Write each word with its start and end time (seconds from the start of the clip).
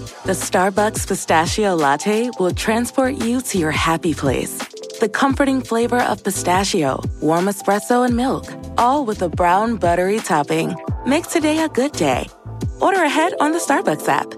The 0.00 0.32
Starbucks 0.32 1.06
pistachio 1.06 1.74
latte 1.74 2.30
will 2.38 2.54
transport 2.54 3.16
you 3.16 3.42
to 3.42 3.58
your 3.58 3.70
happy 3.70 4.14
place. 4.14 4.56
The 4.98 5.10
comforting 5.12 5.60
flavor 5.60 6.00
of 6.00 6.24
pistachio, 6.24 7.02
warm 7.20 7.46
espresso, 7.46 8.06
and 8.06 8.16
milk, 8.16 8.46
all 8.78 9.04
with 9.04 9.20
a 9.20 9.28
brown 9.28 9.76
buttery 9.76 10.18
topping. 10.20 10.74
Make 11.04 11.28
today 11.28 11.58
a 11.58 11.68
good 11.68 11.92
day. 11.92 12.28
Order 12.80 13.02
ahead 13.02 13.34
on 13.40 13.52
the 13.52 13.58
Starbucks 13.58 14.08
app. 14.08 14.32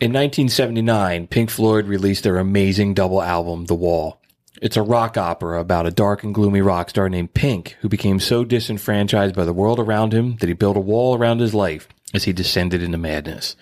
In 0.00 0.14
1979, 0.14 1.26
Pink 1.26 1.50
Floyd 1.50 1.86
released 1.86 2.24
their 2.24 2.38
amazing 2.38 2.94
double 2.94 3.20
album, 3.20 3.66
The 3.66 3.74
Wall. 3.74 4.18
It's 4.62 4.78
a 4.78 4.82
rock 4.82 5.18
opera 5.18 5.60
about 5.60 5.86
a 5.86 5.90
dark 5.90 6.24
and 6.24 6.34
gloomy 6.34 6.62
rock 6.62 6.88
star 6.88 7.10
named 7.10 7.34
Pink 7.34 7.76
who 7.80 7.88
became 7.90 8.18
so 8.18 8.44
disenfranchised 8.44 9.34
by 9.34 9.44
the 9.44 9.52
world 9.52 9.78
around 9.78 10.14
him 10.14 10.36
that 10.36 10.48
he 10.48 10.54
built 10.54 10.78
a 10.78 10.80
wall 10.80 11.18
around 11.18 11.40
his 11.40 11.52
life 11.52 11.86
as 12.12 12.24
he 12.24 12.32
descended 12.32 12.82
into 12.82 12.98
madness. 12.98 13.56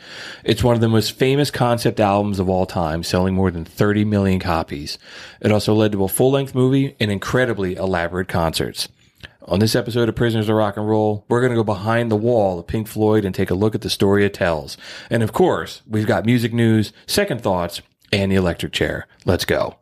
It's 0.44 0.64
one 0.64 0.74
of 0.74 0.80
the 0.80 0.88
most 0.88 1.12
famous 1.12 1.50
concept 1.50 2.00
albums 2.00 2.38
of 2.38 2.48
all 2.48 2.66
time, 2.66 3.02
selling 3.02 3.34
more 3.34 3.50
than 3.50 3.64
30 3.64 4.04
million 4.04 4.40
copies. 4.40 4.98
It 5.40 5.52
also 5.52 5.74
led 5.74 5.92
to 5.92 6.04
a 6.04 6.08
full 6.08 6.30
length 6.30 6.54
movie 6.54 6.96
and 6.98 7.10
incredibly 7.10 7.76
elaborate 7.76 8.28
concerts. 8.28 8.88
On 9.42 9.60
this 9.60 9.74
episode 9.74 10.10
of 10.10 10.14
Prisoners 10.14 10.48
of 10.48 10.56
Rock 10.56 10.76
and 10.76 10.86
Roll, 10.86 11.24
we're 11.28 11.40
going 11.40 11.52
to 11.52 11.56
go 11.56 11.64
behind 11.64 12.10
the 12.10 12.16
wall 12.16 12.58
of 12.58 12.66
Pink 12.66 12.86
Floyd 12.86 13.24
and 13.24 13.34
take 13.34 13.50
a 13.50 13.54
look 13.54 13.74
at 13.74 13.80
the 13.80 13.88
story 13.88 14.24
it 14.24 14.34
tells. 14.34 14.76
And 15.08 15.22
of 15.22 15.32
course, 15.32 15.80
we've 15.86 16.06
got 16.06 16.26
music 16.26 16.52
news, 16.52 16.92
second 17.06 17.40
thoughts, 17.40 17.80
and 18.12 18.30
the 18.30 18.36
electric 18.36 18.72
chair. 18.72 19.06
Let's 19.24 19.46
go. 19.46 19.76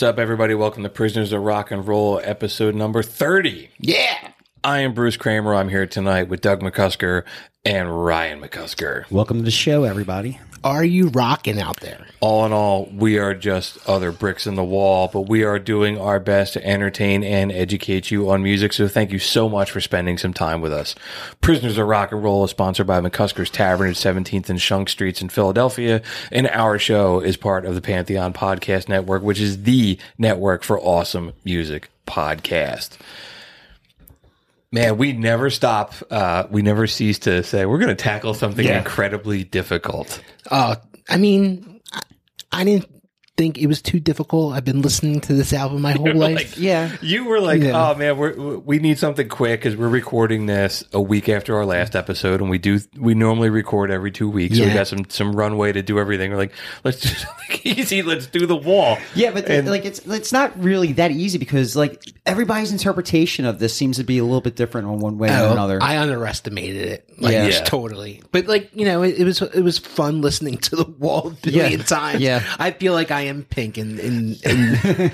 What's 0.00 0.08
up, 0.08 0.18
everybody? 0.18 0.54
Welcome 0.54 0.82
to 0.84 0.88
Prisoners 0.88 1.30
of 1.30 1.42
Rock 1.42 1.70
and 1.70 1.86
Roll, 1.86 2.22
episode 2.24 2.74
number 2.74 3.02
30. 3.02 3.68
Yeah. 3.78 4.30
I 4.64 4.78
am 4.78 4.94
Bruce 4.94 5.18
Kramer. 5.18 5.54
I'm 5.54 5.68
here 5.68 5.84
tonight 5.84 6.30
with 6.30 6.40
Doug 6.40 6.62
McCusker 6.62 7.24
and 7.66 8.02
Ryan 8.02 8.40
McCusker. 8.40 9.10
Welcome 9.10 9.36
to 9.36 9.44
the 9.44 9.50
show, 9.50 9.84
everybody. 9.84 10.40
Are 10.62 10.84
you 10.84 11.08
rocking 11.08 11.58
out 11.58 11.80
there? 11.80 12.06
All 12.20 12.44
in 12.44 12.52
all, 12.52 12.84
we 12.94 13.18
are 13.18 13.32
just 13.32 13.78
other 13.88 14.12
bricks 14.12 14.46
in 14.46 14.56
the 14.56 14.64
wall, 14.64 15.08
but 15.10 15.22
we 15.22 15.42
are 15.42 15.58
doing 15.58 15.98
our 15.98 16.20
best 16.20 16.52
to 16.52 16.66
entertain 16.66 17.24
and 17.24 17.50
educate 17.50 18.10
you 18.10 18.30
on 18.30 18.42
music. 18.42 18.74
So 18.74 18.86
thank 18.86 19.10
you 19.10 19.18
so 19.18 19.48
much 19.48 19.70
for 19.70 19.80
spending 19.80 20.18
some 20.18 20.34
time 20.34 20.60
with 20.60 20.72
us. 20.72 20.94
Prisoners 21.40 21.78
of 21.78 21.86
Rock 21.86 22.12
and 22.12 22.22
Roll 22.22 22.44
is 22.44 22.50
sponsored 22.50 22.86
by 22.86 23.00
McCusker's 23.00 23.48
Tavern 23.48 23.88
at 23.88 23.96
17th 23.96 24.50
and 24.50 24.60
Shunk 24.60 24.90
Streets 24.90 25.22
in 25.22 25.30
Philadelphia. 25.30 26.02
And 26.30 26.46
our 26.48 26.78
show 26.78 27.20
is 27.20 27.38
part 27.38 27.64
of 27.64 27.74
the 27.74 27.80
Pantheon 27.80 28.34
Podcast 28.34 28.86
Network, 28.86 29.22
which 29.22 29.40
is 29.40 29.62
the 29.62 29.98
network 30.18 30.62
for 30.62 30.78
awesome 30.78 31.32
music 31.42 31.88
podcast. 32.06 32.98
Man, 34.72 34.98
we 34.98 35.12
never 35.12 35.50
stop. 35.50 35.94
Uh, 36.10 36.44
we 36.50 36.62
never 36.62 36.86
cease 36.86 37.18
to 37.20 37.42
say 37.42 37.66
we're 37.66 37.78
going 37.78 37.88
to 37.88 37.94
tackle 37.96 38.34
something 38.34 38.64
Yeah. 38.64 38.78
incredibly 38.78 39.42
difficult. 39.42 40.22
Uh, 40.50 40.76
I 41.08 41.16
mean, 41.16 41.80
I, 41.92 42.00
I 42.52 42.64
didn't 42.64 42.86
think 43.40 43.56
it 43.56 43.66
was 43.68 43.80
too 43.80 43.98
difficult. 44.00 44.52
I've 44.52 44.66
been 44.66 44.82
listening 44.82 45.20
to 45.22 45.32
this 45.32 45.54
album 45.54 45.80
my 45.80 45.92
whole 46.00 46.14
life. 46.14 46.34
Like, 46.36 46.58
Yeah. 46.58 46.94
You 47.00 47.24
were 47.24 47.40
like, 47.40 47.62
Yeah. 47.62 47.90
oh 47.90 47.94
man, 47.94 48.18
we're, 48.18 48.58
we 48.58 48.78
need 48.80 48.98
something 48.98 49.28
quick 49.30 49.60
because 49.60 49.76
we're 49.76 49.88
recording 49.88 50.44
this 50.44 50.84
a 50.92 51.00
week 51.00 51.30
after 51.30 51.56
our 51.56 51.64
last 51.64 51.96
episode, 51.96 52.42
and 52.42 52.50
we 52.50 52.58
do 52.58 52.78
we 52.98 53.14
normally 53.14 53.48
record 53.48 53.90
every 53.90 54.10
two 54.10 54.28
weeks. 54.28 54.58
So 54.58 54.64
we 54.64 54.68
Yeah. 54.68 54.74
got 54.74 54.88
some 54.88 55.08
some 55.08 55.34
runway 55.34 55.72
to 55.72 55.80
do 55.80 55.98
everything. 55.98 56.30
We're 56.32 56.36
like, 56.36 56.52
let's 56.84 57.00
do 57.00 57.08
something 57.14 57.60
easy. 57.64 58.02
Let's 58.02 58.26
do 58.26 58.44
the 58.44 58.56
wall. 58.56 58.98
Yeah, 59.14 59.30
but 59.30 59.48
And- 59.48 59.66
like 59.68 59.86
it's 59.86 60.00
it's 60.00 60.32
not 60.32 60.62
really 60.62 60.92
that 60.92 61.10
easy 61.10 61.38
because 61.38 61.74
like 61.74 62.04
everybody's 62.26 62.72
interpretation 62.72 63.46
of 63.46 63.58
this 63.58 63.74
seems 63.74 63.96
to 63.96 64.04
be 64.04 64.18
a 64.18 64.24
little 64.24 64.42
bit 64.42 64.54
different 64.56 64.86
on 64.86 64.98
one 64.98 65.16
way 65.16 65.28
or 65.30 65.32
Oh, 65.48 65.52
another. 65.52 65.78
I 65.82 65.96
underestimated 65.98 66.86
it. 66.88 67.09
Like, 67.20 67.32
Yeah. 67.32 67.46
Yeah. 67.48 67.60
totally. 67.64 68.22
But 68.32 68.46
like, 68.46 68.70
you 68.74 68.84
know, 68.84 69.02
it, 69.02 69.18
it 69.18 69.24
was 69.24 69.42
it 69.42 69.60
was 69.62 69.78
fun 69.78 70.20
listening 70.22 70.58
to 70.58 70.76
the 70.76 70.84
wall 70.84 71.28
a 71.28 71.30
billion 71.30 71.80
Yeah. 71.80 71.84
times. 71.86 72.20
Yeah. 72.20 72.42
I 72.58 72.70
feel 72.70 72.92
like 72.94 73.10
I 73.10 73.22
am 73.22 73.44
pink 73.44 73.78
in 73.78 73.98
in, 73.98 74.34
in, 74.44 74.58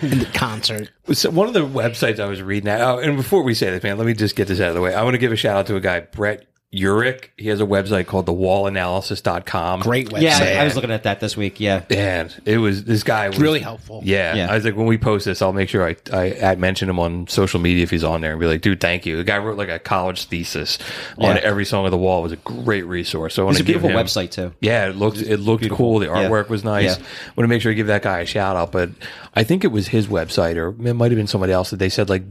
in 0.00 0.18
the 0.20 0.30
concert. 0.34 0.90
So 1.12 1.30
one 1.30 1.46
of 1.46 1.54
the 1.54 1.60
websites 1.64 2.18
I 2.18 2.26
was 2.26 2.42
reading 2.42 2.68
at, 2.68 2.80
oh, 2.80 2.98
and 2.98 3.16
before 3.16 3.42
we 3.44 3.54
say 3.54 3.70
this, 3.70 3.80
man, 3.84 3.96
let 3.96 4.08
me 4.08 4.12
just 4.12 4.34
get 4.34 4.48
this 4.48 4.58
out 4.60 4.70
of 4.70 4.74
the 4.74 4.80
way. 4.80 4.92
I 4.92 5.04
want 5.04 5.14
to 5.14 5.18
give 5.18 5.30
a 5.30 5.36
shout 5.36 5.56
out 5.56 5.66
to 5.68 5.76
a 5.76 5.80
guy, 5.80 6.00
Brett 6.00 6.46
Urich. 6.74 7.28
He 7.36 7.48
has 7.48 7.60
a 7.60 7.64
website 7.64 8.06
called 8.06 8.26
thewallanalysis.com. 8.26 9.80
Great 9.80 10.10
website. 10.10 10.22
yeah, 10.22 10.38
I, 10.58 10.60
I 10.60 10.64
was 10.64 10.74
looking 10.74 10.90
at 10.90 11.04
that 11.04 11.20
this 11.20 11.36
week. 11.36 11.60
Yeah, 11.60 11.82
And 11.90 12.34
it 12.44 12.58
was 12.58 12.84
this 12.84 13.02
guy 13.02 13.28
was 13.28 13.38
really 13.38 13.60
helpful. 13.60 14.00
Yeah. 14.04 14.34
Yeah. 14.34 14.50
I 14.50 14.54
was 14.54 14.64
like, 14.64 14.76
when 14.76 14.86
we 14.86 14.98
post 14.98 15.24
this, 15.24 15.40
I'll 15.40 15.52
make 15.52 15.68
sure 15.68 15.86
I, 15.88 15.96
I, 16.12 16.38
I 16.42 16.54
mention 16.56 16.88
him 16.90 16.98
on 16.98 17.28
social 17.28 17.60
media 17.60 17.82
if 17.84 17.90
he's 17.90 18.04
on 18.04 18.20
there 18.20 18.32
and 18.32 18.40
be 18.40 18.46
like, 18.46 18.60
dude, 18.60 18.80
thank 18.80 19.06
you. 19.06 19.16
The 19.16 19.24
guy 19.24 19.38
wrote 19.38 19.56
like 19.56 19.68
a 19.68 19.78
college 19.78 20.24
thesis 20.24 20.78
on 21.18 21.36
Yeah. 21.36 21.42
every 21.42 21.64
song 21.64 21.84
of 21.84 21.92
the 21.92 21.96
wall. 21.98 22.20
It 22.20 22.22
was 22.24 22.32
a 22.32 22.36
great 22.36 22.84
resource. 22.84 23.34
So 23.34 23.42
I 23.42 23.44
want 23.46 23.56
it's 23.58 23.64
to 23.64 23.70
a 23.70 23.72
give 23.74 23.82
beautiful 23.82 24.00
him, 24.00 24.06
website 24.06 24.30
too. 24.32 24.52
Yeah, 24.60 24.88
it 24.88 24.96
looked 24.96 25.18
it 25.18 25.38
looked 25.38 25.68
cool. 25.70 26.00
The 26.00 26.06
Yeah. 26.06 26.28
artwork 26.28 26.48
was 26.48 26.64
nice. 26.64 26.98
Yeah. 26.98 27.04
want 27.36 27.44
to 27.44 27.48
make 27.48 27.62
sure 27.62 27.70
I 27.72 27.74
give 27.74 27.86
that 27.86 28.02
guy 28.02 28.20
a 28.20 28.26
shout 28.26 28.56
out. 28.56 28.72
But 28.72 28.90
I 29.34 29.44
think 29.44 29.64
it 29.64 29.68
was 29.68 29.88
his 29.88 30.08
website, 30.08 30.56
or 30.56 30.68
it 30.68 30.94
might 30.94 31.10
have 31.10 31.16
been 31.18 31.26
somebody 31.26 31.52
else 31.52 31.70
that 31.70 31.76
they 31.76 31.88
said 31.88 32.08
like 32.10 32.22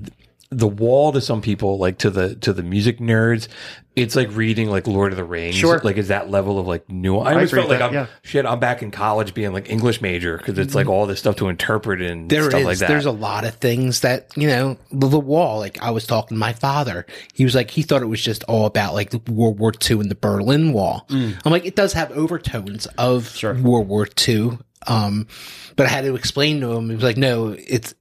the 0.55 0.67
wall 0.67 1.11
to 1.11 1.21
some 1.21 1.41
people, 1.41 1.77
like 1.77 1.97
to 1.99 2.09
the 2.09 2.35
to 2.37 2.53
the 2.53 2.63
music 2.63 2.99
nerds, 2.99 3.47
it's 3.95 4.15
like 4.15 4.29
reading 4.31 4.69
like 4.69 4.87
Lord 4.87 5.11
of 5.11 5.17
the 5.17 5.23
Rings. 5.23 5.55
Sure. 5.55 5.79
like 5.83 5.97
is 5.97 6.07
that 6.07 6.29
level 6.29 6.59
of 6.59 6.67
like 6.67 6.89
new. 6.89 7.17
I 7.17 7.33
always 7.33 7.51
felt 7.51 7.69
like 7.69 7.79
that, 7.79 7.89
I'm 7.89 7.93
yeah. 7.93 8.07
shit. 8.23 8.45
I'm 8.45 8.59
back 8.59 8.81
in 8.81 8.91
college 8.91 9.33
being 9.33 9.51
like 9.53 9.69
English 9.69 10.01
major 10.01 10.37
because 10.37 10.57
it's 10.57 10.73
like 10.73 10.87
all 10.87 11.05
this 11.05 11.19
stuff 11.19 11.35
to 11.37 11.49
interpret 11.49 12.01
and 12.01 12.29
There 12.29 12.49
stuff 12.49 12.61
is. 12.61 12.65
like 12.65 12.77
that. 12.79 12.87
There's 12.87 13.05
a 13.05 13.11
lot 13.11 13.45
of 13.45 13.55
things 13.55 14.01
that 14.01 14.31
you 14.35 14.47
know. 14.47 14.77
The, 14.91 15.07
the 15.07 15.19
wall. 15.19 15.59
Like 15.59 15.81
I 15.81 15.91
was 15.91 16.07
talking 16.07 16.35
to 16.35 16.39
my 16.39 16.53
father. 16.53 17.05
He 17.33 17.43
was 17.43 17.55
like, 17.55 17.69
he 17.69 17.81
thought 17.81 18.01
it 18.01 18.07
was 18.07 18.21
just 18.21 18.43
all 18.45 18.65
about 18.65 18.93
like 18.93 19.09
the 19.09 19.21
World 19.31 19.59
War 19.59 19.73
II 19.89 19.99
and 19.99 20.09
the 20.09 20.15
Berlin 20.15 20.73
Wall. 20.73 21.05
I'm 21.09 21.35
like, 21.45 21.65
it 21.65 21.75
does 21.75 21.93
have 21.93 22.11
overtones 22.11 22.85
of 22.97 23.41
World 23.43 23.87
War 23.87 24.07
II. 24.27 24.57
Um, 24.87 25.27
but 25.75 25.85
I 25.85 25.89
had 25.89 26.05
to 26.05 26.15
explain 26.15 26.61
to 26.61 26.71
him. 26.73 26.89
He 26.89 26.95
was 26.95 27.03
like, 27.03 27.17
no, 27.17 27.55
it's 27.57 27.93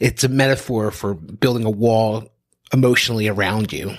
it's 0.00 0.24
a 0.24 0.28
metaphor 0.28 0.90
for 0.90 1.14
building 1.14 1.64
a 1.64 1.70
wall 1.70 2.28
emotionally 2.72 3.28
around 3.28 3.72
you. 3.72 3.94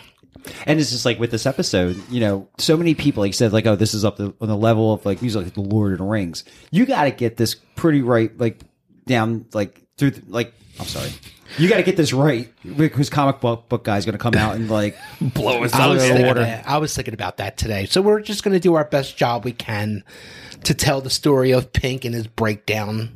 And 0.66 0.80
it's 0.80 0.92
just 0.92 1.06
like 1.06 1.20
with 1.20 1.32
this 1.32 1.46
episode, 1.46 2.02
you 2.10 2.20
know, 2.20 2.48
so 2.58 2.78
many 2.78 2.96
people 2.96 3.22
like 3.22 3.34
said 3.34 3.52
like, 3.52 3.66
oh, 3.66 3.76
this 3.76 3.94
is 3.94 4.06
up 4.06 4.18
the, 4.18 4.34
on 4.40 4.48
the 4.48 4.56
level 4.56 4.94
of 4.94 5.06
like 5.06 5.22
music 5.22 5.44
like 5.44 5.54
the 5.54 5.62
Lord 5.62 5.94
of 5.94 5.98
the 6.00 6.06
Rings. 6.06 6.44
You 6.72 6.86
got 6.86 7.04
to 7.04 7.12
get 7.12 7.38
this 7.38 7.56
pretty 7.76 8.02
right, 8.02 8.36
like 8.38 8.62
down, 9.06 9.46
like 9.54 9.82
through, 9.98 10.12
the, 10.12 10.24
like 10.32 10.54
I'm 10.80 10.86
sorry, 10.86 11.12
you 11.58 11.70
got 11.70 11.78
to 11.78 11.84
get 11.84 11.98
this 11.98 12.14
right 12.14 12.52
because 12.78 13.10
comic 13.10 13.40
book 13.40 13.68
book 13.68 13.84
guy's 13.84 14.06
going 14.06 14.18
to 14.18 14.22
come 14.22 14.36
out 14.36 14.56
and 14.56 14.70
like 14.70 14.98
Blow 15.22 15.64
us 15.64 15.74
out 15.74 15.96
of 15.96 16.02
the 16.02 16.24
water. 16.24 16.64
I 16.66 16.78
was 16.78 16.96
thinking 16.96 17.14
about 17.14 17.38
that 17.38 17.58
today. 17.58 17.86
So 17.86 18.02
we're 18.02 18.22
just 18.22 18.44
going 18.44 18.54
to 18.54 18.60
do 18.60 18.76
our 18.76 18.86
best 18.86 19.18
job 19.18 19.46
we 19.46 19.54
can 19.54 20.04
to 20.64 20.74
tell 20.74 21.02
the 21.02 21.10
story 21.10 21.52
of 21.52 21.74
Pink 21.74 22.06
and 22.06 22.14
his 22.14 22.28
breakdown. 22.28 23.10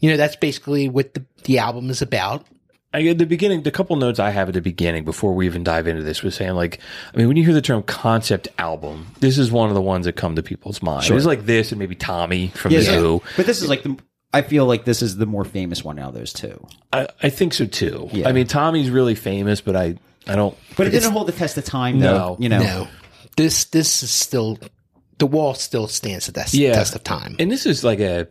You 0.00 0.10
know, 0.10 0.16
that's 0.16 0.36
basically 0.36 0.88
what 0.88 1.14
the, 1.14 1.24
the 1.46 1.58
album 1.58 1.90
is 1.90 2.02
about. 2.02 2.46
I, 2.94 3.04
at 3.08 3.18
the 3.18 3.26
beginning, 3.26 3.62
the 3.62 3.70
couple 3.70 3.96
notes 3.96 4.18
I 4.18 4.30
have 4.30 4.48
at 4.48 4.54
the 4.54 4.62
beginning 4.62 5.04
before 5.04 5.34
we 5.34 5.44
even 5.46 5.64
dive 5.64 5.86
into 5.86 6.02
this 6.02 6.22
was 6.22 6.34
saying 6.34 6.52
like, 6.54 6.78
I 7.12 7.16
mean, 7.18 7.28
when 7.28 7.36
you 7.36 7.44
hear 7.44 7.52
the 7.52 7.60
term 7.60 7.82
concept 7.82 8.48
album, 8.58 9.08
this 9.20 9.36
is 9.38 9.50
one 9.50 9.68
of 9.68 9.74
the 9.74 9.82
ones 9.82 10.06
that 10.06 10.14
come 10.14 10.36
to 10.36 10.42
people's 10.42 10.82
mind. 10.82 11.10
It's 11.10 11.26
like 11.26 11.44
this 11.44 11.72
and 11.72 11.78
maybe 11.78 11.94
Tommy 11.94 12.48
from 12.48 12.72
Yeah, 12.72 12.78
the 12.80 12.84
yeah. 12.84 12.98
Who. 12.98 13.22
But 13.36 13.46
this 13.46 13.60
is 13.60 13.68
like 13.68 13.82
the. 13.82 13.98
I 14.32 14.42
feel 14.42 14.66
like 14.66 14.84
this 14.84 15.02
is 15.02 15.16
the 15.16 15.26
more 15.26 15.44
famous 15.44 15.82
one 15.84 15.98
out 15.98 16.10
of 16.10 16.14
those 16.14 16.32
two. 16.32 16.64
I, 16.92 17.08
I 17.22 17.28
think 17.30 17.54
so 17.54 17.66
too. 17.66 18.08
Yeah. 18.12 18.28
I 18.28 18.32
mean, 18.32 18.46
Tommy's 18.46 18.90
really 18.90 19.14
famous, 19.14 19.60
but 19.60 19.76
I, 19.76 19.96
I 20.26 20.36
don't. 20.36 20.56
But 20.76 20.86
it 20.86 20.90
didn't 20.90 21.12
hold 21.12 21.26
the 21.28 21.32
test 21.32 21.56
of 21.58 21.64
time, 21.64 22.00
though. 22.00 22.16
No. 22.16 22.36
you 22.38 22.48
know. 22.48 22.58
No, 22.60 22.88
this 23.36 23.66
this 23.66 24.02
is 24.02 24.10
still 24.10 24.58
the 25.18 25.26
wall 25.26 25.54
still 25.54 25.86
stands 25.88 26.26
the 26.26 26.32
test, 26.32 26.54
Yeah. 26.54 26.72
test 26.74 26.94
of 26.94 27.04
time. 27.04 27.36
And 27.38 27.50
this 27.50 27.66
is 27.66 27.84
like 27.84 28.00
a. 28.00 28.26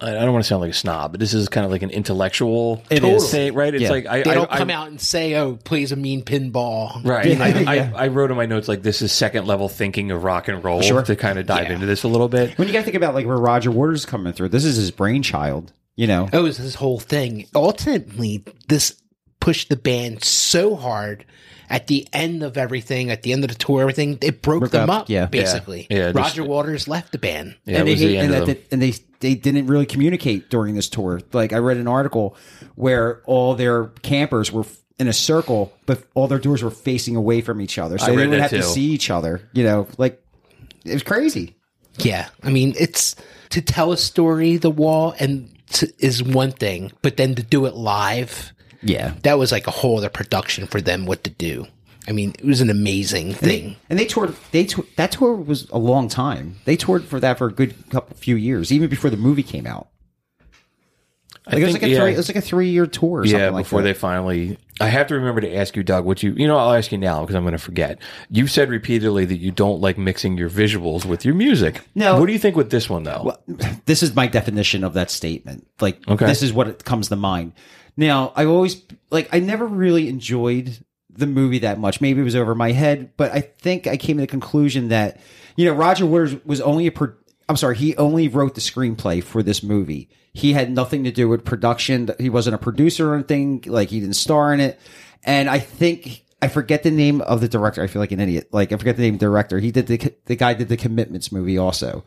I 0.00 0.10
I 0.10 0.20
don't 0.24 0.32
want 0.32 0.44
to 0.44 0.48
sound 0.48 0.60
like 0.60 0.70
a 0.70 0.74
snob, 0.74 1.12
but 1.12 1.20
this 1.20 1.34
is 1.34 1.48
kind 1.48 1.64
of 1.64 1.70
like 1.72 1.82
an 1.82 1.90
intellectual 1.90 2.82
It 2.90 3.00
total 3.00 3.16
is. 3.16 3.30
thing, 3.30 3.52
right? 3.54 3.74
It's 3.74 3.82
Yeah. 3.82 3.90
like 3.90 4.06
I, 4.06 4.22
they 4.22 4.30
I, 4.30 4.34
don't 4.34 4.52
I- 4.52 4.58
come 4.58 4.70
out 4.70 4.88
and 4.88 5.00
say, 5.00 5.34
"Oh, 5.34 5.56
plays 5.56 5.90
a 5.92 5.96
mean 5.96 6.22
pinball." 6.22 7.04
Right. 7.04 7.26
Yeah. 7.26 7.42
I, 7.66 7.76
I, 7.76 8.04
I 8.04 8.08
wrote 8.08 8.30
in 8.30 8.36
my 8.36 8.46
notes 8.46 8.68
like 8.68 8.82
this 8.82 9.02
is 9.02 9.10
second 9.12 9.46
level 9.46 9.68
thinking 9.68 10.10
of 10.10 10.22
rock 10.24 10.48
and 10.48 10.62
roll 10.64 10.82
Sure. 10.82 11.02
to 11.02 11.16
kind 11.16 11.38
of 11.38 11.46
dive 11.46 11.66
Yeah. 11.68 11.74
into 11.74 11.86
this 11.86 12.02
a 12.04 12.08
little 12.08 12.28
bit. 12.28 12.56
When 12.58 12.68
you 12.68 12.72
got 12.72 12.80
to 12.80 12.84
think 12.84 12.96
about 12.96 13.14
like 13.14 13.26
where 13.26 13.36
Roger 13.36 13.70
Waters 13.70 14.00
is 14.00 14.06
coming 14.06 14.32
through, 14.32 14.50
this 14.50 14.64
is 14.64 14.76
his 14.76 14.90
brainchild. 14.90 15.72
You 15.96 16.06
know, 16.06 16.28
Oh, 16.32 16.38
it 16.38 16.42
was 16.42 16.58
this 16.58 16.76
whole 16.76 17.00
thing. 17.00 17.46
Ultimately, 17.56 18.44
this 18.68 18.94
pushed 19.40 19.68
the 19.68 19.76
band 19.76 20.22
so 20.22 20.76
hard 20.76 21.24
at 21.70 21.86
the 21.86 22.06
end 22.12 22.42
of 22.42 22.56
everything, 22.56 23.10
at 23.10 23.22
the 23.22 23.32
end 23.32 23.44
of 23.44 23.48
the 23.50 23.56
tour, 23.56 23.80
everything, 23.82 24.18
it 24.22 24.42
broke 24.42 24.60
Broke 24.60 24.72
them 24.72 24.90
up, 24.90 25.02
up, 25.02 25.08
yeah. 25.10 25.26
basically. 25.26 25.86
Yeah. 25.90 25.96
Yeah, 25.96 26.12
just- 26.12 26.16
Roger 26.16 26.44
Waters 26.44 26.88
left 26.88 27.12
the 27.12 27.18
band. 27.18 27.56
Yeah, 27.64 27.78
and 27.78 27.88
they 27.88 27.94
the 27.94 28.16
and, 28.18 28.34
of 28.34 28.46
that 28.46 28.54
they, 28.54 28.64
and 28.72 28.82
they 28.82 28.94
they 29.20 29.34
didn't 29.34 29.66
really 29.66 29.86
communicate 29.86 30.50
during 30.50 30.74
this 30.74 30.88
tour. 30.88 31.20
Like 31.32 31.52
I 31.52 31.58
read 31.58 31.76
an 31.76 31.88
article 31.88 32.36
where 32.74 33.22
all 33.24 33.54
their 33.54 33.86
campers 34.02 34.52
were 34.52 34.64
in 34.98 35.08
a 35.08 35.12
circle, 35.12 35.72
but 35.86 36.02
all 36.14 36.26
their 36.26 36.38
doors 36.38 36.62
were 36.62 36.70
facing 36.70 37.16
away 37.16 37.40
from 37.40 37.60
each 37.60 37.78
other, 37.78 37.98
so 37.98 38.06
I 38.06 38.10
they 38.10 38.16
read 38.16 38.30
would 38.30 38.38
that 38.40 38.50
have 38.50 38.60
to 38.60 38.62
see 38.62 38.86
each 38.86 39.10
other. 39.10 39.48
You 39.52 39.64
know, 39.64 39.88
like 39.96 40.22
it 40.84 40.92
was 40.92 41.02
crazy. 41.02 41.56
Yeah. 41.98 42.28
I 42.42 42.50
mean, 42.50 42.74
it's 42.78 43.16
to 43.50 43.60
tell 43.60 43.92
a 43.92 43.96
story, 43.96 44.56
The 44.56 44.70
Wall, 44.70 45.14
and 45.18 45.50
to, 45.70 45.92
is 45.98 46.22
one 46.22 46.52
thing, 46.52 46.92
but 47.02 47.16
then 47.16 47.34
to 47.34 47.42
do 47.42 47.66
it 47.66 47.74
live, 47.74 48.52
Yeah, 48.82 49.14
that 49.22 49.38
was 49.38 49.50
like 49.52 49.66
a 49.66 49.70
whole 49.72 49.98
other 49.98 50.08
production 50.08 50.66
for 50.66 50.80
them 50.80 51.06
what 51.06 51.24
to 51.24 51.30
do. 51.30 51.66
I 52.06 52.12
mean, 52.12 52.30
it 52.38 52.44
was 52.44 52.60
an 52.62 52.70
amazing 52.70 53.34
thing. 53.34 53.76
and 53.90 53.98
they 53.98 54.06
toured. 54.06 54.34
They 54.52 54.64
tou- 54.64 54.86
that 54.96 55.12
tour 55.12 55.34
was 55.34 55.68
a 55.70 55.78
long 55.78 56.08
time. 56.08 56.56
They 56.64 56.76
toured 56.76 57.04
for 57.04 57.20
that 57.20 57.36
for 57.38 57.48
a 57.48 57.52
good 57.52 57.74
couple 57.90 58.16
few 58.16 58.36
years, 58.36 58.72
even 58.72 58.88
before 58.88 59.10
the 59.10 59.16
movie 59.18 59.42
came 59.42 59.66
out. 59.66 59.88
I 61.46 61.52
Like, 61.54 61.62
it 61.62 61.64
was 61.64 61.72
think, 61.72 61.82
like 61.82 61.90
a 61.90 61.94
yeah, 61.94 62.00
three. 62.00 62.12
It 62.12 62.16
was 62.18 62.28
like 62.28 62.36
a 62.36 62.40
three 62.42 62.68
year 62.70 62.86
tour. 62.86 63.20
Or 63.20 63.24
yeah, 63.24 63.32
something 63.32 63.54
like 63.54 63.64
before 63.64 63.80
that. 63.82 63.88
they 63.88 63.94
finally. 63.94 64.58
I 64.80 64.88
have 64.88 65.06
to 65.08 65.14
remember 65.14 65.40
to 65.40 65.54
ask 65.56 65.76
you, 65.76 65.82
Doug, 65.82 66.04
what 66.04 66.22
you, 66.22 66.32
you 66.34 66.46
know, 66.46 66.56
I'll 66.56 66.72
ask 66.74 66.92
you 66.92 66.98
now 66.98 67.20
because 67.22 67.34
I'm 67.34 67.42
going 67.42 67.52
to 67.52 67.58
forget. 67.58 67.98
You've 68.30 68.50
said 68.50 68.68
repeatedly 68.70 69.24
that 69.24 69.38
you 69.38 69.50
don't 69.50 69.80
like 69.80 69.98
mixing 69.98 70.36
your 70.38 70.50
visuals 70.50 71.04
with 71.04 71.24
your 71.24 71.34
music. 71.34 71.80
No. 71.94 72.20
What 72.20 72.26
do 72.26 72.32
you 72.32 72.38
think 72.38 72.54
with 72.54 72.70
this 72.70 72.88
one, 72.88 73.02
though? 73.02 73.22
Well, 73.24 73.42
this 73.86 74.02
is 74.02 74.14
my 74.14 74.26
definition 74.28 74.84
of 74.84 74.92
that 74.94 75.10
statement. 75.10 75.66
Like, 75.80 76.06
Okay. 76.08 76.26
this 76.26 76.42
is 76.42 76.52
what 76.52 76.68
it 76.68 76.84
comes 76.84 77.08
to 77.08 77.16
mind. 77.16 77.52
Now, 77.98 78.32
I 78.36 78.44
always 78.44 78.80
like 79.10 79.28
I 79.32 79.40
never 79.40 79.66
really 79.66 80.08
enjoyed 80.08 80.78
the 81.10 81.26
movie 81.26 81.58
that 81.58 81.80
much. 81.80 82.00
Maybe 82.00 82.20
it 82.20 82.24
was 82.24 82.36
over 82.36 82.54
my 82.54 82.70
head, 82.70 83.10
but 83.16 83.32
I 83.32 83.40
think 83.40 83.88
I 83.88 83.96
came 83.96 84.18
to 84.18 84.20
the 84.20 84.28
conclusion 84.28 84.88
that 84.88 85.20
you 85.56 85.64
know 85.64 85.72
Roger 85.72 86.06
Waters 86.06 86.36
was 86.44 86.60
only 86.60 86.86
a. 86.86 86.92
Pro- 86.92 87.14
I'm 87.48 87.56
sorry, 87.56 87.76
he 87.76 87.96
only 87.96 88.28
wrote 88.28 88.54
the 88.54 88.60
screenplay 88.60 89.20
for 89.20 89.42
this 89.42 89.64
movie. 89.64 90.10
He 90.32 90.52
had 90.52 90.70
nothing 90.70 91.02
to 91.04 91.10
do 91.10 91.28
with 91.28 91.44
production. 91.44 92.08
He 92.20 92.30
wasn't 92.30 92.54
a 92.54 92.58
producer 92.58 93.10
or 93.10 93.14
anything. 93.16 93.64
Like 93.66 93.88
he 93.88 93.98
didn't 93.98 94.14
star 94.14 94.54
in 94.54 94.60
it. 94.60 94.78
And 95.24 95.50
I 95.50 95.58
think 95.58 96.24
I 96.40 96.46
forget 96.46 96.84
the 96.84 96.92
name 96.92 97.20
of 97.22 97.40
the 97.40 97.48
director. 97.48 97.82
I 97.82 97.88
feel 97.88 98.00
like 98.00 98.12
an 98.12 98.20
idiot. 98.20 98.50
Like 98.52 98.70
I 98.70 98.76
forget 98.76 98.96
the 98.96 99.02
name 99.02 99.14
of 99.14 99.20
the 99.20 99.26
director. 99.26 99.58
He 99.58 99.72
did 99.72 99.88
the 99.88 100.14
the 100.26 100.36
guy 100.36 100.54
did 100.54 100.68
the 100.68 100.76
Commitments 100.76 101.32
movie 101.32 101.58
also, 101.58 102.04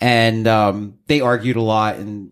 and 0.00 0.46
um, 0.46 0.98
they 1.08 1.20
argued 1.20 1.56
a 1.56 1.62
lot. 1.62 1.96
And 1.96 2.30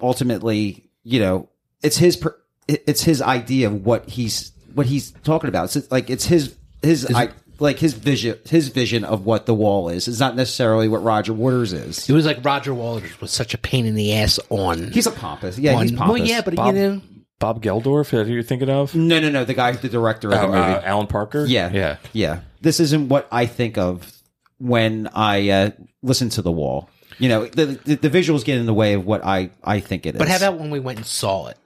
ultimately, 0.00 0.88
you 1.02 1.20
know, 1.20 1.50
it's 1.82 1.96
his 1.96 2.16
per- 2.16 2.36
it's 2.66 3.02
his 3.02 3.22
idea 3.22 3.68
of 3.68 3.84
what 3.84 4.08
he's 4.08 4.52
what 4.74 4.86
he's 4.86 5.10
talking 5.24 5.48
about. 5.48 5.74
It's 5.76 5.90
like 5.90 6.10
it's 6.10 6.26
his 6.26 6.56
his 6.82 7.06
I, 7.14 7.30
like 7.58 7.78
his 7.78 7.94
vision 7.94 8.38
his 8.48 8.68
vision 8.68 9.04
of 9.04 9.24
what 9.24 9.46
the 9.46 9.54
wall 9.54 9.88
is. 9.88 10.06
It's 10.08 10.20
not 10.20 10.36
necessarily 10.36 10.88
what 10.88 11.02
Roger 11.02 11.32
Waters 11.32 11.72
is. 11.72 12.08
It 12.08 12.12
was 12.12 12.26
like 12.26 12.44
Roger 12.44 12.74
Waters 12.74 13.20
was 13.20 13.30
such 13.30 13.54
a 13.54 13.58
pain 13.58 13.86
in 13.86 13.94
the 13.94 14.14
ass 14.14 14.38
on. 14.50 14.92
He's 14.92 15.06
a 15.06 15.10
pompous. 15.10 15.58
Yeah, 15.58 15.80
he's 15.82 15.92
pompous. 15.92 16.18
Well, 16.20 16.28
yeah, 16.28 16.40
but 16.42 16.54
Bob- 16.56 16.74
you 16.74 16.80
know, 16.80 17.00
Bob 17.38 17.62
Geldof, 17.62 18.08
who 18.10 18.32
you're 18.32 18.42
thinking 18.42 18.68
of? 18.68 18.94
no, 18.94 19.20
no, 19.20 19.30
no. 19.30 19.44
The 19.44 19.54
guy, 19.54 19.72
who's 19.72 19.80
the 19.80 19.88
director 19.88 20.28
of 20.28 20.34
the 20.34 20.42
Uh, 20.42 20.46
movie. 20.46 20.58
uh, 20.58 20.80
Alan 20.82 21.06
Parker? 21.06 21.44
Yeah, 21.46 21.70
Yeah. 21.72 21.96
yeah. 22.12 22.40
This 22.60 22.80
isn't 22.80 23.08
what 23.08 23.28
I 23.30 23.46
think 23.46 23.78
of 23.78 24.12
when 24.58 25.08
I 25.14 25.48
uh, 25.50 25.70
listen 26.02 26.28
to 26.30 26.42
the 26.42 26.50
wall. 26.52 26.90
You 27.20 27.28
know, 27.28 27.46
the, 27.46 27.66
the 27.84 27.94
the 27.96 28.10
visuals 28.10 28.44
get 28.44 28.58
in 28.58 28.66
the 28.66 28.74
way 28.74 28.94
of 28.94 29.04
what 29.06 29.24
I 29.24 29.50
I 29.64 29.80
think 29.80 30.06
it 30.06 30.14
is. 30.14 30.18
but 30.18 30.28
how 30.28 30.36
about 30.36 30.58
when 30.58 30.70
we 30.70 30.78
went 30.80 30.98
and 30.98 31.06
saw 31.06 31.46
it? 31.48 31.56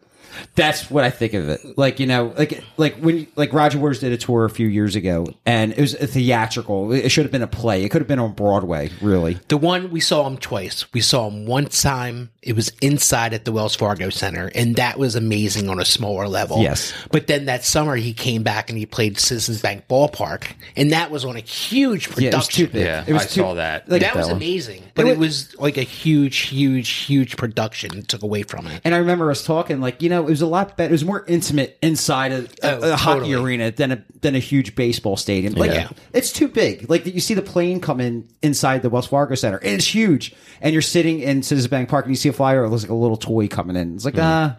That's 0.55 0.91
what 0.91 1.05
I 1.05 1.11
think 1.11 1.35
of 1.35 1.49
it. 1.49 1.61
Like 1.79 2.01
you 2.01 2.07
know, 2.07 2.35
like 2.39 2.63
like 2.77 2.97
when 2.97 3.27
like 3.37 3.53
Roger 3.53 3.79
Waters 3.79 4.01
did 4.01 4.13
a 4.13 4.17
tour 4.17 4.45
a 4.45 4.51
few 4.51 4.67
years 4.67 4.97
ago, 4.97 5.27
and 5.47 5.73
it 5.73 5.81
was 5.81 5.95
a 5.95 6.07
theatrical. 6.07 6.93
It 6.93 7.09
should 7.11 7.25
have 7.25 7.33
been 7.33 7.43
a 7.43 7.47
play. 7.47 7.85
It 7.85 7.91
could 7.91 8.01
have 8.01 8.09
been 8.09 8.19
on 8.19 8.33
Broadway, 8.33 8.91
really. 9.01 9.39
The 9.49 9.57
one 9.57 9.91
we 9.91 10.01
saw 10.01 10.27
him 10.27 10.37
twice. 10.39 10.93
We 10.93 11.01
saw 11.01 11.29
him 11.29 11.47
one 11.47 11.67
time. 11.67 12.31
It 12.43 12.57
was 12.57 12.71
inside 12.81 13.35
at 13.35 13.45
the 13.45 13.53
Wells 13.53 13.77
Fargo 13.77 14.11
Center, 14.11 14.51
and 14.55 14.75
that 14.77 14.99
was 14.99 15.15
amazing 15.15 15.69
on 15.69 15.79
a 15.79 15.85
smaller 15.85 16.27
level. 16.27 16.59
Yes. 16.61 16.93
But 17.13 17.29
then 17.29 17.45
that 17.45 17.65
summer 17.65 17.95
he 17.95 18.13
came 18.13 18.43
back 18.43 18.69
and 18.69 18.77
he 18.77 18.85
played 18.85 19.19
Citizens 19.19 19.61
Bank 19.63 19.87
Ballpark, 19.89 20.47
and 20.77 20.91
that 20.93 21.11
was 21.13 21.25
on 21.25 21.37
a 21.37 21.41
huge 21.41 22.09
production. 22.09 22.25
Yeah, 22.25 22.31
it 22.31 22.37
was 22.37 22.49
too 22.49 22.67
big. 22.67 22.85
Yeah, 22.85 23.05
it 23.07 23.13
was 23.13 23.23
I 23.23 23.27
too- 23.27 23.41
saw 23.43 23.55
that. 23.55 23.89
Like, 23.89 24.01
that 24.01 24.17
was 24.17 24.27
one. 24.27 24.37
amazing, 24.37 24.83
but 24.95 25.07
It 25.07 25.11
it 25.11 25.19
was- 25.19 25.53
was 25.53 25.61
like 25.61 25.77
a 25.77 25.83
huge, 25.83 26.37
huge, 26.49 26.89
huge 26.89 27.37
production. 27.37 27.97
It 27.97 28.09
took 28.09 28.23
away 28.23 28.43
from 28.43 28.67
it. 28.67 28.81
And 28.85 28.93
I 28.93 28.99
remember 28.99 29.31
us 29.31 29.45
talking, 29.45 29.81
like 29.81 30.03
you 30.03 30.09
know, 30.09 30.22
it 30.27 30.31
was 30.31 30.43
a 30.43 30.47
lot 30.47 30.77
better. 30.77 30.91
It 30.91 30.93
was 30.93 31.05
more 31.05 31.25
intimate 31.27 31.79
inside 31.83 32.33
a, 32.33 32.39
a, 32.43 32.47
Oh, 32.63 32.93
a 32.93 32.97
hockey 32.97 33.21
totally. 33.21 33.35
arena 33.45 33.71
than 33.71 33.93
a 33.93 34.05
than 34.21 34.35
a 34.35 34.39
huge 34.39 34.75
baseball 34.75 35.17
stadium. 35.17 35.55
Like 35.55 35.73
Yeah. 35.73 35.89
it's 36.13 36.33
too 36.33 36.49
big. 36.49 36.89
Like 36.91 37.07
you 37.07 37.21
see 37.21 37.35
the 37.35 37.43
plane 37.43 37.81
come 37.81 38.01
in 38.01 38.29
inside 38.43 38.83
the 38.83 38.91
Wells 38.91 39.07
Fargo 39.07 39.35
Center, 39.35 39.59
and 39.59 39.73
it's 39.75 39.87
huge. 39.87 40.35
And 40.61 40.73
you're 40.73 40.83
sitting 40.83 41.21
in 41.21 41.43
Citizens 41.43 41.71
Bank 41.71 41.89
Park, 41.89 42.05
and 42.07 42.13
you 42.13 42.17
see 42.17 42.29
a 42.29 42.33
flyer. 42.33 42.65
It 42.65 42.69
looks 42.71 42.83
like 42.83 42.91
a 42.91 42.95
little 42.95 43.17
toy 43.17 43.49
coming 43.49 43.77
in. 43.77 43.95
It's 43.97 44.05
like 44.05 44.19
ah, 44.19 44.57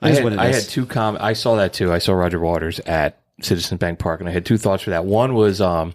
I 0.00 0.10
had, 0.10 0.24
what 0.24 0.32
it 0.32 0.38
I 0.38 0.52
had 0.52 0.62
two 0.64 0.86
com. 0.86 1.16
I 1.20 1.32
saw 1.32 1.56
that 1.56 1.72
too. 1.72 1.92
I 1.92 1.98
saw 1.98 2.12
Roger 2.14 2.38
Waters 2.40 2.78
at 2.80 3.18
Citizens 3.40 3.78
Bank 3.78 3.98
Park, 3.98 4.20
and 4.20 4.28
I 4.28 4.32
had 4.32 4.44
two 4.44 4.58
thoughts 4.58 4.82
for 4.82 4.90
that. 4.90 5.04
One 5.04 5.34
was 5.34 5.60
um, 5.60 5.94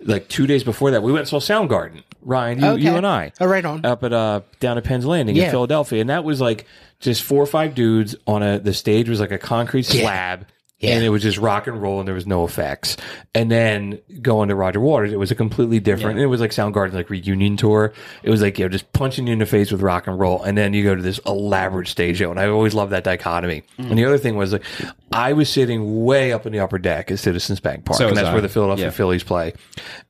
like 0.00 0.28
two 0.28 0.46
days 0.46 0.64
before 0.64 0.90
that, 0.92 1.02
we 1.02 1.12
went 1.12 1.20
and 1.20 1.28
saw 1.28 1.40
Soundgarden. 1.40 2.02
Ryan, 2.26 2.58
you, 2.60 2.66
Okay. 2.66 2.82
you 2.82 2.96
and 2.96 3.06
I, 3.06 3.32
Oh, 3.40 3.46
right 3.46 3.64
on. 3.64 3.86
up 3.86 4.02
at 4.04 4.12
uh 4.12 4.40
down 4.60 4.76
at 4.76 4.84
Penn's 4.84 5.06
Landing 5.06 5.36
in 5.36 5.42
Yeah. 5.42 5.50
Philadelphia, 5.52 6.00
and 6.00 6.10
that 6.10 6.24
was 6.24 6.40
like 6.40 6.66
just 7.00 7.22
four 7.22 7.42
or 7.42 7.46
five 7.46 7.74
dudes 7.74 8.16
on 8.26 8.42
a. 8.42 8.58
The 8.58 8.74
stage 8.74 9.08
was 9.08 9.20
like 9.20 9.30
a 9.30 9.38
concrete 9.38 9.84
slab. 9.84 10.46
Yeah. 10.78 10.90
And 10.96 11.04
it 11.04 11.08
was 11.08 11.22
just 11.22 11.38
rock 11.38 11.66
and 11.66 11.80
roll, 11.80 12.00
and 12.00 12.06
there 12.06 12.14
was 12.14 12.26
no 12.26 12.44
effects. 12.44 12.98
And 13.34 13.50
then 13.50 13.98
going 14.20 14.50
to 14.50 14.54
Roger 14.54 14.78
Waters, 14.78 15.10
it 15.10 15.18
was 15.18 15.30
a 15.30 15.34
completely 15.34 15.80
different. 15.80 16.18
It 16.18 16.26
was 16.26 16.38
like 16.38 16.50
Soundgarden's 16.50 16.92
like 16.94 17.08
reunion 17.08 17.56
tour. 17.56 17.94
It 18.22 18.28
was 18.28 18.42
like 18.42 18.58
you 18.58 18.66
know 18.66 18.68
just 18.68 18.92
punching 18.92 19.26
you 19.26 19.32
in 19.32 19.38
the 19.38 19.46
face 19.46 19.72
with 19.72 19.80
rock 19.80 20.06
and 20.06 20.18
roll, 20.18 20.42
and 20.42 20.56
then 20.58 20.74
you 20.74 20.84
go 20.84 20.94
to 20.94 21.00
this 21.00 21.18
elaborate 21.26 21.88
stage 21.88 22.18
show. 22.18 22.30
And 22.30 22.38
I 22.38 22.48
always 22.48 22.74
loved 22.74 22.92
that 22.92 23.04
dichotomy. 23.04 23.62
Mm. 23.78 23.88
And 23.90 23.98
the 23.98 24.04
other 24.04 24.18
thing 24.18 24.36
was 24.36 24.52
like 24.52 24.64
I 25.12 25.32
was 25.32 25.48
sitting 25.48 26.04
way 26.04 26.32
up 26.32 26.44
in 26.44 26.52
the 26.52 26.60
upper 26.60 26.78
deck 26.78 27.10
at 27.10 27.20
Citizens 27.20 27.58
Bank 27.58 27.86
Park, 27.86 27.96
So 27.98 28.08
and 28.08 28.16
that's 28.16 28.28
I. 28.28 28.32
where 28.34 28.42
the 28.42 28.48
Philadelphia 28.50 28.86
Yeah. 28.86 28.90
Phillies 28.90 29.22
play. 29.22 29.54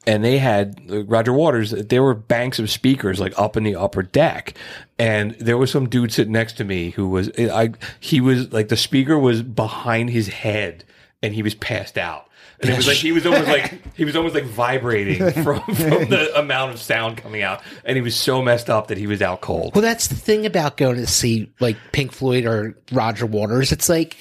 And 0.05 0.25
they 0.25 0.39
had 0.39 0.81
Roger 1.09 1.33
Waters. 1.33 1.71
There 1.71 2.03
were 2.03 2.15
banks 2.15 2.59
of 2.59 2.71
speakers 2.71 3.21
like 3.21 3.39
up 3.39 3.57
in 3.57 3.63
the 3.63 3.77
upper 3.77 4.03
deck, 4.03 4.55
and 4.99 5.33
there 5.33 5.59
was 5.59 5.71
some 5.71 5.89
dude 5.89 6.13
sitting 6.13 6.33
next 6.33 6.55
to 6.55 6.65
me 6.65 6.91
who 6.91 7.09
was 7.09 7.31
I. 7.39 7.73
He 8.01 8.21
was 8.21 8.53
like 8.53 8.69
the 8.69 8.77
speaker 8.77 9.19
was 9.19 9.43
behind 9.43 10.11
his 10.11 10.29
head, 10.29 10.85
and 11.23 11.35
he 11.35 11.43
was 11.43 11.55
passed 11.55 11.99
out. 11.99 12.29
And 12.61 12.71
it 12.71 12.77
was 12.77 12.87
like 12.87 12.97
he 12.97 13.13
was 13.13 13.27
almost 13.27 13.49
like 13.49 13.81
he 13.97 14.05
was 14.05 14.17
almost 14.17 14.35
like 14.35 14.45
vibrating 14.45 15.19
from, 15.43 15.61
from 15.61 16.09
the 16.09 16.33
amount 16.39 16.73
of 16.73 16.81
sound 16.81 17.19
coming 17.19 17.43
out, 17.43 17.63
and 17.85 17.97
he 17.97 18.03
was 18.03 18.17
so 18.17 18.43
messed 18.43 18.71
up 18.71 18.89
that 18.89 18.97
he 18.97 19.07
was 19.07 19.21
out 19.21 19.43
cold. 19.43 19.75
Well, 19.75 19.83
that's 19.83 20.09
the 20.09 20.15
thing 20.15 20.47
about 20.47 20.77
going 20.79 20.97
to 20.97 21.07
see 21.07 21.53
like 21.61 21.77
Pink 21.93 22.13
Floyd 22.13 22.47
or 22.47 22.79
Roger 22.91 23.27
Waters. 23.27 23.73
It's 23.73 23.89
like 23.89 24.17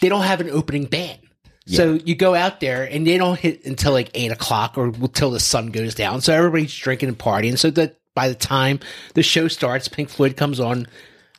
they 0.00 0.08
don't 0.08 0.22
have 0.22 0.40
an 0.40 0.50
opening 0.50 0.84
band. 0.84 1.18
So 1.66 1.92
you 2.04 2.16
go 2.16 2.34
out 2.34 2.58
there 2.58 2.82
and 2.82 3.06
they 3.06 3.16
don't 3.16 3.38
hit 3.38 3.64
until 3.64 3.92
like 3.92 4.10
eight 4.14 4.32
o'clock 4.32 4.76
or 4.76 4.86
until 4.86 5.30
the 5.30 5.38
sun 5.38 5.68
goes 5.68 5.94
down. 5.94 6.20
So 6.20 6.34
everybody's 6.34 6.74
drinking 6.74 7.10
and 7.10 7.18
partying. 7.18 7.56
So 7.56 7.70
that 7.70 7.99
by 8.14 8.28
the 8.28 8.34
time 8.34 8.80
the 9.14 9.22
show 9.22 9.48
starts, 9.48 9.88
Pink 9.88 10.08
Floyd 10.08 10.36
comes 10.36 10.60
on, 10.60 10.86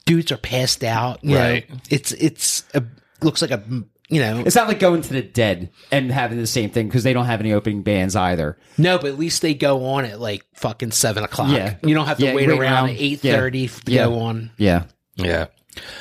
dudes 0.05 0.31
are 0.31 0.37
passed 0.37 0.83
out. 0.83 1.23
You 1.23 1.37
Right. 1.37 1.69
know, 1.69 1.75
it's 1.89 2.11
it's 2.13 2.63
a 2.73 2.83
looks 3.21 3.41
like 3.41 3.51
a 3.51 3.63
you 4.09 4.19
know 4.19 4.43
It's 4.45 4.55
not 4.55 4.67
like 4.67 4.79
going 4.79 5.01
to 5.03 5.13
the 5.13 5.21
dead 5.21 5.69
and 5.91 6.11
having 6.11 6.37
the 6.37 6.47
same 6.47 6.69
thing 6.69 6.87
because 6.87 7.03
they 7.03 7.13
don't 7.13 7.27
have 7.27 7.39
any 7.39 7.53
opening 7.53 7.81
bands 7.81 8.15
either. 8.15 8.57
no, 8.77 8.97
but 8.97 9.07
at 9.07 9.17
least 9.19 9.41
they 9.41 9.53
go 9.53 9.85
on 9.85 10.05
at 10.05 10.19
like 10.19 10.43
fucking 10.55 10.91
seven 10.91 11.23
o'clock. 11.23 11.51
Yeah. 11.51 11.75
you 11.83 11.93
don't 11.93 12.07
have 12.07 12.17
to 12.17 12.25
Yeah, 12.25 12.33
wait 12.33 12.47
wait 12.47 12.59
around 12.59 12.61
around. 12.85 12.89
at 12.91 12.95
eight 12.99 13.19
thirty 13.21 13.67
to 13.67 13.91
Yeah. 13.91 14.05
go 14.05 14.19
on. 14.19 14.51
Yeah. 14.57 14.83
Yeah. 15.15 15.47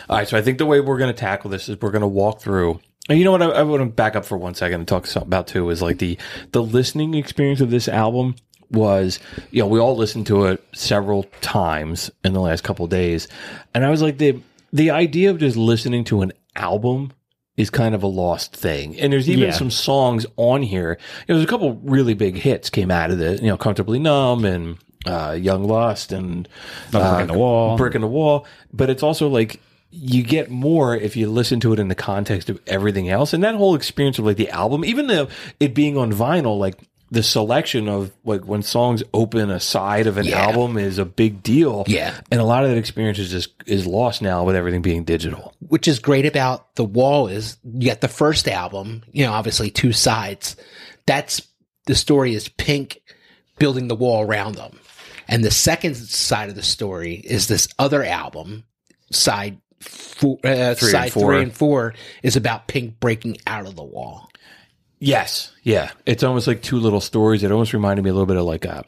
All 0.09 0.17
right. 0.17 0.27
So 0.29 0.37
I 0.37 0.43
think 0.43 0.59
the 0.59 0.67
way 0.67 0.81
we're 0.81 0.99
going 0.99 1.13
to 1.13 1.19
tackle 1.19 1.51
this 1.51 1.69
is 1.69 1.77
we're 1.81 1.91
going 1.93 2.01
to 2.03 2.09
walk 2.09 2.41
through. 2.41 2.81
And 3.09 3.19
you 3.19 3.25
know 3.25 3.33
what? 3.33 3.43
I, 3.43 3.47
I 3.47 3.63
want 3.63 3.81
to 3.83 3.87
back 3.87 4.17
up 4.17 4.25
for 4.25 4.37
one 4.39 4.55
second 4.55 4.81
and 4.81 4.89
talk 4.89 5.07
about 5.17 5.47
too. 5.47 5.69
Is 5.71 5.81
like 5.83 5.99
the 5.99 6.19
the 6.53 6.63
listening 6.63 7.15
experience 7.15 7.61
of 7.61 7.71
this 7.71 7.87
album 7.89 8.35
was, 8.71 9.19
you 9.51 9.61
know, 9.63 9.67
we 9.67 9.79
all 9.81 9.97
listened 9.97 10.27
to 10.29 10.45
it 10.47 10.65
several 10.75 11.25
times 11.41 12.11
in 12.25 12.33
the 12.33 12.41
last 12.41 12.63
couple 12.65 12.85
of 12.85 12.91
days, 12.91 13.29
and 13.75 13.85
I 13.85 13.91
was 13.91 14.03
like 14.03 14.19
the 14.19 14.41
the 14.73 14.91
idea 14.91 15.31
of 15.31 15.39
just 15.39 15.57
listening 15.57 16.05
to 16.05 16.23
an 16.23 16.33
album 16.57 17.13
is 17.57 17.69
kind 17.71 17.95
of 17.95 18.03
a 18.03 18.07
lost 18.07 18.55
thing. 18.57 18.99
And 19.01 19.13
there's 19.13 19.29
even 19.29 19.45
Yeah. 19.45 19.51
some 19.51 19.71
songs 19.71 20.25
on 20.37 20.63
here. 20.63 20.99
There's 21.27 21.43
a 21.43 21.47
couple 21.47 21.75
really 21.83 22.15
big 22.15 22.37
hits 22.37 22.71
came 22.71 22.91
out 22.91 23.11
of 23.11 23.21
it. 23.21 23.43
You 23.43 23.49
know, 23.49 23.57
comfortably 23.59 23.99
numb 23.99 24.45
and 24.45 24.79
uh, 25.07 25.37
Young 25.39 25.65
Lust 25.65 26.13
and 26.13 26.49
Another 26.93 27.11
Brick 27.17 27.21
in 27.23 27.27
the 27.33 27.39
Wall. 27.39 27.77
brick 27.77 27.95
in 27.97 28.01
the 28.03 28.07
wall. 28.07 28.47
But 28.73 28.89
it's 28.91 29.03
also 29.03 29.29
like 29.29 29.61
you 29.91 30.23
get 30.23 30.51
more 30.51 30.95
if 30.97 31.17
you 31.17 31.29
listen 31.29 31.59
to 31.61 31.73
it 31.73 31.81
in 31.81 31.89
the 31.89 31.95
context 31.97 32.49
of 32.49 32.61
everything 32.69 33.09
else, 33.09 33.33
and 33.35 33.43
that 33.43 33.57
whole 33.57 33.75
experience 33.75 34.19
of 34.21 34.25
like 34.25 34.37
the 34.37 34.49
album, 34.51 34.85
even 34.85 35.09
though 35.09 35.27
it 35.59 35.75
being 35.75 35.99
on 35.99 36.13
vinyl, 36.13 36.59
like 36.59 36.77
the 37.13 37.23
selection 37.23 37.89
of 37.89 38.13
like 38.25 38.45
when 38.47 38.63
songs 38.63 39.03
open 39.13 39.51
a 39.51 39.59
side 39.61 40.07
of 40.07 40.17
an 40.17 40.27
Yeah. 40.27 40.43
album 40.47 40.79
is 40.79 40.99
a 40.99 41.05
big 41.05 41.43
deal. 41.43 41.85
Yeah. 41.89 42.21
and 42.31 42.41
a 42.41 42.45
lot 42.45 42.63
of 42.65 42.71
that 42.71 42.77
experience 42.77 43.19
is 43.19 43.31
just 43.31 43.51
is 43.67 43.87
lost 43.87 44.23
now 44.23 44.45
with 44.45 44.55
everything 44.57 44.81
being 44.83 45.05
digital. 45.05 45.55
which 45.69 45.89
is 45.89 45.99
great 45.99 46.25
about 46.27 46.75
the 46.77 46.85
wall 46.85 47.27
is 47.29 47.57
you 47.65 47.89
got 47.89 48.01
the 48.01 48.09
first 48.09 48.47
album, 48.49 49.03
you 49.13 49.25
know, 49.25 49.33
obviously 49.33 49.71
two 49.71 49.93
sides. 49.93 50.57
That's 51.07 51.43
the 51.87 51.95
story 51.95 52.35
is 52.35 52.49
Pink 52.49 53.01
building 53.59 53.89
the 53.89 53.97
wall 53.97 54.23
around 54.23 54.55
them. 54.55 54.79
And 55.29 55.45
the 55.45 55.51
second 55.51 55.97
side 55.97 56.49
of 56.49 56.55
the 56.55 56.63
story 56.63 57.15
is 57.15 57.47
this 57.49 57.69
other 57.79 58.05
album, 58.05 58.65
side 59.13 59.59
four, 59.81 60.39
uh, 60.45 60.75
Three 60.75 60.89
and 60.89 60.91
side 60.93 61.13
four. 61.13 61.33
three 61.35 61.43
and 61.43 61.53
four 61.53 61.95
is 62.23 62.37
about 62.37 62.69
Pink 62.69 63.01
breaking 63.01 63.39
out 63.47 63.67
of 63.67 63.75
the 63.77 63.83
wall. 63.85 64.30
Yes, 65.01 65.53
yeah, 65.63 65.91
it's 66.07 66.23
almost 66.23 66.47
like 66.47 66.63
two 66.63 66.79
little 66.79 67.01
stories. 67.01 67.43
It 67.43 67.51
almost 67.51 67.73
reminded 67.73 68.03
me 68.05 68.11
a 68.11 68.13
little 68.13 68.27
bit 68.27 68.37
of 68.37 68.45
like 68.45 68.67
uh, 68.67 68.83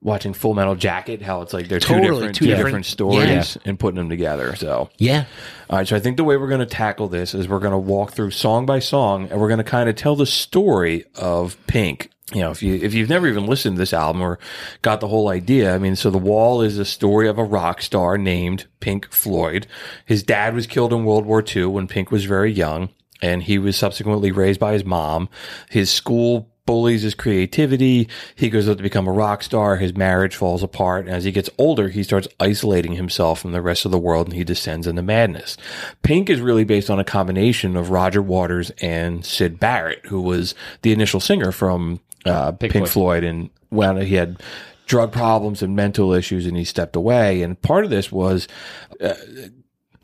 watching 0.00 0.32
Full 0.32 0.54
Metal 0.54 0.74
Jacket, 0.74 1.20
how 1.22 1.42
it's 1.42 1.52
like 1.52 1.68
they're 1.68 1.78
two 1.80 1.88
Totally, 1.94 2.08
different, 2.14 2.34
two 2.36 2.44
two 2.46 2.50
different- 2.50 2.66
different 2.66 2.86
stories 2.86 3.56
yeah. 3.56 3.62
and 3.70 3.78
putting 3.78 3.96
them 3.96 4.08
together. 4.08 4.56
So 4.56 4.88
Yeah. 4.98 5.26
All 5.70 5.78
right, 5.78 5.86
so 5.86 5.96
I 5.96 6.00
think 6.00 6.16
the 6.16 6.24
way 6.24 6.36
we're 6.38 6.48
going 6.48 6.60
to 6.60 6.66
tackle 6.66 7.08
this 7.08 7.34
is 7.34 7.46
we're 7.46 7.58
going 7.58 7.72
to 7.72 7.78
walk 7.78 8.12
through 8.12 8.30
song 8.30 8.64
by 8.66 8.78
song, 8.78 9.28
and 9.30 9.40
we're 9.40 9.48
going 9.48 9.58
to 9.58 9.64
kind 9.64 9.88
of 9.88 9.96
tell 9.96 10.16
the 10.16 10.26
story 10.26 11.04
of 11.14 11.56
Pink. 11.66 12.10
You 12.32 12.40
know, 12.40 12.50
if 12.50 12.62
you 12.62 12.74
if 12.76 12.94
you've 12.94 13.10
never 13.10 13.28
even 13.28 13.44
listened 13.44 13.76
to 13.76 13.78
this 13.78 13.92
album 13.92 14.22
or 14.22 14.38
got 14.80 15.00
the 15.00 15.08
whole 15.08 15.28
idea, 15.28 15.74
I 15.74 15.78
mean, 15.78 15.94
so 15.94 16.10
the 16.10 16.16
Wall 16.16 16.62
is 16.62 16.78
a 16.78 16.84
story 16.86 17.28
of 17.28 17.36
a 17.36 17.44
rock 17.44 17.82
star 17.82 18.16
named 18.16 18.64
Pink 18.80 19.10
Floyd. 19.10 19.66
His 20.06 20.22
dad 20.22 20.54
was 20.54 20.66
killed 20.66 20.94
in 20.94 21.04
World 21.04 21.26
War 21.26 21.44
II 21.46 21.66
when 21.66 21.86
Pink 21.86 22.10
was 22.10 22.24
very 22.24 22.50
young, 22.50 22.88
and 23.24 23.42
he 23.42 23.58
was 23.58 23.74
subsequently 23.74 24.30
raised 24.30 24.60
by 24.60 24.74
his 24.74 24.84
mom. 24.84 25.30
His 25.70 25.90
school 25.90 26.50
bullies 26.66 27.02
his 27.02 27.14
creativity. 27.14 28.08
He 28.34 28.50
goes 28.50 28.68
out 28.68 28.76
to 28.76 28.82
become 28.82 29.06
a 29.06 29.12
rock 29.12 29.42
star. 29.42 29.76
His 29.76 29.96
marriage 29.96 30.36
falls 30.36 30.62
apart. 30.62 31.06
And 31.06 31.14
as 31.14 31.24
he 31.24 31.32
gets 31.32 31.48
older, 31.56 31.88
he 31.88 32.02
starts 32.02 32.28
isolating 32.38 32.92
himself 32.92 33.40
from 33.40 33.52
the 33.52 33.62
rest 33.62 33.86
of 33.86 33.90
the 33.90 33.98
world 33.98 34.26
and 34.26 34.36
he 34.36 34.44
descends 34.44 34.86
into 34.86 35.02
madness. 35.02 35.56
Pink 36.02 36.28
is 36.28 36.40
really 36.40 36.64
based 36.64 36.90
on 36.90 36.98
a 36.98 37.04
combination 37.04 37.76
of 37.76 37.90
Roger 37.90 38.20
Waters 38.20 38.70
and 38.82 39.24
Syd 39.24 39.58
Barrett, 39.58 40.04
who 40.06 40.20
was 40.20 40.54
the 40.82 40.92
initial 40.92 41.20
singer 41.20 41.50
from 41.50 42.00
uh, 42.26 42.52
Pink, 42.52 42.72
Floyd. 42.72 42.88
Floyd. 42.88 43.24
And 43.24 43.50
when 43.70 43.96
he 44.02 44.16
had 44.16 44.42
drug 44.86 45.12
problems 45.12 45.62
and 45.62 45.74
mental 45.74 46.12
issues 46.12 46.44
and 46.44 46.58
he 46.58 46.64
stepped 46.64 46.94
away. 46.94 47.40
And 47.40 47.60
part 47.62 47.84
of 47.84 47.90
this 47.90 48.12
was 48.12 48.48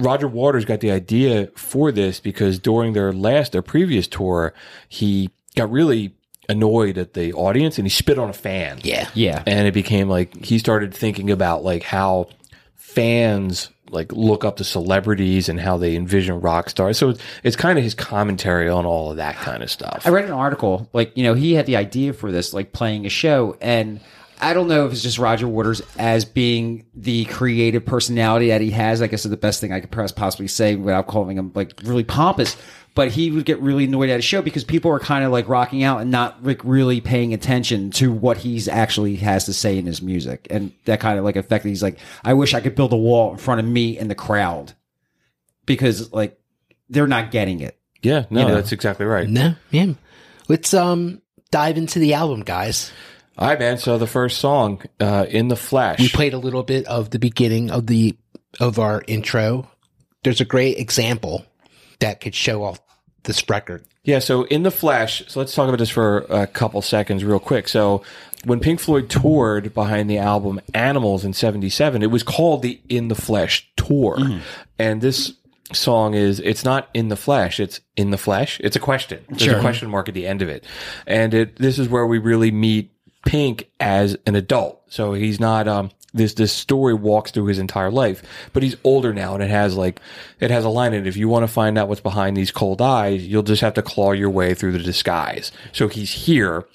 Roger 0.01 0.29
Waters 0.29 0.65
got 0.65 0.81
the 0.81 0.91
idea 0.91 1.49
for 1.55 1.93
this 1.93 2.21
because 2.21 2.59
during 2.59 2.93
their 2.93 3.13
last, 3.13 3.53
their 3.53 3.63
previous 3.63 4.09
tour, 4.09 4.55
he 4.89 5.31
got 5.55 5.71
really 5.71 6.15
annoyed 6.49 6.99
at 6.99 7.15
the 7.15 7.33
audience 7.33 7.79
and 7.79 7.87
he 7.87 7.91
spit 7.91 8.19
on 8.19 8.29
a 8.29 8.35
fan. 8.35 8.81
Yeah. 8.83 9.09
Yeah. 9.15 9.43
And 9.47 9.69
it 9.69 9.75
became 9.75 10.09
like 10.09 10.45
he 10.45 10.59
started 10.59 10.93
thinking 10.93 11.31
about 11.31 11.63
like 11.63 11.83
how 11.83 12.29
fans 12.75 13.71
like 13.91 14.13
look 14.13 14.45
up 14.45 14.57
to 14.57 14.65
celebrities 14.65 15.49
and 15.49 15.61
how 15.61 15.77
they 15.77 15.97
envision 15.97 16.41
rock 16.41 16.71
stars. 16.71 16.99
So 16.99 17.11
it's, 17.11 17.23
it's 17.43 17.57
kind 17.57 17.79
of 17.79 17.85
his 17.85 17.95
commentary 17.95 18.69
on 18.69 18.87
all 18.87 19.11
of 19.11 19.17
that 19.19 19.37
kind 19.37 19.63
of 19.63 19.71
stuff. 19.71 20.03
I 20.05 20.11
read 20.11 20.25
an 20.25 20.33
article, 20.33 20.89
like, 20.93 21.17
you 21.17 21.25
know, 21.25 21.35
he 21.35 21.55
had 21.55 21.67
the 21.67 21.77
idea 21.77 22.13
for 22.13 22.31
this, 22.31 22.53
like 22.53 22.73
playing 22.73 23.07
a 23.07 23.09
show. 23.09 23.57
And 23.61 24.01
I 24.41 24.55
don't 24.55 24.69
know 24.69 24.87
if 24.87 24.93
it's 24.93 25.03
just 25.03 25.19
Roger 25.19 25.47
Waters 25.47 25.83
as 25.99 26.25
being 26.25 26.87
the 26.95 27.25
creative 27.27 27.85
personality 27.85 28.49
that 28.49 28.61
he 28.61 28.71
has. 28.71 29.03
I 29.03 29.07
guess 29.07 29.25
is 29.25 29.31
the 29.31 29.37
best 29.37 29.61
thing 29.61 29.73
I 29.73 29.81
could 29.81 29.91
possibly 29.91 30.49
say 30.49 30.77
without 30.77 31.07
calling 31.07 31.37
him 31.39 31.53
like 31.55 31.75
really 31.85 32.05
pompous. 32.05 32.57
But 32.95 33.13
he 33.13 33.31
would 33.31 33.45
get 33.45 33.61
really 33.61 33.85
annoyed 33.85 34.11
at 34.11 34.19
a 34.19 34.23
show 34.23 34.43
because 34.43 34.65
people 34.65 34.91
are 34.91 34.99
kind 34.99 35.25
of 35.25 35.31
like 35.31 35.49
rocking 35.49 35.85
out 35.85 36.01
and 36.01 36.11
not 36.11 36.43
like 36.43 36.61
really 36.65 37.01
paying 37.01 37.33
attention 37.33 37.91
to 37.93 38.11
what 38.13 38.37
he's 38.39 38.67
actually 38.67 39.15
has 39.17 39.45
to 39.45 39.53
say 39.53 39.79
in 39.79 39.87
his 39.87 40.03
music. 40.03 40.49
And 40.51 40.73
that 40.87 40.99
kind 40.99 41.17
of 41.17 41.25
like 41.25 41.37
affected. 41.37 41.69
He's 41.69 41.85
like, 41.85 41.99
I 42.25 42.35
wish 42.35 42.53
I 42.53 42.61
could 42.61 42.75
build 42.75 42.93
a 42.93 42.97
wall 42.97 43.31
in 43.31 43.39
front 43.39 43.61
of 43.61 43.67
me 43.67 43.97
and 43.97 44.11
the 44.11 44.17
crowd 44.17 44.73
because 45.67 46.13
like 46.13 46.39
they're 46.89 47.07
not 47.07 47.31
getting 47.31 47.61
it. 47.61 47.79
yeah, 48.03 48.25
no, 48.31 48.41
You 48.41 48.49
know. 48.49 48.55
that's 48.57 48.73
exactly 48.73 49.07
right. 49.07 49.29
No. 49.29 49.55
Yeah. 49.71 49.93
Let's 50.49 50.75
um 50.75 51.23
dive 51.53 51.77
into 51.79 52.01
the 52.01 52.15
album, 52.15 52.41
guys. 52.43 52.91
All 53.41 53.49
right, 53.49 53.59
man. 53.59 53.79
So 53.79 53.97
the 53.97 54.07
first 54.07 54.39
song, 54.39 54.83
uh, 55.01 55.25
"In 55.29 55.49
the 55.49 55.57
Flesh," 55.57 55.99
We 55.99 56.09
played 56.11 56.35
a 56.35 56.39
little 56.39 56.63
bit 56.63 56.87
of 56.87 57.09
the 57.09 57.19
beginning 57.19 57.71
of 57.71 57.87
the 57.87 58.15
of 58.61 58.79
our 58.79 59.03
intro. 59.07 59.71
There's 60.23 60.43
a 60.43 60.45
great 60.45 60.77
example 60.77 61.47
that 62.01 62.21
could 62.21 62.35
show 62.35 62.63
off 62.63 62.81
this 63.23 63.49
record. 63.49 63.85
Yeah, 64.05 64.19
so 64.19 64.45
in 64.45 64.63
the 64.63 64.71
flesh, 64.71 65.23
so 65.29 65.41
let's 65.41 65.55
talk 65.55 65.69
about 65.69 65.79
this 65.79 65.91
for 65.91 66.27
a 66.29 66.47
couple 66.47 66.83
seconds 66.83 67.25
real 67.25 67.39
quick. 67.39 67.69
So 67.69 68.03
when 68.45 68.61
Pink 68.61 68.81
Floyd 68.81 69.09
toured 69.09 69.75
behind 69.75 70.11
the 70.11 70.19
album 70.19 70.61
Animals 70.75 71.25
in 71.25 71.33
77, 71.33 72.03
it 72.03 72.11
was 72.11 72.23
called 72.23 72.63
the 72.63 72.81
In 72.89 73.09
the 73.09 73.15
Flesh 73.15 73.71
tour. 73.77 74.19
And 74.79 75.01
this 75.01 75.35
song 75.73 76.15
is 76.15 76.41
it's 76.41 76.65
not 76.65 76.89
in 76.95 77.09
the 77.09 77.17
flesh, 77.17 77.61
it's 77.61 77.81
in 77.97 78.11
the 78.11 78.19
flesh. 78.19 78.59
It's 78.65 78.77
a 78.77 78.81
question. 78.81 79.25
There's 79.29 79.53
a 79.53 79.61
question 79.61 79.89
mark 79.91 80.09
at 80.09 80.15
the 80.15 80.27
end 80.27 80.43
of 80.43 80.49
it. 80.49 80.65
And 81.07 81.33
it 81.35 81.57
this 81.57 81.79
is 81.79 81.89
where 81.89 82.07
we 82.07 82.19
really 82.19 82.51
meet 82.51 82.91
Pink 83.25 83.69
as 83.79 84.17
an 84.27 84.35
adult. 84.35 84.81
So 84.89 85.13
he's 85.13 85.39
not 85.41 85.69
um 85.69 85.91
this 86.13 86.35
this 86.35 86.53
story 86.53 86.95
walks 86.95 87.31
through 87.31 87.47
his 87.47 87.59
entire 87.59 87.91
life, 87.91 88.23
but 88.53 88.63
he's 88.63 88.77
older 88.83 89.13
now 89.13 89.35
and 89.35 89.43
it 89.43 89.51
has 89.51 89.77
like 89.77 90.01
it 90.41 90.51
has 90.51 90.65
a 90.65 90.69
line 90.69 90.95
in 90.95 91.03
it. 91.07 91.07
If 91.07 91.17
you 91.17 91.29
want 91.29 91.45
to 91.45 91.49
find 91.49 91.79
out 91.79 91.89
what's 91.89 92.01
behind 92.01 92.37
these 92.37 92.51
cold 92.51 92.81
eyes, 92.83 93.25
you'll 93.27 93.43
just 93.43 93.61
have 93.63 93.75
to 93.75 93.83
claw 93.83 94.13
your 94.13 94.31
way 94.31 94.55
through 94.55 94.73
the 94.73 94.79
disguise. 94.79 95.53
So 95.73 95.87
he's 95.89 96.11
here. 96.13 96.67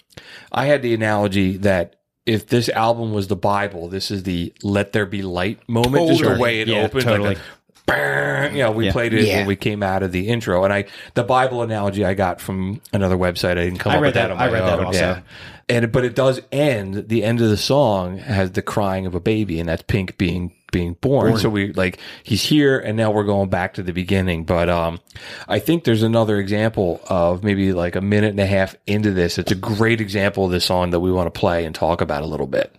I 0.51 0.65
had 0.65 0.81
the 0.83 0.93
analogy 0.93 1.57
that 1.57 1.95
if 2.25 2.47
this 2.47 2.69
album 2.69 3.11
was 3.13 3.27
the 3.27 3.35
Bible, 3.35 3.89
this 3.89 4.09
is 4.11 4.23
the 4.23 4.53
let 4.63 4.93
there 4.93 5.05
be 5.05 5.21
light 5.21 5.67
moment. 5.67 6.07
Just 6.07 6.23
the 6.23 6.37
way 6.39 6.61
it 6.61 6.67
Yeah, 6.67 6.83
opens 6.85 7.03
totally. 7.03 7.29
like 7.29 7.37
a 7.37 7.41
bang, 7.85 8.55
you 8.55 8.63
know, 8.63 8.71
we 8.71 8.85
Yeah. 8.85 8.91
played 8.93 9.13
it 9.13 9.25
Yeah. 9.25 9.37
when 9.39 9.47
we 9.47 9.55
came 9.55 9.83
out 9.83 10.01
of 10.01 10.11
the 10.11 10.27
intro. 10.29 10.63
And 10.63 10.71
I 10.73 10.85
the 11.15 11.23
Bible 11.23 11.61
analogy 11.61 12.05
I 12.05 12.13
got 12.13 12.39
from 12.39 12.79
another 12.93 13.17
website. 13.17 13.51
I 13.57 13.65
didn't 13.65 13.79
come 13.79 13.91
I 13.91 13.95
up 13.97 14.01
with 14.01 14.13
that, 14.13 14.27
that- 14.27 14.31
on 14.31 14.37
my 14.37 14.45
I 14.45 14.49
read 14.49 14.63
that 14.63 14.79
also. 14.79 14.99
Yeah. 14.99 15.19
And 15.67 15.91
but 15.91 16.05
it 16.05 16.15
does 16.15 16.41
end. 16.51 17.09
The 17.09 17.23
end 17.23 17.41
of 17.41 17.49
the 17.49 17.57
song 17.57 18.19
has 18.19 18.51
the 18.51 18.61
crying 18.61 19.05
of 19.07 19.15
a 19.15 19.19
baby, 19.19 19.59
and 19.59 19.67
that's 19.67 19.81
Pink 19.81 20.17
being 20.17 20.53
being 20.71 20.93
born. 21.01 21.37
So 21.39 21.49
we 21.49 21.73
like 21.73 21.99
he's 22.23 22.43
here, 22.43 22.77
and 22.77 22.95
now 22.97 23.09
we're 23.09 23.23
going 23.23 23.49
back 23.49 23.75
to 23.75 23.83
the 23.83 23.93
beginning. 23.93 24.43
But 24.43 24.69
um, 24.69 24.99
I 25.47 25.59
think 25.59 25.83
there's 25.83 26.03
another 26.03 26.37
example 26.37 27.01
of 27.07 27.43
maybe 27.43 27.73
like 27.73 27.95
a 27.95 28.01
minute 28.01 28.31
and 28.31 28.39
a 28.39 28.45
half 28.45 28.75
into 28.85 29.11
this. 29.11 29.37
It's 29.39 29.51
a 29.51 29.55
great 29.55 30.01
example 30.01 30.45
of 30.45 30.51
this 30.51 30.65
song 30.65 30.91
that 30.91 30.99
we 30.99 31.11
want 31.11 31.33
to 31.33 31.39
play 31.39 31.65
and 31.65 31.73
talk 31.73 32.01
about 32.01 32.23
a 32.23 32.27
little 32.27 32.47
bit. 32.47 32.75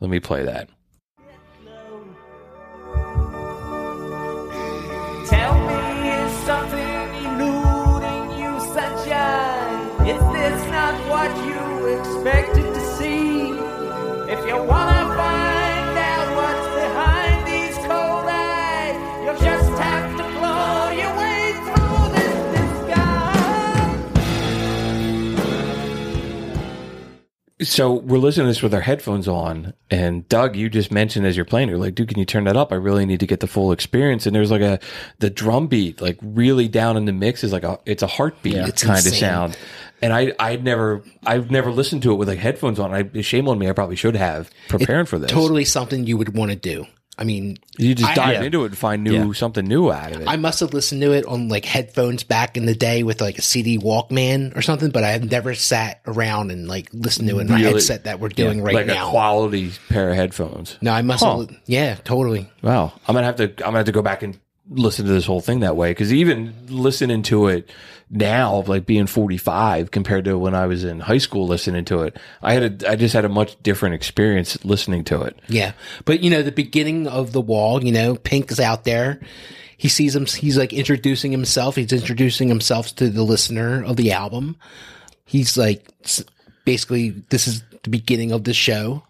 Let 0.00 0.10
me 0.10 0.20
play 0.20 0.44
that. 0.44 0.70
So 27.60 27.92
we're 27.92 28.18
listening 28.18 28.44
to 28.44 28.50
this 28.50 28.62
with 28.62 28.72
our 28.72 28.80
headphones 28.80 29.26
on, 29.26 29.74
and 29.90 30.28
Doug, 30.28 30.54
you 30.54 30.68
just 30.68 30.92
mentioned 30.92 31.26
as 31.26 31.34
you're 31.34 31.44
playing, 31.44 31.68
you're 31.68 31.78
like, 31.78 31.96
dude, 31.96 32.08
can 32.08 32.18
you 32.18 32.24
turn 32.24 32.44
that 32.44 32.56
up? 32.56 32.70
I 32.72 32.76
really 32.76 33.04
need 33.04 33.18
to 33.18 33.26
get 33.26 33.40
the 33.40 33.48
full 33.48 33.72
experience. 33.72 34.26
And 34.26 34.36
there's 34.36 34.52
like 34.52 34.60
a 34.60 34.78
the 35.18 35.28
drum 35.28 35.66
beat, 35.66 36.00
like 36.00 36.18
really 36.22 36.68
down 36.68 36.96
in 36.96 37.04
the 37.04 37.12
mix, 37.12 37.42
is 37.42 37.52
like 37.52 37.64
a 37.64 37.80
it's 37.84 38.02
a 38.02 38.06
heartbeat 38.06 38.54
It's 38.54 38.84
kind 38.84 39.04
of 39.04 39.12
sound. 39.12 39.58
And 40.00 40.12
I 40.12 40.32
I'd 40.38 40.62
never 40.62 41.02
I've 41.26 41.50
never 41.50 41.72
listened 41.72 42.04
to 42.04 42.12
it 42.12 42.14
with 42.14 42.28
like 42.28 42.38
headphones 42.38 42.78
on. 42.78 42.94
I 42.94 43.20
shame 43.22 43.48
on 43.48 43.58
me. 43.58 43.68
I 43.68 43.72
probably 43.72 43.96
should 43.96 44.14
have 44.14 44.50
preparing 44.68 45.06
for 45.06 45.18
this. 45.18 45.30
Totally 45.30 45.64
something 45.64 46.06
you 46.06 46.16
would 46.16 46.36
want 46.36 46.52
to 46.52 46.56
do. 46.56 46.86
I 47.18 47.24
mean, 47.24 47.58
You 47.78 47.94
just 47.96 48.10
I- 48.10 48.14
dive 48.14 48.32
yeah. 48.34 48.42
into 48.44 48.62
it 48.62 48.66
and 48.66 48.78
find 48.78 49.02
new 49.02 49.12
Yeah. 49.28 49.32
something 49.32 49.66
new 49.66 49.90
out 49.90 50.12
of 50.14 50.20
it. 50.22 50.28
I 50.28 50.36
must 50.36 50.60
have 50.60 50.72
listened 50.72 51.00
to 51.02 51.12
it 51.12 51.26
on 51.26 51.48
like 51.48 51.64
headphones 51.64 52.22
back 52.22 52.56
in 52.56 52.64
the 52.66 52.74
day 52.74 53.02
with 53.02 53.20
like 53.20 53.38
a 53.38 53.42
CD 53.42 53.76
Walkman 53.78 54.56
or 54.56 54.62
something, 54.62 54.90
but 54.90 55.02
I 55.04 55.08
have 55.10 55.28
never 55.28 55.54
sat 55.54 56.00
around 56.06 56.50
and 56.52 56.68
like 56.68 56.88
listened 56.92 57.28
to 57.28 57.38
it 57.38 57.42
in 57.42 57.48
my 57.50 57.58
headset 57.58 58.04
that 58.04 58.20
we're 58.20 58.28
doing 58.28 58.62
right 58.62 58.74
like 58.74 58.86
now. 58.86 59.08
a 59.08 59.10
quality 59.10 59.72
pair 59.88 60.10
of 60.10 60.16
headphones. 60.16 60.76
no, 60.80 60.92
I 60.92 61.02
must 61.02 61.24
Huh. 61.24 61.38
have. 61.40 61.50
Yeah, 61.66 61.96
totally. 62.04 62.48
Wow, 62.62 62.92
I'm 63.08 63.14
gonna 63.14 63.26
have 63.26 63.36
to. 63.36 63.44
I'm 63.44 63.54
gonna 63.56 63.78
have 63.78 63.86
to 63.86 63.92
go 63.92 64.02
back 64.02 64.22
and 64.22 64.38
listen 64.70 65.06
to 65.06 65.12
this 65.12 65.26
whole 65.26 65.40
thing 65.40 65.60
that 65.60 65.76
way 65.76 65.90
because 65.90 66.12
even 66.12 66.54
listening 66.68 67.22
to 67.22 67.48
it 67.48 67.70
now, 68.10 68.62
like 68.66 68.86
being 68.86 69.06
45 69.06 69.90
compared 69.90 70.24
to 70.24 70.38
when 70.38 70.54
I 70.54 70.66
was 70.66 70.84
in 70.84 71.00
high 71.00 71.18
school 71.18 71.46
listening 71.46 71.84
to 71.86 72.02
it, 72.02 72.16
I 72.42 72.54
had 72.54 72.82
a. 72.82 72.90
I 72.90 72.96
just 72.96 73.14
had 73.14 73.24
a 73.24 73.28
much 73.28 73.62
different 73.62 73.94
experience 73.94 74.64
listening 74.64 75.04
to 75.04 75.22
it. 75.22 75.38
Yeah. 75.48 75.72
But 76.04 76.20
you 76.20 76.30
know, 76.30 76.42
the 76.42 76.52
beginning 76.52 77.06
of 77.06 77.32
the 77.32 77.40
wall, 77.40 77.84
you 77.84 77.92
know, 77.92 78.16
Pink 78.16 78.50
is 78.50 78.60
out 78.60 78.84
there. 78.84 79.20
He 79.76 79.88
sees 79.88 80.16
him, 80.16 80.26
he's 80.26 80.58
like 80.58 80.72
introducing 80.72 81.30
himself. 81.30 81.76
He's 81.76 81.92
introducing 81.92 82.48
himself 82.48 82.96
to 82.96 83.08
the 83.08 83.22
listener 83.22 83.84
of 83.84 83.96
the 83.96 84.10
album. 84.10 84.56
He's 85.24 85.56
like, 85.56 85.86
basically, 86.64 87.10
this 87.10 87.46
is 87.46 87.62
the 87.84 87.90
beginning 87.90 88.32
of 88.32 88.42
the 88.42 88.54
show. 88.54 89.04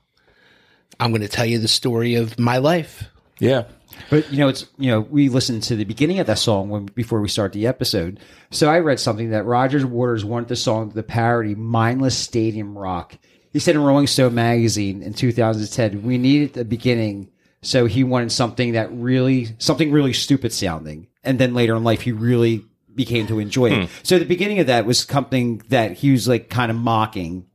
I'm 1.01 1.11
going 1.11 1.23
to 1.23 1.29
tell 1.29 1.47
you 1.47 1.59
the 1.59 1.69
story 1.69 2.17
of 2.17 2.39
my 2.39 2.59
life. 2.59 3.05
Yeah, 3.39 3.65
But 4.11 4.31
you 4.33 4.39
know, 4.39 4.49
it's 4.49 4.67
you 4.79 4.91
know, 4.91 5.01
we 5.01 5.29
listened 5.29 5.63
to 5.65 5.77
the 5.77 5.85
beginning 5.85 6.19
of 6.19 6.27
that 6.27 6.39
song 6.39 6.69
when 6.69 6.87
before 6.87 7.21
we 7.21 7.29
start 7.29 7.53
the 7.53 7.67
episode. 7.67 8.21
So 8.51 8.69
I 8.69 8.79
read 8.79 9.01
something 9.01 9.31
that 9.31 9.45
Rogers 9.45 9.85
Waters 9.85 10.25
wanted 10.25 10.49
the 10.49 10.57
song 10.57 10.93
to 10.93 11.03
parody 11.03 11.55
"Mindless 11.55 12.17
Stadium 12.17 12.77
Rock." 12.77 13.19
He 13.53 13.59
said 13.59 13.75
in 13.75 13.83
Rolling 13.83 14.07
Stone 14.07 14.35
magazine 14.35 15.03
in 15.03 15.15
2010, 15.15 16.03
"We 16.03 16.19
needed 16.19 16.55
the 16.55 16.65
beginning, 16.65 17.29
so 17.63 17.87
he 17.87 18.05
wanted 18.05 18.33
something 18.33 18.73
that 18.73 18.93
really 18.93 19.49
something 19.59 19.91
really 19.91 20.13
stupid 20.13 20.53
sounding." 20.53 21.09
And 21.25 21.39
then 21.39 21.55
later 21.55 21.77
in 21.77 21.85
life, 21.85 22.03
he 22.03 22.13
really 22.13 22.65
became 22.95 23.27
to 23.29 23.39
enjoy 23.39 23.71
it. 23.71 23.89
Hmm. 23.89 23.95
So 24.03 24.19
the 24.19 24.25
beginning 24.25 24.59
of 24.59 24.67
that 24.67 24.85
was 24.85 24.99
something 24.99 25.63
that 25.69 25.93
he 25.93 26.11
was 26.11 26.27
like 26.27 26.49
kind 26.49 26.71
of 26.71 26.77
mocking. 26.77 27.47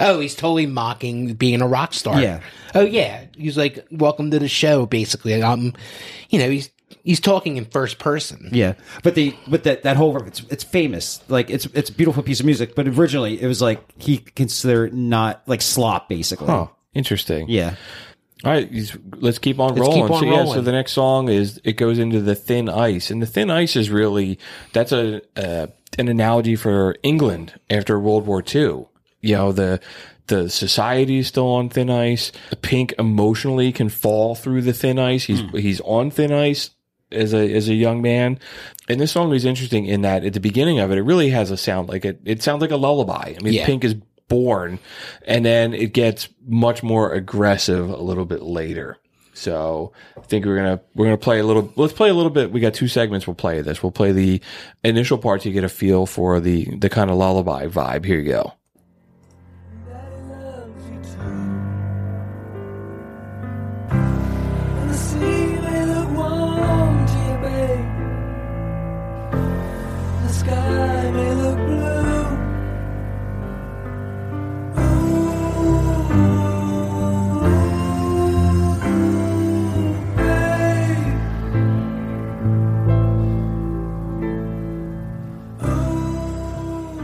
Oh, 0.00 0.20
he's 0.20 0.34
totally 0.34 0.66
mocking 0.66 1.34
being 1.34 1.60
a 1.60 1.66
rock 1.68 1.92
star. 1.92 2.20
Yeah. 2.20 2.40
Oh 2.74 2.84
yeah. 2.84 3.24
He's 3.36 3.56
like, 3.56 3.86
welcome 3.90 4.30
to 4.30 4.38
the 4.38 4.48
show, 4.48 4.86
basically. 4.86 5.42
Um, 5.42 5.74
you 6.30 6.38
know, 6.38 6.48
he's, 6.48 6.70
he's 7.04 7.20
talking 7.20 7.56
in 7.56 7.64
first 7.66 7.98
person. 7.98 8.48
Yeah, 8.52 8.74
but 9.02 9.14
the 9.16 9.34
but 9.48 9.64
that 9.64 9.82
that 9.82 9.96
whole 9.96 10.16
it's 10.22 10.40
it's 10.50 10.64
famous. 10.64 11.20
Like 11.28 11.50
it's 11.50 11.66
it's 11.74 11.90
a 11.90 11.92
beautiful 11.92 12.22
piece 12.22 12.40
of 12.40 12.46
music. 12.46 12.74
But 12.74 12.86
originally, 12.88 13.40
it 13.42 13.46
was 13.46 13.60
like 13.60 13.80
he 14.00 14.18
considered 14.18 14.94
not 14.94 15.42
like 15.46 15.60
slop, 15.62 16.08
basically. 16.08 16.48
oh, 16.48 16.70
interesting. 16.94 17.48
Yeah, 17.48 17.74
All 18.44 18.52
right, 18.52 18.70
let's 19.16 19.38
keep 19.38 19.58
on 19.58 19.70
Let's 19.74 19.80
rolling. 19.80 20.02
keep 20.02 20.10
on 20.12 20.20
so 20.20 20.26
yeah, 20.26 20.44
so 20.54 20.60
the 20.62 20.72
next 20.72 20.92
song 20.92 21.28
is 21.28 21.60
it 21.64 21.72
goes 21.76 21.98
into 21.98 22.20
the 22.20 22.34
thin 22.36 22.68
ice, 22.68 23.10
and 23.10 23.20
the 23.20 23.26
thin 23.26 23.50
ice 23.50 23.74
is 23.76 23.90
really 23.90 24.38
that's 24.72 24.92
a 24.92 25.20
uh, 25.36 25.66
an 25.98 26.08
analogy 26.08 26.54
for 26.56 26.94
England 27.02 27.58
after 27.68 27.98
World 27.98 28.26
War 28.26 28.42
II. 28.54 28.86
You 29.22 29.36
know 29.36 29.52
the 29.52 29.80
the 30.26 30.48
society 30.50 31.18
is 31.18 31.26
still 31.26 31.48
on 31.48 31.68
thin 31.68 31.90
ice. 31.90 32.32
Pink 32.60 32.94
emotionally 32.98 33.72
can 33.72 33.88
fall 33.88 34.34
through 34.34 34.62
the 34.62 34.72
thin 34.72 34.98
ice. 34.98 35.24
He's 35.24 35.40
hmm. 35.40 35.56
he's 35.56 35.80
on 35.80 36.10
thin 36.10 36.32
ice 36.32 36.70
as 37.10 37.32
a 37.32 37.54
as 37.54 37.68
a 37.68 37.74
young 37.74 38.02
man. 38.02 38.38
And 38.88 39.00
this 39.00 39.12
song 39.12 39.32
is 39.32 39.44
interesting 39.44 39.86
in 39.86 40.02
that 40.02 40.24
at 40.24 40.32
the 40.32 40.40
beginning 40.40 40.80
of 40.80 40.90
it, 40.90 40.98
it 40.98 41.02
really 41.02 41.30
has 41.30 41.50
a 41.50 41.56
sound 41.56 41.88
like 41.88 42.04
it. 42.04 42.20
It 42.24 42.42
sounds 42.42 42.60
like 42.60 42.70
a 42.70 42.76
lullaby. 42.76 43.34
I 43.38 43.42
mean, 43.42 43.54
Yeah. 43.54 43.66
Pink 43.66 43.84
is 43.84 43.94
born, 44.28 44.78
and 45.26 45.44
then 45.44 45.74
it 45.74 45.92
gets 45.92 46.28
much 46.46 46.82
more 46.82 47.12
aggressive 47.12 47.90
a 47.90 48.02
little 48.02 48.24
bit 48.24 48.42
later. 48.42 48.96
So 49.34 49.92
I 50.16 50.20
think 50.22 50.44
we're 50.44 50.56
gonna 50.56 50.80
we're 50.94 51.06
gonna 51.06 51.16
play 51.16 51.38
a 51.38 51.44
little. 51.44 51.72
Let's 51.76 51.92
play 51.92 52.10
a 52.10 52.14
little 52.14 52.30
bit. 52.30 52.52
We 52.52 52.60
got 52.60 52.74
two 52.74 52.88
segments. 52.88 53.26
We'll 53.26 53.34
play 53.34 53.60
this. 53.62 53.82
We'll 53.82 53.92
play 53.92 54.12
the 54.12 54.40
initial 54.84 55.18
parts. 55.18 55.44
to 55.44 55.52
get 55.52 55.64
a 55.64 55.68
feel 55.68 56.06
for 56.06 56.40
the 56.40 56.64
the 56.76 56.88
kind 56.88 57.10
of 57.10 57.16
lullaby 57.16 57.66
vibe. 57.66 58.04
Here 58.04 58.18
you 58.18 58.30
go. 58.30 58.52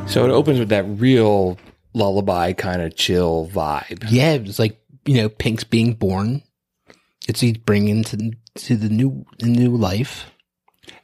So 0.09 0.25
it 0.25 0.31
opens 0.31 0.59
with 0.59 0.71
that 0.71 0.85
real 0.85 1.59
lullaby 1.95 2.53
kind 2.55 2.83
of 2.83 2.97
chill 2.97 3.49
vibe. 3.53 4.07
Yeah. 4.11 4.33
It's 4.33 4.59
like, 4.59 4.81
you 5.05 5.17
know, 5.17 5.29
Pink's 5.29 5.65
being 5.65 5.95
born. 5.95 6.43
It's 7.29 7.41
he's 7.41 7.59
bringing 7.59 8.03
to, 8.05 8.33
to 8.55 8.77
the 8.77 8.89
new, 8.89 9.27
the 9.39 9.47
new 9.47 9.77
life. 9.77 10.27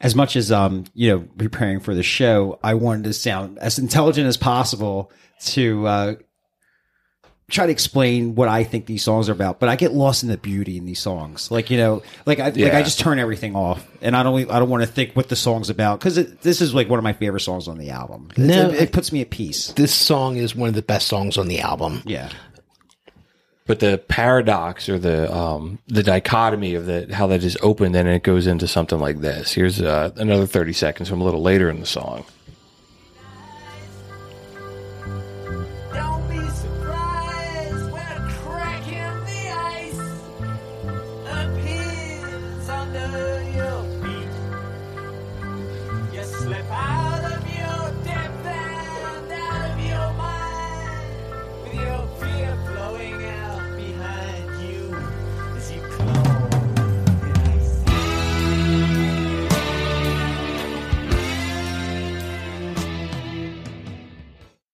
as 0.01 0.15
much 0.15 0.37
as 0.37 0.51
um 0.51 0.85
you 0.95 1.11
know 1.11 1.21
preparing 1.39 1.81
for 1.81 1.95
the 1.95 2.03
show, 2.03 2.59
I 2.63 2.75
wanted 2.75 3.05
to 3.05 3.13
sound 3.13 3.59
as 3.59 3.79
intelligent 3.79 4.27
as 4.27 4.37
possible 4.37 5.13
to 5.47 5.87
uh, 5.87 6.15
try 7.51 7.67
to 7.67 7.73
explain 7.73 8.35
what 8.35 8.49
I 8.49 8.65
think 8.65 8.87
these 8.87 9.03
songs 9.03 9.29
are 9.29 9.33
about. 9.33 9.61
But 9.61 9.69
I 9.69 9.77
get 9.77 9.93
lost 9.93 10.23
in 10.23 10.29
the 10.29 10.39
beauty 10.39 10.77
in 10.77 10.87
these 10.87 11.01
songs. 11.01 11.51
Like 11.51 11.71
you 11.71 11.77
know, 11.77 12.03
like 12.27 12.41
I 12.41 12.51
like 12.51 12.75
I 12.75 12.83
just 12.83 13.01
turn 13.01 13.19
everything 13.19 13.55
off, 13.55 13.87
and 14.01 14.17
I 14.17 14.23
don't 14.23 14.51
I 14.51 14.59
don't 14.59 14.71
want 14.71 14.83
to 14.83 14.89
think 14.89 15.15
what 15.15 15.29
the 15.29 15.37
song's 15.37 15.71
about 15.71 16.01
because 16.01 16.15
this 16.15 16.61
is 16.61 16.75
like 16.75 16.89
one 16.89 16.99
of 16.99 17.05
my 17.05 17.13
favorite 17.13 17.41
songs 17.41 17.69
on 17.69 17.79
the 17.79 17.91
album. 17.91 18.29
No, 18.37 18.71
it, 18.71 18.75
it 18.75 18.93
puts 18.93 19.13
me 19.13 19.21
at 19.21 19.31
peace. 19.31 19.73
This 19.73 19.95
song 19.95 20.37
is 20.37 20.55
one 20.55 20.69
of 20.69 20.75
the 20.75 20.83
best 20.83 21.09
songs 21.09 21.39
on 21.39 21.49
the 21.49 21.61
album. 21.61 22.03
Yeah. 22.05 22.31
But 23.67 23.81
the 23.81 23.97
paradox 23.97 24.91
or 24.91 24.99
the 24.99 25.35
um, 25.35 25.79
the 25.87 26.03
dichotomy 26.03 26.75
of 26.75 26.85
the 26.85 27.09
how 27.15 27.27
that 27.29 27.43
is 27.43 27.57
open, 27.63 27.93
then 27.93 28.07
it 28.07 28.23
goes 28.23 28.47
into 28.47 28.69
something 28.69 28.99
like 28.99 29.21
this. 29.21 29.53
Here's 29.53 29.81
uh, 29.81 30.11
another 30.17 30.47
thirty 30.47 30.75
seconds 30.75 31.09
from 31.09 31.23
a 31.23 31.25
little 31.25 31.41
later 31.41 31.71
in 31.71 31.81
the 31.81 31.87
song. 31.87 32.27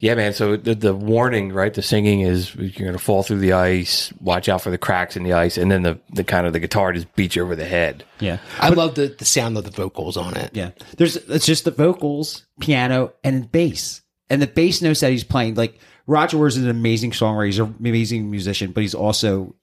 Yeah, 0.01 0.15
man. 0.15 0.33
So 0.33 0.57
the, 0.57 0.75
the 0.75 0.95
warning, 0.95 1.53
right? 1.53 1.75
The 1.75 1.83
singing 1.83 2.23
is 2.23 2.55
you're 2.55 2.71
going 2.71 2.93
to 2.95 2.99
fall 2.99 3.23
through 3.23 3.41
the 3.41 3.53
ice. 3.53 4.11
Watch 4.19 4.49
out 4.49 4.63
for 4.63 4.71
the 4.71 4.79
cracks 4.79 5.15
in 5.15 5.25
the 5.25 5.35
ice, 5.35 5.59
and 5.59 5.71
then 5.71 5.83
the, 5.83 6.01
the 6.11 6.25
kind 6.25 6.47
of 6.47 6.55
the 6.55 6.59
guitar 6.59 6.95
just 6.95 7.15
beats 7.15 7.37
you 7.37 7.43
over 7.43 7.55
the 7.55 7.67
head. 7.67 8.03
Yeah. 8.19 8.39
I 8.59 8.71
love 8.71 8.95
the, 8.95 9.09
the 9.09 9.27
sound 9.27 9.59
of 9.59 9.65
the 9.65 9.71
vocals 9.71 10.17
on 10.17 10.39
it. 10.39 10.53
Yeah. 10.55 10.71
There's 10.97 11.17
it's 11.17 11.45
just 11.45 11.67
the 11.67 11.71
vocals, 11.71 12.47
piano, 12.61 13.13
and 13.23 13.53
bass. 13.53 14.01
And 14.31 14.41
the 14.41 14.47
bass 14.47 14.81
notes 14.81 15.01
that 15.01 15.11
he's 15.11 15.25
playing, 15.25 15.57
like 15.57 15.79
Roger 16.07 16.39
Waters 16.39 16.57
is 16.57 16.65
an 16.65 16.71
amazing 16.71 17.11
songwriter, 17.11 17.47
he's 17.47 17.59
an 17.59 17.77
amazing 17.79 18.31
musician, 18.31 18.73
but 18.73 18.81
he's 18.81 18.95
also 18.95 19.55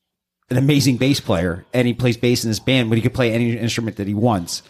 an 0.52 0.58
amazing 0.58 0.98
bass 0.98 1.20
player. 1.20 1.66
And 1.74 1.88
he 1.88 1.96
plays 1.96 2.16
bass 2.16 2.44
in 2.44 2.50
his 2.50 2.60
band, 2.60 2.90
but 2.90 2.98
he 2.98 3.02
could 3.02 3.14
play 3.14 3.32
any 3.34 3.58
instrument 3.58 3.98
that 3.98 4.08
he 4.08 4.14
wants. 4.14 4.62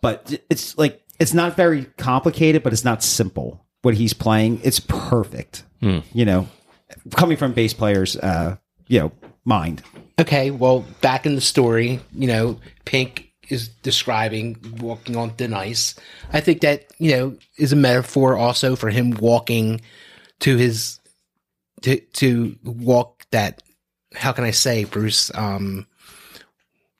But 0.00 0.40
it's 0.48 0.78
like 0.78 1.02
it's 1.20 1.34
not 1.34 1.56
very 1.56 1.84
complicated, 1.98 2.62
but 2.62 2.72
it's 2.72 2.84
not 2.84 3.02
simple. 3.02 3.60
What 3.84 3.94
he's 3.94 4.14
playing, 4.14 4.60
it's 4.64 4.80
perfect. 4.80 5.62
You 6.12 6.24
know, 6.24 6.48
coming 7.12 7.36
from 7.36 7.52
bass 7.52 7.74
players, 7.74 8.16
uh, 8.16 8.56
you 8.88 9.00
know, 9.00 9.12
mind. 9.44 9.82
Okay, 10.18 10.50
well, 10.50 10.84
back 11.00 11.26
in 11.26 11.34
the 11.34 11.40
story, 11.40 12.00
you 12.14 12.26
know, 12.26 12.58
Pink 12.84 13.32
is 13.50 13.68
describing 13.68 14.56
walking 14.80 15.16
on 15.16 15.30
thin 15.30 15.52
ice. 15.52 15.94
I 16.32 16.40
think 16.40 16.62
that, 16.62 16.86
you 16.98 17.10
know, 17.10 17.36
is 17.58 17.72
a 17.72 17.76
metaphor 17.76 18.36
also 18.36 18.74
for 18.74 18.88
him 18.88 19.10
walking 19.10 19.82
to 20.40 20.56
his 20.56 20.98
to 21.82 22.00
to 22.14 22.56
walk 22.64 23.26
that. 23.32 23.62
How 24.14 24.32
can 24.32 24.44
I 24.44 24.52
say, 24.52 24.84
Bruce? 24.84 25.30
Um, 25.34 25.86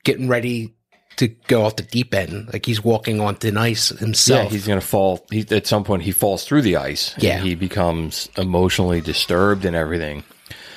getting 0.03 0.27
ready 0.27 0.75
to 1.17 1.27
go 1.47 1.65
off 1.65 1.75
the 1.77 1.83
deep 1.83 2.13
end, 2.13 2.51
like 2.53 2.65
he's 2.65 2.83
walking 2.83 3.21
on 3.21 3.35
thin 3.35 3.57
ice 3.57 3.89
himself. 3.89 4.45
Yeah, 4.45 4.49
he's 4.49 4.67
going 4.67 4.79
to 4.79 4.85
fall. 4.85 5.25
He, 5.31 5.45
at 5.51 5.65
some 5.67 5.83
point, 5.83 6.03
he 6.03 6.11
falls 6.11 6.43
through 6.45 6.61
the 6.63 6.75
ice. 6.77 7.13
and 7.15 7.23
Yeah. 7.23 7.39
he 7.39 7.55
becomes 7.55 8.29
emotionally 8.37 9.01
disturbed 9.01 9.63
and 9.65 9.75
everything. 9.75 10.23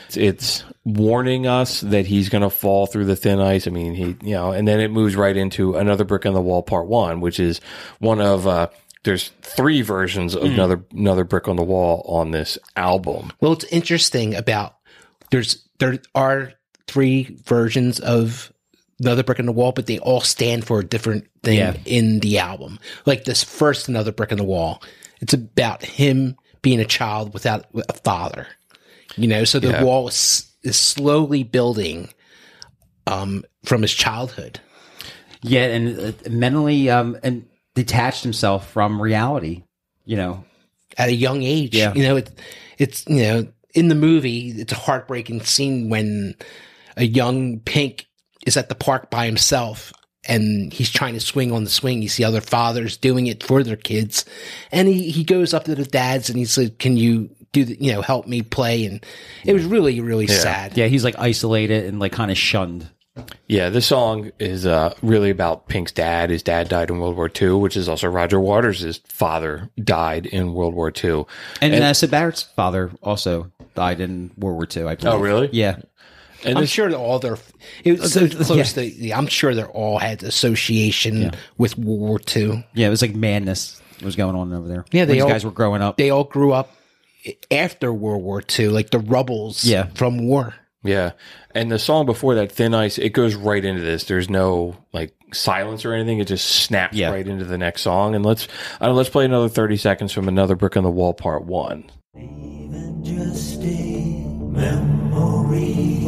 It's, 0.06 0.16
it's 0.16 0.64
warning 0.84 1.46
us 1.46 1.80
that 1.82 2.06
he's 2.06 2.28
going 2.28 2.42
to 2.42 2.50
fall 2.50 2.86
through 2.86 3.04
the 3.06 3.16
thin 3.16 3.40
ice. 3.40 3.66
I 3.66 3.70
mean, 3.70 3.94
he, 3.94 4.16
you 4.22 4.34
know, 4.34 4.52
and 4.52 4.66
then 4.66 4.80
it 4.80 4.90
moves 4.90 5.16
right 5.16 5.36
into 5.36 5.76
another 5.76 6.04
brick 6.04 6.24
on 6.24 6.34
the 6.34 6.40
wall, 6.40 6.62
part 6.62 6.86
one, 6.86 7.20
which 7.20 7.38
is 7.40 7.60
one 7.98 8.20
of. 8.20 8.46
uh 8.46 8.68
there's 9.04 9.30
three 9.42 9.80
versions 9.80 10.34
of 10.34 10.42
another 10.42 10.84
another 10.92 11.24
brick 11.24 11.46
on 11.48 11.54
the 11.56 11.62
wall 11.62 12.04
on 12.06 12.32
this 12.32 12.58
album. 12.76 13.32
Well, 13.40 13.52
it's 13.52 13.64
interesting 13.66 14.34
about 14.34 14.74
there's 15.30 15.66
there 15.78 15.98
are 16.16 16.52
three 16.88 17.36
versions 17.44 18.00
of 18.00 18.52
Another 19.00 19.22
Brick 19.22 19.38
in 19.38 19.46
the 19.46 19.52
Wall, 19.52 19.72
but 19.72 19.86
they 19.86 19.98
all 20.00 20.20
stand 20.20 20.64
for 20.66 20.80
a 20.80 20.84
different 20.84 21.26
thing 21.42 21.58
Yeah. 21.58 21.76
in 21.84 22.18
the 22.20 22.38
album. 22.38 22.78
Like 23.06 23.24
this 23.24 23.44
first 23.44 23.88
Another 23.88 24.10
Brick 24.12 24.32
in 24.32 24.38
the 24.38 24.44
Wall, 24.44 24.82
it's 25.20 25.34
about 25.34 25.84
him 25.84 26.36
being 26.62 26.80
a 26.80 26.84
child 26.84 27.32
without 27.32 27.66
a 27.88 27.92
father. 27.92 28.46
You 29.16 29.28
know, 29.28 29.44
so 29.44 29.58
the 29.60 29.68
Yeah. 29.68 29.84
wall 29.84 30.08
is, 30.08 30.50
is 30.64 30.76
slowly 30.76 31.44
building 31.44 32.08
um, 33.06 33.44
from 33.64 33.82
his 33.82 33.94
childhood. 33.94 34.60
Yeah, 35.42 35.64
and 35.66 35.98
uh, 35.98 36.12
mentally 36.30 36.90
um, 36.90 37.16
and 37.22 37.46
detached 37.74 38.22
himself 38.24 38.68
from 38.70 39.00
reality. 39.00 39.62
You 40.04 40.16
know, 40.16 40.44
at 40.96 41.08
a 41.08 41.14
young 41.14 41.42
age. 41.44 41.76
Yeah. 41.76 41.94
You 41.94 42.02
know, 42.02 42.16
it, 42.16 42.30
it's, 42.78 43.06
you 43.06 43.22
know, 43.22 43.48
in 43.74 43.88
the 43.88 43.94
movie, 43.94 44.48
it's 44.50 44.72
a 44.72 44.76
heartbreaking 44.76 45.42
scene 45.42 45.88
when 45.90 46.34
a 46.96 47.04
young 47.04 47.60
Pink 47.60 48.06
is 48.48 48.56
at 48.56 48.68
the 48.68 48.74
park 48.74 49.10
by 49.10 49.26
himself 49.26 49.92
and 50.24 50.72
he's 50.72 50.90
trying 50.90 51.14
to 51.14 51.20
swing 51.20 51.52
on 51.52 51.64
the 51.64 51.70
swing. 51.70 52.02
You 52.02 52.08
see 52.08 52.24
other 52.24 52.40
fathers 52.40 52.96
doing 52.96 53.28
it 53.28 53.42
for 53.44 53.62
their 53.62 53.76
kids. 53.76 54.24
And 54.72 54.88
he, 54.88 55.10
he 55.10 55.22
goes 55.22 55.54
up 55.54 55.64
to 55.64 55.74
the 55.74 55.84
dads 55.84 56.28
and 56.28 56.38
he's 56.38 56.58
like, 56.58 56.78
can 56.78 56.96
you 56.96 57.30
do 57.52 57.64
the, 57.64 57.76
you 57.80 57.92
know, 57.92 58.02
help 58.02 58.26
me 58.26 58.42
play? 58.42 58.84
And 58.84 59.04
it 59.44 59.52
was 59.52 59.64
really, 59.64 60.00
really 60.00 60.26
sad. 60.26 60.76
yeah, 60.76 60.86
he's 60.86 61.04
like 61.04 61.18
isolated 61.18 61.84
and 61.84 62.00
like 62.00 62.12
kind 62.12 62.30
of 62.30 62.36
shunned. 62.36 62.88
Yeah, 63.48 63.70
this 63.70 63.86
song 63.86 64.30
is 64.38 64.64
uh, 64.64 64.94
really 65.02 65.30
about 65.30 65.66
Pink's 65.66 65.90
dad. 65.90 66.30
His 66.30 66.42
dad 66.42 66.68
died 66.68 66.90
in 66.90 67.00
World 67.00 67.16
War 67.16 67.28
II, 67.28 67.54
which 67.54 67.76
is 67.76 67.88
also 67.88 68.08
Roger 68.08 68.38
Waters' 68.38 69.00
father 69.08 69.70
died 69.82 70.26
in 70.26 70.54
World 70.54 70.74
War 70.74 70.92
II. 70.92 71.24
And, 71.60 71.74
uh, 71.74 71.94
Syd 71.94 72.12
Barrett's 72.12 72.42
father 72.42 72.92
also 73.02 73.50
died 73.74 74.00
in 74.00 74.30
World 74.36 74.56
War 74.56 74.68
II. 74.70 74.88
I 74.88 74.94
believe. 74.94 75.14
Oh, 75.14 75.18
really? 75.18 75.48
Yeah. 75.52 75.80
And 76.44 76.58
I'm 76.58 76.62
this, 76.62 76.70
sure 76.70 76.88
that 76.88 76.96
all 76.96 77.18
their, 77.18 77.38
it 77.84 77.98
was 78.00 78.12
so 78.12 78.24
Uh, 78.24 78.28
close 78.44 78.72
to, 78.74 78.84
yeah, 78.86 79.16
I'm 79.18 79.26
sure 79.26 79.54
they 79.54 79.64
all 79.64 79.98
had 79.98 80.22
association 80.22 81.32
with 81.56 81.76
World 81.78 82.00
War 82.00 82.20
II. 82.36 82.64
Yeah, 82.74 82.86
it 82.86 82.90
was 82.90 83.02
like 83.02 83.14
madness 83.14 83.80
was 84.02 84.16
going 84.16 84.36
on 84.36 84.52
over 84.52 84.68
there. 84.68 84.84
Yeah, 84.92 85.04
they 85.04 85.14
these 85.14 85.22
all- 85.22 85.28
guys 85.28 85.44
were 85.44 85.50
growing 85.50 85.82
up. 85.82 85.96
they 85.96 86.10
all 86.10 86.24
grew 86.24 86.52
up 86.52 86.74
after 87.50 87.92
World 87.92 88.22
War 88.22 88.42
II, 88.58 88.68
like 88.68 88.90
the 88.90 88.98
rebels 89.00 89.64
Yeah. 89.64 89.86
from 89.94 90.18
war. 90.26 90.54
yeah, 90.84 91.10
and 91.54 91.70
the 91.70 91.78
song 91.78 92.06
before 92.06 92.36
that, 92.36 92.52
"Thin 92.52 92.72
Ice," 92.74 92.96
it 92.98 93.10
goes 93.12 93.34
right 93.34 93.64
into 93.64 93.82
this. 93.82 94.04
There's 94.04 94.30
no 94.30 94.76
like 94.92 95.12
silence 95.32 95.84
or 95.84 95.92
anything. 95.92 96.20
It 96.20 96.28
just 96.28 96.46
snaps 96.46 96.96
Yeah. 96.96 97.10
right 97.10 97.26
into 97.26 97.44
the 97.44 97.58
next 97.58 97.82
song. 97.82 98.14
And 98.14 98.24
let's 98.24 98.46
uh, 98.80 98.92
let's 98.92 99.08
play 99.10 99.24
another 99.24 99.48
thirty 99.48 99.76
seconds 99.76 100.12
from 100.12 100.28
another 100.28 100.54
brick 100.54 100.76
on 100.76 100.84
the 100.84 100.90
wall, 100.90 101.12
part 101.12 101.44
one. 101.44 101.84
Even 102.16 103.02
just 103.04 103.60
a 103.62 104.24
memory. 104.52 106.06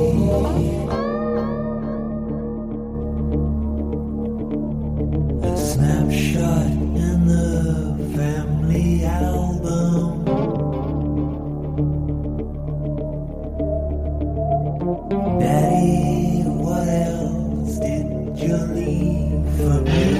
Daddy, 15.40 16.42
what 16.46 16.88
else 16.88 17.78
did 17.78 18.38
you 18.38 18.56
leave 18.56 19.56
for 19.56 19.80
me? 19.82 20.19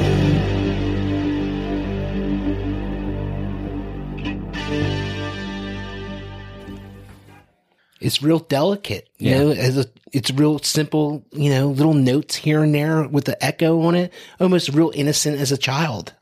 It's 8.01 8.23
real 8.23 8.39
delicate, 8.39 9.09
you 9.19 9.33
know. 9.33 9.51
As 9.51 9.77
a, 9.77 9.85
it's 10.13 10.31
real 10.31 10.59
simple, 10.61 11.25
you 11.33 11.51
know, 11.51 11.69
little 11.69 11.95
notes 11.95 12.35
here 12.35 12.63
and 12.63 12.75
there 12.75 13.07
with 13.07 13.25
the 13.25 13.43
echo 13.45 13.83
on 13.83 13.95
it, 13.95 14.13
almost 14.41 14.71
real 14.71 14.91
innocent 14.95 15.39
as 15.39 15.53
a 15.53 15.59
child. 15.59 16.15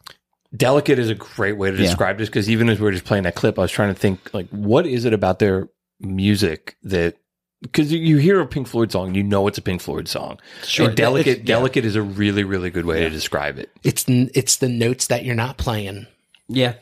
Delicate 0.56 0.98
is 0.98 1.10
a 1.10 1.14
great 1.14 1.56
way 1.56 1.70
to 1.70 1.76
Yeah. 1.76 1.82
describe 1.84 2.18
this 2.18 2.28
because 2.28 2.50
even 2.50 2.68
as 2.68 2.78
we 2.80 2.84
were 2.84 2.92
just 2.92 3.04
playing 3.04 3.24
that 3.24 3.34
clip, 3.34 3.58
I 3.58 3.62
was 3.62 3.70
trying 3.70 3.94
to 3.94 4.00
think 4.00 4.32
like, 4.34 4.48
what 4.48 4.86
is 4.86 5.04
it 5.04 5.12
about 5.12 5.38
their 5.38 5.68
music 6.00 6.76
that 6.82 7.16
because 7.60 7.92
you 7.92 8.18
hear 8.18 8.40
a 8.40 8.46
Pink 8.46 8.68
Floyd 8.68 8.92
song, 8.92 9.14
you 9.16 9.22
know 9.24 9.46
it's 9.48 9.58
a 9.58 9.62
Pink 9.62 9.80
Floyd 9.80 10.06
song. 10.08 10.38
Sure. 10.62 10.86
And 10.86 10.96
delicate, 10.96 11.38
yeah. 11.38 11.44
delicate 11.44 11.84
is 11.84 11.96
a 11.96 12.02
really, 12.02 12.44
really 12.44 12.70
good 12.70 12.86
way 12.86 13.00
to 13.00 13.10
describe 13.10 13.58
it. 13.58 13.70
It's 13.82 14.04
it's 14.08 14.56
the 14.56 14.68
notes 14.68 15.08
that 15.08 15.24
you're 15.24 15.34
not 15.34 15.58
playing. 15.58 16.06
Yeah, 16.48 16.74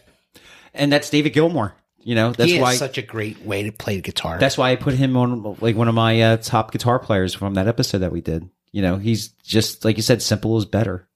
and 0.75 0.93
that's 0.93 1.09
David 1.11 1.33
Gilmour. 1.33 1.73
You 2.07 2.15
know, 2.15 2.31
that's 2.31 2.57
why 2.57 2.77
such 2.77 2.99
a 2.99 3.03
great 3.03 3.45
way 3.45 3.65
to 3.65 3.73
play 3.73 3.97
the 3.97 4.03
guitar. 4.03 4.39
that's 4.39 4.57
why 4.57 4.71
I 4.71 4.77
put 4.77 4.95
him 4.95 5.17
on 5.17 5.57
like 5.61 5.75
one 5.75 5.89
of 5.89 5.95
my 5.97 6.23
uh, 6.23 6.37
top 6.37 6.71
guitar 6.71 7.01
players 7.01 7.35
from 7.35 7.55
that 7.55 7.67
episode 7.67 7.99
that 7.99 8.13
we 8.13 8.21
did. 8.21 8.49
You 8.71 8.81
know, 8.83 8.97
he's 8.97 9.31
just 9.43 9.85
like 9.85 9.97
you 9.97 10.05
said, 10.05 10.23
simple 10.23 10.57
is 10.57 10.67
better. 10.67 11.09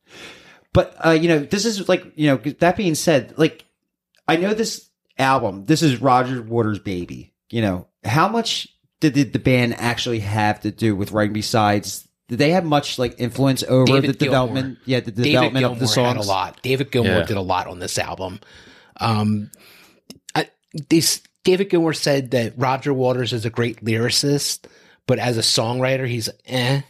But 0.73 0.97
uh, 1.07 1.11
you 1.11 1.29
know, 1.29 1.39
this 1.39 1.65
is 1.65 1.89
like 1.89 2.05
you 2.17 2.27
know. 2.27 2.39
That 2.59 2.77
being 2.77 2.97
said, 2.97 3.35
like 3.37 3.65
I 4.27 4.37
know 4.37 4.53
this 4.53 4.91
album. 5.17 5.65
This 5.65 5.81
is 5.81 6.01
Roger 6.01 6.43
Waters' 6.43 6.81
baby. 6.81 7.35
You 7.51 7.63
know, 7.63 7.87
how 8.03 8.27
much 8.27 8.67
did 8.99 9.15
the, 9.15 9.23
the 9.23 9.39
band 9.39 9.77
actually 9.79 10.19
have 10.19 10.59
to 10.63 10.73
do 10.73 10.97
with 10.97 11.13
writing? 11.13 11.35
Besides, 11.35 12.09
did 12.27 12.41
they 12.41 12.51
have 12.51 12.65
much 12.65 12.99
like 12.99 13.15
influence 13.19 13.63
over 13.63 13.87
David 13.87 14.11
the 14.11 14.25
development? 14.25 14.79
Yeah, 14.87 14.99
the 14.99 15.13
David 15.13 15.23
development 15.23 15.63
Gilmour 15.63 15.73
of 15.73 15.79
the 15.79 15.87
songs. 15.87 16.27
a 16.27 16.29
lot. 16.29 16.61
David 16.63 16.91
Gilmour 16.91 17.21
Yeah. 17.21 17.27
did 17.27 17.37
a 17.37 17.43
lot 17.43 17.69
on 17.69 17.79
this 17.79 17.97
album. 17.97 18.41
Um, 19.01 19.53
this 20.89 21.23
David 21.45 21.71
Gilmour 21.71 21.95
said 21.95 22.31
that 22.33 22.53
Roger 22.57 22.93
Waters 22.93 23.33
is 23.33 23.45
a 23.45 23.51
great 23.51 23.85
lyricist, 23.85 24.67
but 25.07 25.19
as 25.19 25.37
a 25.39 25.43
songwriter, 25.43 26.07
he's 26.09 26.29
eh. 26.47 26.83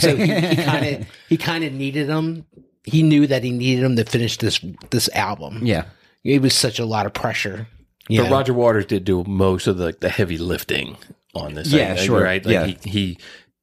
So 0.00 0.14
he 0.16 0.56
kind 0.56 0.86
of 0.86 1.06
he 1.28 1.36
kind 1.36 1.64
of 1.64 1.72
needed 1.72 2.08
him. 2.08 2.46
He 2.84 3.02
knew 3.02 3.26
that 3.26 3.42
he 3.44 3.50
needed 3.50 3.84
him 3.84 3.96
to 3.96 4.04
finish 4.04 4.36
this 4.38 4.60
this 4.90 5.08
album. 5.10 5.60
Yeah, 5.62 5.84
It 6.24 6.42
was 6.42 6.54
such 6.54 6.78
a 6.78 6.84
lot 6.84 7.06
of 7.06 7.12
pressure. 7.14 7.66
But 8.08 8.14
know. 8.14 8.30
Roger 8.30 8.54
Waters 8.54 8.86
did 8.86 9.04
do 9.04 9.24
most 9.24 9.66
of 9.66 9.76
the 9.78 9.96
the 9.98 10.08
heavy 10.08 10.38
lifting 10.38 10.96
on 11.34 11.54
this. 11.54 11.68
Yeah, 11.72 11.94
sure. 11.96 12.22
Right? 12.22 12.44
Like 12.44 12.52
Yeah. 12.52 12.66
he, 12.66 12.78
he 12.84 13.18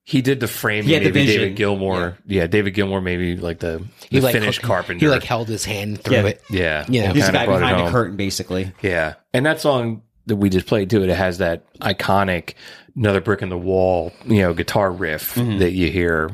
he 0.10 0.22
did 0.24 0.40
the 0.40 0.48
framing. 0.48 0.86
He 0.88 0.94
had 0.94 1.04
the 1.04 1.10
maybe 1.12 1.26
vision. 1.28 1.42
David 1.42 1.56
Gilmour. 1.58 2.18
Yeah. 2.26 2.48
David 2.48 2.74
Gilmour 2.74 3.00
maybe 3.02 3.38
like 3.38 3.60
the, 3.60 3.84
he 4.10 4.18
the 4.20 4.26
like 4.26 4.34
finished 4.34 4.62
carpenter. 4.62 5.06
He 5.06 5.08
like 5.10 5.24
held 5.24 5.48
his 5.48 5.66
hand 5.66 6.02
through 6.04 6.16
Yeah. 6.16 6.26
it. 6.26 6.42
yeah, 6.50 6.86
you 6.90 7.02
know, 7.04 7.14
he's 7.14 7.28
the 7.28 7.32
kinda 7.32 7.40
guy 7.40 7.46
brought 7.46 7.58
it 7.58 7.60
behind 7.60 7.80
the 7.80 7.84
home. 7.84 7.92
curtain, 7.92 8.16
basically. 8.18 8.72
Yeah, 8.82 9.14
and 9.34 9.46
that 9.46 9.62
song 9.62 10.02
that 10.26 10.38
we 10.38 10.50
just 10.50 10.66
played 10.66 10.90
too, 10.90 11.04
it 11.04 11.10
has 11.10 11.38
that 11.38 11.64
iconic 11.80 12.54
"Another 12.96 13.22
Brick 13.22 13.42
in 13.44 13.50
the 13.50 13.58
Wall," 13.58 14.12
you 14.26 14.42
know, 14.42 14.54
guitar 14.54 14.92
riff 14.92 15.36
Mm-hmm. 15.36 15.60
that 15.60 15.72
you 15.74 15.92
hear, 15.92 16.30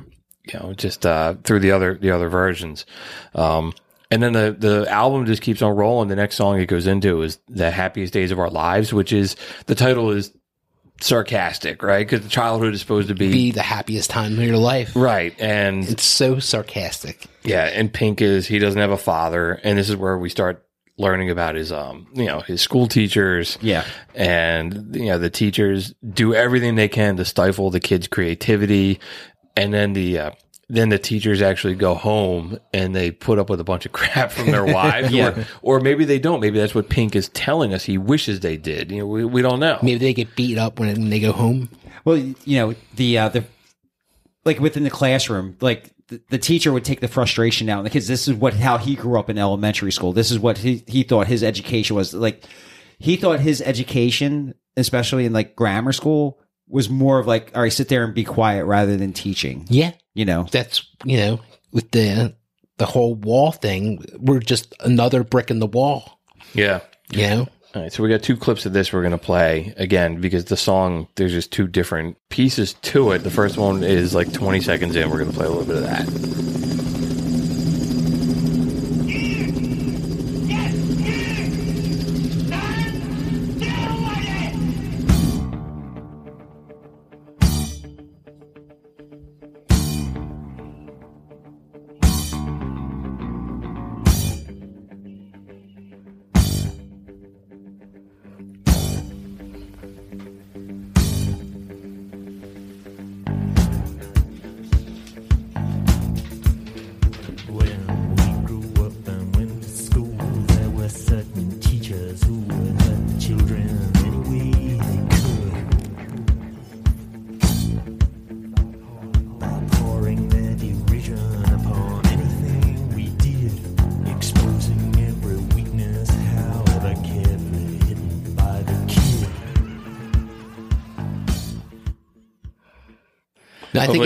you 0.51 0.59
know, 0.59 0.73
just 0.73 1.05
uh, 1.05 1.35
through 1.43 1.59
the 1.59 1.71
other 1.71 1.95
the 1.95 2.11
other 2.11 2.29
versions. 2.29 2.85
Um, 3.33 3.73
and 4.09 4.23
then 4.23 4.31
the 4.33 4.55
the 4.57 4.85
album 4.89 5.25
just 5.25 5.41
keeps 5.41 5.61
on 5.61 5.75
rolling. 5.75 6.07
The 6.07 6.15
next 6.15 6.35
song 6.37 6.59
it 6.61 6.67
goes 6.67 6.87
into 6.87 7.21
is 7.23 7.39
"The 7.49 7.71
Happiest 7.71 8.13
Days 8.13 8.31
of 8.31 8.39
Our 8.39 8.49
Lives," 8.49 8.93
which 8.93 9.11
is 9.11 9.35
the 9.65 9.75
title 9.75 10.11
is 10.11 10.31
sarcastic, 11.01 11.83
right? 11.83 12.07
Because 12.09 12.27
childhood 12.29 12.73
is 12.73 12.79
supposed 12.81 13.07
to 13.09 13.15
be, 13.15 13.31
Be 13.31 13.51
the 13.51 13.61
happiest 13.61 14.09
time 14.09 14.33
of 14.39 14.43
your 14.45 14.57
life. 14.57 14.95
right, 14.95 15.33
and 15.39 15.83
It's 15.87 16.03
so 16.03 16.39
sarcastic. 16.39 17.25
yeah, 17.43 17.65
and 17.65 17.91
Pink 17.93 18.21
is 18.21 18.47
he 18.47 18.59
doesn't 18.59 18.79
have 18.79 18.91
a 18.91 18.97
father, 18.97 19.53
and 19.63 19.77
this 19.77 19.89
is 19.89 19.95
where 19.95 20.17
we 20.17 20.29
start 20.29 20.61
learning 20.97 21.29
about 21.29 21.55
his 21.55 21.73
um 21.73 22.07
you 22.13 22.23
know 22.23 22.39
his 22.39 22.61
school 22.61 22.87
teachers 22.87 23.57
Yeah. 23.61 23.83
and 24.13 24.95
you 24.95 25.07
know 25.07 25.19
the 25.19 25.29
teachers 25.29 25.93
do 26.09 26.33
everything 26.33 26.75
they 26.75 26.87
can 26.87 27.17
to 27.17 27.25
stifle 27.25 27.69
the 27.69 27.81
kids 27.81 28.07
creativity 28.07 29.01
and 29.57 29.73
then 29.73 29.91
the 29.91 30.19
uh, 30.19 30.31
then 30.67 30.89
the 30.89 30.97
teachers 30.97 31.41
actually 31.41 31.75
go 31.75 31.93
home 31.93 32.57
and 32.73 32.95
they 32.95 33.11
put 33.11 33.37
up 33.37 33.49
with 33.49 33.59
a 33.59 33.63
bunch 33.63 33.85
of 33.85 33.91
crap 33.93 34.31
from 34.31 34.47
their 34.47 34.65
wives 34.65 35.11
Yeah. 35.11 35.45
or, 35.61 35.77
or 35.77 35.79
maybe 35.79 36.05
they 36.05 36.19
don't 36.19 36.39
maybe 36.39 36.57
that's 36.59 36.73
what 36.73 36.89
pink 36.89 37.15
is 37.15 37.29
telling 37.29 37.73
us 37.73 37.83
he 37.85 37.97
wishes 37.97 38.39
they 38.39 38.57
did 38.57 38.91
you 38.91 38.99
know 38.99 39.05
we, 39.07 39.25
we 39.25 39.41
don't 39.41 39.59
know 39.59 39.77
Maybe 39.83 39.99
they 39.99 40.13
get 40.13 40.35
beat 40.35 40.57
up 40.57 40.79
when 40.79 41.09
they 41.09 41.19
go 41.19 41.31
home. 41.31 41.69
Well, 42.03 42.17
you 42.17 42.57
know 42.59 42.75
the 42.95 43.17
uh, 43.17 43.29
the 43.29 43.43
like 44.43 44.59
within 44.59 44.83
the 44.83 44.89
classroom, 44.91 45.57
like 45.59 45.91
the, 46.07 46.21
the 46.29 46.37
teacher 46.37 46.71
would 46.71 46.85
take 46.85 46.99
the 47.01 47.07
frustration 47.07 47.67
out 47.67 47.79
on 47.79 47.83
the 47.83 47.89
kids. 47.89 48.07
This 48.07 48.27
is 48.27 48.35
what 48.35 48.53
how 48.53 48.77
he 48.77 48.95
grew 48.95 49.17
up 49.19 49.29
in 49.29 49.37
elementary 49.39 49.91
school. 49.91 50.13
This 50.13 50.29
is 50.31 50.37
what 50.39 50.59
he 50.59 50.83
he 50.87 51.01
thought 51.03 51.27
his 51.27 51.43
education 51.43 51.95
was 51.95 52.13
like. 52.13 52.43
He 52.99 53.17
thought 53.17 53.39
his 53.41 53.61
education 53.61 54.53
especially 54.77 55.25
in 55.25 55.33
like 55.33 55.55
grammar 55.55 55.91
school, 55.93 56.39
was 56.67 56.89
more 56.89 57.19
of 57.19 57.27
like, 57.27 57.51
all 57.55 57.61
right, 57.61 57.71
sit 57.71 57.89
there 57.89 58.03
and 58.03 58.13
be 58.13 58.23
quiet 58.23 58.65
rather 58.65 58.97
than 58.97 59.13
teaching. 59.13 59.65
Yeah, 59.69 59.91
You 60.13 60.25
know, 60.25 60.47
that's 60.51 60.85
you 61.03 61.17
know 61.17 61.39
with 61.71 61.91
the 61.91 62.35
the 62.77 62.85
whole 62.85 63.15
wall 63.15 63.51
thing, 63.51 64.03
we're 64.17 64.39
just 64.39 64.73
another 64.81 65.23
brick 65.23 65.49
in 65.51 65.59
the 65.59 65.67
wall. 65.67 66.19
Yeah. 66.53 66.81
You 67.09 67.21
know, 67.29 67.47
All 67.75 67.81
right, 67.83 67.93
so 67.93 68.01
we 68.01 68.09
got 68.09 68.23
two 68.23 68.35
clips 68.35 68.65
of 68.65 68.73
this 68.73 68.91
we're 68.91 69.01
going 69.01 69.11
to 69.11 69.17
play 69.17 69.73
again 69.77 70.19
because 70.19 70.45
the 70.45 70.57
song 70.57 71.07
there's 71.15 71.31
just 71.31 71.51
two 71.51 71.67
different 71.67 72.17
pieces 72.29 72.73
to 72.73 73.11
it. 73.11 73.19
The 73.19 73.29
first 73.29 73.57
one 73.57 73.83
is 73.83 74.15
like 74.15 74.33
20 74.33 74.59
seconds 74.61 74.95
in. 74.95 75.09
We're 75.09 75.19
going 75.19 75.31
to 75.31 75.37
play 75.37 75.45
a 75.45 75.49
little 75.49 75.65
bit 75.65 75.77
of 75.77 75.83
that. 75.83 76.64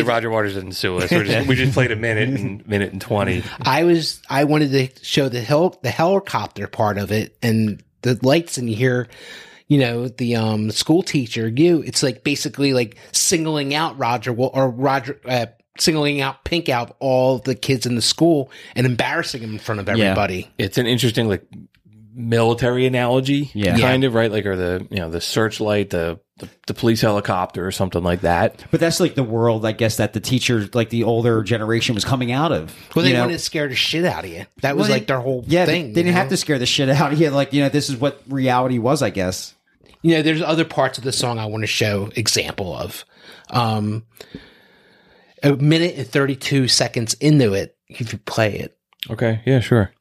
Roger 0.09 0.29
Waters 0.29 0.55
didn't 0.55 0.73
sue 0.73 0.97
us. 0.97 1.11
We're 1.11 1.23
just, 1.23 1.47
we 1.47 1.55
just 1.55 1.73
played 1.73 1.91
a 1.91 1.95
minute 1.95 2.29
and 2.29 2.67
minute 2.67 2.91
and 2.91 3.01
20. 3.01 3.43
I 3.61 3.83
was 3.83 4.21
I 4.29 4.43
wanted 4.43 4.71
to 4.71 5.05
show 5.05 5.29
the 5.29 5.41
hel- 5.41 5.77
the 5.81 5.91
helicopter 5.91 6.67
part 6.67 6.97
of 6.97 7.11
it 7.11 7.37
and 7.41 7.83
the 8.01 8.19
lights 8.21 8.57
and 8.57 8.69
you 8.69 8.75
hear 8.75 9.07
you 9.67 9.77
know 9.77 10.07
the 10.07 10.35
um 10.35 10.71
school 10.71 11.03
teacher 11.03 11.47
you 11.47 11.81
it's 11.81 12.01
like 12.01 12.23
basically 12.23 12.73
like 12.73 12.97
singling 13.11 13.75
out 13.75 13.97
Roger 13.99 14.33
or 14.33 14.69
Roger 14.69 15.19
uh, 15.25 15.45
singling 15.77 16.21
out 16.21 16.43
Pink 16.43 16.69
out 16.69 16.95
all 16.99 17.37
the 17.39 17.55
kids 17.55 17.85
in 17.85 17.95
the 17.95 18.01
school 18.01 18.51
and 18.75 18.85
embarrassing 18.85 19.41
him 19.41 19.53
in 19.53 19.59
front 19.59 19.79
of 19.79 19.87
everybody. 19.89 20.49
It's 20.57 20.77
an 20.77 20.87
interesting 20.87 21.27
like 21.27 21.43
military 22.13 22.85
analogy, 22.85 23.51
Yeah. 23.53 23.77
kind 23.77 24.03
of 24.03 24.13
right, 24.13 24.31
like 24.31 24.45
or 24.45 24.55
the 24.55 24.87
you 24.89 24.97
know 24.97 25.09
the 25.09 25.21
searchlight, 25.21 25.89
the 25.91 26.19
the, 26.37 26.47
the 26.67 26.73
police 26.73 27.01
helicopter, 27.01 27.67
or 27.67 27.71
something 27.71 28.01
like 28.01 28.21
that. 28.21 28.63
but 28.71 28.79
that's 28.79 28.99
like 29.01 29.13
the 29.15 29.23
world, 29.23 29.65
I 29.65 29.73
guess, 29.73 29.97
that 29.97 30.13
the 30.13 30.21
teacher, 30.21 30.69
like 30.73 30.89
the 30.89 31.03
older 31.03 31.43
generation, 31.43 31.95
was 31.95 32.05
coming 32.05 32.31
out 32.31 32.51
of. 32.53 32.73
Well, 32.95 33.03
they 33.03 33.11
know? 33.13 33.19
wanted 33.21 33.33
to 33.33 33.39
scare 33.39 33.67
the 33.67 33.75
shit 33.75 34.05
out 34.05 34.23
of 34.23 34.29
you. 34.31 34.45
That 34.61 34.77
was 34.77 34.87
Well, 34.87 34.97
like 34.97 35.07
their 35.07 35.19
whole 35.19 35.43
yeah, 35.47 35.65
they- 35.65 35.71
thing. 35.73 35.87
They, 35.87 35.93
didn't 35.95 36.07
you 36.07 36.13
have 36.13 36.29
to 36.29 36.37
scare 36.37 36.57
the 36.57 36.65
shit 36.65 36.87
out 36.89 37.11
of 37.11 37.19
you. 37.19 37.29
Like, 37.29 37.51
you 37.51 37.61
know, 37.61 37.67
this 37.69 37.89
is 37.89 37.97
what 37.97 38.21
reality 38.29 38.79
was, 38.79 39.01
I 39.01 39.09
guess. 39.09 39.53
you 40.01 40.15
know, 40.15 40.21
there's 40.21 40.41
other 40.41 40.63
parts 40.63 40.97
of 40.97 41.03
the 41.03 41.11
song 41.11 41.39
I 41.39 41.45
want 41.47 41.63
to 41.63 41.67
show 41.67 42.09
example 42.15 42.73
of. 42.73 43.03
Um, 43.49 44.05
a 45.43 45.53
minute 45.57 45.95
and 45.97 46.07
32 46.07 46.69
seconds 46.69 47.15
into 47.15 47.53
it, 47.53 47.75
if 47.89 48.13
you 48.13 48.19
play 48.19 48.59
it. 48.59 48.77
Okay, 49.09 49.41
yeah, 49.45 49.59
sure. 49.59 49.91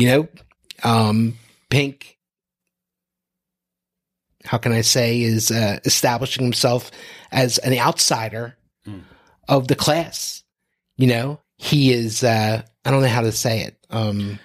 You 0.00 0.06
know, 0.06 0.28
um, 0.82 1.36
Pink, 1.68 2.16
how 4.44 4.56
can 4.56 4.72
I 4.72 4.80
say, 4.80 5.20
is 5.20 5.50
uh, 5.50 5.78
establishing 5.84 6.42
himself 6.42 6.90
as 7.30 7.58
an 7.58 7.76
outsider 7.76 8.56
of 9.48 9.68
the 9.68 9.74
class. 9.74 10.42
You 10.96 11.08
know, 11.08 11.40
he 11.58 11.92
is, 11.92 12.24
uh, 12.24 12.62
I 12.84 12.90
don't 12.90 13.02
know 13.02 13.08
how 13.08 13.22
to 13.22 13.32
say 13.32 13.60
it. 13.60 13.76
Um, 13.90 14.38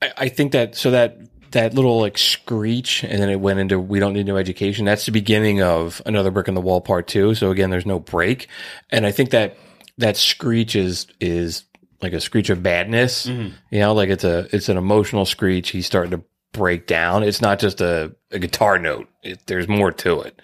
I, 0.00 0.12
I 0.16 0.28
think 0.28 0.52
that 0.52 0.74
so 0.74 0.90
that 0.90 1.18
that 1.52 1.74
little 1.74 2.00
like 2.00 2.18
screech 2.18 3.04
and 3.04 3.20
then 3.22 3.28
it 3.28 3.38
went 3.38 3.60
into 3.60 3.78
we 3.78 4.00
don't 4.00 4.14
need 4.14 4.24
no 4.24 4.38
education 4.38 4.86
that's 4.86 5.04
the 5.04 5.12
beginning 5.12 5.62
of 5.62 6.00
another 6.06 6.30
brick 6.30 6.48
in 6.48 6.54
the 6.54 6.62
wall 6.62 6.80
part 6.80 7.06
two 7.06 7.34
so 7.34 7.50
again 7.50 7.68
there's 7.68 7.84
no 7.84 7.98
break 7.98 8.48
and 8.88 9.04
i 9.04 9.12
think 9.12 9.28
that 9.28 9.58
that 9.98 10.16
screech 10.16 10.74
is 10.74 11.06
is 11.20 11.64
like 12.02 12.12
a 12.12 12.20
screech 12.20 12.50
of 12.50 12.62
badness 12.62 13.26
mm-hmm. 13.26 13.54
you 13.70 13.78
know 13.78 13.94
like 13.94 14.08
it's 14.08 14.24
a 14.24 14.48
it's 14.54 14.68
an 14.68 14.76
emotional 14.76 15.24
screech. 15.24 15.70
He's 15.70 15.86
starting 15.86 16.10
to 16.10 16.22
break 16.52 16.86
down. 16.86 17.22
It's 17.22 17.40
not 17.40 17.58
just 17.58 17.80
a, 17.80 18.14
a 18.30 18.38
guitar 18.38 18.78
note. 18.78 19.08
It, 19.22 19.40
there's 19.46 19.68
more 19.68 19.90
to 19.90 20.20
it. 20.20 20.40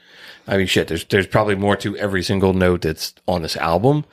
I 0.47 0.57
mean 0.57 0.66
shit 0.66 0.88
there's 0.88 1.05
there's 1.07 1.27
probably 1.27 1.55
more 1.55 1.77
to 1.77 1.97
every 1.97 2.23
single 2.23 2.53
note 2.53 2.83
that's 2.83 3.14
on 3.27 3.42
this 3.42 3.57
album. 3.57 4.05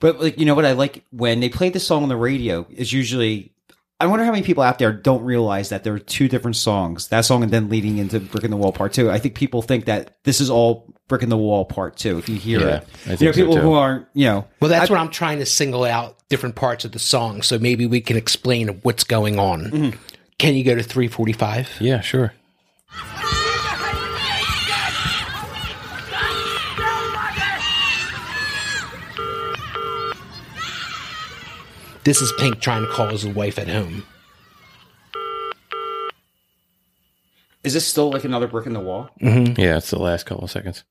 But 0.00 0.20
like 0.20 0.38
you 0.38 0.46
know 0.46 0.54
what 0.54 0.64
I 0.64 0.72
like? 0.72 1.04
When 1.10 1.40
they 1.40 1.48
play 1.48 1.70
the 1.70 1.80
song 1.80 2.02
on 2.04 2.08
the 2.08 2.16
radio 2.16 2.66
is 2.70 2.92
usually 2.92 3.52
I 4.00 4.06
wonder 4.06 4.24
how 4.24 4.30
many 4.30 4.44
people 4.44 4.62
out 4.62 4.78
there 4.78 4.92
don't 4.92 5.24
realize 5.24 5.70
that 5.70 5.82
there 5.82 5.92
are 5.92 5.98
two 5.98 6.28
different 6.28 6.56
songs. 6.56 7.08
That 7.08 7.22
song 7.22 7.42
and 7.42 7.52
then 7.52 7.68
leading 7.68 7.98
into 7.98 8.20
Brick 8.20 8.44
in 8.44 8.50
the 8.52 8.56
Wall 8.56 8.72
Part 8.72 8.92
Two. 8.92 9.10
I 9.10 9.18
think 9.18 9.34
people 9.34 9.60
think 9.60 9.86
that 9.86 10.16
this 10.22 10.40
is 10.40 10.50
all 10.50 10.86
Brick 11.08 11.22
in 11.24 11.30
the 11.30 11.36
Wall 11.36 11.64
Part 11.64 11.96
Two. 11.96 12.16
If 12.18 12.28
you 12.28 12.36
hear 12.36 12.60
Yeah, 12.60 12.66
it, 12.76 12.86
I 13.06 13.10
you 13.14 13.26
know 13.26 13.32
so, 13.32 13.40
people 13.40 13.54
too. 13.56 13.60
who 13.60 13.72
aren't 13.72 14.06
you 14.14 14.26
know. 14.26 14.46
well, 14.60 14.68
that's 14.68 14.88
I- 14.88 14.92
what 14.94 15.00
I'm 15.00 15.10
trying 15.10 15.38
to 15.40 15.46
single 15.46 15.84
out 15.84 16.16
different 16.28 16.54
parts 16.54 16.84
of 16.84 16.92
the 16.92 16.98
song. 17.00 17.42
So 17.42 17.58
maybe 17.58 17.86
we 17.86 18.00
can 18.00 18.16
explain 18.16 18.68
what's 18.82 19.02
going 19.04 19.38
on. 19.38 19.64
Mm-hmm. 19.70 19.98
Can 20.38 20.54
you 20.54 20.62
go 20.62 20.76
to 20.76 20.82
345? 20.84 21.78
yeah 21.80 22.00
sure 22.00 22.32
This 32.08 32.22
is 32.22 32.32
Pink 32.38 32.60
trying 32.60 32.86
to 32.86 32.90
call 32.90 33.08
his 33.08 33.26
wife 33.26 33.58
at 33.58 33.68
home. 33.68 34.02
Is 37.62 37.74
this 37.74 37.86
still 37.86 38.10
like 38.10 38.24
another 38.24 38.46
Brick 38.46 38.64
in 38.64 38.72
the 38.72 38.80
Wall? 38.80 39.10
Mm-hmm. 39.20 39.60
Yeah, 39.60 39.76
it's 39.76 39.90
the 39.90 39.98
last 39.98 40.24
couple 40.24 40.44
of 40.44 40.50
seconds. 40.50 40.84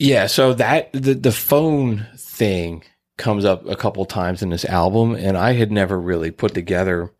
Yeah, 0.00 0.26
so 0.26 0.52
that 0.54 0.92
the 0.92 1.14
the 1.14 1.30
phone 1.30 2.08
thing 2.16 2.82
comes 3.18 3.44
up 3.44 3.64
a 3.68 3.76
couple 3.76 4.04
times 4.04 4.42
in 4.42 4.50
this 4.50 4.64
album, 4.64 5.14
and 5.14 5.38
I 5.38 5.52
had 5.52 5.70
never 5.70 5.96
really 5.96 6.32
put 6.32 6.54
together 6.54 7.12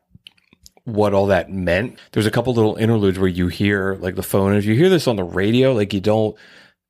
what 0.82 1.14
all 1.14 1.28
that 1.28 1.48
meant. 1.48 1.96
There's 2.10 2.26
a 2.26 2.32
couple 2.32 2.54
little 2.54 2.74
interludes 2.74 3.20
where 3.20 3.28
you 3.28 3.46
hear 3.46 3.94
like 4.00 4.16
the 4.16 4.24
phone. 4.24 4.56
If 4.56 4.64
you 4.64 4.74
hear 4.74 4.88
this 4.88 5.06
on 5.06 5.14
the 5.14 5.22
radio, 5.22 5.74
like 5.74 5.94
you 5.94 6.00
don't 6.00 6.36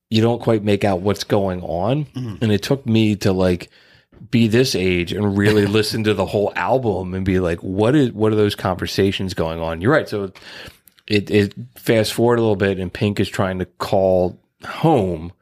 you 0.08 0.22
don't 0.22 0.40
quite 0.40 0.64
make 0.64 0.82
out 0.82 1.02
what's 1.02 1.24
going 1.24 1.60
on, 1.60 2.06
mm-hmm. 2.06 2.36
and 2.40 2.50
it 2.50 2.62
took 2.62 2.86
me 2.86 3.16
to 3.16 3.34
like 3.34 3.68
be 4.30 4.48
this 4.48 4.74
age 4.74 5.12
and 5.12 5.36
really 5.36 5.66
listen 5.66 6.04
to 6.04 6.14
the 6.14 6.26
whole 6.26 6.52
album 6.56 7.14
and 7.14 7.24
be 7.24 7.40
like, 7.40 7.60
what 7.60 7.94
is 7.94 8.12
what 8.12 8.32
are 8.32 8.36
those 8.36 8.54
conversations 8.54 9.34
going 9.34 9.60
on? 9.60 9.80
You're 9.80 9.92
right. 9.92 10.08
So 10.08 10.32
it, 11.06 11.30
it 11.30 11.54
fast 11.76 12.12
forward 12.12 12.38
a 12.38 12.42
little 12.42 12.56
bit 12.56 12.78
and 12.78 12.92
Pink 12.92 13.20
is 13.20 13.28
trying 13.28 13.58
to 13.58 13.66
call 13.66 14.38
home 14.64 15.32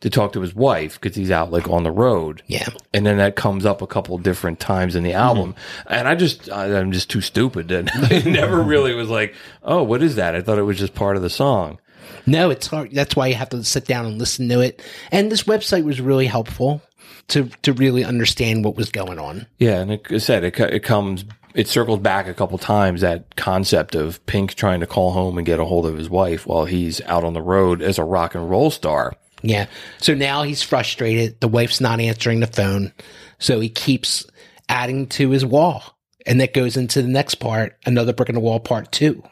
to 0.00 0.10
talk 0.10 0.34
to 0.34 0.40
his 0.42 0.54
wife 0.54 1.00
because 1.00 1.16
he's 1.16 1.30
out 1.30 1.50
like 1.50 1.66
on 1.68 1.82
the 1.82 1.90
road. 1.90 2.42
Yeah. 2.46 2.68
And 2.92 3.06
then 3.06 3.16
that 3.16 3.36
comes 3.36 3.64
up 3.64 3.80
a 3.80 3.86
couple 3.86 4.18
different 4.18 4.60
times 4.60 4.96
in 4.96 5.02
the 5.02 5.12
mm-hmm. 5.12 5.18
album. 5.18 5.54
And 5.86 6.06
I 6.06 6.14
just, 6.14 6.50
I, 6.50 6.78
I'm 6.78 6.92
just 6.92 7.08
too 7.08 7.22
stupid. 7.22 7.70
And 7.72 7.90
I 7.94 8.20
never 8.26 8.60
really 8.62 8.94
was 8.94 9.08
like, 9.08 9.34
oh, 9.62 9.82
what 9.82 10.02
is 10.02 10.16
that? 10.16 10.34
I 10.34 10.42
thought 10.42 10.58
it 10.58 10.64
was 10.64 10.78
just 10.78 10.94
part 10.94 11.16
of 11.16 11.22
the 11.22 11.30
song. 11.30 11.78
No, 12.26 12.50
it's 12.50 12.66
hard. 12.66 12.92
That's 12.92 13.16
why 13.16 13.28
you 13.28 13.34
have 13.34 13.48
to 13.50 13.64
sit 13.64 13.86
down 13.86 14.04
and 14.04 14.18
listen 14.18 14.46
to 14.50 14.60
it. 14.60 14.82
And 15.10 15.32
this 15.32 15.44
website 15.44 15.84
was 15.84 16.02
really 16.02 16.26
helpful 16.26 16.82
to 17.28 17.48
to 17.62 17.72
really 17.72 18.04
understand 18.04 18.64
what 18.64 18.76
was 18.76 18.90
going 18.90 19.18
on. 19.18 19.46
Yeah. 19.58 19.80
And 19.80 19.90
like 19.90 20.12
I 20.12 20.18
said, 20.18 20.44
it, 20.44 20.58
it 20.58 20.82
comes, 20.82 21.24
it 21.54 21.68
circles 21.68 22.00
back 22.00 22.26
a 22.26 22.34
couple 22.34 22.58
times 22.58 23.00
that 23.00 23.36
concept 23.36 23.94
of 23.94 24.24
Pink 24.26 24.54
trying 24.54 24.80
to 24.80 24.86
call 24.86 25.12
home 25.12 25.38
and 25.38 25.46
get 25.46 25.60
a 25.60 25.64
hold 25.64 25.86
of 25.86 25.96
his 25.96 26.10
wife 26.10 26.46
while 26.46 26.64
he's 26.64 27.00
out 27.02 27.24
on 27.24 27.32
the 27.32 27.42
road 27.42 27.82
as 27.82 27.98
a 27.98 28.04
rock 28.04 28.34
and 28.34 28.50
roll 28.50 28.70
star. 28.70 29.14
Yeah. 29.42 29.66
So 29.98 30.14
now 30.14 30.42
he's 30.42 30.62
frustrated. 30.62 31.40
The 31.40 31.48
wife's 31.48 31.80
not 31.80 32.00
answering 32.00 32.40
the 32.40 32.46
phone. 32.46 32.92
So 33.38 33.60
he 33.60 33.68
keeps 33.68 34.26
adding 34.68 35.06
to 35.08 35.30
his 35.30 35.44
wall. 35.44 35.82
And 36.26 36.40
that 36.40 36.54
goes 36.54 36.78
into 36.78 37.02
the 37.02 37.08
next 37.08 37.34
part, 37.34 37.76
another 37.84 38.14
brick 38.14 38.30
in 38.30 38.34
the 38.34 38.40
wall 38.40 38.58
part 38.58 38.90
two. 38.90 39.22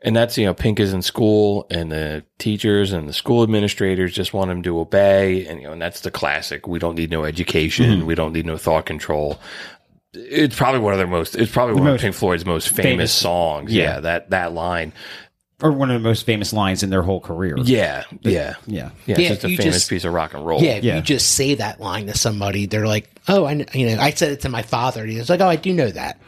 And 0.00 0.14
that's, 0.14 0.38
you 0.38 0.46
know, 0.46 0.54
Pink 0.54 0.78
is 0.78 0.92
in 0.92 1.02
school 1.02 1.66
and 1.70 1.90
the 1.90 2.24
teachers 2.38 2.92
and 2.92 3.08
the 3.08 3.12
school 3.12 3.42
administrators 3.42 4.12
just 4.14 4.32
want 4.32 4.48
him 4.50 4.62
to 4.62 4.78
obey. 4.78 5.44
And, 5.46 5.60
you 5.60 5.66
know, 5.66 5.72
and 5.72 5.82
that's 5.82 6.02
the 6.02 6.10
classic. 6.12 6.68
We 6.68 6.78
don't 6.78 6.94
need 6.94 7.10
no 7.10 7.24
education. 7.24 7.86
Mm-hmm. 7.98 8.06
We 8.06 8.14
don't 8.14 8.32
need 8.32 8.46
no 8.46 8.56
thought 8.56 8.86
control. 8.86 9.40
It's 10.14 10.54
probably 10.56 10.80
one 10.80 10.92
of 10.92 10.98
their 10.98 11.08
most, 11.08 11.34
it's 11.34 11.50
probably 11.50 11.74
one 11.74 11.84
most 11.84 11.96
of 11.96 12.02
Pink 12.02 12.14
Floyd's 12.14 12.46
most 12.46 12.68
famous, 12.68 12.82
famous- 12.82 13.12
songs. 13.12 13.72
yeah. 13.74 13.82
Yeah. 13.94 14.00
That, 14.00 14.30
that 14.30 14.52
line. 14.52 14.92
Or 15.60 15.72
one 15.72 15.90
of 15.90 16.00
the 16.00 16.08
most 16.08 16.24
famous 16.24 16.52
lines 16.52 16.84
in 16.84 16.90
their 16.90 17.02
whole 17.02 17.18
career. 17.20 17.56
Yeah. 17.58 18.04
Yeah. 18.20 18.54
Yeah. 18.68 18.90
Yeah. 19.06 19.16
Yeah, 19.18 19.18
it's 19.18 19.28
just 19.42 19.44
a 19.44 19.48
famous 19.56 19.74
just- 19.74 19.90
piece 19.90 20.04
of 20.04 20.12
rock 20.12 20.32
and 20.32 20.46
roll. 20.46 20.62
Yeah, 20.62 20.74
if 20.74 20.84
Yeah. 20.84 20.94
you 20.94 21.02
just 21.02 21.34
say 21.34 21.56
that 21.56 21.80
line 21.80 22.06
to 22.06 22.16
somebody, 22.16 22.66
they're 22.66 22.86
like, 22.86 23.10
"Oh, 23.26 23.44
I, 23.44 23.56
kn- 23.56 23.68
you 23.74 23.86
know." 23.96 24.00
I 24.00 24.10
said 24.10 24.30
it 24.30 24.42
to 24.42 24.48
my 24.48 24.62
father, 24.62 25.02
and 25.02 25.18
was 25.18 25.28
like, 25.28 25.40
"Oh, 25.40 25.48
I 25.48 25.56
do 25.56 25.72
know 25.74 25.90
that." 25.90 26.20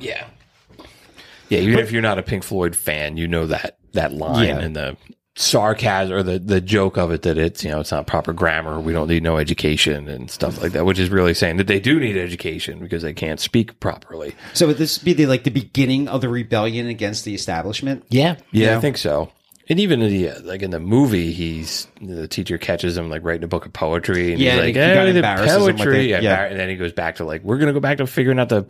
Yeah. 0.00 0.24
Yeah. 1.52 1.60
Even 1.60 1.78
if 1.80 1.92
you're 1.92 2.02
not 2.02 2.18
a 2.18 2.22
Pink 2.22 2.42
Floyd 2.44 2.74
fan, 2.76 3.16
you 3.16 3.26
know 3.28 3.46
that, 3.46 3.78
that 3.92 4.12
line 4.12 4.48
Yeah. 4.48 4.58
and 4.58 4.74
the 4.76 4.96
sarcasm 5.34 6.14
or 6.14 6.22
the, 6.22 6.38
the 6.38 6.60
joke 6.60 6.98
of 6.98 7.10
it 7.10 7.22
that 7.22 7.38
it's, 7.38 7.64
you 7.64 7.70
know, 7.70 7.80
it's 7.80 7.90
not 7.90 8.06
proper 8.06 8.32
grammar. 8.32 8.78
We 8.80 8.92
don't 8.92 9.08
need 9.08 9.22
no 9.22 9.38
education 9.38 10.08
and 10.08 10.30
stuff 10.30 10.60
like 10.60 10.72
that, 10.72 10.84
which 10.84 10.98
is 10.98 11.08
really 11.10 11.32
saying 11.34 11.56
that 11.56 11.66
they 11.66 11.80
do 11.80 11.98
need 11.98 12.16
education 12.18 12.78
because 12.80 13.02
they 13.02 13.14
can't 13.14 13.40
speak 13.40 13.80
properly. 13.80 14.34
So 14.52 14.66
would 14.66 14.76
this 14.76 14.98
be 14.98 15.14
the 15.14 15.26
like 15.26 15.44
the 15.44 15.50
beginning 15.50 16.08
of 16.08 16.20
the 16.20 16.28
rebellion 16.28 16.86
against 16.86 17.24
the 17.24 17.34
establishment? 17.34 18.04
Yeah, 18.10 18.36
Yeah. 18.50 18.76
I 18.76 18.80
think 18.80 18.98
so. 18.98 19.32
And 19.68 19.78
even 19.78 20.02
in 20.02 20.10
the 20.10 20.28
uh, 20.30 20.40
like 20.42 20.60
in 20.60 20.70
the 20.70 20.80
movie, 20.80 21.32
he's 21.32 21.86
the 22.00 22.26
teacher 22.26 22.58
catches 22.58 22.98
him 22.98 23.08
like 23.08 23.22
writing 23.24 23.44
a 23.44 23.48
book 23.48 23.64
of 23.64 23.72
poetry, 23.72 24.32
and 24.32 24.40
Yeah, 24.40 24.50
he's 24.54 24.60
like, 24.60 24.74
he- 24.74 24.80
he 24.80 24.86
kinda 24.86 25.12
the 25.12 25.18
embarrasses 25.20 25.56
him 25.56 25.62
with 25.62 25.76
poetry," 25.76 26.10
yeah. 26.10 26.44
and 26.44 26.58
then 26.58 26.68
he 26.68 26.74
goes 26.74 26.92
back 26.92 27.16
to 27.16 27.24
like, 27.24 27.42
"We're 27.44 27.58
gonna 27.58 27.72
go 27.72 27.78
back 27.80 27.98
to 27.98 28.06
figuring 28.08 28.40
out 28.40 28.48
the 28.48 28.66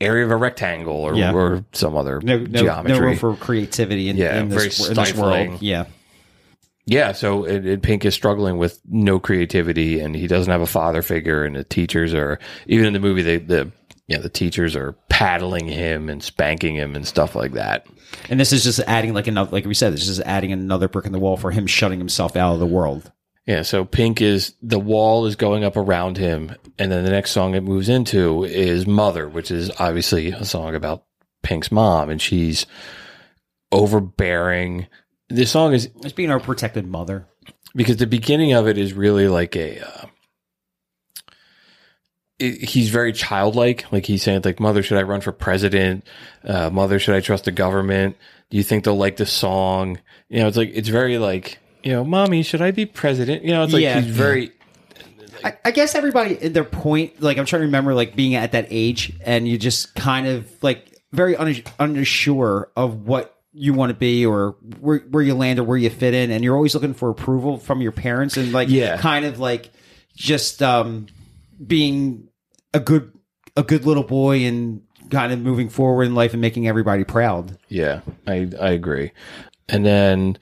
area 0.00 0.24
of 0.24 0.30
a 0.30 0.36
rectangle 0.36 0.94
or, 0.96 1.14
Yeah. 1.14 1.32
or 1.32 1.64
some 1.72 1.96
other 1.96 2.20
No, 2.22 2.38
no, 2.38 2.46
geometry." 2.62 2.98
no 2.98 3.04
room 3.04 3.16
for 3.16 3.36
creativity 3.36 4.08
in, 4.08 4.16
Yeah, 4.16 4.38
in, 4.40 4.48
this, 4.48 4.78
very 4.78 4.90
in 4.90 4.96
this 4.96 5.14
world. 5.14 5.62
Yeah. 5.62 5.86
Yeah, 6.88 7.12
so 7.12 7.44
it, 7.44 7.66
it, 7.66 7.82
Pink 7.82 8.04
is 8.04 8.14
struggling 8.14 8.58
with 8.58 8.80
no 8.88 9.18
creativity, 9.18 9.98
and 9.98 10.14
he 10.14 10.28
doesn't 10.28 10.50
have 10.50 10.60
a 10.60 10.66
father 10.66 11.02
figure, 11.02 11.44
and 11.44 11.56
the 11.56 11.64
teachers 11.64 12.14
are 12.14 12.38
even 12.68 12.86
in 12.86 12.92
the 12.92 13.00
movie. 13.00 13.22
They 13.22 13.38
the 13.38 13.72
yeah 14.06 14.18
the 14.18 14.28
teachers 14.28 14.76
are 14.76 14.92
paddling 15.08 15.66
him 15.66 16.08
and 16.08 16.22
spanking 16.22 16.76
him 16.76 16.94
and 16.94 17.04
stuff 17.04 17.34
like 17.34 17.52
that. 17.54 17.86
And 18.30 18.38
this 18.38 18.52
is 18.52 18.62
just 18.62 18.78
adding 18.86 19.14
like 19.14 19.26
another, 19.26 19.50
like 19.50 19.64
we 19.64 19.74
said, 19.74 19.92
this 19.94 20.06
is 20.06 20.20
adding 20.20 20.52
another 20.52 20.88
brick 20.88 21.06
in 21.06 21.12
the 21.12 21.18
wall 21.18 21.36
for 21.36 21.50
him 21.50 21.66
shutting 21.66 21.98
himself 21.98 22.36
out 22.36 22.54
of 22.54 22.60
the 22.60 22.66
world. 22.66 23.10
Yeah, 23.46 23.62
so 23.62 23.84
Pink 23.84 24.20
is 24.20 24.54
the 24.60 24.78
wall 24.80 25.26
is 25.26 25.36
going 25.36 25.62
up 25.62 25.76
around 25.76 26.16
him, 26.18 26.54
and 26.78 26.90
then 26.90 27.04
the 27.04 27.10
next 27.10 27.30
song 27.30 27.54
it 27.54 27.62
moves 27.62 27.88
into 27.88 28.42
is 28.44 28.86
Mother, 28.88 29.28
which 29.28 29.52
is 29.52 29.70
obviously 29.78 30.30
a 30.30 30.44
song 30.44 30.74
about 30.74 31.04
Pink's 31.42 31.70
mom, 31.70 32.10
and 32.10 32.20
she's 32.20 32.66
overbearing. 33.70 34.88
This 35.28 35.50
song 35.50 35.74
is 35.74 35.88
As 36.04 36.12
being 36.12 36.30
our 36.30 36.40
protected 36.40 36.86
mother. 36.88 37.26
because 37.74 37.98
the 37.98 38.06
beginning 38.06 38.52
of 38.52 38.66
it 38.66 38.78
is 38.78 38.92
really 38.94 39.28
like 39.28 39.54
a 39.54 39.80
uh, 39.80 40.06
it, 42.38 42.68
he's 42.68 42.90
very 42.90 43.12
childlike 43.12 43.90
like 43.92 44.06
he's 44.06 44.22
saying 44.22 44.42
like 44.44 44.60
mother 44.60 44.82
should 44.82 44.98
i 44.98 45.02
run 45.02 45.20
for 45.20 45.32
president 45.32 46.04
uh, 46.44 46.70
mother 46.70 46.98
should 46.98 47.14
i 47.14 47.20
trust 47.20 47.44
the 47.44 47.52
government 47.52 48.16
do 48.50 48.56
you 48.56 48.62
think 48.62 48.84
they'll 48.84 48.96
like 48.96 49.16
the 49.16 49.26
song 49.26 49.98
you 50.28 50.40
know 50.40 50.46
it's 50.48 50.56
like 50.56 50.70
it's 50.74 50.88
very 50.88 51.18
like 51.18 51.58
you 51.82 51.92
know 51.92 52.04
mommy 52.04 52.42
should 52.42 52.62
i 52.62 52.70
be 52.70 52.84
president 52.86 53.44
you 53.44 53.50
know 53.50 53.62
it's 53.64 53.72
like 53.72 53.82
Yeah. 53.82 54.00
he's 54.00 54.14
very 54.14 54.52
I, 55.44 55.54
I 55.66 55.70
guess 55.70 55.94
everybody 55.94 56.38
at 56.40 56.54
their 56.54 56.64
point, 56.64 57.20
like 57.20 57.36
I'm 57.36 57.44
trying 57.44 57.60
to 57.60 57.66
remember, 57.66 57.94
like 57.94 58.16
being 58.16 58.34
at 58.34 58.52
that 58.52 58.66
age, 58.70 59.12
and 59.20 59.46
you 59.46 59.58
just 59.58 59.94
kind 59.94 60.26
of 60.26 60.50
like 60.62 60.98
very 61.12 61.36
un- 61.36 61.62
unsure 61.78 62.72
of 62.74 63.06
what 63.06 63.36
you 63.52 63.74
want 63.74 63.90
to 63.90 63.94
be 63.94 64.24
or 64.24 64.56
where 64.80 65.00
where 65.00 65.22
you 65.22 65.34
land 65.34 65.58
or 65.58 65.62
where 65.64 65.76
you 65.76 65.90
fit 65.90 66.14
in, 66.14 66.30
and 66.30 66.42
you're 66.42 66.56
always 66.56 66.74
looking 66.74 66.94
for 66.94 67.10
approval 67.10 67.58
from 67.58 67.82
your 67.82 67.92
parents, 67.92 68.38
and 68.38 68.50
like 68.52 68.70
Yeah. 68.70 68.96
kind 68.96 69.26
of 69.26 69.38
like 69.38 69.70
just 70.16 70.62
um 70.62 71.06
being 71.64 72.28
a 72.72 72.80
good 72.80 73.12
a 73.56 73.62
good 73.62 73.84
little 73.84 74.04
boy 74.04 74.38
and 74.46 74.82
kind 75.10 75.34
of 75.34 75.38
moving 75.40 75.68
forward 75.68 76.04
in 76.04 76.14
life 76.14 76.32
and 76.32 76.40
making 76.40 76.66
everybody 76.66 77.04
proud. 77.04 77.58
Yeah, 77.68 78.00
I 78.26 78.50
I 78.58 78.70
agree. 78.70 79.12
And 79.68 79.84
then, 79.84 80.38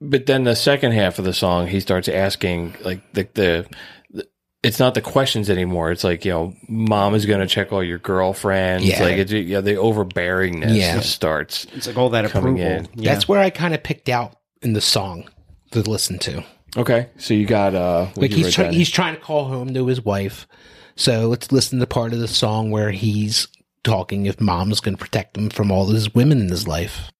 but 0.00 0.26
then 0.26 0.44
the 0.44 0.54
second 0.56 0.92
half 0.92 1.18
of 1.18 1.24
the 1.24 1.32
song, 1.32 1.66
he 1.68 1.80
starts 1.80 2.08
asking 2.08 2.74
like 2.82 3.00
the 3.12 3.28
the. 3.34 3.66
the 4.10 4.26
it's 4.62 4.80
not 4.80 4.94
the 4.94 5.00
questions 5.00 5.48
anymore. 5.50 5.92
It's 5.92 6.02
like 6.02 6.24
you 6.24 6.32
know, 6.32 6.54
mom 6.68 7.14
is 7.14 7.26
going 7.26 7.38
to 7.40 7.46
check 7.46 7.72
all 7.72 7.82
your 7.82 7.98
girlfriends. 7.98 8.84
Yeah. 8.84 9.00
Like 9.02 9.16
it's, 9.18 9.32
yeah, 9.32 9.60
the 9.60 9.74
overbearingness 9.74 10.76
Yeah. 10.76 10.98
starts. 11.00 11.66
It's 11.74 11.86
like 11.86 11.96
all 11.96 12.10
that 12.10 12.24
approval. 12.24 12.58
Yeah. 12.58 12.82
that's 12.96 13.28
where 13.28 13.38
I 13.40 13.50
kind 13.50 13.72
of 13.72 13.82
picked 13.84 14.08
out 14.08 14.34
in 14.62 14.72
the 14.72 14.80
song 14.80 15.28
to 15.70 15.80
listen 15.80 16.18
to. 16.20 16.44
Okay, 16.76 17.08
so 17.18 17.34
you 17.34 17.46
got 17.46 17.74
uh, 17.74 18.08
Like 18.16 18.30
he's 18.32 18.52
try- 18.52 18.72
he's 18.72 18.90
trying 18.90 19.14
to 19.14 19.20
call 19.20 19.44
home 19.46 19.72
to 19.74 19.86
his 19.86 20.04
wife. 20.04 20.46
So 20.96 21.28
let's 21.28 21.52
listen 21.52 21.78
to 21.78 21.86
part 21.86 22.12
of 22.12 22.18
the 22.18 22.26
song 22.28 22.70
where 22.72 22.90
he's 22.90 23.46
talking 23.84 24.26
if 24.26 24.40
mom's 24.40 24.80
going 24.80 24.96
to 24.96 25.02
protect 25.02 25.36
him 25.36 25.50
from 25.50 25.70
all 25.70 25.86
his 25.86 26.12
women 26.14 26.40
in 26.40 26.48
his 26.48 26.66
life. 26.66 27.10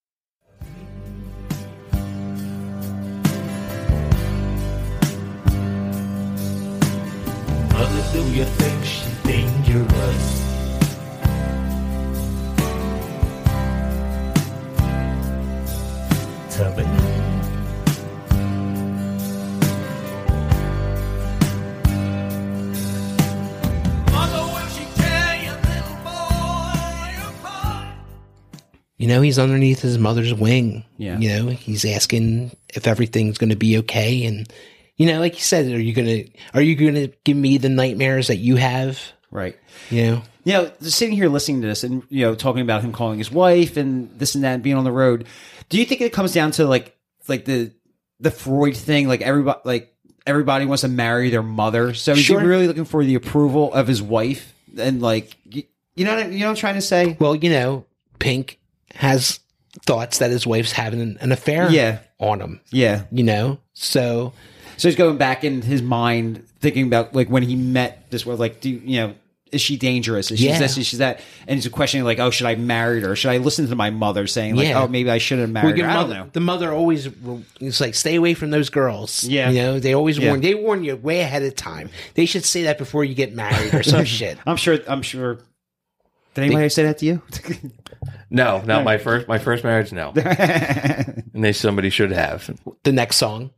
Mother, 7.79 8.13
do 8.13 8.19
you 8.33 8.45
think 8.45 8.85
she's 8.85 9.23
dangerous? 9.23 10.27
Tell 16.51 16.75
me. 16.77 16.83
Mother, 24.11 24.43
will 24.43 24.69
she 24.71 24.85
tear 24.97 25.37
your 25.45 25.55
little 25.55 25.99
boy 26.03 27.15
apart? 27.29 27.95
You 28.97 29.07
know, 29.07 29.21
he's 29.23 29.39
underneath 29.39 29.83
his 29.83 29.99
mother's 29.99 30.35
wing. 30.35 30.85
Yeah. 30.97 31.17
You 31.19 31.29
know, 31.29 31.47
he's 31.51 31.85
asking 31.85 32.57
if 32.75 32.89
everything's 32.89 33.39
going 33.39 33.51
to 33.51 33.57
be 33.57 33.79
okay. 33.79 34.25
And, 34.25 34.53
you 34.99 35.07
know, 35.07 35.21
like 35.21 35.35
you 35.35 35.41
said, 35.41 35.67
are 35.73 35.81
you 35.81 35.95
going 35.95 36.07
to, 36.09 36.31
are 36.53 36.61
you 36.61 36.77
to 36.77 37.09
give 37.25 37.37
me 37.37 37.57
the 37.57 37.71
nightmares 37.71 38.27
that 38.29 38.37
you 38.37 38.57
have? 38.57 39.01
right. 39.31 39.57
You 39.91 40.03
know? 40.03 40.23
you 40.45 40.53
know, 40.55 40.73
sitting 40.81 41.15
here 41.15 41.29
listening 41.29 41.61
to 41.63 41.69
this 41.69 41.85
and 41.85 42.03
you 42.11 42.23
know 42.27 42.35
talking 42.35 42.63
about 42.63 42.83
him 42.83 42.93
calling 42.93 43.19
his 43.19 43.31
wife 43.31 43.77
and 43.77 44.11
this 44.19 44.35
and 44.35 44.45
that 44.45 44.55
and 44.55 44.63
being 44.63 44.77
on 44.77 44.85
the 44.85 44.93
road. 44.93 45.27
Do 45.69 45.79
you 45.79 45.85
think 45.85 46.01
it 46.01 46.13
comes 46.13 46.33
down 46.33 46.51
to 46.53 46.67
like 46.67 46.97
like 47.29 47.45
the 47.45 47.73
the 48.21 48.31
Freud 48.31 48.77
thing? 48.77 49.07
Like 49.09 49.21
everybody 49.21 49.61
like 49.65 49.95
everybody 50.27 50.65
wants 50.67 50.81
to 50.83 50.89
marry 50.89 51.31
their 51.31 51.43
mother, 51.43 51.93
so 51.95 52.13
is 52.13 52.21
Sure. 52.21 52.41
he 52.41 52.47
really 52.47 52.67
looking 52.67 52.85
for 52.87 53.05
the 53.05 53.15
approval 53.15 53.73
of 53.73 53.87
his 53.87 54.03
wife? 54.03 54.55
And 54.79 55.01
like 55.03 55.37
you, 55.45 55.63
you 55.95 56.05
know 56.07 56.17
what, 56.17 56.33
you 56.33 56.41
know 56.41 56.47
what 56.47 56.51
I'm 56.53 56.57
trying 56.57 56.75
to 56.77 56.81
say? 56.81 57.17
Well, 57.21 57.35
you 57.35 57.51
know, 57.51 57.85
Pink 58.19 58.59
has 58.95 59.41
thoughts 59.85 60.19
that 60.19 60.31
his 60.31 60.47
wife's 60.47 60.73
having 60.73 61.01
an, 61.03 61.19
an 61.21 61.31
affair 61.33 61.71
Yeah. 61.71 61.99
on 62.19 62.41
him, 62.41 62.61
Yeah. 62.71 63.05
you 63.13 63.23
know? 63.23 63.59
So, 63.75 64.33
So 64.79 64.89
he's 64.89 64.97
going 64.97 65.19
back 65.19 65.45
in 65.45 65.61
his 65.61 65.83
mind, 65.83 66.47
thinking 66.61 66.87
about 66.87 67.15
like 67.15 67.29
when 67.29 67.43
he 67.43 67.55
met 67.57 68.11
this 68.11 68.25
world. 68.25 68.41
Like, 68.41 68.61
do 68.63 68.71
you, 68.71 68.81
you 68.85 69.01
know? 69.01 69.15
Is 69.51 69.63
she 69.63 69.79
dangerous? 69.79 70.31
Is 70.31 70.41
she 70.41 70.47
Yeah. 70.49 70.59
this? 70.59 70.77
Is 70.77 70.87
she 70.87 70.99
that? 70.99 71.21
And 71.47 71.57
he's 71.59 71.67
questioning 71.73 72.05
like, 72.05 72.19
oh, 72.19 72.29
should 72.29 72.47
I 72.47 72.55
marry 72.57 73.01
her? 73.01 73.17
Should 73.17 73.31
I 73.31 73.39
listen 73.39 73.67
to 73.69 73.75
my 73.75 73.89
mother 73.89 74.27
saying 74.27 74.57
like, 74.57 74.69
Yeah. 74.69 74.83
oh, 74.83 74.89
maybe 74.89 75.11
I 75.11 75.17
shouldn't 75.17 75.51
marry 75.55 75.69
well, 75.69 75.71
married 75.71 75.79
your 75.79 75.87
her? 75.89 75.93
I 75.97 76.01
don't 76.03 76.11
know. 76.11 76.29
the 76.35 76.41
mother 76.41 76.71
always, 76.71 77.09
it's 77.59 77.81
like, 77.81 77.95
stay 77.95 78.17
away 78.17 78.35
from 78.35 78.51
those 78.51 78.69
girls. 78.69 79.25
Yeah. 79.25 79.49
You 79.49 79.63
know, 79.63 79.81
they 79.81 79.95
always 79.95 80.19
Yeah. 80.19 80.29
warn, 80.29 80.43
they 80.43 80.55
warn 80.55 80.85
you 80.85 80.97
way 80.97 81.21
ahead 81.21 81.43
of 81.45 81.57
time. 81.57 81.89
They 82.13 82.27
should 82.27 82.45
say 82.45 82.65
that 82.65 82.77
before 82.77 83.05
you 83.05 83.15
get 83.15 83.35
married 83.35 83.73
or 83.73 83.83
some 83.83 84.05
shit. 84.19 84.37
I'm 84.47 84.57
sure. 84.57 84.81
I'm 84.87 85.01
sure. 85.01 85.37
Did 86.35 86.45
anybody 86.45 86.69
say 86.69 86.83
that 86.83 86.99
to 86.99 87.07
you? 87.07 87.23
no, 88.31 88.61
not 88.67 88.85
my 88.91 88.99
first 88.99 89.29
my 89.29 89.39
first 89.39 89.65
marriage. 89.65 89.93
No, 89.93 90.13
and 90.15 91.25
they 91.43 91.53
somebody 91.55 91.89
should 91.91 92.13
have. 92.13 92.51
The 92.85 92.93
next 92.93 93.17
song. 93.17 93.51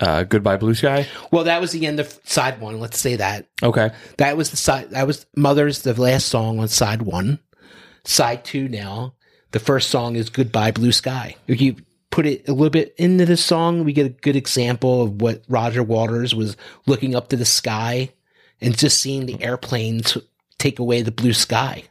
Uh, 0.00 0.22
Goodbye 0.22 0.56
Blue 0.56 0.74
Sky. 0.74 1.06
Well, 1.32 1.44
that 1.44 1.60
was 1.60 1.72
the 1.72 1.86
end 1.86 1.98
of 2.00 2.18
side 2.24 2.60
one. 2.60 2.78
Let's 2.80 2.98
say 2.98 3.16
that. 3.16 3.46
Okay, 3.62 3.90
That 4.18 4.36
was 4.36 4.50
the 4.50 4.56
side. 4.56 4.90
That 4.90 5.06
was 5.06 5.26
Mother's 5.36 5.82
the 5.82 6.00
last 6.00 6.26
song 6.28 6.60
on 6.60 6.68
side 6.68 7.02
one. 7.02 7.40
Side 8.04 8.44
two 8.44 8.68
now. 8.68 9.14
The 9.50 9.58
first 9.60 9.90
song 9.90 10.14
is 10.16 10.28
Goodbye 10.30 10.70
Blue 10.72 10.92
Sky. 10.92 11.34
If 11.46 11.60
you 11.60 11.76
put 12.10 12.26
it 12.26 12.48
a 12.48 12.52
little 12.52 12.70
bit 12.70 12.94
into 12.98 13.26
the 13.26 13.36
song, 13.36 13.84
we 13.84 13.92
get 13.92 14.06
a 14.06 14.10
good 14.10 14.36
example 14.36 15.02
of 15.02 15.20
what 15.20 15.42
Roger 15.48 15.82
Waters 15.82 16.34
was 16.34 16.56
looking 16.86 17.14
up 17.14 17.28
to 17.28 17.36
the 17.36 17.44
sky 17.44 18.10
and 18.60 18.76
just 18.76 19.00
seeing 19.00 19.26
the 19.26 19.42
airplanes 19.42 20.16
take 20.58 20.78
away 20.78 21.02
the 21.02 21.10
blue 21.12 21.32
sky. 21.32 21.84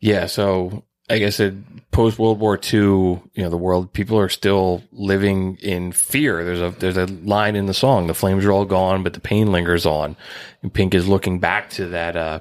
yeah. 0.00 0.26
So 0.26 0.84
I 1.10 1.18
guess 1.18 1.38
it 1.38 1.54
post 1.90 2.18
World 2.18 2.40
War 2.40 2.56
II, 2.58 2.80
you 2.80 3.22
know, 3.36 3.50
the 3.50 3.56
world 3.56 3.92
people 3.92 4.18
are 4.18 4.28
still 4.28 4.82
living 4.92 5.56
in 5.62 5.92
fear. 5.92 6.44
There's 6.44 6.60
a 6.60 6.70
there's 6.78 6.96
a 6.96 7.06
line 7.06 7.56
in 7.56 7.66
the 7.66 7.74
song, 7.74 8.06
the 8.06 8.14
flames 8.14 8.44
are 8.44 8.52
all 8.52 8.64
gone, 8.64 9.02
but 9.02 9.12
the 9.12 9.20
pain 9.20 9.52
lingers 9.52 9.86
on. 9.86 10.16
And 10.62 10.72
Pink 10.72 10.94
is 10.94 11.06
looking 11.06 11.38
back 11.38 11.70
to 11.70 11.86
that 11.88 12.16
uh 12.16 12.40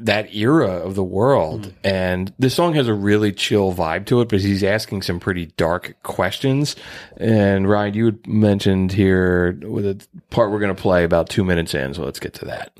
that 0.00 0.34
era 0.34 0.68
of 0.68 0.94
the 0.94 1.02
world. 1.02 1.72
And 1.82 2.32
this 2.38 2.54
song 2.54 2.74
has 2.74 2.88
a 2.88 2.94
really 2.94 3.32
chill 3.32 3.72
vibe 3.72 4.04
to 4.06 4.20
it, 4.20 4.28
but 4.28 4.40
he's 4.42 4.62
asking 4.62 5.02
some 5.02 5.18
pretty 5.18 5.46
dark 5.56 5.96
questions. 6.02 6.76
And 7.16 7.68
Ryan, 7.68 7.94
you 7.94 8.04
had 8.04 8.26
mentioned 8.26 8.92
here 8.92 9.58
with 9.62 9.86
a 9.86 10.06
part 10.28 10.50
we're 10.50 10.60
going 10.60 10.74
to 10.74 10.80
play 10.80 11.04
about 11.04 11.30
two 11.30 11.42
minutes 11.42 11.74
in. 11.74 11.94
So 11.94 12.04
let's 12.04 12.20
get 12.20 12.34
to 12.34 12.44
that. 12.44 12.76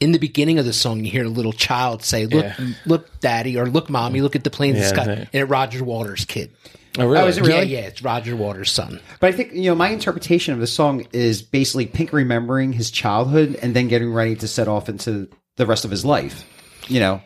In 0.00 0.10
the 0.10 0.18
beginning 0.18 0.58
of 0.58 0.64
the 0.64 0.72
song, 0.72 1.04
you 1.04 1.12
hear 1.12 1.26
a 1.26 1.28
little 1.28 1.52
child 1.52 2.02
say, 2.02 2.26
"Look, 2.26 2.44
Yeah. 2.44 2.66
look, 2.86 3.20
daddy," 3.20 3.56
or 3.56 3.68
"Look, 3.68 3.88
mommy, 3.88 4.20
look 4.20 4.34
at 4.34 4.42
the 4.42 4.50
plane 4.50 4.70
in 4.70 4.76
the 4.76 4.82
Yeah, 4.82 4.88
sky," 4.88 5.04
that- 5.04 5.18
and 5.18 5.28
it's 5.32 5.48
Roger 5.48 5.84
Waters' 5.84 6.24
kid. 6.24 6.50
Oh, 6.98 7.06
really? 7.06 7.18
Oh, 7.24 7.26
is 7.26 7.38
it 7.38 7.46
really? 7.46 7.66
Yeah, 7.68 7.80
yeah, 7.80 7.86
it's 7.86 8.02
Roger 8.02 8.36
Waters' 8.36 8.70
son. 8.70 9.00
But 9.20 9.28
I 9.28 9.32
think 9.32 9.52
you 9.54 9.64
know 9.70 9.74
my 9.74 9.88
interpretation 9.88 10.52
of 10.54 10.60
the 10.60 10.66
song 10.66 11.06
is 11.12 11.40
basically 11.42 11.86
Pink 11.86 12.12
remembering 12.12 12.72
his 12.72 12.90
childhood 12.90 13.58
and 13.62 13.74
then 13.74 13.88
getting 13.88 14.12
ready 14.12 14.36
to 14.36 14.46
set 14.48 14.68
off 14.68 14.88
into 14.88 15.28
the 15.56 15.64
rest 15.66 15.84
of 15.84 15.90
his 15.90 16.04
life. 16.04 16.44
You 16.88 17.00
know, 17.00 17.22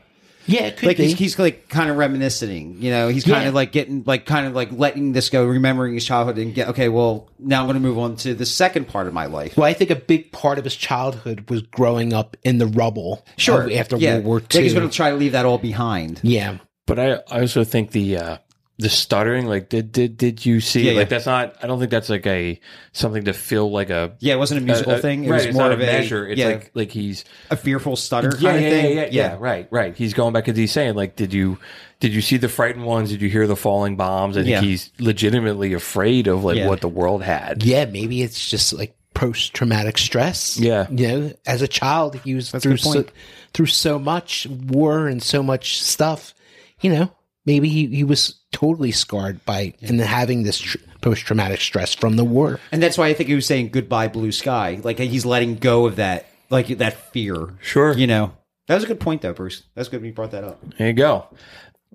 Yeah, 0.46 0.66
it 0.66 0.76
could 0.76 0.86
like 0.86 0.96
be. 0.98 1.04
he's, 1.08 1.18
he's 1.18 1.38
like 1.38 1.68
kind 1.68 1.90
of 1.90 1.96
reminiscing. 1.96 2.76
You 2.80 2.90
know, 2.90 3.08
he's 3.08 3.24
kind 3.24 3.42
Yeah. 3.42 3.48
of 3.48 3.54
like 3.54 3.72
getting 3.72 4.04
like 4.06 4.24
kind 4.26 4.46
of 4.46 4.54
like 4.54 4.70
letting 4.70 5.12
this 5.12 5.30
go, 5.30 5.44
remembering 5.44 5.94
his 5.94 6.04
childhood, 6.04 6.38
and 6.38 6.54
get 6.54 6.68
okay. 6.68 6.88
Well, 6.88 7.28
now 7.40 7.60
I'm 7.62 7.66
going 7.66 7.74
to 7.74 7.80
move 7.80 7.98
on 7.98 8.14
to 8.18 8.34
the 8.34 8.46
second 8.46 8.86
part 8.86 9.08
of 9.08 9.14
my 9.14 9.26
life. 9.26 9.56
well, 9.56 9.66
I 9.66 9.72
think 9.72 9.90
a 9.90 9.96
big 9.96 10.30
part 10.30 10.58
of 10.58 10.64
his 10.64 10.76
childhood 10.76 11.50
was 11.50 11.62
growing 11.62 12.12
up 12.12 12.36
in 12.44 12.58
the 12.58 12.66
rubble. 12.66 13.24
Sure, 13.36 13.62
of- 13.62 13.72
after 13.72 13.96
yeah. 13.96 14.14
World 14.14 14.24
War 14.24 14.38
Like 14.40 14.52
he's 14.52 14.74
going 14.74 14.88
to 14.88 14.94
try 14.94 15.10
to 15.10 15.16
leave 15.16 15.32
that 15.32 15.44
all 15.46 15.58
behind. 15.58 16.20
yeah, 16.22 16.58
But 16.86 16.98
I, 17.00 17.12
I 17.30 17.40
also 17.40 17.64
think 17.64 17.90
the 17.90 18.16
uh, 18.18 18.36
the 18.78 18.90
stuttering, 18.90 19.46
like 19.46 19.68
did 19.70 19.90
did 19.92 20.16
did 20.18 20.44
you 20.44 20.60
see? 20.60 20.82
Yeah, 20.82 20.92
like 20.92 20.98
yeah. 20.98 21.04
that's 21.04 21.26
not. 21.26 21.56
I 21.62 21.66
don't 21.66 21.78
think 21.78 21.90
that's 21.90 22.10
like 22.10 22.26
a 22.26 22.60
something 22.92 23.24
to 23.24 23.32
feel 23.32 23.70
like 23.70 23.88
a 23.90 24.12
Yeah, 24.18 24.34
it 24.34 24.36
wasn't 24.36 24.60
a 24.60 24.64
musical 24.64 24.92
a- 24.92 24.96
a- 24.96 25.00
thing. 25.00 25.24
It 25.24 25.30
right, 25.30 25.36
was 25.36 25.44
it's 25.46 25.54
more 25.54 25.64
not 25.64 25.72
of 25.72 25.80
a 25.80 25.86
measure. 25.86 26.28
It's 26.28 26.38
yeah, 26.38 26.46
like 26.48 26.70
like 26.74 26.90
he's 26.90 27.24
a 27.50 27.56
fearful 27.56 27.96
stutter 27.96 28.32
yeah, 28.38 28.50
kind 28.52 28.62
yeah, 28.62 28.68
of 28.68 28.72
thing. 28.82 28.96
yeah, 28.96 29.02
yeah, 29.04 29.08
yeah, 29.10 29.36
right, 29.40 29.66
right. 29.70 29.96
He's 29.96 30.12
going 30.12 30.32
back 30.34 30.48
into 30.48 30.60
he's 30.60 30.72
saying 30.72 30.94
like, 30.94 31.16
did 31.16 31.32
you 31.32 31.58
did 32.00 32.12
you 32.12 32.20
see 32.20 32.36
the 32.36 32.50
frightened 32.50 32.84
ones? 32.84 33.08
Did 33.10 33.22
you 33.22 33.30
hear 33.30 33.46
the 33.46 33.56
falling 33.56 33.96
bombs? 33.96 34.36
I 34.36 34.40
think 34.40 34.50
Yeah. 34.50 34.60
he's 34.60 34.90
legitimately 34.98 35.72
afraid 35.72 36.26
of 36.26 36.44
like 36.44 36.56
Yeah. 36.58 36.68
what 36.68 36.82
the 36.82 36.88
world 36.88 37.22
had. 37.22 37.62
yeah. 37.62 37.86
Maybe 37.86 38.20
it's 38.22 38.50
just 38.50 38.74
like 38.74 38.94
post 39.14 39.54
traumatic 39.54 39.96
stress. 39.96 40.58
Yeah. 40.58 40.86
you 40.90 41.08
know, 41.08 41.32
as 41.46 41.62
a 41.62 41.68
child, 41.68 42.16
he 42.24 42.34
was 42.34 42.52
a 42.52 42.60
through 42.60 42.76
so, 42.76 43.06
through 43.54 43.66
so 43.66 43.98
much 43.98 44.46
war 44.46 45.08
and 45.08 45.22
so 45.22 45.42
much 45.42 45.80
stuff. 45.82 46.34
You 46.82 46.90
know, 46.92 47.10
maybe 47.46 47.68
he, 47.68 47.86
he 47.86 48.04
was 48.04 48.34
totally 48.52 48.92
scarred 48.92 49.44
by 49.44 49.72
and 49.80 50.00
having 50.00 50.42
this 50.42 50.58
tr- 50.58 50.78
post 51.00 51.22
traumatic 51.22 51.60
stress 51.60 51.94
from 51.94 52.16
the 52.16 52.24
war. 52.24 52.60
And 52.72 52.82
that's 52.82 52.98
why 52.98 53.06
I 53.06 53.14
think 53.14 53.28
he 53.28 53.34
was 53.34 53.46
saying 53.46 53.70
goodbye 53.70 54.08
blue 54.08 54.32
sky. 54.32 54.80
Like 54.82 54.98
he's 54.98 55.24
letting 55.24 55.56
go 55.56 55.86
of 55.86 55.96
that 55.96 56.26
like 56.50 56.66
that 56.66 57.12
fear. 57.12 57.54
Sure. 57.60 57.96
You 57.96 58.06
know. 58.06 58.32
That 58.66 58.74
was 58.74 58.84
a 58.84 58.88
good 58.88 59.00
point 59.00 59.22
though, 59.22 59.32
Bruce. 59.32 59.62
That's 59.74 59.88
good 59.88 60.02
you 60.02 60.12
brought 60.12 60.32
that 60.32 60.44
up. 60.44 60.60
There 60.76 60.88
you 60.88 60.92
go. 60.92 61.28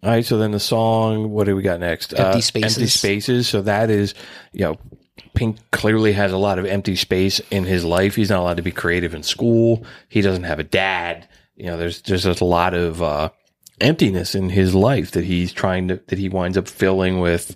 All 0.04 0.10
right, 0.10 0.26
so 0.26 0.40
then 0.40 0.50
the 0.50 0.60
song, 0.60 1.30
what 1.30 1.44
do 1.44 1.56
we 1.56 1.62
got 1.62 1.80
next? 1.80 2.12
Uh, 2.12 2.28
Empty 2.28 2.42
Spaces. 2.42 2.78
Empty 2.78 2.90
spaces. 2.90 3.48
So 3.48 3.62
that 3.62 3.92
is, 3.92 4.16
you 4.52 4.62
know, 4.62 4.78
Pink 5.36 5.58
clearly 5.72 6.14
has 6.14 6.32
a 6.32 6.38
lot 6.38 6.58
of 6.58 6.66
empty 6.66 6.96
space 6.96 7.40
in 7.52 7.66
his 7.66 7.86
life. 7.86 8.16
He's 8.16 8.30
not 8.32 8.40
allowed 8.40 8.58
to 8.58 8.64
be 8.64 8.72
creative 8.72 9.14
in 9.14 9.22
school. 9.22 9.86
He 10.10 10.22
doesn't 10.22 10.44
have 10.44 10.60
a 10.60 10.64
dad. 10.64 11.28
You 11.56 11.68
know, 11.68 11.78
there's 11.78 12.02
there's 12.02 12.24
just 12.24 12.42
a 12.42 12.46
lot 12.46 12.74
of 12.74 13.04
uh, 13.04 13.30
emptiness 13.82 14.36
in 14.36 14.50
his 14.50 14.74
life 14.76 15.12
that 15.12 15.24
he's 15.24 15.52
trying 15.52 15.88
to 15.90 16.02
that 16.08 16.20
he 16.20 16.30
winds 16.30 16.58
up 16.58 16.68
filling 16.68 17.20
with 17.20 17.56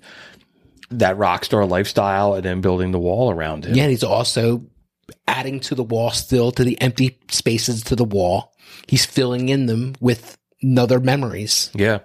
that 0.91 1.17
rock 1.17 1.45
star 1.45 1.65
lifestyle 1.65 2.34
and 2.34 2.43
then 2.43 2.61
building 2.61 2.91
the 2.91 2.99
wall 2.99 3.32
around 3.32 3.65
him. 3.65 3.76
Yeah, 3.76 3.84
and 3.84 3.91
he's 3.91 4.03
also 4.03 4.65
adding 5.28 5.59
to 5.61 5.76
the 5.76 5.84
wall 5.84 6.11
still 6.11 6.51
to 6.51 6.63
the 6.63 6.80
empty 6.82 7.19
spaces 7.30 7.84
to 7.84 7.95
the 7.95 8.03
wall. 8.03 8.53
He's 8.88 9.05
filling 9.05 9.49
in 9.49 9.65
them 9.65 9.95
with 9.99 10.38
other 10.78 10.99
memories. 10.99 11.71
Yeah. 11.73 11.99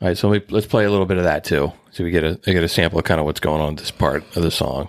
All 0.00 0.08
right, 0.08 0.18
so 0.18 0.28
we, 0.28 0.42
let's 0.50 0.66
play 0.66 0.84
a 0.84 0.90
little 0.90 1.06
bit 1.06 1.16
of 1.16 1.24
that 1.24 1.44
too, 1.44 1.72
so 1.90 2.04
we 2.04 2.10
get 2.10 2.22
a 2.22 2.34
get 2.44 2.62
a 2.62 2.68
sample 2.68 2.98
of 2.98 3.04
kind 3.04 3.18
of 3.18 3.24
what's 3.24 3.40
going 3.40 3.62
on 3.62 3.70
in 3.70 3.76
this 3.76 3.90
part 3.90 4.24
of 4.36 4.42
the 4.42 4.50
song. 4.50 4.88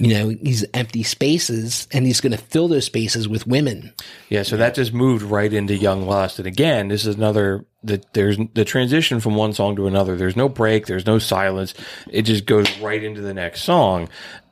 You 0.00 0.14
know, 0.14 0.32
these 0.32 0.64
empty 0.74 1.02
spaces, 1.02 1.86
and 1.92 2.06
he's 2.06 2.20
going 2.20 2.32
to 2.32 2.38
fill 2.38 2.68
those 2.68 2.86
spaces 2.86 3.28
with 3.28 3.46
women. 3.46 3.92
Yeah, 4.30 4.42
so 4.42 4.56
that 4.56 4.74
just 4.74 4.94
moved 4.94 5.22
right 5.22 5.52
into 5.52 5.76
Young 5.76 6.06
Lust, 6.06 6.38
and 6.38 6.48
again, 6.48 6.88
this 6.88 7.06
is 7.06 7.14
another 7.14 7.66
that 7.82 8.12
there's 8.12 8.38
the 8.54 8.64
transition 8.64 9.20
from 9.20 9.34
one 9.34 9.52
song 9.52 9.76
to 9.76 9.86
another. 9.86 10.16
There's 10.16 10.36
no 10.36 10.48
break, 10.48 10.86
there's 10.86 11.06
no 11.06 11.18
silence. 11.18 11.74
It 12.10 12.22
just 12.22 12.46
goes 12.46 12.78
right 12.78 13.02
into 13.02 13.20
the 13.20 13.34
next 13.34 13.62
song. 13.62 14.08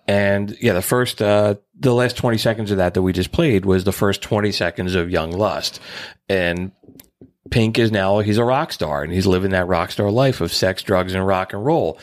And 0.07 0.57
yeah, 0.61 0.73
the 0.73 0.83
first, 0.83 1.21
uh, 1.21 1.57
the 1.79 1.93
last 1.93 2.17
20 2.17 2.39
seconds 2.39 2.71
of 2.71 2.79
that 2.79 2.95
that 2.95 3.03
we 3.03 3.13
just 3.13 3.31
played 3.31 3.67
was 3.67 3.85
the 3.85 3.93
first 3.93 4.23
20 4.23 4.51
seconds 4.53 4.95
of 4.95 5.11
Young 5.11 5.31
Lust. 5.33 5.81
And 6.31 6.73
Pink 7.51 7.79
is 7.79 7.93
now, 7.93 8.21
he's 8.21 8.39
a 8.39 8.45
rock 8.45 8.73
star 8.73 9.03
and 9.03 9.13
he's 9.13 9.27
living 9.27 9.51
that 9.51 9.67
rock 9.67 9.91
star 9.91 10.11
life 10.11 10.41
of 10.41 10.53
sex, 10.53 10.83
drugs, 10.83 11.15
and 11.15 11.27
rock 11.27 11.53
and 11.53 11.65
roll. 11.65 11.99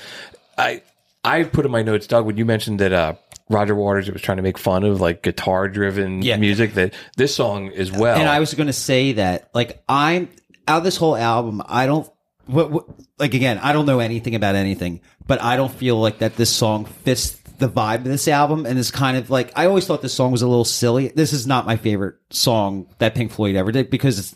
I, 0.56 0.84
I 1.24 1.44
put 1.44 1.66
in 1.66 1.72
my 1.72 1.82
notes, 1.82 2.06
Doug, 2.06 2.28
when 2.28 2.38
you 2.38 2.46
mentioned 2.46 2.80
that, 2.80 2.94
uh, 2.94 3.16
Roger 3.50 3.76
Waters 3.76 4.08
it 4.10 4.14
was 4.14 4.22
trying 4.22 4.38
to 4.38 4.44
make 4.44 4.58
fun 4.58 4.84
of 4.84 5.00
like 5.02 5.22
guitar 5.22 5.68
driven 5.68 6.22
Yeah. 6.22 6.38
music 6.38 6.74
that 6.74 6.94
this 7.18 7.36
song 7.36 7.70
as 7.70 7.92
well. 7.92 8.18
And 8.20 8.28
I 8.28 8.40
was 8.40 8.54
going 8.54 8.68
to 8.68 8.74
say 8.74 9.14
that, 9.14 9.50
like, 9.54 9.84
I'm 9.88 10.30
out 10.68 10.80
of 10.80 10.84
this 10.84 10.98
whole 10.98 11.16
album. 11.16 11.62
I 11.68 11.86
don't, 11.86 12.10
what, 12.48 12.72
what, 12.72 12.86
like, 13.20 13.34
again, 13.34 13.60
I 13.60 13.72
don't 13.74 13.86
know 13.86 14.00
anything 14.00 14.34
about 14.36 14.56
anything, 14.56 15.02
but 15.28 15.42
I 15.42 15.58
don't 15.58 15.72
feel 15.72 15.98
like 16.00 16.20
that 16.20 16.36
this 16.38 16.50
song 16.50 16.86
fits 16.86 17.32
the 17.60 17.70
vibe 17.70 17.98
of 17.98 18.04
this 18.06 18.28
album. 18.28 18.66
And 18.66 18.78
it's 18.80 18.92
kind 18.92 19.16
of 19.16 19.30
like, 19.30 19.52
I 19.56 19.68
always 19.68 19.86
thought 19.86 20.02
this 20.02 20.14
song 20.14 20.32
was 20.32 20.42
a 20.42 20.48
little 20.48 20.66
silly. 20.66 21.10
This 21.10 21.32
is 21.32 21.46
not 21.46 21.66
my 21.68 21.76
favorite 21.78 22.16
song 22.32 22.88
that 22.98 23.14
Pink 23.16 23.32
Floyd 23.32 23.56
ever 23.56 23.72
did 23.72 23.90
because 23.90 24.20
it's, 24.20 24.36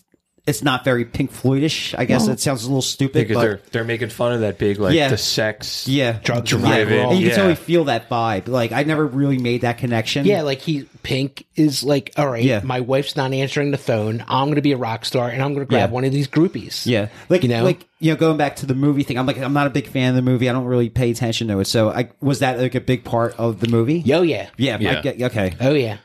it's 0.49 0.63
not 0.63 0.83
very 0.83 1.05
Pink 1.05 1.31
Floydish. 1.31 1.93
I 1.97 2.05
guess 2.05 2.27
it 2.27 2.39
sounds 2.39 2.63
a 2.63 2.67
little 2.67 2.81
stupid, 2.81 3.27
because 3.27 3.35
but 3.35 3.41
they're 3.41 3.59
they're 3.71 3.83
making 3.83 4.09
fun 4.09 4.33
of 4.33 4.41
that 4.41 4.57
big 4.57 4.79
like 4.79 4.93
Yeah. 4.95 5.09
the 5.09 5.17
sex 5.17 5.87
yeah, 5.87 6.19
Drugs 6.23 6.51
and 6.51 6.63
yeah. 6.63 6.75
and 6.75 6.91
roll. 6.91 7.09
And 7.11 7.19
you 7.19 7.25
can 7.27 7.29
Yeah. 7.29 7.35
totally 7.35 7.55
feel 7.55 7.83
that 7.85 8.09
vibe. 8.09 8.47
Like, 8.47 8.71
I 8.71 8.83
never 8.83 9.05
really 9.05 9.37
made 9.37 9.61
that 9.61 9.77
connection. 9.77 10.25
Yeah, 10.25 10.41
like 10.41 10.59
he 10.61 10.85
Pink 11.03 11.45
is 11.55 11.83
like, 11.83 12.11
all 12.17 12.27
right, 12.27 12.43
Yeah. 12.43 12.61
my 12.63 12.81
wife's 12.81 13.15
not 13.15 13.31
answering 13.33 13.71
the 13.71 13.77
phone. 13.77 14.23
I'm 14.27 14.45
going 14.47 14.55
to 14.55 14.61
be 14.61 14.73
a 14.73 14.77
rock 14.77 15.05
star, 15.05 15.29
and 15.29 15.41
I'm 15.41 15.53
going 15.53 15.65
to 15.65 15.69
grab 15.69 15.89
Yeah. 15.89 15.93
one 15.93 16.03
of 16.03 16.11
these 16.11 16.27
groupies. 16.27 16.85
Yeah, 16.85 17.07
like 17.29 17.43
You 17.43 17.49
know? 17.49 17.63
like 17.63 17.85
you 18.01 18.11
know, 18.11 18.17
going 18.17 18.37
back 18.37 18.55
to 18.57 18.65
the 18.65 18.75
movie 18.75 19.03
thing, 19.03 19.17
I'm 19.17 19.25
like, 19.25 19.37
I'm 19.37 19.53
not 19.53 19.67
a 19.67 19.69
big 19.69 19.87
fan 19.87 20.09
of 20.11 20.15
the 20.15 20.21
movie. 20.21 20.49
I 20.49 20.53
don't 20.53 20.65
really 20.65 20.89
pay 20.89 21.11
attention 21.11 21.49
to 21.49 21.59
it. 21.59 21.65
So, 21.67 21.89
I 21.89 22.09
was 22.21 22.39
that 22.39 22.57
like 22.59 22.73
a 22.75 22.79
big 22.81 23.03
part 23.03 23.35
of 23.37 23.59
the 23.59 23.67
movie? 23.67 23.99
Yo, 23.99 24.21
yeah, 24.21 24.47
yeah, 24.57 24.77
Yeah. 24.79 25.01
get- 25.01 25.21
okay. 25.21 25.53
oh 25.61 25.73
yeah. 25.73 25.97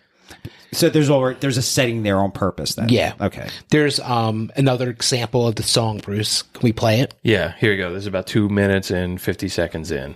So 0.75 0.89
there's 0.91 1.09
already 1.09 1.39
there's 1.41 1.57
a 1.57 1.62
setting 1.62 2.03
there 2.03 2.18
on 2.18 2.33
purpose. 2.33 2.75
Then, 2.75 2.89
Yeah. 2.89 3.14
okay. 3.20 3.49
There's 3.70 4.01
um 4.01 4.51
another 4.57 4.91
example 4.91 5.47
of 5.47 5.55
the 5.55 5.62
song, 5.62 5.99
Bruce. 5.99 6.43
Can 6.43 6.62
we 6.62 6.72
play 6.72 7.01
it? 7.01 7.14
Yeah, 7.22 7.55
here 7.59 7.72
you 7.72 7.79
go. 7.79 7.93
This 7.93 8.03
is 8.03 8.07
about 8.09 8.27
two 8.27 8.49
minutes 8.49 8.91
and 8.91 9.20
fifty 9.20 9.49
seconds 9.49 9.91
in. 9.91 10.14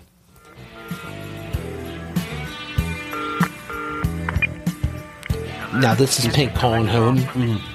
Now 5.74 5.94
this 5.94 6.18
is 6.24 6.34
Pink 6.34 6.54
calling 6.54 6.86
home, 6.86 7.18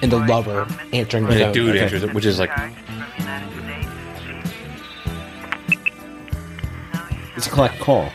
and 0.02 0.12
the 0.12 0.18
lover 0.18 0.66
answering 0.92 1.24
the 1.26 1.34
the 1.34 1.40
phone. 1.40 1.52
dude 1.52 1.70
okay. 1.76 1.84
answers 1.84 2.02
it, 2.02 2.12
which 2.12 2.26
is 2.26 2.38
like 2.38 2.50
It's 7.36 7.46
a 7.46 7.50
collect 7.50 7.78
call. 7.80 8.10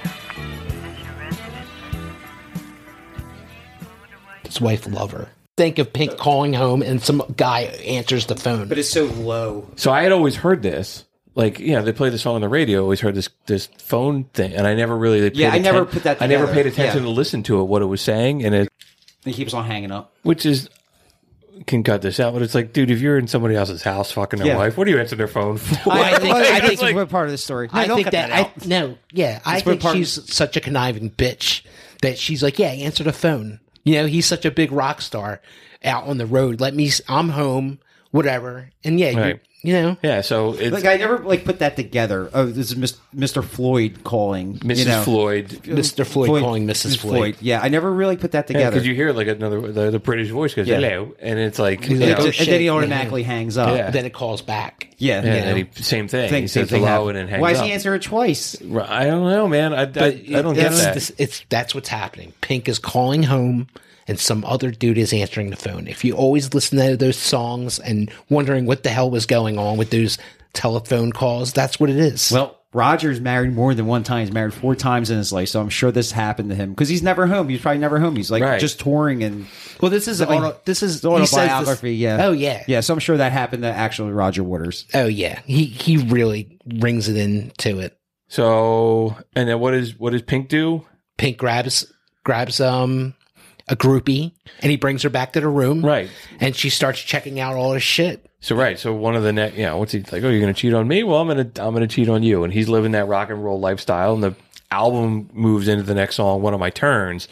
His 4.50 4.62
wife 4.62 4.86
lover. 4.88 5.30
Think 5.58 5.80
of 5.80 5.92
Pink 5.92 6.18
calling 6.18 6.54
home 6.54 6.82
and 6.82 7.02
some 7.02 7.22
guy 7.36 7.62
answers 7.86 8.26
the 8.28 8.36
phone. 8.36 8.68
But 8.68 8.78
it's 8.78 8.90
so 8.90 9.06
low. 9.06 9.68
So 9.76 9.92
I 9.92 10.04
had 10.04 10.12
always 10.12 10.36
heard 10.36 10.62
this. 10.62 11.06
Like, 11.36 11.60
you 11.60 11.74
know, 11.74 11.82
they 11.84 11.92
play 11.94 12.10
the 12.10 12.18
song 12.18 12.36
on 12.36 12.42
the 12.42 12.50
radio. 12.50 12.82
Always 12.82 13.00
heard 13.02 13.16
this 13.16 13.30
this 13.46 13.68
phone 13.78 14.26
thing, 14.34 14.54
and 14.54 14.66
I 14.68 14.74
never 14.76 14.98
really. 14.98 15.22
Paid 15.30 15.38
Yeah, 15.38 15.52
I 15.52 15.60
never 15.60 15.84
atten- 15.84 15.94
put 15.94 16.04
that 16.04 16.22
I 16.22 16.28
never 16.28 16.48
paid 16.48 16.66
attention 16.66 17.00
Yeah. 17.00 17.06
to 17.06 17.10
listen 17.10 17.44
to 17.44 17.62
it, 17.62 17.64
what 17.66 17.82
it 17.82 17.86
was 17.86 18.02
saying, 18.02 18.44
and 18.44 18.54
it, 18.56 18.70
He 19.24 19.32
keeps 19.34 19.54
on 19.54 19.64
hanging 19.66 19.92
up. 19.92 20.14
which 20.24 20.46
is 20.46 20.70
can 21.68 21.84
cut 21.84 22.02
this 22.02 22.20
out, 22.22 22.34
but 22.34 22.42
it's 22.42 22.56
like, 22.56 22.72
dude, 22.74 22.90
if 22.90 23.02
you're 23.02 23.18
in 23.18 23.28
somebody 23.28 23.54
else's 23.56 23.84
house 23.84 24.12
fucking 24.12 24.40
their 24.40 24.48
Yeah. 24.48 24.58
wife, 24.58 24.78
what 24.78 24.86
do 24.86 24.92
you 24.92 25.00
answer 25.00 25.16
their 25.18 25.28
phone 25.28 25.58
for? 25.58 25.92
I 25.92 26.18
think- 26.20 26.36
I 26.36 26.60
that's 26.62 26.80
think- 26.82 26.96
one 26.96 27.08
part 27.08 27.26
of 27.28 27.32
the 27.32 27.38
story. 27.38 27.70
No, 27.72 27.80
I 27.80 27.86
don't 27.88 27.96
think 27.98 28.06
cut 28.06 28.12
that, 28.14 28.30
that, 28.30 28.40
out. 28.40 28.52
I, 28.64 28.68
no, 28.68 28.98
yeah, 29.12 29.40
I 29.46 29.56
That's 29.56 29.66
what 29.66 29.72
think 29.74 29.82
part- 29.82 29.98
she's 29.98 30.34
such 30.34 30.56
a 30.58 30.62
conniving 30.62 31.10
bitch 31.12 31.64
that 32.02 32.18
she's 32.18 32.42
like, 32.42 32.60
yeah, 32.60 32.70
answer 32.70 33.04
the 33.04 33.12
phone. 33.14 33.60
You 33.84 33.96
know, 33.96 34.06
he's 34.08 34.26
such 34.26 34.46
a 34.46 34.52
big 34.52 34.72
rock 34.72 35.02
star 35.02 35.42
out 35.84 36.06
on 36.06 36.18
the 36.18 36.26
road. 36.26 36.60
Let 36.60 36.76
me, 36.76 36.90
I'm 37.08 37.30
home, 37.30 37.80
whatever. 38.12 38.70
And 38.84 39.00
yeah, 39.00 39.18
Right. 39.20 39.42
You, 39.62 39.76
you 39.76 39.82
know, 39.82 39.98
yeah, 40.02 40.22
so 40.22 40.54
it's 40.54 40.72
like 40.72 40.86
I 40.86 40.96
never 40.96 41.20
like 41.20 41.44
put 41.44 41.60
that 41.60 41.76
together. 41.76 42.30
Oh, 42.34 42.46
this 42.46 42.72
is 42.72 42.98
Mr. 43.16 43.44
Floyd 43.44 44.04
calling 44.04 44.58
Mrs. 44.60 44.78
You 44.80 44.86
know. 44.86 45.04
Floyd. 45.04 45.48
Mr. 45.64 46.06
Floyd, 46.06 46.42
calling 46.42 46.66
Mrs. 46.66 46.98
Floyd. 46.98 47.36
Yeah, 47.42 47.60
I 47.62 47.68
never 47.70 47.92
really 47.92 48.16
put 48.18 48.32
that 48.32 48.48
together. 48.48 48.72
because 48.72 48.88
you 48.88 48.96
hear 48.96 49.12
like 49.12 49.28
another 49.28 49.60
the, 49.72 49.92
the 49.92 50.00
British 50.00 50.30
voice 50.30 50.54
goes 50.54 50.68
Yeah. 50.68 50.76
hello, 50.80 51.14
and 51.20 51.38
it's 51.40 51.60
like, 51.60 51.90
you 51.90 51.98
know, 52.00 52.06
and, 52.06 52.20
and 52.20 52.34
then 52.34 52.60
he 52.60 52.66
yeah. 52.68 52.72
automatically 52.72 53.24
hangs 53.24 53.58
up. 53.58 53.76
Yeah. 53.76 53.92
Then 53.92 54.06
it 54.06 54.14
calls 54.14 54.42
back. 54.42 54.90
Yeah, 54.98 55.24
yeah, 55.24 55.34
yeah. 55.34 55.42
and 55.44 55.58
he, 55.58 55.82
same 55.84 56.08
thing. 56.08 56.30
Thing- 56.30 56.44
he 56.44 56.48
same 56.48 56.64
says 56.64 56.70
thing 56.72 56.82
hello 56.84 57.08
happened. 57.08 57.18
and 57.18 57.18
then 57.18 57.28
hangs 57.28 57.42
Why 57.42 57.52
is 57.52 57.60
up. 57.60 57.66
he 57.66 57.72
answering 57.72 57.96
it 57.98 58.04
twice? 58.04 58.62
I 58.62 59.06
don't 59.06 59.30
know, 59.30 59.48
man. 59.48 59.74
I, 59.74 59.82
I, 59.82 59.84
I 59.86 60.42
don't 60.42 60.56
get 60.56 60.72
that. 60.72 60.94
this- 60.94 61.12
it's 61.18 61.44
that's 61.50 61.74
what's 61.76 61.90
happening. 61.90 62.34
Pink 62.42 62.68
is 62.70 62.80
calling 62.80 63.24
home, 63.24 63.68
and 64.10 64.20
some 64.20 64.44
other 64.44 64.72
dude 64.72 64.98
is 64.98 65.14
answering 65.14 65.50
the 65.52 65.56
phone. 65.56 65.88
If 65.88 66.04
you 66.04 66.16
always 66.16 66.54
listen 66.54 66.78
to 66.80 66.98
those 66.98 67.16
songs 67.18 67.80
and 67.80 68.12
wondering 68.30 68.66
what 68.66 68.84
the 68.84 68.90
hell 68.90 69.10
was 69.10 69.26
going 69.26 69.58
on 69.58 69.78
with 69.78 69.92
those 69.92 70.18
telephone 70.54 71.12
calls, 71.14 71.54
that's 71.54 71.80
what 71.80 71.90
it 71.90 71.98
is. 71.98 72.32
Well, 72.32 72.58
Roger's 72.72 73.20
married 73.20 73.54
more 73.54 73.74
than 73.74 73.88
one 73.88 74.04
time. 74.04 74.26
He's 74.26 74.32
married 74.34 74.54
four 74.54 74.76
times 74.76 75.10
in 75.10 75.18
his 75.18 75.34
life, 75.34 75.50
so 75.50 75.60
I'm 75.60 75.70
sure 75.70 75.92
this 75.92 76.12
happened 76.12 76.50
to 76.50 76.56
him 76.56 76.70
because 76.72 76.88
he's 76.90 77.02
never 77.02 77.26
home. 77.26 77.50
He's 77.50 77.62
probably 77.62 77.80
never 77.80 78.00
home. 78.00 78.16
He's 78.16 78.30
like 78.30 78.44
Right. 78.44 78.60
just 78.60 78.80
touring 78.80 79.24
and 79.24 79.48
well, 79.82 79.90
this 79.90 80.08
is 80.08 80.22
auto, 80.22 80.56
this 80.66 80.84
is 80.84 80.98
it's 80.98 81.04
he 81.04 81.10
says 81.26 81.32
this- 81.32 81.34
autobiography. 81.40 81.96
yeah. 81.96 82.26
Oh 82.28 82.32
yeah. 82.32 82.64
Yeah. 82.68 82.82
So 82.82 82.94
I'm 82.94 83.00
sure 83.00 83.18
that 83.18 83.32
happened 83.32 83.64
to 83.64 83.70
actual 83.72 84.12
Roger 84.12 84.44
Waters. 84.44 84.86
Oh 84.94 85.08
yeah. 85.08 85.40
He 85.46 85.66
he 85.66 85.98
really 85.98 86.60
rings 86.80 87.10
it 87.10 87.18
into 87.18 87.80
it. 87.80 87.98
So, 88.28 89.18
and 89.36 89.50
then 89.50 89.60
what 89.60 89.74
is 89.74 89.98
what 90.00 90.12
does 90.14 90.22
Pink 90.22 90.50
do? 90.50 90.86
Pink 91.18 91.38
grabs 91.38 91.92
grabs 92.24 92.62
um 92.62 93.16
a 93.70 93.76
groupie 93.76 94.34
and 94.62 94.72
he 94.72 94.78
brings 94.78 95.04
her 95.04 95.10
back 95.10 95.34
to 95.34 95.42
the 95.42 95.48
room. 95.48 95.86
Right. 95.86 96.10
And 96.40 96.56
she 96.56 96.70
starts 96.70 97.00
checking 97.00 97.40
out 97.40 97.56
all 97.56 97.74
his 97.74 97.84
shit. 97.84 98.26
So 98.42 98.56
right. 98.56 98.80
So 98.80 98.94
one 98.94 99.16
of 99.16 99.24
the 99.24 99.34
next, 99.34 99.58
yeah. 99.58 99.74
What's 99.74 99.92
he 99.92 100.00
like? 100.00 100.24
Oh, 100.24 100.30
you're 100.30 100.40
gonna 100.40 100.54
cheat 100.54 100.74
on 100.74 100.88
me? 100.88 101.04
Well, 101.04 101.22
I'm 101.22 101.28
gonna 101.28 101.50
I'm 101.60 101.74
gonna 101.74 101.88
cheat 101.88 102.10
on 102.10 102.24
you. 102.24 102.44
And 102.44 102.52
he's 102.52 102.70
living 102.70 102.94
that 102.94 103.08
rock 103.08 103.30
and 103.30 103.44
roll 103.44 103.60
lifestyle. 103.60 104.14
And 104.14 104.24
the 104.24 104.36
album 104.72 105.30
moves 105.34 105.68
into 105.68 105.84
the 105.84 105.96
next 105.96 106.16
song, 106.16 106.42
one 106.42 106.54
of 106.54 106.60
my 106.60 106.70
turns. 106.70 107.28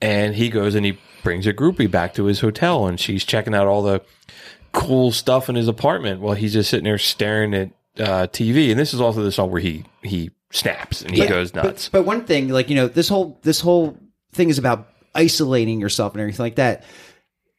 And 0.00 0.34
he 0.34 0.48
goes 0.48 0.74
and 0.74 0.86
he 0.86 0.98
brings 1.22 1.46
a 1.46 1.52
groupie 1.52 1.90
back 1.90 2.14
to 2.14 2.24
his 2.24 2.40
hotel, 2.40 2.86
and 2.86 2.98
she's 3.00 3.24
checking 3.24 3.54
out 3.54 3.66
all 3.66 3.82
the 3.82 4.00
cool 4.72 5.10
stuff 5.10 5.48
in 5.48 5.56
his 5.56 5.66
apartment 5.66 6.20
while 6.20 6.34
he's 6.34 6.52
just 6.52 6.70
sitting 6.70 6.84
there 6.84 6.98
staring 6.98 7.52
at 7.52 7.70
uh, 7.98 8.26
TV. 8.28 8.70
And 8.70 8.78
this 8.78 8.94
is 8.94 9.00
also 9.00 9.22
the 9.22 9.32
song 9.32 9.50
where 9.50 9.60
he 9.60 9.84
he 10.02 10.30
snaps 10.50 11.02
and 11.02 11.14
he 11.14 11.26
goes 11.26 11.54
nuts. 11.54 11.88
But, 11.88 11.98
but 11.98 12.06
one 12.06 12.24
thing, 12.24 12.48
like 12.48 12.70
you 12.70 12.76
know, 12.76 12.88
this 12.88 13.08
whole 13.08 13.38
this 13.42 13.60
whole 13.60 13.98
thing 14.32 14.48
is 14.50 14.58
about 14.58 14.88
isolating 15.18 15.80
yourself 15.80 16.14
and 16.14 16.20
everything 16.22 16.44
like 16.44 16.54
that. 16.56 16.84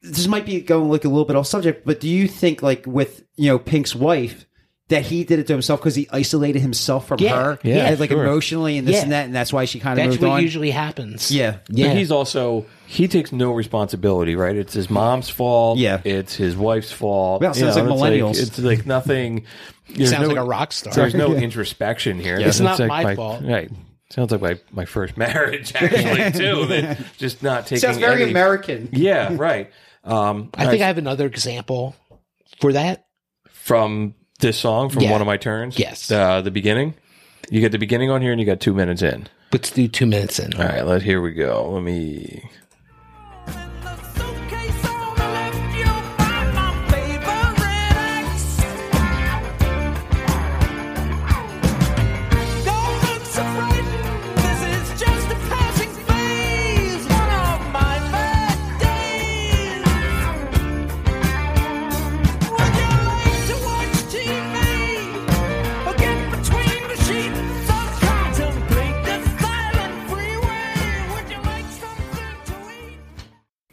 This 0.02 0.28
might 0.28 0.46
be 0.46 0.62
going 0.62 0.90
like 0.90 1.04
a 1.06 1.10
little 1.10 1.26
bit 1.26 1.36
off 1.36 1.46
subject, 1.48 1.86
but 1.86 2.00
do 2.00 2.08
you 2.08 2.28
think 2.28 2.64
like 2.64 2.86
with 2.88 3.24
you 3.36 3.48
know 3.52 3.60
Pink's 3.60 3.94
wife 3.94 4.46
that 4.88 5.04
he 5.04 5.24
did 5.24 5.38
it 5.38 5.46
to 5.48 5.54
himself 5.54 5.80
because 5.82 5.94
he 5.94 6.08
isolated 6.12 6.62
himself 6.62 7.08
from 7.08 7.20
Yeah, 7.20 7.36
her, 7.44 7.60
yeah, 7.64 7.90
and, 7.90 8.00
like 8.00 8.10
sure. 8.10 8.24
emotionally 8.24 8.78
and 8.80 8.88
this 8.88 8.96
Yeah. 8.96 9.02
and 9.04 9.12
that, 9.12 9.26
and 9.26 9.36
that's 9.36 9.54
why 9.54 9.66
she 9.66 9.80
kind 9.80 10.00
of 10.00 10.04
That's 10.06 10.14
moved 10.16 10.24
what 10.24 10.38
on. 10.38 10.42
usually 10.42 10.72
happens. 10.72 11.30
Yeah. 11.32 11.58
Yeah. 11.70 11.90
But 11.90 11.98
he's 11.98 12.12
also 12.12 12.66
he 12.88 13.08
takes 13.10 13.32
no 13.34 13.52
responsibility, 13.52 14.36
right? 14.36 14.56
It's 14.56 14.74
his 14.74 14.90
mom's 14.90 15.30
fault. 15.30 15.78
Yeah. 15.78 16.02
it's 16.06 16.34
his 16.34 16.56
wife's 16.56 16.92
fault. 16.94 17.42
Well, 17.42 17.54
sounds 17.54 17.76
You 17.76 17.84
like 17.84 17.92
it's 17.92 18.02
millennials. 18.02 18.42
it's 18.42 18.58
like 18.58 18.86
nothing. 18.88 19.46
there's 19.90 20.10
Sounds 20.12 20.24
no- 20.24 20.28
like 20.30 20.38
a 20.38 20.48
rock 20.48 20.72
star. 20.72 20.94
There's 20.94 21.14
no 21.14 21.34
introspection 21.36 22.20
here. 22.20 22.40
It's 22.40 22.60
not 22.62 22.80
like 22.80 22.88
my 22.88 23.16
fault. 23.16 23.44
Right. 23.44 23.70
Sounds 24.12 24.32
like 24.32 24.42
my, 24.42 24.60
my 24.72 24.86
first 24.86 25.18
marriage 25.18 25.74
actually 25.76 26.32
too. 26.32 26.66
That 26.66 27.00
just 27.18 27.44
not 27.44 27.64
taking. 27.68 27.80
Sounds 27.80 27.98
very 27.98 28.24
any- 28.24 28.32
American. 28.32 28.90
Yeah. 28.92 29.36
Right. 29.38 29.72
Um, 30.04 30.50
I 30.56 30.66
think 30.68 30.82
I 30.82 30.88
have 30.88 30.98
another 30.98 31.26
example 31.28 31.96
for 32.62 32.74
that. 32.74 33.06
from 33.50 34.16
this 34.40 34.58
song 34.58 34.90
from 34.90 35.04
Yeah. 35.04 35.12
one 35.12 35.22
of 35.22 35.28
my 35.28 35.38
turns. 35.38 35.78
Yes. 35.78 36.10
Uh, 36.10 36.42
the 36.42 36.50
beginning. 36.52 36.96
You 37.52 37.60
get 37.62 37.72
the 37.72 37.78
beginning 37.78 38.10
on 38.10 38.22
here, 38.22 38.32
and 38.32 38.40
you 38.40 38.46
got 38.46 38.60
two 38.60 38.74
minutes 38.74 39.02
in. 39.02 39.28
Let's 39.52 39.72
do 39.72 39.88
two 39.88 40.06
minutes 40.06 40.40
in. 40.40 40.54
All 40.54 40.66
right. 40.66 40.86
Let 40.86 41.02
here 41.02 41.22
we 41.22 41.34
go. 41.34 41.70
Let 41.72 41.84
me. 41.84 42.44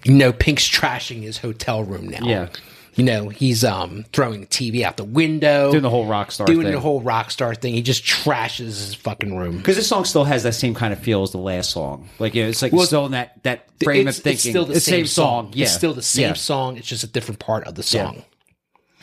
You 0.07 0.15
know, 0.15 0.33
Pink's 0.33 0.69
trashing 0.69 1.23
his 1.23 1.39
hotel 1.39 1.83
room 1.85 2.09
now. 2.09 2.25
Yeah. 2.25 2.49
You 2.95 3.05
know, 3.05 3.29
he's 3.29 3.63
um 3.63 4.05
throwing 4.15 4.41
the 4.41 4.47
TV 4.47 4.83
out 4.83 4.97
the 4.97 5.05
window. 5.05 5.71
Doing 5.71 5.83
the 5.83 5.91
whole 5.91 6.07
rock 6.07 6.33
star 6.33 6.47
doing 6.47 6.63
thing. 6.63 6.73
the 6.73 6.81
whole 6.81 7.03
rock 7.03 7.31
star 7.31 7.55
thing. 7.55 7.75
He 7.75 7.83
just 7.83 8.05
trashes 8.05 8.59
his 8.59 8.95
fucking 8.95 9.37
room. 9.37 9.59
Because 9.59 9.77
this 9.77 9.87
song 9.87 10.07
still 10.07 10.25
has 10.25 10.45
that 10.45 10.55
same 10.55 10.73
kind 10.75 10.95
of 10.95 10.99
feel 10.99 11.23
as 11.23 11.31
the 11.33 11.39
last 11.39 11.71
song. 11.71 12.09
Like 12.19 12.35
you 12.35 12.43
know, 12.45 12.49
it's 12.49 12.63
like 12.63 12.73
Well, 12.73 12.87
still 12.87 13.05
in 13.05 13.13
that 13.13 13.43
that 13.43 13.69
frame 13.83 14.09
it's, 14.09 14.17
of 14.19 14.25
thinking. 14.25 14.35
it's 14.37 14.49
still 14.49 14.65
the 14.65 14.75
It's 14.77 14.85
same, 14.87 15.07
song. 15.07 15.51
Yeah, 15.55 15.65
It's 15.65 15.75
still 15.75 15.93
the 15.93 16.01
same 16.03 16.29
Yeah. 16.29 16.33
song. 16.35 16.79
It's 16.79 16.87
just 16.87 17.05
a 17.05 17.07
different 17.07 17.39
part 17.39 17.67
of 17.67 17.75
the 17.75 17.83
song. 17.83 18.23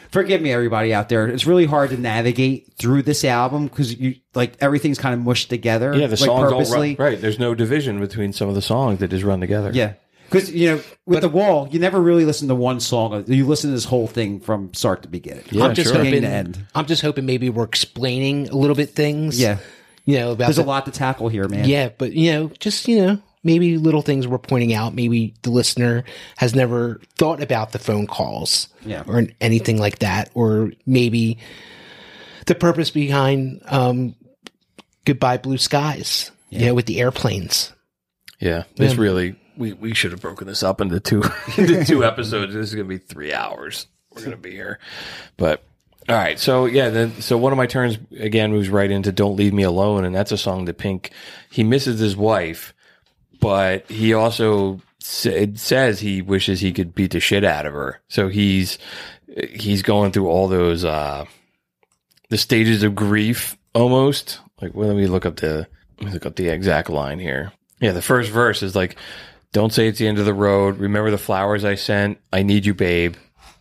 Forgive 0.09 0.41
me, 0.41 0.51
everybody 0.51 0.93
out 0.93 1.09
there. 1.09 1.27
It's 1.27 1.47
really 1.47 1.65
hard 1.65 1.89
to 1.89 1.97
navigate 1.97 2.73
through 2.77 3.01
this 3.03 3.23
album 3.25 3.65
because 3.65 3.99
you 3.99 4.15
like 4.35 4.53
everything's 4.59 4.99
kind 4.99 5.13
of 5.13 5.21
mushed 5.21 5.49
together. 5.49 5.91
Yeah, 5.93 6.05
the 6.07 6.11
like, 6.11 6.19
songs 6.19 6.51
all 6.51 6.79
run, 6.79 6.95
right. 6.97 7.19
There's 7.19 7.39
no 7.39 7.53
division 7.55 7.99
between 7.99 8.31
some 8.33 8.47
of 8.49 8.53
the 8.55 8.61
songs 8.61 8.99
that 8.99 9.09
just 9.09 9.23
run 9.23 9.39
together. 9.39 9.71
Yeah. 9.73 9.93
Because 10.33 10.51
you 10.51 10.67
know, 10.75 10.81
with 11.05 11.21
the 11.21 11.29
wall, 11.29 11.67
you 11.69 11.79
never 11.79 12.01
really 12.01 12.25
listen 12.25 12.47
to 12.47 12.55
one 12.55 12.79
song. 12.79 13.23
You 13.27 13.45
listen 13.45 13.69
to 13.69 13.75
this 13.75 13.85
whole 13.85 14.07
thing 14.07 14.39
from 14.39 14.73
start 14.73 15.03
to 15.03 15.07
beginning. 15.07 15.43
Yeah, 15.51 15.65
I'm 15.65 15.75
just 15.75 15.91
sure. 15.93 16.03
Hoping. 16.03 16.21
to 16.23 16.27
end. 16.27 16.65
I'm 16.73 16.85
just 16.87 17.01
hoping 17.01 17.25
maybe 17.25 17.49
we're 17.49 17.63
explaining 17.65 18.49
a 18.49 18.55
little 18.55 18.75
bit 18.75 18.89
things. 18.89 19.39
Yeah. 19.39 19.59
You 20.05 20.19
know 20.19 20.31
about 20.33 20.45
There's 20.45 20.57
the, 20.57 20.63
a 20.63 20.65
lot 20.65 20.85
to 20.85 20.91
tackle 20.91 21.29
here, 21.29 21.47
man. 21.47 21.67
Yeah, 21.69 21.89
but 21.97 22.13
you 22.13 22.31
know, 22.33 22.47
just 22.59 22.87
you 22.87 22.97
know, 23.05 23.19
maybe 23.43 23.77
little 23.77 24.01
things 24.01 24.27
we're 24.27 24.37
pointing 24.37 24.73
out. 24.73 24.93
Maybe 24.93 25.33
the 25.43 25.51
listener 25.51 26.03
has 26.37 26.53
never 26.53 26.99
thought 27.15 27.41
about 27.41 27.71
the 27.71 27.79
phone 27.79 28.07
calls, 28.07 28.67
Yeah. 28.85 29.03
or 29.07 29.23
anything 29.39 29.77
like 29.79 29.99
that, 29.99 30.29
or 30.33 30.71
maybe 30.85 31.37
the 32.47 32.55
purpose 32.55 32.89
behind 32.89 33.61
um, 33.67 34.15
"Goodbye 35.05 35.37
Blue 35.37 35.57
Skies." 35.57 36.31
You 36.49 36.65
know, 36.67 36.73
with 36.75 36.85
the 36.85 36.99
airplanes. 36.99 37.71
Yeah, 38.39 38.63
this 38.75 38.93
Yeah. 38.93 38.99
really 39.01 39.35
we 39.57 39.73
we 39.73 39.93
should 39.93 40.11
have 40.11 40.21
broken 40.21 40.47
this 40.47 40.63
up 40.63 40.81
into 40.81 40.99
two 40.99 41.23
into 41.57 41.83
two 41.85 42.03
episodes. 42.03 42.53
This 42.53 42.69
is 42.69 42.75
gonna 42.75 42.87
be 42.87 42.97
three 42.97 43.33
hours. 43.33 43.87
We're 44.11 44.23
gonna 44.23 44.37
be 44.37 44.51
here, 44.51 44.79
but 45.37 45.63
all 46.09 46.15
right. 46.15 46.39
So 46.39 46.65
yeah, 46.65 46.89
then 46.89 47.21
so 47.21 47.37
one 47.37 47.51
of 47.51 47.57
my 47.57 47.67
turns 47.67 47.97
again 48.17 48.51
moves 48.51 48.69
right 48.69 48.89
into 48.89 49.11
"Don't 49.11 49.35
Leave 49.35 49.53
Me 49.53 49.63
Alone," 49.63 50.05
and 50.05 50.15
that's 50.15 50.31
a 50.31 50.37
song 50.37 50.65
that 50.65 50.77
Pink 50.77 51.11
he 51.49 51.63
misses 51.63 51.99
his 51.99 52.15
wife, 52.15 52.73
but 53.39 53.89
he 53.89 54.13
also 54.13 54.81
it 55.25 55.59
says 55.59 55.99
he 55.99 56.21
wishes 56.21 56.61
he 56.61 56.71
could 56.71 56.95
beat 56.95 57.11
the 57.11 57.19
shit 57.19 57.43
out 57.43 57.65
of 57.65 57.73
her. 57.73 58.01
So 58.07 58.29
he's 58.29 58.77
he's 59.51 59.81
going 59.81 60.11
through 60.11 60.27
all 60.27 60.47
those 60.47 60.85
uh 60.85 61.25
the 62.29 62.37
stages 62.37 62.83
of 62.83 62.95
grief 62.95 63.57
almost. 63.73 64.39
Like, 64.61 64.73
well, 64.73 64.87
let 64.87 64.97
me 64.97 65.07
look 65.07 65.25
up 65.25 65.37
the 65.37 65.67
let 65.99 66.07
me 66.07 66.13
look 66.13 66.25
up 66.25 66.35
the 66.35 66.49
exact 66.49 66.89
line 66.89 67.19
here. 67.19 67.51
Yeah, 67.79 67.91
the 67.91 68.01
first 68.01 68.31
verse 68.31 68.63
is 68.63 68.75
like, 68.75 68.95
"Don't 69.53 69.71
say 69.71 69.87
it's 69.87 69.99
the 69.99 70.07
end 70.07 70.19
of 70.19 70.25
the 70.25 70.33
road. 70.33 70.77
Remember 70.79 71.09
the 71.09 71.17
flowers 71.17 71.63
I 71.63 71.75
sent. 71.75 72.17
I 72.33 72.43
need 72.43 72.65
you, 72.65 72.73
babe. 72.73 73.15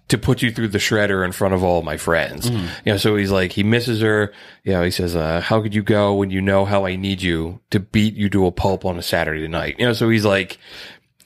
to 0.08 0.18
put 0.18 0.42
you 0.42 0.50
through 0.50 0.68
the 0.68 0.76
shredder 0.78 1.24
in 1.24 1.32
front 1.32 1.54
of 1.54 1.64
all 1.64 1.80
my 1.80 1.96
friends. 1.96 2.50
You 2.50 2.60
know, 2.84 2.96
so 2.98 3.16
he's 3.16 3.30
like, 3.30 3.52
he 3.52 3.62
misses 3.62 4.02
her. 4.02 4.30
You 4.62 4.72
know, 4.72 4.82
he 4.82 4.90
says, 4.90 5.16
uh, 5.16 5.40
how 5.40 5.62
could 5.62 5.74
you 5.74 5.82
go 5.82 6.12
when 6.14 6.28
you 6.28 6.42
know 6.42 6.66
how 6.66 6.84
I 6.84 6.96
need 6.96 7.22
you 7.22 7.60
to 7.70 7.80
beat 7.80 8.12
you 8.14 8.28
to 8.30 8.44
a 8.44 8.52
pulp 8.52 8.84
on 8.84 8.98
a 8.98 9.02
Saturday 9.02 9.48
night? 9.48 9.76
You 9.78 9.86
know, 9.86 9.94
so 9.94 10.10
he's 10.10 10.26
like, 10.26 10.58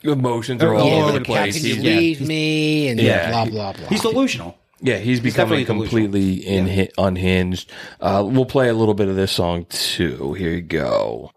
emotions 0.04 0.62
are 0.62 0.72
all 0.72 0.86
Yeah, 0.86 0.94
over 1.02 1.12
the 1.12 1.18
like, 1.18 1.26
how 1.26 1.32
place. 1.34 1.56
can 1.56 1.66
you 1.66 1.74
He's- 1.76 1.98
leave 1.98 2.20
me? 2.20 2.88
And 2.88 3.00
Yeah. 3.00 3.30
blah 3.30 3.44
blah 3.46 3.72
blah. 3.72 3.88
He's 3.88 4.02
delusional. 4.02 4.56
Yeah, 4.80 4.98
he's 4.98 5.18
becoming 5.20 5.64
definitely 5.64 5.88
completely 5.90 6.40
inhi- 6.44 6.90
unhinged. 6.96 7.72
Uh, 8.00 8.22
we'll 8.24 8.44
play 8.44 8.68
a 8.68 8.74
little 8.74 8.94
bit 8.94 9.08
of 9.08 9.16
this 9.16 9.32
song 9.32 9.64
too. 9.68 10.34
Here 10.34 10.50
you 10.50 10.60
go. 10.62 11.32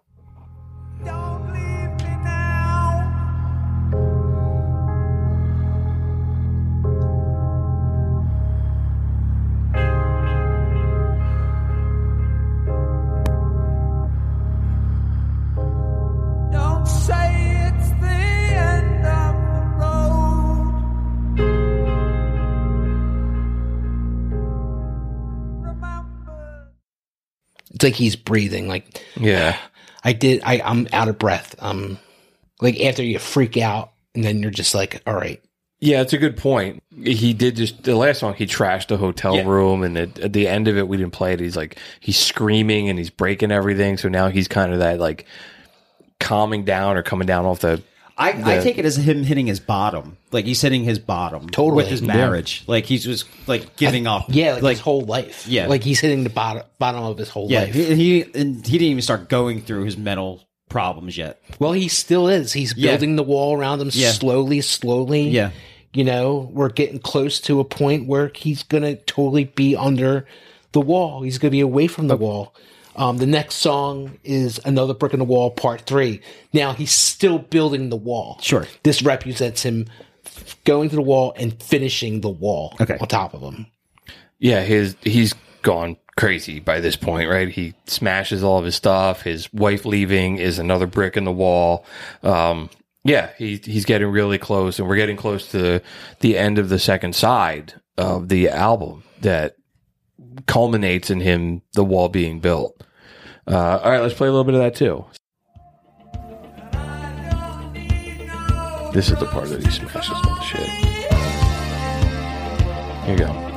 It's 27.79 27.83
like 27.85 27.95
he's 27.95 28.15
breathing. 28.17 28.67
Like 28.67 29.01
Yeah, 29.17 29.57
I 30.03 30.11
did. 30.13 30.41
I 30.43 30.61
I'm 30.63 30.87
out 30.91 31.07
of 31.07 31.17
breath. 31.17 31.55
Um, 31.59 31.97
like 32.61 32.79
after 32.81 33.01
you 33.03 33.19
freak 33.19 33.55
out, 33.57 33.93
and 34.13 34.23
then 34.23 34.41
you're 34.41 34.51
just 34.51 34.75
like, 34.75 35.01
all 35.07 35.13
right. 35.15 35.41
yeah, 35.79 36.01
it's 36.01 36.11
a 36.11 36.17
good 36.17 36.35
point. 36.35 36.83
He 37.01 37.33
did 37.33 37.55
just 37.55 37.83
the 37.83 37.95
last 37.95 38.19
song. 38.19 38.33
He 38.33 38.45
trashed 38.45 38.87
the 38.87 38.97
hotel 38.97 39.35
Yeah. 39.37 39.43
room, 39.47 39.81
and 39.83 39.97
at, 39.97 40.19
at 40.19 40.33
the 40.33 40.47
end 40.47 40.67
of 40.67 40.77
it, 40.77 40.89
we 40.89 40.97
didn't 40.97 41.13
play 41.13 41.31
it. 41.33 41.39
He's 41.39 41.55
like 41.55 41.77
he's 42.01 42.17
screaming 42.17 42.89
and 42.89 42.99
he's 42.99 43.09
breaking 43.09 43.51
everything. 43.51 43.97
So 43.97 44.09
now 44.09 44.27
he's 44.27 44.49
kind 44.49 44.73
of 44.73 44.79
that 44.79 44.99
like 44.99 45.25
calming 46.19 46.65
down 46.65 46.97
or 46.97 47.03
coming 47.03 47.25
down 47.27 47.45
off 47.45 47.59
the. 47.59 47.81
I, 48.19 48.57
I 48.57 48.59
take 48.59 48.77
it 48.77 48.85
as 48.85 48.97
him 48.97 49.23
hitting 49.23 49.47
his 49.47 49.59
bottom. 49.61 50.17
Like 50.31 50.45
he's 50.45 50.61
hitting 50.61 50.83
his 50.83 50.99
bottom 50.99 51.49
Totally. 51.49 51.77
with 51.77 51.87
his 51.87 52.01
Yeah. 52.01 52.07
marriage. 52.07 52.63
Like 52.67 52.85
he's 52.85 53.05
just 53.05 53.25
like 53.47 53.77
giving 53.77 54.07
up. 54.07 54.25
Yeah, 54.27 54.55
like, 54.55 54.63
like 54.63 54.71
his 54.77 54.81
whole 54.81 55.01
life. 55.01 55.47
Yeah. 55.47 55.67
like 55.67 55.83
he's 55.83 55.99
hitting 56.01 56.23
the 56.25 56.29
bottom 56.29 56.63
bottom 56.79 57.01
of 57.03 57.17
his 57.17 57.29
whole 57.29 57.49
yeah. 57.49 57.61
life. 57.61 57.73
He, 57.73 57.95
he 57.95 58.21
and 58.35 58.55
he 58.65 58.77
didn't 58.77 58.91
even 58.91 59.01
start 59.01 59.29
going 59.29 59.61
through 59.61 59.85
his 59.85 59.97
mental 59.97 60.43
problems 60.67 61.17
yet. 61.17 61.41
Well, 61.59 61.71
he 61.71 61.87
still 61.87 62.27
is. 62.27 62.53
He's 62.53 62.75
Yeah. 62.75 62.91
building 62.91 63.15
the 63.15 63.23
wall 63.23 63.57
around 63.57 63.81
him 63.81 63.89
Yeah. 63.93 64.11
slowly, 64.11 64.61
slowly. 64.61 65.29
Yeah. 65.29 65.51
You 65.93 66.03
know, 66.03 66.49
we're 66.53 66.69
getting 66.69 66.99
close 66.99 67.39
to 67.41 67.59
a 67.59 67.63
point 67.63 68.05
where 68.05 68.31
he's 68.35 68.61
going 68.63 68.83
to 68.83 68.95
totally 68.95 69.45
be 69.45 69.75
under 69.75 70.27
the 70.73 70.81
wall. 70.81 71.23
He's 71.23 71.39
going 71.39 71.49
to 71.49 71.55
be 71.55 71.61
away 71.61 71.87
from 71.87 72.07
the 72.09 72.17
wall. 72.17 72.53
Um, 72.99 73.17
the 73.17 73.25
next 73.25 73.55
song 73.55 74.19
is 74.25 74.59
Another 74.65 74.93
Brick 74.93 75.13
in 75.13 75.19
the 75.19 75.25
Wall, 75.25 75.49
Part 75.51 75.81
Three. 75.81 76.21
Now, 76.53 76.73
he's 76.73 76.91
still 76.91 77.39
building 77.39 77.89
the 77.89 77.95
wall. 77.95 78.37
Sure. 78.41 78.67
This 78.83 79.01
represents 79.01 79.63
him 79.63 79.87
going 80.65 80.89
to 80.89 80.95
the 80.97 81.01
wall 81.01 81.33
and 81.37 81.61
finishing 81.63 82.21
the 82.21 82.29
wall 82.29 82.75
Okay. 82.81 82.97
on 82.99 83.07
top 83.07 83.33
of 83.33 83.41
him. 83.41 83.65
Yeah, 84.37 84.61
his 84.61 84.95
he's 85.01 85.33
gone 85.61 85.95
crazy 86.17 86.59
by 86.59 86.81
this 86.81 86.95
point, 86.97 87.29
right? 87.29 87.47
He 87.49 87.73
smashes 87.87 88.43
all 88.43 88.57
of 88.59 88.65
his 88.65 88.75
stuff. 88.75 89.21
His 89.21 89.51
wife 89.53 89.85
leaving 89.85 90.37
is 90.37 90.59
another 90.59 90.85
brick 90.85 91.15
in 91.17 91.23
the 91.23 91.31
wall. 91.31 91.85
Um, 92.21 92.69
yeah, 93.05 93.29
he 93.37 93.61
he's 93.63 93.85
getting 93.85 94.09
really 94.09 94.37
close, 94.37 94.77
and 94.77 94.87
we're 94.89 94.97
getting 94.97 95.15
close 95.17 95.49
to 95.51 95.81
the 96.19 96.37
end 96.37 96.57
of 96.59 96.67
the 96.67 96.79
second 96.79 97.15
side 97.15 97.73
of 97.97 98.27
the 98.27 98.49
album 98.49 99.03
that 99.21 99.55
culminates 100.45 101.09
in 101.09 101.19
him 101.19 101.61
the 101.73 101.83
wall 101.83 102.09
being 102.09 102.39
built. 102.39 102.83
Uh, 103.47 103.79
all 103.83 103.91
right, 103.91 104.01
let's 104.01 104.13
play 104.13 104.27
a 104.27 104.31
little 104.31 104.43
bit 104.43 104.53
of 104.55 104.61
that 104.61 104.75
too. 104.75 105.05
This 108.93 109.11
is 109.11 109.19
the 109.19 109.27
part 109.27 109.49
that 109.49 109.63
he 109.63 109.69
smashes 109.69 110.11
all 110.11 110.35
the 110.35 110.41
shit. 110.41 110.67
Here 113.05 113.11
you 113.11 113.17
go. 113.17 113.48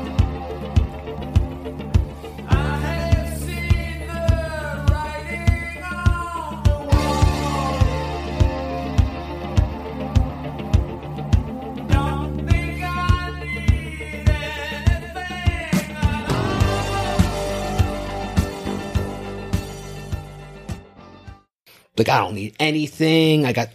Like, 22.06 22.14
I 22.14 22.18
don't 22.18 22.34
need 22.34 22.54
anything. 22.58 23.46
I 23.46 23.52
got, 23.52 23.68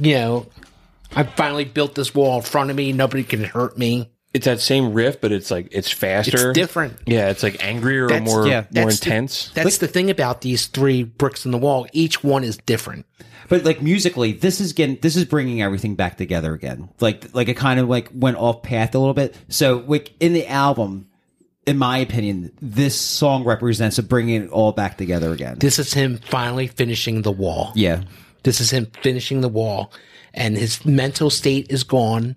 you 0.00 0.14
know, 0.14 0.46
I 1.14 1.24
finally 1.24 1.64
built 1.64 1.94
this 1.94 2.14
wall 2.14 2.36
in 2.36 2.42
front 2.42 2.70
of 2.70 2.76
me. 2.76 2.92
Nobody 2.92 3.24
can 3.24 3.42
hurt 3.44 3.76
me. 3.78 4.10
it's 4.34 4.44
that 4.44 4.60
same 4.60 4.92
riff, 4.92 5.20
but 5.20 5.32
it's 5.32 5.50
like 5.50 5.68
it's 5.72 5.90
faster. 5.90 6.50
It's 6.50 6.58
different. 6.58 6.98
Yeah, 7.06 7.30
it's 7.30 7.42
like 7.42 7.64
angrier 7.64 8.06
or 8.06 8.20
more 8.20 8.46
yeah, 8.46 8.64
more 8.72 8.84
that's 8.84 9.00
the- 9.00 9.06
intense. 9.06 9.50
That's 9.54 9.78
the 9.78 9.88
thing 9.88 10.10
about 10.10 10.42
these 10.42 10.66
three 10.66 11.02
bricks 11.02 11.44
in 11.44 11.50
the 11.50 11.58
wall. 11.58 11.86
Each 11.92 12.22
one 12.22 12.44
is 12.44 12.58
different. 12.58 13.06
But 13.48 13.64
like 13.64 13.80
musically, 13.80 14.32
this 14.32 14.60
is 14.60 14.74
getting 14.74 14.98
this 15.00 15.16
is 15.16 15.24
bringing 15.24 15.62
everything 15.62 15.94
back 15.94 16.18
together 16.18 16.52
again. 16.52 16.90
Like 17.00 17.34
like 17.34 17.48
it 17.48 17.56
kind 17.56 17.80
of 17.80 17.88
like 17.88 18.10
went 18.12 18.36
off 18.36 18.62
path 18.62 18.94
a 18.94 18.98
little 18.98 19.14
bit. 19.14 19.34
So 19.48 19.82
like 19.86 20.12
in 20.20 20.34
the 20.34 20.46
album, 20.46 21.07
in 21.68 21.76
my 21.76 21.98
opinion, 21.98 22.50
this 22.62 22.98
song 22.98 23.44
represents 23.44 23.98
a 23.98 24.02
bringing 24.02 24.44
it 24.44 24.50
all 24.50 24.72
back 24.72 24.96
together 24.96 25.32
again. 25.32 25.58
This 25.58 25.78
is 25.78 25.92
him 25.92 26.16
finally 26.16 26.66
finishing 26.66 27.22
the 27.22 27.30
wall. 27.32 27.72
yeah. 27.74 28.04
This 28.44 28.60
is 28.60 28.70
him 28.70 28.86
finishing 29.02 29.42
the 29.42 29.48
wall, 29.48 29.92
and 30.32 30.56
his 30.56 30.86
mental 30.86 31.28
state 31.28 31.66
is 31.70 31.84
gone. 31.84 32.36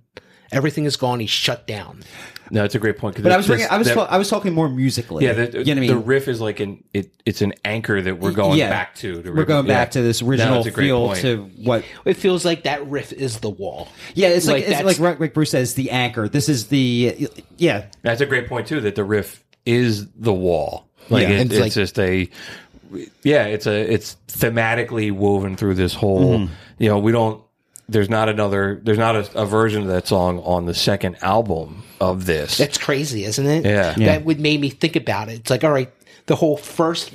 Everything 0.52 0.84
is 0.84 0.98
gone. 0.98 1.22
He's 1.22 1.30
shut 1.30 1.66
down. 1.66 2.04
No, 2.52 2.64
it's 2.66 2.76
a 2.76 2.80
great 2.80 2.98
point. 2.98 3.22
But 3.24 3.32
I 3.32 3.38
was 3.38 3.48
this- 3.48 3.56
bringing, 3.56 3.68
I 3.72 3.78
was 3.78 3.88
that- 3.88 3.96
ta- 3.96 4.08
I 4.10 4.18
was 4.18 4.30
talking 4.30 4.54
more 4.54 4.70
musically. 4.70 5.26
yeah, 5.26 5.34
the, 5.34 5.42
you 5.46 5.52
know 5.52 5.58
what 5.82 5.84
I 5.84 5.88
the 5.88 5.96
mean? 5.96 6.06
riff 6.06 6.28
is 6.28 6.40
like 6.42 6.60
an 6.60 6.84
it, 6.94 7.12
it's 7.26 7.42
an 7.42 7.54
anchor 7.66 8.02
that 8.02 8.20
we're 8.20 8.32
going 8.32 8.60
Yeah. 8.60 8.70
back 8.70 8.96
to. 8.96 9.22
to 9.24 9.32
We're 9.32 9.46
going 9.46 9.66
yeah. 9.66 9.74
back 9.74 9.92
to 9.92 10.02
this 10.02 10.22
original 10.22 10.56
that's 10.56 10.68
a 10.68 10.72
great 10.72 10.86
feel 10.88 11.08
point. 11.08 11.20
to 11.22 11.50
what 11.64 11.84
It 12.06 12.16
feels 12.18 12.46
like 12.46 12.64
that 12.64 12.86
riff 12.88 13.12
is 13.14 13.40
the 13.40 13.50
wall. 13.50 13.88
Yeah, 14.14 14.28
it's 14.30 14.46
like, 14.48 14.64
it's 14.64 14.72
that's- 14.78 15.00
like 15.00 15.20
like 15.20 15.34
Bruce 15.34 15.52
says, 15.52 15.74
the 15.76 15.90
anchor. 15.92 16.28
This 16.30 16.50
is 16.50 16.68
the 16.68 17.28
yeah, 17.58 17.86
That's 18.04 18.22
a 18.22 18.26
great 18.26 18.48
point 18.48 18.68
too. 18.68 18.82
That 18.82 18.96
the 18.96 19.04
riff 19.04 19.44
is 19.66 20.08
the 20.12 20.34
wall. 20.34 20.88
Like 21.10 21.24
Yeah. 21.24 21.36
it- 21.36 21.42
It's 21.42 21.52
it's, 21.52 21.60
like- 21.62 21.72
just 21.74 22.00
a 22.00 22.30
yeah. 23.24 23.46
It's 23.46 23.68
a 23.68 23.94
it's 23.94 24.18
thematically 24.28 25.12
woven 25.12 25.56
through 25.56 25.76
this 25.76 25.94
whole. 25.94 26.40
Mm-hmm. 26.40 26.54
You 26.80 26.90
know, 26.90 27.00
we 27.00 27.12
don't. 27.12 27.42
There's 27.90 28.10
not 28.10 28.30
another. 28.30 28.80
There's 28.84 28.98
not 28.98 29.16
a, 29.16 29.42
a 29.42 29.46
version 29.46 29.82
of 29.82 29.88
that 29.90 30.08
song 30.08 30.40
on 30.40 30.66
the 30.66 30.74
second 30.74 31.18
album 31.22 31.84
of 32.00 32.26
this. 32.26 32.58
That's 32.58 32.78
crazy, 32.78 33.26
isn't 33.26 33.46
it? 33.46 33.66
Yeah. 33.66 33.94
Yeah. 33.98 34.06
That 34.08 34.26
would 34.26 34.40
make 34.40 34.60
me 34.60 34.70
think 34.70 34.96
about 34.96 35.30
it. 35.30 35.40
It's 35.40 35.50
like, 35.50 35.64
all 35.64 35.72
right, 35.72 35.92
the 36.28 36.36
whole 36.36 36.58
first 36.58 37.12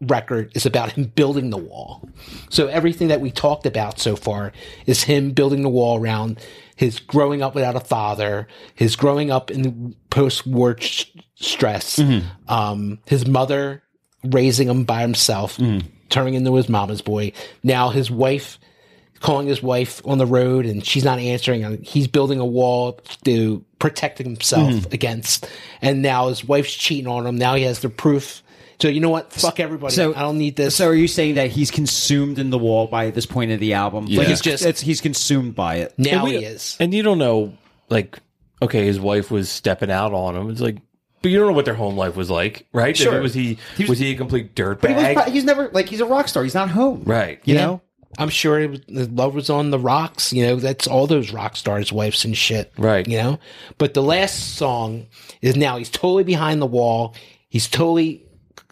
record 0.00 0.52
is 0.54 0.64
about 0.64 0.92
him 0.92 1.04
building 1.04 1.50
the 1.50 1.56
wall. 1.56 2.08
So 2.50 2.68
everything 2.68 3.08
that 3.08 3.20
we 3.20 3.30
talked 3.30 3.66
about 3.66 3.98
so 3.98 4.14
far 4.14 4.52
is 4.86 5.02
him 5.02 5.32
building 5.32 5.62
the 5.62 5.68
wall 5.68 5.98
around 5.98 6.38
his 6.76 7.00
growing 7.00 7.42
up 7.42 7.54
without 7.56 7.74
a 7.74 7.80
father, 7.80 8.46
his 8.76 8.94
growing 8.94 9.32
up 9.32 9.50
in 9.50 9.96
post-war 10.10 10.76
sh- 10.78 11.06
stress, 11.34 12.00
um, 12.46 13.00
his 13.06 13.26
mother 13.26 13.82
raising 14.22 14.68
him 14.68 14.84
by 14.84 15.00
himself, 15.00 15.58
turning 16.10 16.34
into 16.34 16.54
his 16.54 16.68
mama's 16.68 17.02
boy. 17.02 17.32
Now 17.64 17.88
his 17.90 18.10
wife 18.10 18.60
calling 19.20 19.46
his 19.46 19.62
wife 19.62 20.00
on 20.04 20.18
the 20.18 20.26
road 20.26 20.64
and 20.66 20.84
she's 20.84 21.04
not 21.04 21.18
answering 21.18 21.64
and 21.64 21.84
he's 21.84 22.06
building 22.06 22.38
a 22.40 22.46
wall 22.46 23.00
to 23.24 23.64
protect 23.78 24.18
himself 24.18 24.72
Mm-hmm. 24.72 24.92
against 24.94 25.48
and 25.82 26.02
now 26.02 26.28
his 26.28 26.44
wife's 26.44 26.72
cheating 26.74 27.06
on 27.06 27.26
him 27.26 27.36
now 27.36 27.54
he 27.54 27.62
has 27.64 27.80
the 27.80 27.88
proof 27.88 28.42
so 28.80 28.88
you 28.88 29.00
know 29.00 29.10
what 29.10 29.32
fuck 29.32 29.58
everybody 29.60 29.94
So- 29.94 30.14
i 30.14 30.20
don't 30.20 30.38
need 30.38 30.56
this 30.56 30.76
So 30.76 30.86
are 30.88 30.94
you 30.94 31.08
saying 31.08 31.34
that 31.34 31.50
he's 31.50 31.70
consumed 31.70 32.38
in 32.38 32.50
the 32.50 32.58
wall 32.58 32.86
by 32.86 33.10
this 33.10 33.26
point 33.26 33.50
of 33.50 33.58
the 33.60 33.74
album? 33.74 34.06
Yeah. 34.06 34.18
Like 34.18 34.28
He's 34.28 34.38
it's 34.38 34.44
just- 34.44 34.62
just 34.62 34.68
it's, 34.68 34.80
he's 34.80 35.00
consumed 35.00 35.54
by 35.54 35.76
it. 35.76 35.94
now 35.98 36.24
we- 36.24 36.38
he 36.38 36.44
is 36.44 36.76
And 36.80 36.92
you 36.94 37.02
don't 37.02 37.18
know, 37.18 37.54
like, 37.88 38.18
okay, 38.62 38.84
his 38.86 39.00
wife 39.00 39.30
was 39.30 39.48
stepping 39.48 39.90
out 39.90 40.12
on 40.12 40.36
him. 40.36 40.50
It's 40.50 40.60
like, 40.60 40.76
but 41.22 41.32
you 41.32 41.38
don't 41.38 41.48
know 41.48 41.52
what 41.54 41.64
their 41.64 41.74
home 41.74 41.96
life 41.96 42.14
was 42.14 42.30
like, 42.30 42.66
right? 42.72 42.96
Sure. 42.96 43.20
Was 43.20 43.34
he, 43.34 43.58
was, 43.88 43.98
he 43.98 44.12
a 44.12 44.14
complete 44.16 44.54
dirtbag? 44.54 44.80
But 44.80 44.90
he 45.10 45.14
was, 45.16 45.26
he's 45.32 45.44
never 45.44 45.68
like 45.72 45.88
he's 45.88 46.00
a 46.00 46.06
rock 46.06 46.28
star. 46.28 46.44
He's 46.44 46.54
not 46.54 46.68
home, 46.70 47.02
right. 47.04 47.40
You 47.44 47.54
Yeah. 47.56 47.66
know, 47.66 47.82
i'm 48.16 48.28
sure 48.30 48.58
it 48.60 48.70
was, 48.70 48.80
the 48.88 49.06
love 49.06 49.34
was 49.34 49.50
on 49.50 49.70
the 49.70 49.78
rocks 49.78 50.32
you 50.32 50.44
know 50.46 50.56
that's 50.56 50.86
all 50.86 51.06
those 51.06 51.32
rock 51.32 51.56
stars 51.56 51.92
wives 51.92 52.24
and 52.24 52.36
shit 52.36 52.72
Right. 52.78 53.06
you 53.06 53.18
know 53.18 53.38
but 53.76 53.92
the 53.94 54.02
last 54.02 54.56
song 54.56 55.06
is 55.42 55.56
now 55.56 55.76
he's 55.76 55.90
totally 55.90 56.24
behind 56.24 56.62
the 56.62 56.66
wall 56.66 57.14
he's 57.48 57.68
totally 57.68 58.24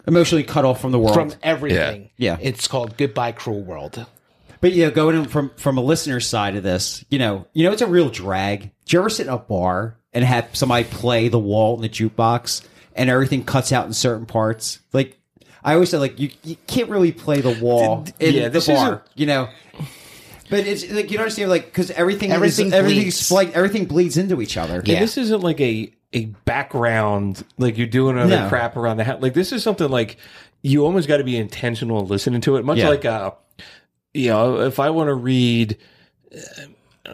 emotionally 0.07 0.43
cut 0.43 0.65
off 0.65 0.81
from 0.81 0.91
the 0.91 0.99
world. 0.99 1.13
from 1.13 1.33
everything 1.43 2.09
Yeah. 2.17 2.37
Yeah. 2.37 2.47
it's 2.49 2.67
called 2.67 2.97
goodbye 2.97 3.33
cruel 3.33 3.61
world 3.61 4.05
but 4.59 4.73
you 4.73 4.85
know, 4.85 4.91
going 4.91 5.25
from 5.25 5.51
from 5.55 5.77
a 5.77 5.81
listener's 5.81 6.25
side 6.27 6.55
of 6.55 6.63
this, 6.63 7.05
you 7.11 7.19
know, 7.19 7.45
you 7.53 7.63
know, 7.63 7.71
it's 7.71 7.83
a 7.83 7.85
real 7.85 8.09
drag. 8.09 8.71
Do 8.85 8.95
you 8.95 8.99
ever 8.99 9.07
sit 9.11 9.27
in 9.27 9.33
a 9.33 9.37
bar 9.37 9.99
and 10.13 10.25
have 10.25 10.49
somebody 10.55 10.83
play 10.83 11.27
the 11.27 11.37
wall 11.37 11.75
in 11.75 11.83
the 11.83 11.89
jukebox 11.89 12.65
and 12.95 13.07
everything 13.07 13.43
cuts 13.43 13.71
out 13.71 13.85
in 13.85 13.93
certain 13.93 14.25
parts. 14.25 14.79
Like 14.93 15.19
I 15.63 15.73
always 15.73 15.89
said, 15.89 15.99
like 15.99 16.19
you, 16.19 16.29
you 16.43 16.55
can't 16.67 16.89
really 16.89 17.11
play 17.11 17.41
the 17.41 17.57
wall 17.61 18.05
in 18.19 18.33
yeah, 18.33 18.43
the 18.45 18.49
this 18.51 18.67
bar, 18.67 18.75
isn't- 18.75 19.01
you 19.15 19.25
know. 19.25 19.49
But 20.49 20.65
it's 20.65 20.89
like 20.89 21.11
you 21.11 21.17
don't 21.17 21.23
understand, 21.23 21.49
like 21.49 21.65
because 21.65 21.91
everything 21.91 22.31
Everything 22.31 22.67
is, 22.67 22.73
everything 22.73 23.01
bleeds. 23.03 23.29
spli- 23.29 23.51
everything 23.51 23.85
bleeds 23.85 24.15
into 24.17 24.41
each 24.41 24.55
other. 24.55 24.81
Yeah. 24.85 24.95
And 24.95 25.03
this 25.03 25.17
isn't 25.17 25.41
like 25.41 25.59
a 25.59 25.91
a 26.13 26.25
background 26.45 27.43
like 27.57 27.77
you're 27.77 27.85
doing 27.85 28.17
other 28.17 28.29
No. 28.43 28.47
crap 28.47 28.77
around 28.77 28.95
the 28.95 29.03
house. 29.03 29.21
Like 29.21 29.33
this 29.33 29.51
is 29.51 29.61
something 29.61 29.89
like 29.89 30.15
you 30.61 30.85
almost 30.85 31.09
got 31.09 31.17
to 31.17 31.25
be 31.25 31.35
intentional 31.35 32.05
listening 32.05 32.39
to 32.41 32.55
it. 32.55 32.63
Much 32.63 32.77
Yeah. 32.77 32.87
like 32.89 33.03
uh, 33.03 33.31
you 34.13 34.29
know, 34.29 34.61
if 34.61 34.79
I 34.79 34.89
want 34.91 35.09
to 35.09 35.15
read. 35.15 35.77
Uh, 36.33 36.39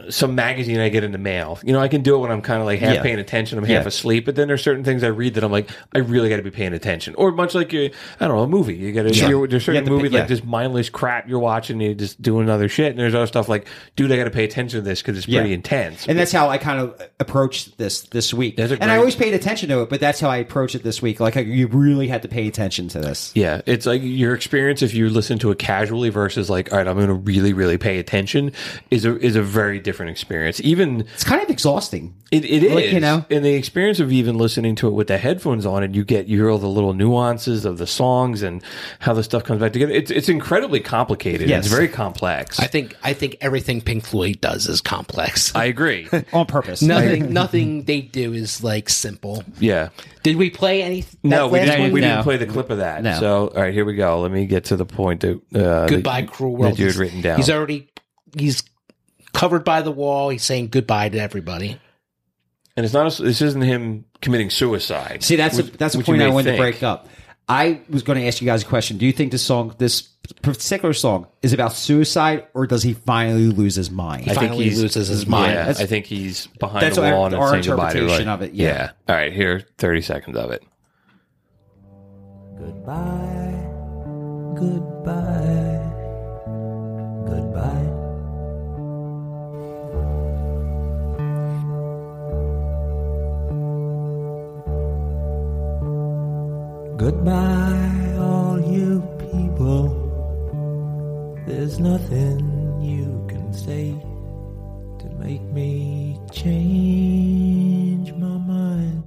some 0.10 0.36
magazine 0.36 0.80
I 0.80 0.89
get 0.89 1.04
in 1.04 1.12
the 1.12 1.18
mail. 1.18 1.60
You 1.64 1.74
know, 1.74 1.80
I 1.80 1.88
can 1.88 2.02
do 2.02 2.16
it 2.16 2.20
when 2.20 2.32
I'm 2.32 2.41
kind 2.41 2.60
of 2.60 2.66
like 2.66 2.80
half 2.80 2.96
Yeah. 2.96 3.02
paying 3.04 3.20
attention. 3.20 3.58
I'm 3.58 3.64
half 3.64 3.84
Yeah. 3.84 3.88
asleep, 3.88 4.26
but 4.26 4.36
then 4.36 4.48
there's 4.48 4.64
certain 4.64 4.84
things 4.84 5.04
I 5.04 5.08
read 5.08 5.36
that 5.36 5.44
I'm 5.44 5.52
like, 5.52 5.70
I 5.94 6.00
really 6.00 6.30
got 6.30 6.38
to 6.38 6.44
be 6.44 6.52
paying 6.52 6.74
attention. 6.74 7.16
Or 7.16 7.32
much 7.32 7.54
like 7.56 7.72
you, 7.74 7.91
I 8.20 8.28
don't 8.28 8.36
know, 8.38 8.44
a 8.44 8.48
movie. 8.48 8.76
You 8.76 8.91
got 8.91 9.04
to. 9.04 9.14
Yeah. 9.14 9.46
There's 9.48 9.66
certain 9.66 9.86
movies 9.86 10.12
pay- 10.12 10.20
like 10.20 10.28
just 10.28 10.46
mindless 10.46 10.89
crap 10.89 11.28
you're 11.30 11.39
watching. 11.39 11.76
And 11.76 11.82
you're 11.82 11.94
just 11.94 12.22
doing 12.22 12.50
other 12.50 12.68
shit, 12.70 12.91
and 12.91 13.00
there's 13.00 13.16
other 13.16 13.28
stuff 13.28 13.48
like, 13.50 13.68
dude, 13.96 14.12
I 14.12 14.18
got 14.18 14.26
to 14.26 14.32
pay 14.32 14.44
attention 14.44 14.80
to 14.80 14.84
this 14.84 15.02
because 15.02 15.18
it's 15.18 15.26
pretty 15.28 15.54
intense. 15.54 16.08
And 16.08 16.18
that's 16.20 16.32
how 16.32 16.50
I 16.50 16.58
kind 16.58 16.80
of 16.80 17.02
approached 17.20 17.78
this 17.78 18.02
this 18.02 18.34
week. 18.34 18.60
And 18.60 18.84
I 18.84 18.98
always 18.98 19.16
paid 19.16 19.34
attention 19.34 19.70
to 19.70 19.82
it, 19.82 19.89
but 19.89 20.00
that's 20.00 20.20
how 20.20 20.30
I 20.30 20.38
approached 20.38 20.76
it 20.76 20.84
this 20.84 21.02
week. 21.02 21.20
Like 21.20 21.36
you 21.36 21.68
really 21.68 22.08
had 22.08 22.22
to 22.24 22.28
pay 22.28 22.48
attention 22.48 22.88
to 22.89 23.00
this. 23.00 23.32
Yeah, 23.36 23.62
it's 23.66 23.86
like 23.86 24.02
your 24.04 24.34
experience 24.34 24.82
if 24.82 24.94
you 24.94 25.10
listen 25.10 25.39
to 25.39 25.52
it 25.52 25.60
casually 25.60 26.10
versus 26.10 26.50
like, 26.50 26.72
all 26.72 26.78
right, 26.80 26.88
I'm 26.88 26.96
going 26.96 27.08
to 27.08 27.14
really, 27.14 27.54
really 27.54 27.78
pay 27.78 28.00
attention 28.00 28.52
is 28.91 29.06
a 29.06 29.18
is 29.20 29.36
a 29.36 29.41
very 29.41 29.80
different 29.84 30.12
experience. 30.12 30.60
Even 30.62 31.02
It's 31.14 31.24
kind 31.24 31.42
of 31.44 31.50
exhausting. 31.50 32.14
it, 32.32 32.46
it 32.46 32.64
is, 32.64 32.74
Like, 32.74 32.92
you 32.92 33.00
know? 33.00 33.26
and 33.30 33.44
the 33.46 33.54
experience 33.54 34.00
of 34.00 34.12
even 34.12 34.38
listening 34.38 34.76
to 34.78 34.88
it 34.88 34.92
with 34.92 35.08
the 35.08 35.18
headphones 35.18 35.66
on, 35.66 35.84
and 35.84 35.96
you 35.96 36.04
get 36.04 36.28
you 36.28 36.38
hear 36.38 36.50
all 36.50 36.58
the 36.58 36.68
little 36.68 36.94
nuances 36.94 37.66
of 37.66 37.78
the 37.78 37.86
songs 37.88 38.42
and 38.42 38.64
how 39.00 39.14
the 39.14 39.24
stuff 39.24 39.44
comes 39.44 39.60
back 39.60 39.74
together. 39.74 39.92
It's 39.94 40.10
it's 40.12 40.30
incredibly 40.30 40.80
complicated. 40.80 41.48
Yes. 41.50 41.66
It's 41.66 41.74
very 41.74 41.88
complex. 41.88 42.60
I 42.60 42.68
think 42.68 42.96
I 43.04 43.14
think 43.14 43.38
everything 43.42 43.82
Pink 43.82 44.06
Floyd 44.06 44.42
does 44.42 44.68
is 44.68 44.82
complex. 44.82 45.54
I 45.56 45.66
agree. 45.66 46.08
on 46.34 46.46
purpose. 46.46 46.82
nothing 46.82 47.34
nothing 47.34 47.84
they 47.84 48.02
do 48.02 48.34
is 48.34 48.64
like 48.64 48.90
simple. 48.90 49.44
yeah. 49.60 49.90
Did 50.24 50.38
we 50.38 50.50
play 50.50 50.82
any? 50.82 51.04
No, 51.22 51.50
we 51.50 51.60
didn't. 51.60 51.92
We 51.92 52.00
No. 52.00 52.08
didn't 52.08 52.24
play 52.24 52.38
the 52.38 52.46
clip 52.46 52.70
of 52.70 52.78
that. 52.78 53.04
No. 53.04 53.20
So, 53.20 53.48
all 53.50 53.62
right, 53.62 53.74
here 53.74 53.84
we 53.84 53.94
go. 53.96 54.22
Let 54.22 54.32
me 54.32 54.46
get 54.46 54.64
to 54.66 54.78
the 54.78 54.86
point 54.86 55.20
that 55.20 55.42
uh, 55.54 55.86
Goodbye, 55.88 56.22
that, 56.22 56.32
cruel 56.32 56.56
world. 56.56 56.72
that 56.74 56.80
you 56.80 56.86
had 56.88 56.96
written 56.96 57.20
down. 57.20 57.36
He's 57.36 57.50
already 57.50 57.90
he's 58.38 58.64
covered 59.34 59.64
by 59.66 59.82
the 59.82 59.92
wall. 59.92 60.30
He's 60.30 60.44
saying 60.44 60.68
goodbye 60.70 61.10
to 61.10 61.20
everybody. 61.20 61.80
and 62.78 62.86
it's 62.86 62.94
not. 62.94 63.20
A, 63.20 63.24
this 63.24 63.42
isn't 63.42 63.62
him 63.62 64.06
committing 64.22 64.50
suicide. 64.50 65.24
See, 65.24 65.36
that's 65.36 65.58
a, 65.60 65.64
that's 65.64 65.96
a 65.96 66.00
point 66.00 66.22
I 66.22 66.26
may 66.28 66.32
wanted 66.32 66.46
think. 66.46 66.58
to 66.58 66.62
break 66.62 66.84
up. 66.84 67.08
I 67.50 67.82
was 67.90 68.04
going 68.04 68.18
to 68.22 68.26
ask 68.26 68.42
you 68.42 68.46
guys 68.46 68.64
a 68.64 68.66
question. 68.66 68.98
Do 68.98 69.06
you 69.06 69.12
think 69.12 69.34
this 69.34 69.42
song, 69.44 69.76
this 69.78 70.02
particular 70.42 70.94
song, 70.94 71.28
is 71.42 71.52
about 71.52 71.74
suicide, 71.74 72.48
or 72.54 72.66
does 72.68 72.84
he 72.84 72.94
finally 72.94 73.48
lose 73.48 73.76
his 73.76 73.92
mind? 73.92 74.24
He 74.24 74.32
I 74.32 74.34
think 74.36 74.54
he 74.54 74.70
loses 74.70 75.08
his 75.10 75.28
mind. 75.28 75.52
Yeah, 75.52 75.74
I 75.78 75.86
think 75.86 76.06
he's 76.06 76.48
behind 76.48 76.84
that's 76.86 76.96
the 76.96 77.06
our- 77.06 77.14
wall 77.14 77.26
and 77.26 77.36
our 77.36 77.50
saying 77.52 77.64
goodbye 77.66 77.92
to 77.92 77.98
interpretation 78.00 78.30
everybody. 78.30 78.50
of 78.50 78.54
it, 78.54 78.58
yeah. 78.58 78.92
All 79.10 79.16
right, 79.16 79.34
here, 79.34 79.68
thirty 79.78 80.02
seconds 80.02 80.38
of 80.38 80.52
it. 80.52 80.64
Goodbye, 82.58 83.66
goodbye, 84.56 85.82
goodbye. 87.28 87.93
Goodbye, 96.98 98.16
all 98.20 98.62
you 98.62 99.02
people. 99.20 100.00
There's 101.48 101.80
nothing 101.80 102.82
you 102.82 103.26
can 103.28 103.52
say 103.52 103.91
to 105.00 105.10
make 105.18 105.41
me 105.41 106.20
change 106.32 108.12
my 108.14 108.38
mind. 108.38 109.04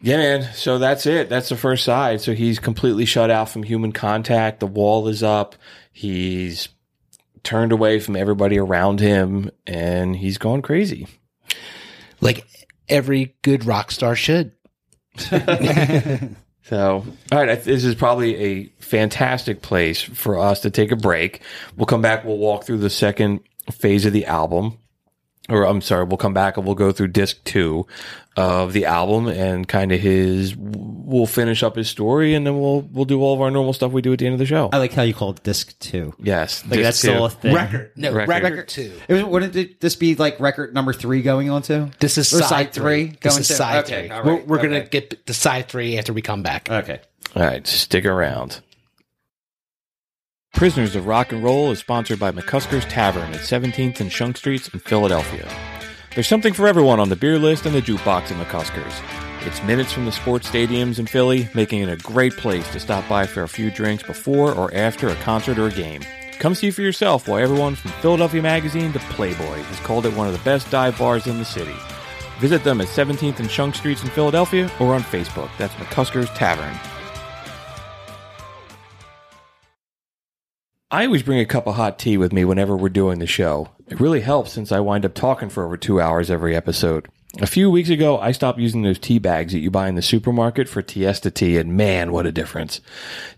Yeah, 0.00 0.16
man. 0.16 0.54
So 0.54 0.78
that's 0.78 1.06
it. 1.06 1.28
That's 1.28 1.48
the 1.48 1.56
first 1.56 1.84
side. 1.84 2.20
So 2.20 2.34
he's 2.34 2.58
completely 2.58 3.04
shut 3.04 3.30
out 3.30 3.48
from 3.48 3.62
human 3.62 3.92
contact. 3.92 4.60
The 4.60 4.66
wall 4.66 5.08
is 5.08 5.22
up. 5.22 5.56
He's 5.92 6.68
turned 7.42 7.72
away 7.72 7.98
from 7.98 8.16
everybody 8.16 8.58
around 8.58 9.00
him, 9.00 9.50
and 9.66 10.16
he's 10.16 10.38
gone 10.38 10.62
crazy. 10.62 11.08
Like 12.20 12.46
every 12.88 13.36
good 13.42 13.64
rock 13.64 13.90
star 13.90 14.14
should. 14.14 14.52
So, 16.64 17.04
all 17.32 17.38
right, 17.38 17.60
this 17.62 17.84
is 17.84 17.96
probably 17.96 18.36
a 18.36 18.64
fantastic 18.78 19.62
place 19.62 20.00
for 20.00 20.38
us 20.38 20.60
to 20.60 20.70
take 20.70 20.92
a 20.92 20.96
break. 20.96 21.42
We'll 21.76 21.86
come 21.86 22.02
back. 22.02 22.24
We'll 22.24 22.38
walk 22.38 22.64
through 22.64 22.78
the 22.78 22.90
second 22.90 23.40
phase 23.72 24.06
of 24.06 24.12
the 24.12 24.26
album, 24.26 24.78
or 25.48 25.64
I'm 25.64 25.80
sorry, 25.80 26.04
we'll 26.04 26.16
come 26.18 26.34
back 26.34 26.56
and 26.56 26.64
we'll 26.66 26.74
go 26.76 26.92
through 26.92 27.08
disc 27.08 27.42
two 27.44 27.86
of 28.36 28.72
the 28.72 28.86
album 28.86 29.26
and 29.28 29.66
kind 29.68 29.92
of 29.92 30.00
his. 30.00 30.54
We'll 30.56 31.26
finish 31.26 31.62
up 31.62 31.76
his 31.76 31.88
story, 31.88 32.34
and 32.34 32.46
then 32.46 32.58
we'll 32.60 32.80
we'll 32.82 33.04
do 33.04 33.20
all 33.20 33.34
of 33.34 33.40
our 33.40 33.50
normal 33.50 33.72
stuff 33.72 33.92
we 33.92 34.00
do 34.02 34.12
at 34.12 34.18
the 34.20 34.26
end 34.26 34.32
of 34.34 34.38
the 34.38 34.46
show. 34.46 34.70
I 34.72 34.78
like 34.78 34.92
how 34.92 35.02
you 35.02 35.12
call 35.12 35.30
it 35.30 35.42
disc 35.42 35.78
two. 35.80 36.14
yes, 36.18 36.62
Like 36.64 36.70
disc 36.74 36.82
that's 36.82 37.00
two. 37.02 37.08
still 37.08 37.24
a 37.26 37.30
thing. 37.30 37.54
Record, 37.54 37.90
No, 37.96 38.12
Record. 38.12 38.28
record, 38.42 38.68
two. 38.68 38.92
It 39.08 39.14
was, 39.14 39.24
wouldn't 39.24 39.56
it- 39.56 39.80
this 39.80 39.96
be 39.96 40.14
like 40.14 40.40
record 40.40 40.72
number 40.72 40.92
three 40.92 41.20
going 41.22 41.50
on 41.50 41.62
to? 41.62 41.90
This 41.98 42.16
is 42.16 42.32
Or 42.32 42.42
side, 42.42 42.72
three. 42.72 43.08
This 43.08 43.16
going 43.34 43.40
is 43.40 43.48
to? 43.48 43.54
side 43.54 43.84
okay, 43.84 44.08
three. 44.08 44.16
all 44.16 44.24
We're, 44.24 44.42
we're 44.44 44.62
gonna 44.62 44.84
get 44.84 45.26
the 45.26 45.34
side 45.34 45.68
three 45.68 45.98
after 45.98 46.12
we 46.12 46.22
come 46.22 46.42
back. 46.42 46.70
Okay. 46.70 47.00
All 47.36 47.42
right, 47.42 47.66
stick 47.66 48.04
around. 48.06 48.60
Prisoners 50.52 50.94
of 50.94 51.06
Rock 51.06 51.32
and 51.32 51.42
Roll 51.42 51.72
is 51.72 51.80
sponsored 51.80 52.20
by 52.20 52.30
McCusker's 52.30 52.84
Tavern 52.84 53.32
at 53.32 53.40
17th 53.40 54.00
and 54.00 54.12
Shunk 54.12 54.36
Streets 54.36 54.68
in 54.68 54.78
Philadelphia. 54.78 55.48
There's 56.14 56.28
something 56.28 56.52
for 56.52 56.68
everyone 56.68 57.00
on 57.00 57.08
the 57.08 57.16
beer 57.16 57.38
list 57.38 57.66
and 57.66 57.74
the 57.74 57.80
jukebox 57.80 58.30
at 58.30 58.46
McCusker's. 58.46 59.00
It's 59.46 59.62
minutes 59.64 59.92
from 59.92 60.04
the 60.04 60.12
sports 60.12 60.48
stadiums 60.48 61.00
in 61.00 61.06
Philly, 61.06 61.48
making 61.54 61.82
it 61.82 61.88
a 61.88 61.96
great 61.96 62.36
place 62.36 62.70
to 62.72 62.80
stop 62.80 63.08
by 63.08 63.26
for 63.26 63.42
a 63.42 63.48
few 63.48 63.70
drinks 63.72 64.04
before 64.04 64.52
or 64.52 64.72
after 64.72 65.08
a 65.08 65.16
concert 65.16 65.58
or 65.58 65.66
a 65.66 65.72
game. 65.72 66.02
Come 66.38 66.54
see 66.54 66.70
for 66.70 66.82
yourself 66.82 67.26
why 67.26 67.42
everyone 67.42 67.74
from 67.74 67.90
Philadelphia 67.92 68.42
Magazine 68.42 68.92
to 68.92 68.98
Playboy 69.00 69.62
has 69.62 69.80
called 69.80 70.06
it 70.06 70.14
one 70.14 70.28
of 70.28 70.32
the 70.32 70.44
best 70.44 70.70
dive 70.70 70.96
bars 70.98 71.26
in 71.26 71.38
the 71.38 71.44
city. 71.44 71.74
Visit 72.38 72.62
them 72.62 72.80
at 72.80 72.88
17th 72.88 73.40
and 73.40 73.50
Shunk 73.50 73.74
Streets 73.74 74.04
in 74.04 74.10
Philadelphia 74.10 74.70
or 74.78 74.94
on 74.94 75.02
Facebook. 75.02 75.50
That's 75.58 75.74
McCusker's 75.74 76.30
Tavern. 76.30 76.78
I 80.92 81.06
always 81.06 81.22
bring 81.22 81.40
a 81.40 81.46
cup 81.46 81.66
of 81.66 81.76
hot 81.76 81.98
tea 81.98 82.18
with 82.18 82.34
me 82.34 82.44
whenever 82.44 82.76
we're 82.76 82.90
doing 82.90 83.18
the 83.18 83.26
show. 83.26 83.70
It 83.88 83.98
really 83.98 84.20
helps 84.20 84.52
since 84.52 84.70
I 84.70 84.80
wind 84.80 85.06
up 85.06 85.14
talking 85.14 85.48
for 85.48 85.64
over 85.64 85.78
two 85.78 86.02
hours 86.02 86.30
every 86.30 86.54
episode. 86.54 87.08
A 87.40 87.46
few 87.46 87.70
weeks 87.70 87.88
ago, 87.88 88.18
I 88.18 88.32
stopped 88.32 88.58
using 88.58 88.82
those 88.82 88.98
tea 88.98 89.18
bags 89.18 89.54
that 89.54 89.60
you 89.60 89.70
buy 89.70 89.88
in 89.88 89.94
the 89.94 90.02
supermarket 90.02 90.68
for 90.68 90.82
Tiesta 90.82 91.32
tea, 91.32 91.56
and 91.56 91.78
man, 91.78 92.12
what 92.12 92.26
a 92.26 92.30
difference. 92.30 92.82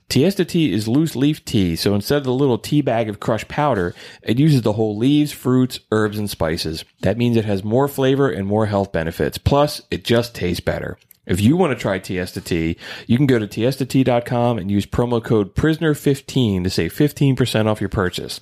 Tiesta 0.09 0.45
tea 0.45 0.73
is 0.73 0.89
loose 0.89 1.15
leaf 1.15 1.45
tea, 1.45 1.77
so 1.77 1.95
instead 1.95 2.19
of 2.19 2.25
the 2.25 2.35
little 2.35 2.59
tea 2.59 2.83
bag 2.83 3.09
of 3.09 3.21
crushed 3.21 3.47
powder, 3.47 3.95
it 4.25 4.41
uses 4.41 4.63
the 4.63 4.73
whole 4.73 4.99
leaves, 4.99 5.31
fruits, 5.31 5.79
herbs, 5.93 6.19
and 6.19 6.29
spices. 6.29 6.85
That 7.03 7.19
means 7.19 7.37
it 7.37 7.45
has 7.45 7.63
more 7.63 7.87
flavor 7.87 8.29
and 8.29 8.49
more 8.49 8.67
health 8.67 8.91
benefits. 8.91 9.39
Plus, 9.39 9.81
it 9.93 10.03
just 10.03 10.35
tastes 10.35 10.59
better. 10.59 10.99
If 11.27 11.41
you 11.41 11.57
want 11.57 11.73
to 11.73 11.81
try 11.81 11.99
Tea, 11.99 12.77
you 13.07 13.17
can 13.17 13.27
go 13.27 13.39
to 13.39 13.47
tiestatea.com 13.47 14.59
and 14.59 14.71
use 14.71 14.87
promo 14.87 15.25
code 15.25 15.55
PRISONER15 15.55 16.65
to 16.65 16.71
save 16.71 16.93
15% 16.93 17.67
off 17.67 17.81
your 17.81 17.89
purchase. 17.89 18.41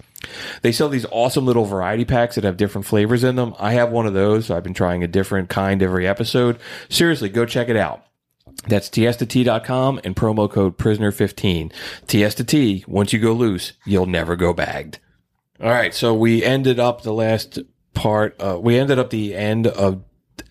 They 0.62 0.72
sell 0.72 0.88
these 0.88 1.06
awesome 1.10 1.46
little 1.46 1.64
variety 1.64 2.04
packs 2.04 2.34
that 2.34 2.44
have 2.44 2.56
different 2.56 2.86
flavors 2.86 3.24
in 3.24 3.36
them. 3.36 3.54
I 3.58 3.74
have 3.74 3.90
one 3.90 4.06
of 4.06 4.14
those, 4.14 4.46
so 4.46 4.56
I've 4.56 4.64
been 4.64 4.74
trying 4.74 5.02
a 5.02 5.08
different 5.08 5.48
kind 5.48 5.82
every 5.82 6.06
episode. 6.06 6.58
Seriously, 6.88 7.28
go 7.28 7.44
check 7.44 7.68
it 7.68 7.76
out. 7.76 8.04
That's 8.66 8.88
tiestatea.com 8.88 10.00
and 10.04 10.16
promo 10.16 10.50
code 10.50 10.78
PRISONER15. 10.78 11.72
Tiesta 12.06 12.46
Tea, 12.46 12.84
once 12.86 13.12
you 13.12 13.18
go 13.18 13.32
loose, 13.32 13.72
you'll 13.84 14.06
never 14.06 14.36
go 14.36 14.52
bagged. 14.52 14.98
All 15.60 15.70
right, 15.70 15.94
so 15.94 16.12
we 16.14 16.42
ended 16.44 16.80
up 16.80 17.02
the 17.02 17.12
last 17.12 17.60
part, 17.94 18.40
uh, 18.40 18.58
we 18.60 18.78
ended 18.78 18.98
up 18.98 19.10
the 19.10 19.34
end 19.34 19.66
of 19.66 20.02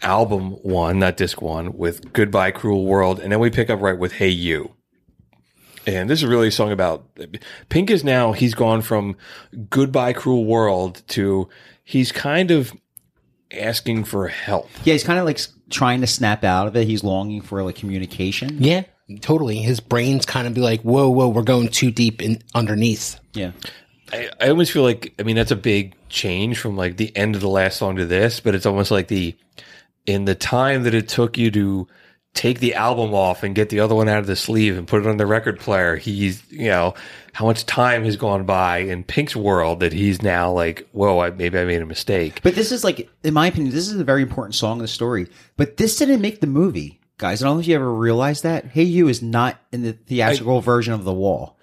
album 0.02 0.52
one, 0.64 1.00
not 1.00 1.18
disc 1.18 1.42
one, 1.42 1.78
with 1.78 2.14
Goodbye 2.14 2.52
Cruel 2.52 2.86
World, 2.86 3.20
and 3.20 3.32
then 3.32 3.40
we 3.40 3.50
pick 3.50 3.70
up 3.70 3.82
right 3.82 3.98
with 3.98 4.14
Hey 4.14 4.30
You. 4.30 4.74
And 5.88 6.10
this 6.10 6.20
is 6.20 6.26
really 6.26 6.50
a 6.50 6.52
song 6.52 6.72
about 6.72 7.06
Pink 7.70 7.90
is 7.90 8.04
now, 8.04 8.34
he's 8.34 8.54
gone 8.54 8.82
from 8.82 9.16
Goodbye 9.70 10.14
Cruel 10.14 10.46
World 10.46 11.02
to 11.10 11.50
he's 11.84 12.12
kind 12.12 12.52
of 12.52 12.72
asking 13.52 14.04
for 14.04 14.28
help. 14.28 14.70
Yeah, 14.84 14.94
he's 14.94 15.04
kind 15.04 15.20
of 15.20 15.26
like 15.26 15.40
trying 15.70 16.02
to 16.02 16.08
snap 16.08 16.44
out 16.44 16.68
of 16.68 16.76
it. 16.76 16.88
He's 16.88 17.04
longing 17.04 17.42
for 17.42 17.64
like 17.64 17.76
communication. 17.76 18.64
Yeah, 18.64 18.84
totally. 19.22 19.58
His 19.58 19.80
brain's 19.80 20.26
kind 20.26 20.48
of 20.48 20.54
be 20.54 20.62
like, 20.62 20.82
whoa, 20.82 21.10
whoa, 21.10 21.30
we're 21.30 21.42
going 21.42 21.70
too 21.70 21.92
deep 21.92 22.22
in 22.22 22.42
underneath. 22.54 23.20
Yeah. 23.34 23.52
I, 24.14 24.30
I 24.40 24.50
almost 24.50 24.72
feel 24.72 24.84
like 24.84 25.14
I 25.20 25.24
mean 25.24 25.36
that's 25.36 25.52
a 25.52 25.56
big 25.56 25.96
change 26.10 26.60
from 26.60 26.76
like 26.76 26.98
the 26.98 27.16
end 27.16 27.36
of 27.36 27.42
the 27.42 27.50
last 27.50 27.78
song 27.78 27.96
to 27.96 28.06
this, 28.06 28.40
but 28.40 28.56
it's 28.56 28.66
almost 28.66 28.92
like 28.92 29.08
the 29.08 29.36
in 30.06 30.26
the 30.26 30.36
time 30.36 30.84
that 30.84 30.94
it 30.94 31.08
took 31.08 31.38
you 31.38 31.52
to 31.52 31.88
take 32.34 32.60
the 32.60 32.76
album 32.76 33.14
off 33.14 33.44
and 33.44 33.56
get 33.56 33.70
the 33.70 33.80
other 33.82 33.94
one 33.94 34.08
out 34.08 34.20
of 34.20 34.28
the 34.28 34.36
sleeve 34.36 34.78
and 34.78 34.88
put 34.88 35.02
it 35.02 35.08
on 35.08 35.18
the 35.18 35.26
record 35.26 35.60
player. 35.60 35.98
He's 35.98 36.50
you 36.52 36.70
know 36.70 36.94
how 37.34 37.46
much 37.46 37.66
time 37.66 38.04
has 38.06 38.18
gone 38.18 38.46
by 38.46 38.80
in 38.80 39.04
Pink's 39.04 39.36
world 39.36 39.80
that 39.82 39.94
he's 39.94 40.22
now 40.22 40.52
like, 40.52 40.88
whoa, 40.92 41.20
I, 41.20 41.32
maybe 41.32 41.58
I 41.58 41.66
made 41.66 41.82
a 41.82 41.86
mistake. 41.86 42.42
But 42.44 42.56
this 42.56 42.72
is 42.72 42.84
like, 42.84 43.10
in 43.24 43.34
my 43.34 43.48
opinion, 43.48 43.74
this 43.74 43.88
is 43.88 44.00
a 44.00 44.04
very 44.04 44.22
important 44.22 44.56
song 44.56 44.78
in 44.78 44.82
the 44.82 44.88
story. 44.88 45.28
But 45.58 45.78
this 45.78 45.98
didn't 45.98 46.22
make 46.22 46.42
the 46.42 46.48
movie, 46.48 47.00
guys. 47.18 47.42
I 47.42 47.48
don't 47.48 47.58
know 47.58 47.62
if 47.62 47.68
you 47.68 47.76
ever 47.76 47.94
realized 47.94 48.44
that. 48.44 48.66
Hey 48.66 48.84
You 48.84 49.08
is 49.08 49.22
not 49.22 49.60
in 49.72 49.82
the 49.84 49.94
theatrical 49.94 50.62
version 50.62 50.94
of 50.94 51.04
The 51.04 51.14
Wall. 51.14 51.58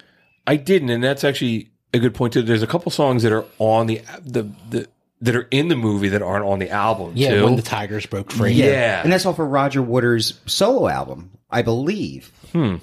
I 0.47 0.55
didn't, 0.55 0.89
and 0.89 1.03
that's 1.03 1.23
actually 1.23 1.69
a 1.93 1.99
good 1.99 2.13
point 2.15 2.33
too. 2.33 2.41
There's 2.41 2.63
a 2.63 2.67
couple 2.67 2.91
songs 2.91 3.23
that 3.23 3.31
are 3.31 3.45
on 3.57 3.87
the 3.87 4.01
the 4.23 4.51
the 4.69 4.87
that 5.21 5.35
are 5.35 5.47
in 5.51 5.67
the 5.67 5.75
movie 5.75 6.09
that 6.09 6.21
aren't 6.21 6.45
on 6.45 6.59
the 6.59 6.69
album. 6.69 7.13
Yeah, 7.15 7.31
too. 7.35 7.43
when 7.45 7.55
the 7.55 7.61
Tigers 7.61 8.05
broke 8.05 8.31
free. 8.31 8.53
Yeah. 8.53 9.01
And 9.03 9.11
that's 9.11 9.25
off 9.25 9.39
of 9.39 9.47
Roger 9.47 9.81
Waters' 9.81 10.39
solo 10.45 10.87
album, 10.87 11.31
I 11.49 11.61
believe. 11.61 12.31
Hmm. 12.53 12.75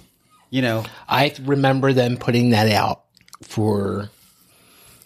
You 0.50 0.62
know, 0.62 0.84
I 1.08 1.34
remember 1.42 1.92
them 1.92 2.16
putting 2.16 2.50
that 2.50 2.70
out 2.70 3.02
for 3.42 4.10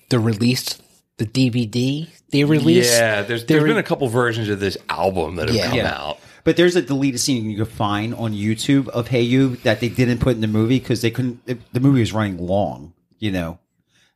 the 0.08 0.18
release, 0.18 0.78
the 1.18 1.26
DVD 1.26 2.08
they 2.30 2.44
released. 2.44 2.92
Yeah, 2.92 3.22
there's 3.22 3.44
They 3.44 3.54
there's 3.54 3.62
were- 3.62 3.68
been 3.68 3.78
a 3.78 3.82
couple 3.82 4.08
versions 4.08 4.48
of 4.48 4.60
this 4.60 4.76
album 4.88 5.36
that 5.36 5.48
have 5.48 5.56
Yeah. 5.56 5.68
come 5.68 5.76
Yeah. 5.78 5.94
out. 5.94 6.18
But 6.44 6.56
there's 6.56 6.74
a 6.76 6.82
deleted 6.82 7.20
scene 7.20 7.50
you 7.50 7.56
can 7.56 7.66
find 7.66 8.14
on 8.14 8.32
YouTube 8.32 8.88
of 8.88 9.08
Hey 9.08 9.22
You 9.22 9.56
that 9.56 9.80
they 9.80 9.88
didn't 9.88 10.18
put 10.18 10.34
in 10.36 10.40
the 10.40 10.46
movie 10.46 10.78
because 10.78 11.02
they 11.02 11.10
couldn't. 11.10 11.40
It, 11.46 11.58
the 11.72 11.80
movie 11.80 12.00
was 12.00 12.12
running 12.12 12.38
long, 12.38 12.92
you 13.18 13.30
know. 13.30 13.58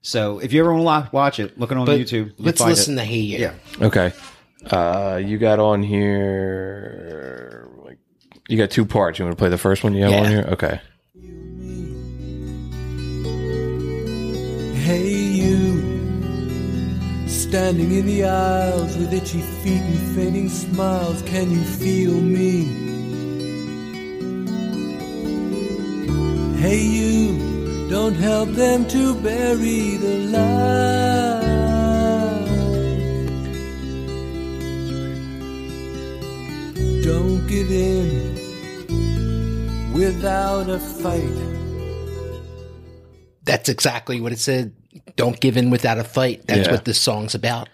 So 0.06 0.38
if 0.38 0.52
you 0.52 0.60
ever 0.60 0.74
want 0.74 1.06
to 1.06 1.16
watch 1.16 1.40
it, 1.40 1.58
look 1.58 1.70
it 1.72 1.78
on 1.78 1.86
But 1.86 1.98
YouTube. 1.98 2.32
you'll 2.36 2.46
let's 2.46 2.60
find 2.60 2.68
listen 2.70 2.92
it. 2.92 3.00
to 3.00 3.04
Hey 3.06 3.16
You. 3.20 3.38
Yeah. 3.38 3.54
Okay. 3.80 4.12
Uh, 4.70 5.16
you 5.24 5.38
got 5.38 5.58
on 5.58 5.82
here. 5.82 7.70
Like, 7.82 7.96
you 8.48 8.58
got 8.58 8.70
two 8.70 8.84
parts. 8.84 9.18
You 9.18 9.24
want 9.24 9.34
to 9.36 9.40
play 9.40 9.48
the 9.48 9.56
first 9.56 9.82
one? 9.82 9.94
You 9.94 10.02
have 10.04 10.12
Yeah. 10.12 10.20
on 10.20 10.28
here. 10.28 10.44
Okay. 10.52 10.80
Hey, 14.84 15.08
you, 15.08 15.80
standing 17.26 17.90
in 17.92 18.04
the 18.06 18.24
aisles 18.26 18.94
with 18.98 19.14
itchy 19.14 19.40
feet 19.40 19.80
and 19.80 20.14
fading 20.14 20.48
smiles, 20.50 21.22
can 21.22 21.50
you 21.50 21.62
feel 21.64 22.20
me? 22.20 22.64
Hey, 26.60 26.80
you, 26.82 27.63
don't 27.90 28.14
help 28.14 28.48
them 28.50 28.86
to 28.88 29.14
bury 29.20 29.96
the 29.96 30.18
light. 30.32 31.44
Don't 37.02 37.46
give 37.46 37.70
in 37.70 38.34
without 39.92 40.68
a 40.70 40.78
fight. 40.78 41.38
That's 43.44 43.68
exactly 43.68 44.20
what 44.20 44.32
it 44.32 44.38
said. 44.38 44.74
Don't 45.16 45.38
give 45.38 45.56
in 45.56 45.70
without 45.70 45.98
a 45.98 46.04
fight. 46.04 46.46
That's 46.46 46.66
Yeah. 46.66 46.72
what 46.72 46.84
this 46.84 46.98
song's 47.00 47.34
about. 47.34 47.68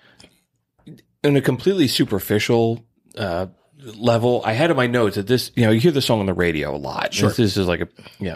in 1.22 1.36
a 1.36 1.40
completely 1.42 1.86
superficial 1.86 2.82
uh, 3.18 3.46
level, 3.84 4.42
I 4.44 4.52
had 4.52 4.70
in 4.70 4.76
my 4.76 4.86
notes 4.86 5.16
that 5.16 5.26
this, 5.26 5.50
you 5.56 5.64
know, 5.64 5.70
you 5.70 5.80
hear 5.80 5.92
the 5.92 6.02
song 6.02 6.20
on 6.20 6.26
the 6.26 6.34
radio 6.34 6.74
a 6.74 6.78
lot. 6.78 7.12
Sure. 7.14 7.28
This, 7.28 7.36
this 7.38 7.56
is 7.56 7.66
like 7.66 7.80
a, 7.80 7.86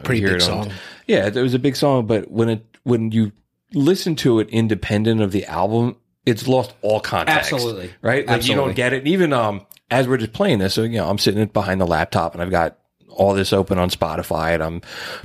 Pretty 0.01 0.23
big 0.23 0.35
on- 0.35 0.41
song. 0.41 0.73
yeah, 1.07 1.27
it 1.27 1.35
was 1.37 1.55
a 1.55 1.59
big 1.59 1.77
song, 1.77 2.07
but 2.07 2.31
when 2.31 2.49
it, 2.49 2.67
when 2.85 3.11
you 3.13 3.33
listen 3.73 4.15
to 4.17 4.41
it 4.41 4.49
independent 4.51 5.21
of 5.21 5.33
the 5.33 5.45
album, 5.47 5.97
it's 6.27 6.47
lost 6.49 6.75
all 6.83 7.01
context. 7.01 7.53
Absolutely. 7.53 7.93
Right? 8.03 8.27
Like 8.27 8.47
you 8.49 8.55
don't 8.55 8.75
get 8.75 8.93
it. 8.93 8.99
And 9.01 9.09
even, 9.09 9.33
um, 9.33 9.67
as 9.91 10.09
we're 10.09 10.17
just 10.17 10.33
playing 10.33 10.59
this, 10.59 10.75
so, 10.75 10.83
you 10.83 10.99
know, 10.99 11.09
I'm 11.09 11.19
sitting 11.19 11.45
behind 11.47 11.81
the 11.81 11.87
laptop 11.87 12.33
and 12.35 12.43
I've 12.43 12.51
got 12.51 12.79
all 13.11 13.35
this 13.35 13.53
open 13.53 13.79
on 13.79 13.91
Spotify 13.91 14.55
and 14.55 14.63
I'm 14.63 14.81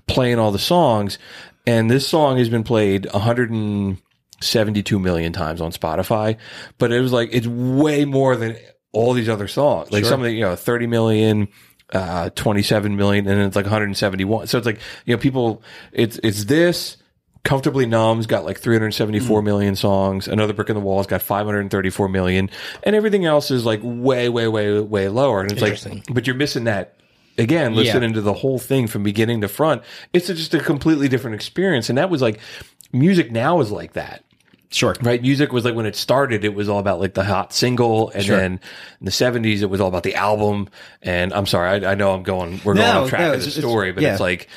playing 0.07 0.37
all 0.39 0.51
the 0.51 0.59
songs. 0.59 1.17
And 1.65 1.89
this 1.89 2.07
song 2.07 2.37
has 2.37 2.49
been 2.49 2.63
played 2.63 3.05
172 3.13 4.99
million 4.99 5.33
times 5.33 5.61
on 5.61 5.71
Spotify, 5.71 6.37
but 6.77 6.91
it 6.91 6.99
was 7.01 7.11
like, 7.13 7.29
it's 7.31 7.47
way 7.47 8.05
more 8.05 8.35
than 8.35 8.57
all 8.91 9.13
these 9.13 9.29
other 9.29 9.47
songs. 9.47 9.91
Like 9.91 10.05
some 10.05 10.21
of 10.21 10.25
the, 10.25 10.31
you 10.31 10.41
know, 10.41 10.55
30 10.55 10.87
million, 10.87 11.47
uh, 11.93 12.29
27 12.31 12.95
million, 12.95 13.27
and 13.27 13.41
it's 13.41 13.55
like 13.55 13.65
171. 13.65 14.47
So 14.47 14.57
it's 14.57 14.65
like, 14.65 14.79
you 15.05 15.15
know, 15.15 15.21
people, 15.21 15.63
it's, 15.91 16.19
it's 16.23 16.45
this, 16.45 16.97
Comfortably 17.43 17.85
Numb's 17.85 18.27
got 18.27 18.43
like 18.43 18.59
374 18.59 19.41
million 19.41 19.75
songs. 19.75 20.27
Another 20.27 20.51
Brick 20.51 20.69
in 20.69 20.75
the 20.75 20.81
Wall's 20.81 21.07
got 21.07 21.21
534 21.21 22.09
million. 22.09 22.49
And 22.83 22.95
everything 22.97 23.25
else 23.25 23.49
is 23.49 23.65
like 23.65 23.79
way, 23.81 24.27
way, 24.27 24.47
way, 24.49 24.79
way 24.81 25.07
lower. 25.07 25.41
And 25.41 25.51
it's 25.51 25.61
like, 25.61 26.03
but 26.13 26.27
you're 26.27 26.35
missing 26.35 26.65
that. 26.65 26.95
Again, 27.37 27.73
listening 27.75 28.11
to 28.15 28.21
the 28.21 28.33
whole 28.33 28.59
thing 28.59 28.87
from 28.87 29.03
beginning 29.03 29.39
to 29.41 29.47
front, 29.47 29.83
it's 30.11 30.27
just 30.27 30.53
a 30.53 30.59
completely 30.59 31.07
different 31.07 31.35
experience. 31.35 31.87
And 31.87 31.97
that 31.97 32.09
was 32.09 32.21
like, 32.21 32.41
music 32.91 33.31
now 33.31 33.61
is 33.61 33.71
like 33.71 33.93
that 33.93 34.25
Sure. 34.71 34.95
right? 35.01 35.21
Music 35.21 35.51
was 35.51 35.65
like 35.65 35.73
when 35.75 35.85
it 35.87 35.95
started, 35.95 36.43
it 36.45 36.53
was 36.53 36.69
all 36.69 36.79
about 36.79 36.99
like 36.99 37.13
the 37.15 37.23
hot 37.23 37.53
single, 37.53 38.09
and 38.11 38.23
then 38.25 38.51
in 38.99 39.05
the 39.05 39.11
seventies, 39.11 39.61
it 39.63 39.69
was 39.69 39.81
all 39.81 39.87
about 39.87 40.03
the 40.03 40.15
album. 40.15 40.69
And 41.01 41.33
I'm 41.33 41.45
sorry, 41.47 41.83
I, 41.85 41.91
I 41.91 41.95
know 41.95 42.13
I'm 42.13 42.23
going, 42.23 42.61
we're 42.63 42.75
going 42.75 42.85
No, 42.93 43.03
off 43.03 43.09
track 43.09 43.21
no, 43.21 43.33
of 43.33 43.43
the 43.43 43.49
story, 43.51 43.91
but 43.91 44.03
yeah. 44.03 44.11
it's 44.11 44.21
like 44.21 44.47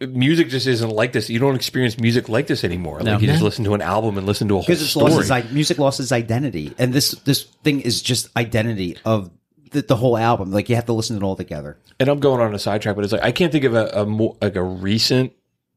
music 0.00 0.48
just 0.50 0.66
isn't 0.66 0.90
like 0.90 1.12
this. 1.12 1.30
You 1.30 1.38
don't 1.38 1.54
experience 1.56 1.98
music 1.98 2.28
like 2.28 2.46
this 2.48 2.64
anymore. 2.64 3.00
Like 3.00 3.20
you 3.22 3.26
just 3.28 3.42
listen 3.42 3.64
to 3.64 3.72
an 3.74 3.80
album 3.80 4.18
and 4.18 4.26
listen 4.26 4.46
to 4.48 4.54
a 4.54 4.56
whole 4.58 4.62
because 4.66 4.82
it's 4.82 4.90
story. 4.90 5.10
lost 5.12 5.30
its 5.30 5.52
music 5.52 5.78
lost 5.78 6.00
its 6.00 6.12
identity, 6.12 6.74
and 6.78 6.92
this 6.92 7.12
this 7.24 7.44
thing 7.64 7.80
is 7.80 8.02
just 8.02 8.28
identity 8.36 8.98
of 9.06 9.30
the, 9.70 9.80
the 9.82 9.96
whole 9.96 10.18
album. 10.18 10.50
Like 10.52 10.68
you 10.68 10.74
have 10.74 10.84
to 10.86 10.92
listen 10.92 11.18
to 11.18 11.24
it 11.24 11.26
all 11.26 11.34
together. 11.36 11.78
and 11.98 12.10
I'm 12.10 12.20
going 12.20 12.42
on 12.42 12.54
a 12.54 12.58
sidetrack, 12.58 12.94
but 12.94 13.04
it's 13.04 13.12
like 13.12 13.22
I 13.22 13.32
can't 13.32 13.52
think 13.52 13.64
of 13.64 13.74
a, 13.74 13.86
a 14.02 14.04
more 14.06 14.36
like 14.42 14.56
a 14.56 14.62
recent 14.62 15.32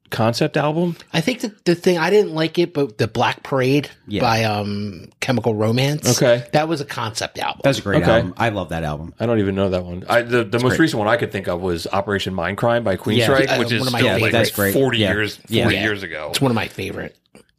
concept 0.09 0.57
album. 0.57 0.95
I 1.13 1.21
think 1.21 1.41
the, 1.41 1.53
the 1.65 1.75
thing 1.75 1.97
I 1.97 2.09
didn't 2.09 2.33
like 2.33 2.57
it, 2.59 2.73
but 2.73 2.97
the 2.97 3.07
Black 3.07 3.43
Parade 3.43 3.89
Yeah. 4.07 4.21
by 4.21 4.43
um 4.43 5.09
Chemical 5.19 5.53
Romance. 5.55 6.17
Okay. 6.21 6.45
that 6.53 6.67
was 6.67 6.81
a 6.81 6.85
concept 6.85 7.39
album. 7.39 7.61
That's 7.63 7.79
a 7.79 7.81
great 7.81 8.01
Okay. 8.03 8.11
album. 8.11 8.33
I 8.37 8.49
love 8.49 8.69
that 8.69 8.83
album. 8.83 9.13
I 9.19 9.25
don't 9.25 9.39
even 9.39 9.55
know 9.55 9.69
that 9.69 9.83
one. 9.85 10.03
I, 10.09 10.21
the 10.21 10.43
the 10.43 10.59
most 10.59 10.79
recent 10.79 10.99
one 10.99 11.07
I 11.07 11.17
could 11.17 11.31
think 11.31 11.47
of 11.47 11.61
was 11.61 11.87
Operation 11.87 12.33
Mindcrime 12.33 12.83
by 12.83 12.97
Queensryche, 12.97 13.45
Yeah, 13.47 13.57
which 13.59 13.71
uh, 13.71 13.75
is 13.75 13.79
one 13.81 13.87
of 13.87 13.93
my 13.93 13.99
still 13.99 14.09
favorites. 14.15 14.21
like 14.23 14.31
That's 14.31 14.51
great. 14.51 14.73
40 14.73 14.97
Yeah. 14.97 15.11
years 15.13 15.35
40 15.37 15.55
Yeah. 15.55 15.69
years 15.69 16.03
ago. 16.03 16.27
it's 16.31 16.41
one 16.41 16.51
of 16.51 16.55
my 16.55 16.67
favorite. 16.67 17.15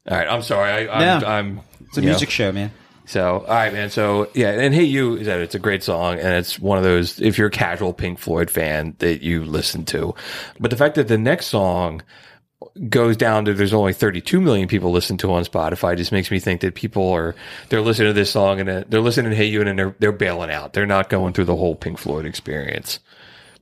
All 0.09 0.17
right, 0.17 0.27
I'm 0.29 0.43
sorry. 0.43 0.89
I, 0.89 0.95
I'm, 1.17 1.21
No. 1.21 1.27
I'm 1.27 1.61
It's 1.89 1.99
a 1.99 2.01
you 2.01 2.07
know. 2.07 2.13
music 2.13 2.31
show, 2.31 2.53
man. 2.53 2.71
So, 3.07 3.39
all 3.41 3.55
right, 3.55 3.73
man. 3.73 3.91
So, 3.91 4.29
yeah, 4.35 4.51
and 4.51 4.73
Hey 4.73 4.85
You 4.85 5.17
is 5.17 5.27
that 5.27 5.41
it's 5.41 5.57
a 5.57 5.59
great 5.59 5.83
song, 5.83 6.15
and 6.21 6.29
it's 6.29 6.61
one 6.61 6.79
of 6.79 6.85
those 6.85 7.21
if 7.21 7.39
you're 7.39 7.49
a 7.49 7.51
casual 7.51 7.93
Pink 7.93 8.21
Floyd 8.21 8.49
fan 8.51 8.95
that 9.01 9.21
you 9.23 9.45
listen 9.45 9.85
to. 9.87 10.15
But 10.61 10.71
the 10.71 10.77
fact 10.77 10.95
that 10.95 11.09
the 11.09 11.19
next 11.19 11.47
song 11.47 12.03
goes 12.89 13.17
down 13.17 13.45
to 13.47 13.55
there's 13.55 13.73
only 13.73 13.93
32 13.93 14.41
million 14.41 14.69
people 14.69 14.91
listen 14.91 15.17
to 15.19 15.33
on 15.33 15.45
Spotify 15.45 15.97
just 15.97 16.13
makes 16.13 16.31
me 16.31 16.39
think 16.39 16.61
that 16.61 16.75
people 16.75 17.11
are 17.11 17.35
they're 17.69 17.81
listening 17.81 18.09
to 18.11 18.13
this 18.13 18.31
song 18.31 18.61
and 18.61 18.69
uh, 18.69 18.85
they're 18.89 19.01
listening 19.01 19.31
to 19.31 19.37
Hey 19.37 19.47
You 19.47 19.63
and 19.63 19.79
they're 19.79 19.95
they're 19.99 20.13
bailing 20.13 20.51
out. 20.51 20.73
They're 20.75 20.87
not 20.87 21.09
going 21.09 21.33
through 21.33 21.47
the 21.47 21.57
whole 21.57 21.75
Pink 21.75 21.99
Floyd 21.99 22.27
experience. 22.27 23.01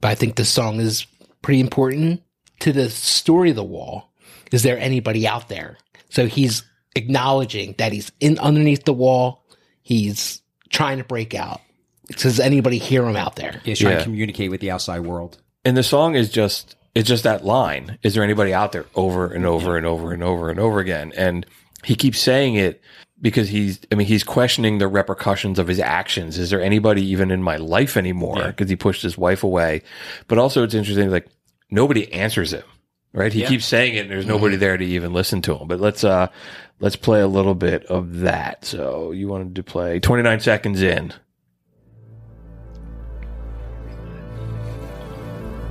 But 0.00 0.08
I 0.08 0.14
think 0.14 0.36
this 0.36 0.48
song 0.50 0.80
is 0.80 1.06
pretty 1.42 1.60
important 1.60 2.22
to 2.60 2.72
the 2.72 2.90
story 2.90 3.50
of 3.50 3.56
the 3.56 3.64
wall. 3.64 4.12
Is 4.52 4.62
there 4.62 4.78
anybody 4.78 5.26
out 5.28 5.48
there? 5.48 5.78
So 6.10 6.26
he's 6.26 6.62
acknowledging 6.96 7.74
that 7.78 7.92
he's 7.92 8.10
in 8.20 8.38
underneath 8.38 8.84
the 8.84 8.92
wall. 8.92 9.44
He's 9.82 10.42
trying 10.70 10.98
to 10.98 11.04
break 11.04 11.34
out. 11.34 11.60
Does 12.16 12.40
anybody 12.40 12.78
hear 12.78 13.04
him 13.06 13.16
out 13.16 13.36
there? 13.36 13.60
He's 13.64 13.78
trying 13.78 13.92
Yeah. 13.92 13.98
to 13.98 14.04
communicate 14.04 14.50
with 14.50 14.60
the 14.60 14.70
outside 14.70 15.00
world. 15.00 15.38
And 15.64 15.76
the 15.76 15.82
song 15.82 16.14
is 16.14 16.30
just 16.30 16.76
it's 16.98 17.08
just 17.08 17.22
that 17.22 17.44
line. 17.44 17.96
Is 18.02 18.14
there 18.14 18.24
anybody 18.24 18.52
out 18.52 18.72
there 18.72 18.84
over 18.96 19.28
and 19.28 19.46
over 19.46 19.76
and 19.76 19.86
over 19.86 20.12
and 20.12 20.20
over 20.20 20.50
and 20.50 20.58
over 20.58 20.80
again? 20.80 21.12
And 21.16 21.46
he 21.84 21.94
keeps 21.94 22.18
saying 22.18 22.56
it 22.56 22.82
because 23.20 23.48
he's 23.48 23.78
I 23.92 23.94
mean 23.94 24.08
he's 24.08 24.24
questioning 24.24 24.78
the 24.78 24.88
repercussions 24.88 25.60
of 25.60 25.68
his 25.68 25.78
actions. 25.78 26.38
Is 26.38 26.50
there 26.50 26.60
anybody 26.60 27.06
even 27.06 27.30
in 27.30 27.40
my 27.40 27.56
life 27.56 27.96
anymore? 27.96 28.46
Because 28.46 28.68
he 28.68 28.74
pushed 28.74 29.02
his 29.02 29.16
wife 29.16 29.44
away. 29.44 29.82
But 30.26 30.38
also 30.38 30.64
it's 30.64 30.74
interesting 30.74 31.08
like 31.08 31.28
nobody 31.70 32.12
answers 32.12 32.52
him. 32.52 32.64
Right? 33.12 33.32
He 33.32 33.44
keeps 33.44 33.64
saying 33.64 33.94
it 33.94 34.00
and 34.00 34.10
there's 34.10 34.26
nobody 34.26 34.56
there 34.56 34.76
to 34.76 34.84
even 34.84 35.12
listen 35.12 35.40
to 35.42 35.56
him. 35.56 35.68
But 35.68 35.78
let's 35.78 36.02
uh 36.02 36.26
let's 36.80 36.96
play 36.96 37.20
a 37.20 37.28
little 37.28 37.54
bit 37.54 37.84
of 37.86 38.20
that. 38.20 38.64
So 38.64 39.12
you 39.12 39.28
wanted 39.28 39.54
to 39.54 39.62
play 39.62 40.00
29 40.00 40.40
seconds 40.40 40.82
in. 40.82 41.12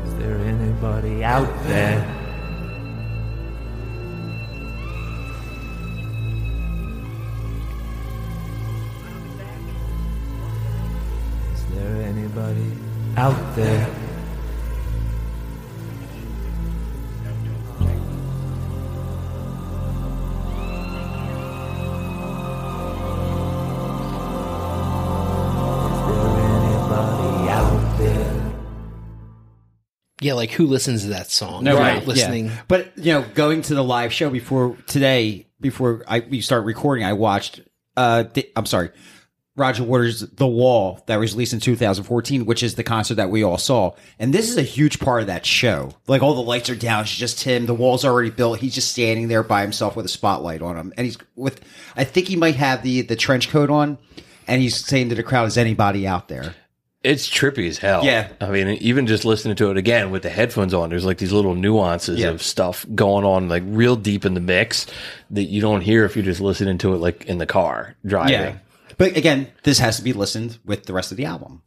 Is 0.05 0.15
there 0.15 0.37
anybody 0.77 1.23
out 1.23 1.63
there? 1.63 1.97
Is 11.53 11.65
there 11.73 12.01
anybody 12.03 12.71
out 13.17 13.55
there? 13.55 14.06
Yeah, 30.19 30.33
like 30.33 30.51
who 30.51 30.65
listens 30.65 31.03
to 31.03 31.09
that 31.09 31.29
song? 31.29 31.63
No, 31.63 31.77
right. 31.77 32.05
listening. 32.05 32.47
Yeah. 32.47 32.61
But 32.67 32.97
you 32.97 33.13
know, 33.13 33.25
going 33.35 33.61
to 33.63 33.75
the 33.75 33.83
live 33.83 34.11
show 34.11 34.29
before 34.29 34.75
today, 34.87 35.47
before 35.61 36.03
I 36.07 36.19
we 36.21 36.41
start 36.41 36.65
recording, 36.65 37.05
I 37.05 37.13
watched. 37.13 37.61
Uh, 37.95 38.23
the, 38.33 38.47
I'm 38.55 38.65
sorry, 38.65 38.91
Roger 39.55 39.83
Waters' 39.83 40.21
"The 40.21 40.47
Wall" 40.47 41.03
that 41.05 41.17
was 41.17 41.33
released 41.33 41.53
in 41.53 41.59
2014, 41.59 42.45
which 42.45 42.63
is 42.63 42.75
the 42.75 42.83
concert 42.83 43.15
that 43.15 43.29
we 43.29 43.43
all 43.43 43.59
saw, 43.59 43.91
and 44.17 44.33
this 44.33 44.49
is 44.49 44.57
a 44.57 44.63
huge 44.63 44.99
part 44.99 45.21
of 45.21 45.27
that 45.27 45.45
show. 45.45 45.95
Like 46.07 46.23
all 46.23 46.33
the 46.33 46.41
lights 46.41 46.69
are 46.69 46.75
down, 46.75 47.03
it's 47.03 47.15
just 47.15 47.43
him. 47.43 47.67
The 47.67 47.73
wall's 47.75 48.05
already 48.05 48.31
built. 48.31 48.59
He's 48.59 48.75
just 48.75 48.91
standing 48.91 49.27
there 49.27 49.43
by 49.43 49.61
himself 49.61 49.95
with 49.95 50.05
a 50.05 50.09
spotlight 50.09 50.63
on 50.63 50.77
him, 50.77 50.93
and 50.97 51.05
he's 51.05 51.17
with. 51.35 51.61
I 51.95 52.03
think 52.03 52.27
he 52.27 52.35
might 52.35 52.55
have 52.55 52.81
the 52.81 53.01
the 53.01 53.15
trench 53.15 53.49
coat 53.49 53.69
on, 53.69 53.99
and 54.47 54.61
he's 54.61 54.83
saying 54.83 55.09
to 55.09 55.15
the 55.15 55.23
crowd, 55.23 55.47
"Is 55.47 55.57
anybody 55.57 56.07
out 56.07 56.27
there?" 56.27 56.55
It's 57.07 57.29
trippy 57.29 57.67
as 57.69 57.77
hell. 57.77 58.03
Yeah. 58.03 58.29
I 58.41 58.49
mean, 58.49 58.67
even 58.81 59.07
just 59.07 59.23
listening 59.25 59.55
to 59.57 59.71
it 59.71 59.77
again 59.77 60.11
with 60.11 60.23
the 60.23 60.29
headphones 60.29 60.73
on, 60.73 60.89
there's 60.89 61.05
like 61.05 61.17
these 61.17 61.31
little 61.31 61.55
nuances 61.55 62.19
Yeah. 62.19 62.29
of 62.29 62.41
stuff 62.43 62.85
going 62.93 63.23
on, 63.25 63.47
like 63.49 63.63
real 63.65 63.95
deep 63.95 64.25
in 64.25 64.33
the 64.33 64.39
mix 64.41 64.85
that 65.31 65.43
you 65.43 65.61
don't 65.61 65.81
hear 65.81 66.03
if 66.05 66.15
you're 66.15 66.25
just 66.25 66.41
listening 66.41 66.77
to 66.79 66.93
it 66.93 66.97
like 66.97 67.25
in 67.25 67.37
the 67.37 67.45
car 67.45 67.95
driving. 68.05 68.33
Yeah. 68.33 68.57
But 68.97 69.15
again, 69.15 69.47
this 69.63 69.79
has 69.79 69.97
to 69.97 70.03
be 70.03 70.11
listened 70.13 70.57
with 70.65 70.85
the 70.85 70.93
rest 70.93 71.11
of 71.11 71.17
the 71.17 71.25
album. 71.25 71.61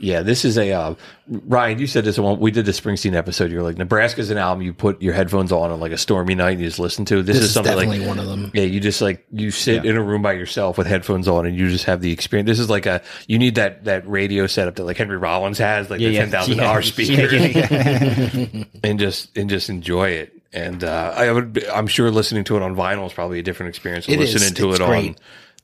Yeah, 0.00 0.22
this 0.22 0.44
is 0.44 0.56
a 0.56 0.70
uh, 0.72 0.94
Ryan. 1.28 1.78
You 1.80 1.86
said 1.88 2.04
this 2.04 2.18
one. 2.18 2.38
We 2.38 2.50
did 2.52 2.66
the 2.66 2.72
Springsteen 2.72 3.14
episode. 3.14 3.50
You're 3.50 3.62
like 3.64 3.76
Nebraska's 3.78 4.30
an 4.30 4.38
album 4.38 4.62
you 4.62 4.72
put 4.72 5.02
your 5.02 5.12
headphones 5.12 5.50
on 5.50 5.70
on 5.72 5.80
like 5.80 5.90
a 5.92 5.98
stormy 5.98 6.36
night 6.36 6.52
and 6.52 6.60
you 6.60 6.66
just 6.66 6.78
listen 6.78 7.04
to. 7.06 7.16
This, 7.22 7.34
This 7.36 7.42
is 7.44 7.48
is 7.48 7.54
something 7.54 7.72
definitely 7.74 7.98
like 7.98 8.08
one 8.08 8.18
of 8.20 8.26
them. 8.26 8.50
Yeah, 8.54 8.62
you 8.62 8.78
just 8.78 9.00
like 9.02 9.26
you 9.32 9.50
sit 9.50 9.84
in 9.84 9.96
a 9.96 10.02
room 10.02 10.22
by 10.22 10.34
yourself 10.34 10.78
with 10.78 10.86
headphones 10.86 11.26
on 11.26 11.46
and 11.46 11.56
you 11.56 11.68
just 11.68 11.86
have 11.86 12.00
the 12.00 12.12
experience. 12.12 12.46
This 12.46 12.60
is 12.60 12.70
like 12.70 12.86
a 12.86 13.02
you 13.26 13.38
need 13.38 13.56
that 13.56 13.84
that 13.86 14.08
radio 14.08 14.46
setup 14.46 14.76
that 14.76 14.84
like 14.84 14.96
Henry 14.98 15.16
Rollins 15.16 15.58
has, 15.58 15.90
like 15.90 15.98
the 15.98 16.14
ten 16.14 16.30
thousand 16.30 16.56
Yeah. 16.58 16.62
dollar 16.64 16.82
speakers, 16.82 17.32
Yeah, 17.32 17.46
yeah, 17.46 18.46
yeah. 18.52 18.64
and 18.84 18.98
just 19.00 19.36
and 19.36 19.50
just 19.50 19.68
enjoy 19.68 20.10
it. 20.10 20.32
And 20.52 20.82
uh, 20.84 21.12
I 21.16 21.30
would, 21.30 21.52
be- 21.52 21.68
I'm 21.68 21.88
sure 21.88 22.10
listening 22.10 22.44
to 22.44 22.56
it 22.56 22.62
on 22.62 22.74
vinyl 22.74 23.04
is 23.06 23.12
probably 23.12 23.38
a 23.38 23.42
different 23.42 23.68
experience 23.70 24.06
than 24.06 24.14
It 24.14 24.22
is. 24.22 24.32
listening 24.32 24.54
to 24.54 24.70
It's 24.70 24.80
it 24.80 24.86
great. 24.86 25.08
on 25.10 25.16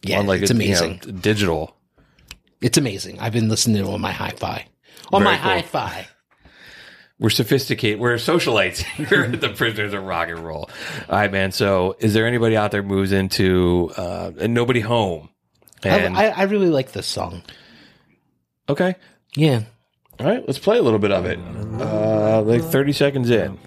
Yeah, 0.03 0.19
on 0.19 0.27
like 0.27 0.43
it's 0.43 0.51
a, 0.51 0.55
you 0.63 0.75
know, 0.75 0.95
digital. 1.21 1.75
It's 2.65 2.79
amazing. 2.79 3.21
I've 3.21 3.33
been 3.35 3.49
listening 3.49 3.83
to 3.83 3.91
it 3.91 3.93
on 3.95 4.01
my 4.01 4.13
hi-fi. 4.13 4.67
On 5.13 5.23
Very 5.23 5.37
my 5.37 5.39
cool. 5.41 5.51
hi-fi. 5.51 6.07
We're 7.19 7.29
sophisticated. 7.31 8.01
We're 8.01 8.15
socialites 8.17 8.79
here 9.09 9.23
at 9.33 9.41
the 9.41 9.51
Prisoners 9.51 9.93
of 9.93 10.03
Rock 10.03 10.29
and 10.31 10.39
Roll. 10.41 10.71
All 11.09 11.17
right, 11.19 11.31
man. 11.31 11.53
So, 11.53 11.95
is 12.01 12.15
there 12.15 12.27
anybody 12.27 12.57
out 12.57 12.71
there 12.71 12.83
moves 12.83 13.13
into 13.13 13.93
uh, 13.97 14.33
and 14.41 14.55
nobody 14.55 14.81
home? 14.81 15.29
And 15.83 16.17
I, 16.17 16.25
I, 16.25 16.29
I 16.31 16.43
really 16.45 16.71
like 16.71 16.93
this 16.93 17.07
song. 17.07 17.43
okay, 18.69 18.97
Yeah. 19.37 19.65
all 20.19 20.27
right. 20.27 20.43
Let's 20.47 20.59
play 20.59 20.79
a 20.79 20.83
little 20.83 20.99
bit 20.99 21.13
of 21.13 21.27
it. 21.27 21.39
Uh, 21.39 22.41
like 22.43 22.63
thirty 22.63 22.93
seconds 22.93 23.29
in. 23.31 23.59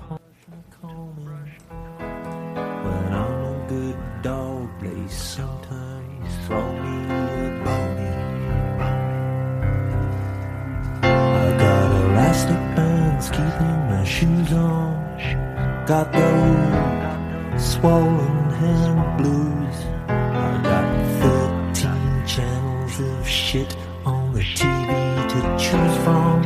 Got 15.87 16.11
those 16.11 17.73
swollen 17.75 18.49
hand 18.51 19.17
blues. 19.17 19.75
I 20.09 20.61
got 20.61 21.73
13 21.73 22.25
channels 22.27 22.99
of 22.99 23.27
shit 23.27 23.77
on 24.05 24.33
the 24.33 24.41
TV 24.41 25.29
to 25.29 25.63
choose 25.63 26.03
from. 26.03 26.43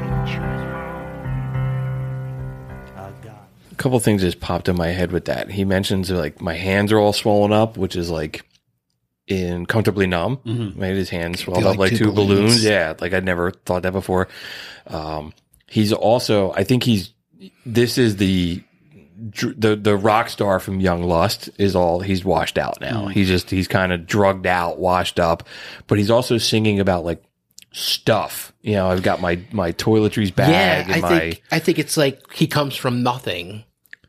A 3.72 3.76
couple 3.84 4.00
things 4.00 4.22
just 4.22 4.40
popped 4.40 4.70
in 4.70 4.76
my 4.78 4.90
head 4.90 5.12
with 5.12 5.26
that. 5.26 5.50
He 5.50 5.66
mentions 5.66 6.12
like 6.12 6.40
my 6.40 6.54
hands 6.54 6.92
are 6.92 7.00
all 7.00 7.14
swollen 7.14 7.52
up, 7.52 7.78
which 7.78 7.96
is 7.96 8.12
like 8.12 8.46
in 9.28 9.66
comfortably 9.66 10.06
numb. 10.06 10.40
Made 10.46 10.98
his 10.98 11.10
hands 11.10 11.40
swelled 11.40 11.60
Feel 11.64 11.70
up 11.70 11.78
like 11.80 11.92
like 11.92 11.98
two 11.98 12.06
two 12.06 12.12
balloons. 12.12 12.42
balloons. 12.42 12.64
Yeah, 12.64 12.94
like 13.00 13.12
I'd 13.14 13.26
never 13.26 13.50
thought 13.50 13.82
that 13.84 13.94
before. 13.94 14.28
Um, 14.86 15.34
he's 15.68 15.92
also, 15.94 16.52
I 16.54 16.64
think 16.64 16.84
he's. 16.84 17.12
This 17.66 17.98
is 17.98 18.18
the 18.18 18.58
dr- 18.58 18.66
the 19.22 19.76
the 19.76 19.96
rock 19.96 20.30
star 20.30 20.60
from 20.60 20.80
Young 20.80 21.04
Lust 21.04 21.50
is 21.58 21.76
all 21.76 22.00
he's 22.00 22.26
washed 22.26 22.58
out 22.58 22.82
now. 22.82 23.06
Mm. 23.06 23.12
He's 23.12 23.28
just 23.28 23.50
he's 23.50 23.68
kind 23.68 23.92
of 23.94 24.08
drugged 24.08 24.48
out, 24.48 24.80
washed 24.80 25.20
up, 25.20 25.48
but 25.88 25.98
he's 25.98 26.10
also 26.10 26.38
singing 26.38 26.80
about 26.80 27.06
like 27.06 27.24
stuff. 27.72 28.52
You 28.62 28.74
know, 28.74 28.88
I've 28.90 29.04
got 29.04 29.22
my 29.22 29.40
my 29.52 29.72
toiletries 29.74 30.34
bag 30.36 30.50
yeah, 30.88 30.96
I 30.96 31.00
my 31.02 31.10
think 31.20 31.44
I 31.52 31.60
think 31.60 31.80
it's 31.80 31.98
like 31.98 32.32
he 32.34 32.48
comes 32.48 32.76
from 32.76 33.04
nothing, 33.04 33.64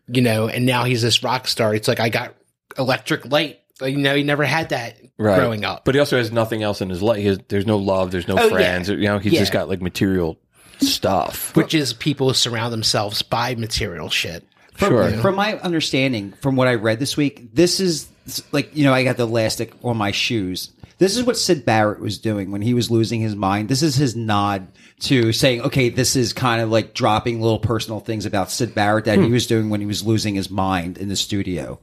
you 0.09 0.23
know, 0.23 0.49
and 0.49 0.65
now 0.67 0.85
he's 0.85 1.03
this 1.03 1.23
rock 1.23 1.47
star. 1.47 1.75
It's 1.75 1.89
like 1.89 2.01
I 2.01 2.09
got 2.09 2.35
electric 2.79 3.27
light. 3.31 3.59
Like, 3.81 3.93
you 3.95 4.01
know, 4.01 4.15
he 4.15 4.23
never 4.23 4.45
had 4.45 4.69
that 4.69 4.97
growing 5.19 5.65
up. 5.65 5.85
But 5.85 5.95
he 5.97 5.99
also 5.99 6.17
has 6.17 6.31
nothing 6.31 6.63
else 6.63 6.81
in 6.81 6.89
his 6.89 7.03
life. 7.03 7.19
He 7.19 7.27
has, 7.27 7.39
there's 7.49 7.67
no 7.67 7.79
love. 7.79 8.13
There's 8.13 8.29
no 8.29 8.37
Oh, 8.39 8.45
yeah. 8.45 8.51
friends. 8.51 8.89
You 8.89 8.97
know, 8.99 9.19
he's 9.19 9.33
Yeah. 9.33 9.41
just 9.41 9.53
got 9.53 9.69
like 9.69 9.83
material 9.83 10.39
stuff. 10.79 11.57
which 11.57 11.75
is 11.75 11.93
people 11.93 12.33
surround 12.35 12.73
themselves 12.73 13.23
by 13.23 13.55
material 13.57 14.09
shit. 14.09 14.45
From, 14.75 14.89
Sure. 14.89 15.11
from 15.21 15.37
my 15.37 15.59
understanding, 15.59 16.33
from 16.41 16.57
what 16.57 16.67
I 16.67 16.75
read 16.75 16.99
this 16.99 17.17
week, 17.17 17.55
this 17.55 17.79
is 17.79 18.09
like 18.53 18.75
you 18.75 18.85
know 18.85 18.93
I 18.93 19.05
got 19.05 19.17
the 19.17 19.25
elastic 19.25 19.73
on 19.83 19.97
my 19.97 20.11
shoes. 20.11 20.71
This 20.99 21.17
is 21.17 21.25
what 21.25 21.37
Syd 21.37 21.65
Barrett 21.65 22.01
was 22.01 22.19
doing 22.19 22.53
when 22.53 22.63
he 22.63 22.75
was 22.75 22.91
losing 22.91 23.21
his 23.21 23.35
mind. 23.35 23.69
This 23.69 23.83
is 23.83 23.97
his 23.97 24.15
nod 24.15 24.69
to 25.01 25.33
saying, 25.33 25.63
okay, 25.63 25.89
this 25.89 26.15
is 26.15 26.33
kind 26.33 26.63
of 26.63 26.71
like 26.71 26.95
dropping 26.95 27.41
little 27.41 27.59
personal 27.59 27.99
things 27.99 28.25
about 28.25 28.53
Syd 28.53 28.75
Barrett 28.75 29.07
that 29.07 29.19
he 29.19 29.27
hmm. 29.27 29.33
was 29.33 29.49
doing 29.49 29.69
when 29.69 29.81
he 29.81 29.87
was 29.87 30.07
losing 30.07 30.37
his 30.37 30.49
mind 30.49 30.99
in 30.99 31.09
the 31.09 31.17
studio, 31.17 31.81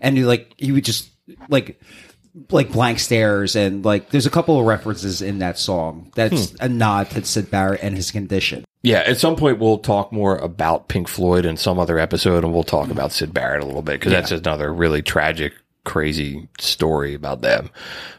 and 0.00 0.16
he 0.16 0.24
like 0.24 0.54
he 0.56 0.72
would 0.72 0.84
just 0.84 1.10
like 1.48 1.80
like 2.50 2.70
blank 2.72 2.98
stares 2.98 3.56
and 3.56 3.84
like 3.84 4.10
there's 4.10 4.26
a 4.26 4.30
couple 4.30 4.58
of 4.58 4.66
references 4.66 5.20
in 5.20 5.38
that 5.40 5.58
song 5.58 6.10
that's 6.14 6.50
hmm. 6.50 6.56
a 6.60 6.68
nod 6.68 7.10
to 7.10 7.24
Syd 7.24 7.50
Barrett 7.50 7.80
and 7.82 7.96
his 7.96 8.10
condition. 8.10 8.64
Yeah, 8.82 9.02
at 9.06 9.18
some 9.18 9.36
point 9.36 9.58
we'll 9.58 9.78
talk 9.78 10.12
more 10.12 10.36
about 10.36 10.88
Pink 10.88 11.08
Floyd 11.08 11.44
in 11.44 11.56
some 11.56 11.78
other 11.78 11.98
episode, 11.98 12.44
and 12.44 12.54
we'll 12.54 12.62
talk 12.62 12.86
hmm. 12.86 12.92
about 12.92 13.12
Syd 13.12 13.34
Barrett 13.34 13.62
a 13.62 13.66
little 13.66 13.82
bit 13.82 14.00
because 14.00 14.12
that's 14.12 14.30
another 14.30 14.72
really 14.72 15.02
tragic, 15.02 15.54
crazy 15.84 16.48
story 16.58 17.14
about 17.14 17.40
them. 17.40 17.70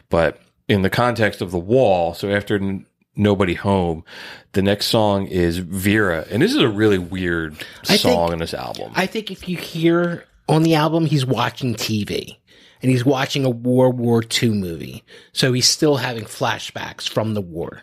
But 0.08 0.40
in 0.68 0.82
the 0.82 0.90
context 0.90 1.40
of 1.40 1.50
the 1.50 1.58
Wall, 1.58 2.14
so 2.14 2.30
after 2.30 2.56
N- 2.56 2.86
Nobody 3.16 3.54
Home, 3.54 4.04
the 4.52 4.62
next 4.62 4.86
song 4.86 5.26
is 5.26 5.58
Vera, 5.58 6.26
and 6.30 6.42
this 6.42 6.52
is 6.52 6.58
a 6.58 6.68
really 6.68 6.98
weird 6.98 7.56
I 7.88 7.96
song 7.96 8.28
think- 8.28 8.32
in 8.34 8.38
this 8.38 8.54
album. 8.54 8.92
I 8.94 9.06
think 9.06 9.30
if 9.30 9.48
you 9.48 9.56
hear 9.56 10.24
on 10.48 10.62
the 10.62 10.74
album, 10.74 11.06
he's 11.06 11.24
watching 11.24 11.74
TV 11.74 12.36
and 12.82 12.90
he's 12.90 13.04
watching 13.04 13.44
a 13.44 13.50
World 13.50 13.98
War 13.98 14.22
II 14.42 14.50
movie. 14.50 15.04
So 15.32 15.52
he's 15.52 15.68
still 15.68 15.96
having 15.96 16.24
flashbacks 16.24 17.08
from 17.08 17.34
the 17.34 17.40
war, 17.40 17.82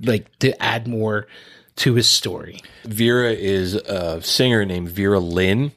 like 0.00 0.36
to 0.40 0.60
add 0.62 0.88
more 0.88 1.26
to 1.76 1.94
his 1.94 2.08
story. 2.08 2.60
Vera 2.84 3.32
is 3.32 3.74
a 3.74 4.20
singer 4.20 4.64
named 4.64 4.90
Vera 4.90 5.20
Lynn 5.20 5.72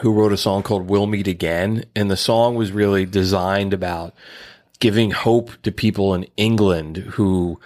who 0.00 0.12
wrote 0.12 0.32
a 0.32 0.36
song 0.36 0.62
called 0.62 0.88
We'll 0.88 1.06
Meet 1.06 1.26
Again. 1.26 1.84
And 1.96 2.10
the 2.10 2.16
song 2.16 2.54
was 2.54 2.70
really 2.70 3.06
designed 3.06 3.74
about 3.74 4.14
giving 4.78 5.10
hope 5.10 5.50
to 5.62 5.72
people 5.72 6.14
in 6.14 6.26
England 6.36 6.96
who 6.98 7.58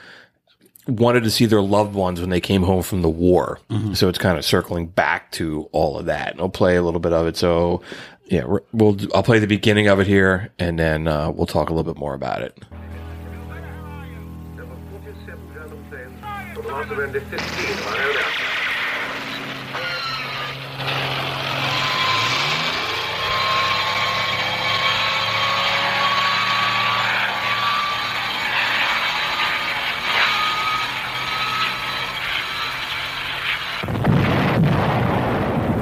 wanted 0.86 1.22
to 1.24 1.30
see 1.30 1.46
their 1.46 1.62
loved 1.62 1.94
ones 1.94 2.20
when 2.20 2.30
they 2.30 2.40
came 2.40 2.62
home 2.62 2.82
from 2.82 3.02
the 3.02 3.08
war. 3.08 3.58
Mm-hmm. 3.70 3.94
So 3.94 4.08
it's 4.08 4.18
kind 4.18 4.38
of 4.38 4.44
circling 4.44 4.86
back 4.86 5.32
to 5.32 5.68
all 5.72 5.98
of 5.98 6.06
that. 6.06 6.32
And 6.32 6.40
I'll 6.40 6.48
play 6.48 6.76
a 6.76 6.82
little 6.82 7.00
bit 7.00 7.12
of 7.12 7.26
it. 7.26 7.36
So 7.36 7.82
yeah, 8.26 8.44
we'll, 8.72 8.96
I'll 9.14 9.22
play 9.22 9.38
the 9.38 9.46
beginning 9.46 9.88
of 9.88 10.00
it 10.00 10.06
here 10.06 10.50
and 10.58 10.78
then 10.78 11.06
uh, 11.06 11.30
we'll 11.30 11.46
talk 11.46 11.70
a 11.70 11.74
little 11.74 11.92
bit 11.92 11.98
more 11.98 12.14
about 12.14 12.42
it. 12.42 12.58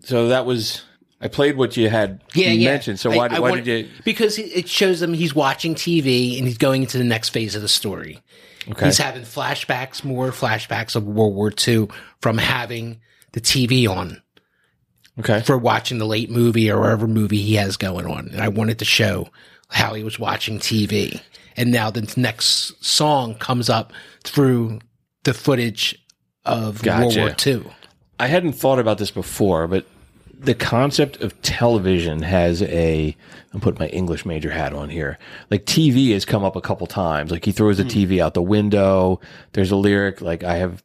So 0.09 0.27
that 0.29 0.45
was, 0.45 0.81
I 1.21 1.27
played 1.27 1.55
what 1.55 1.77
you 1.77 1.87
had 1.89 2.21
Yeah, 2.33 2.49
yeah. 2.49 2.71
mentioned. 2.71 2.99
So 2.99 3.09
why, 3.11 3.27
I 3.27 3.39
why 3.39 3.51
want- 3.51 3.63
did 3.63 3.85
you? 3.85 3.91
Because 4.03 4.37
it- 4.39 4.51
it 4.55 4.67
shows 4.69 5.01
him 5.01 5.13
he's 5.13 5.35
watching 5.35 5.75
TV 5.75 6.37
and 6.37 6.47
he's 6.47 6.57
going 6.57 6.81
into 6.81 6.97
the 6.97 7.03
next 7.03 7.29
phase 7.29 7.55
of 7.55 7.61
the 7.61 7.67
story. 7.67 8.19
Okay. 8.69 8.85
He's 8.87 8.97
having 8.97 9.21
flashbacks, 9.23 10.03
more 10.03 10.31
flashbacks 10.31 10.95
of 10.95 11.03
World 11.05 11.35
War 11.35 11.51
II 11.67 11.87
from 12.21 12.37
having 12.39 12.99
the 13.33 13.39
TV 13.41 13.87
on 13.87 14.21
Okay. 15.19 15.41
for 15.41 15.57
watching 15.57 15.97
the 15.99 16.05
late 16.05 16.29
movie 16.31 16.69
or 16.71 16.79
whatever 16.81 17.07
movie 17.07 17.41
he 17.41 17.55
has 17.55 17.77
going 17.77 18.05
on. 18.07 18.29
And 18.31 18.41
I 18.41 18.47
wanted 18.47 18.79
to 18.79 18.85
show 18.85 19.29
how 19.69 19.93
he 19.93 20.03
was 20.03 20.17
watching 20.19 20.59
TV. 20.59 21.19
And 21.55 21.71
now 21.71 21.91
the 21.91 22.11
next 22.17 22.83
song 22.83 23.35
comes 23.35 23.69
up 23.69 23.93
through 24.23 24.79
the 25.23 25.33
footage 25.33 25.95
of 26.45 26.81
Gotcha. 26.81 27.03
World 27.03 27.17
War 27.17 27.35
II. 27.45 27.63
I 28.19 28.27
hadn't 28.27 28.53
thought 28.53 28.79
about 28.79 28.97
this 28.97 29.11
before, 29.11 29.67
but 29.67 29.85
the 30.39 30.55
concept 30.55 31.21
of 31.21 31.39
television 31.41 32.21
has 32.21 32.61
a. 32.63 33.15
I'm 33.53 33.59
putting 33.59 33.79
my 33.79 33.87
English 33.89 34.25
major 34.25 34.49
hat 34.49 34.73
on 34.73 34.89
here. 34.89 35.17
Like 35.49 35.65
TV 35.65 36.13
has 36.13 36.23
come 36.23 36.43
up 36.43 36.55
a 36.55 36.61
couple 36.61 36.87
times. 36.87 37.31
Like 37.31 37.43
he 37.45 37.51
throws 37.51 37.77
the 37.77 37.83
hmm. 37.83 37.89
TV 37.89 38.19
out 38.19 38.33
the 38.33 38.41
window. 38.41 39.19
There's 39.53 39.71
a 39.71 39.75
lyric 39.75 40.21
like 40.21 40.43
I 40.43 40.55
have 40.55 40.83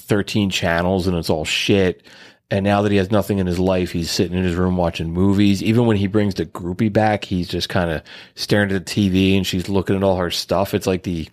13 0.00 0.50
channels 0.50 1.06
and 1.06 1.16
it's 1.16 1.30
all 1.30 1.44
shit. 1.44 2.02
And 2.50 2.64
now 2.64 2.82
that 2.82 2.92
he 2.92 2.98
has 2.98 3.10
nothing 3.10 3.38
in 3.38 3.46
his 3.46 3.58
life, 3.58 3.90
he's 3.90 4.10
sitting 4.10 4.36
in 4.38 4.44
his 4.44 4.54
room 4.54 4.76
watching 4.76 5.12
movies. 5.12 5.62
Even 5.62 5.86
when 5.86 5.96
he 5.96 6.06
brings 6.06 6.34
the 6.36 6.46
groupie 6.46 6.92
back, 6.92 7.24
he's 7.24 7.48
just 7.48 7.68
kind 7.68 7.90
of 7.90 8.02
staring 8.36 8.70
at 8.70 8.86
the 8.86 9.10
TV 9.10 9.36
and 9.36 9.44
she's 9.46 9.68
looking 9.68 9.96
at 9.96 10.04
all 10.04 10.16
her 10.16 10.30
stuff. 10.30 10.72
It's 10.72 10.86
like 10.86 11.02
the 11.02 11.28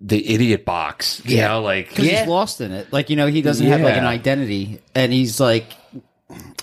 the 0.00 0.34
idiot 0.34 0.64
box, 0.64 1.22
you 1.24 1.36
Yeah. 1.36 1.48
know, 1.48 1.62
like 1.62 1.90
because 1.90 2.06
he's 2.06 2.26
lost 2.26 2.60
in 2.60 2.72
it. 2.72 2.92
Like 2.92 3.08
you 3.08 3.16
know, 3.16 3.28
he 3.28 3.40
doesn't 3.40 3.66
have 3.66 3.82
like 3.82 3.96
an 3.96 4.04
identity, 4.04 4.80
and 4.94 5.12
he's 5.12 5.38
like, 5.38 5.66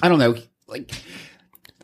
I 0.01 0.09
don't 0.09 0.19
know, 0.19 0.35
like 0.67 0.91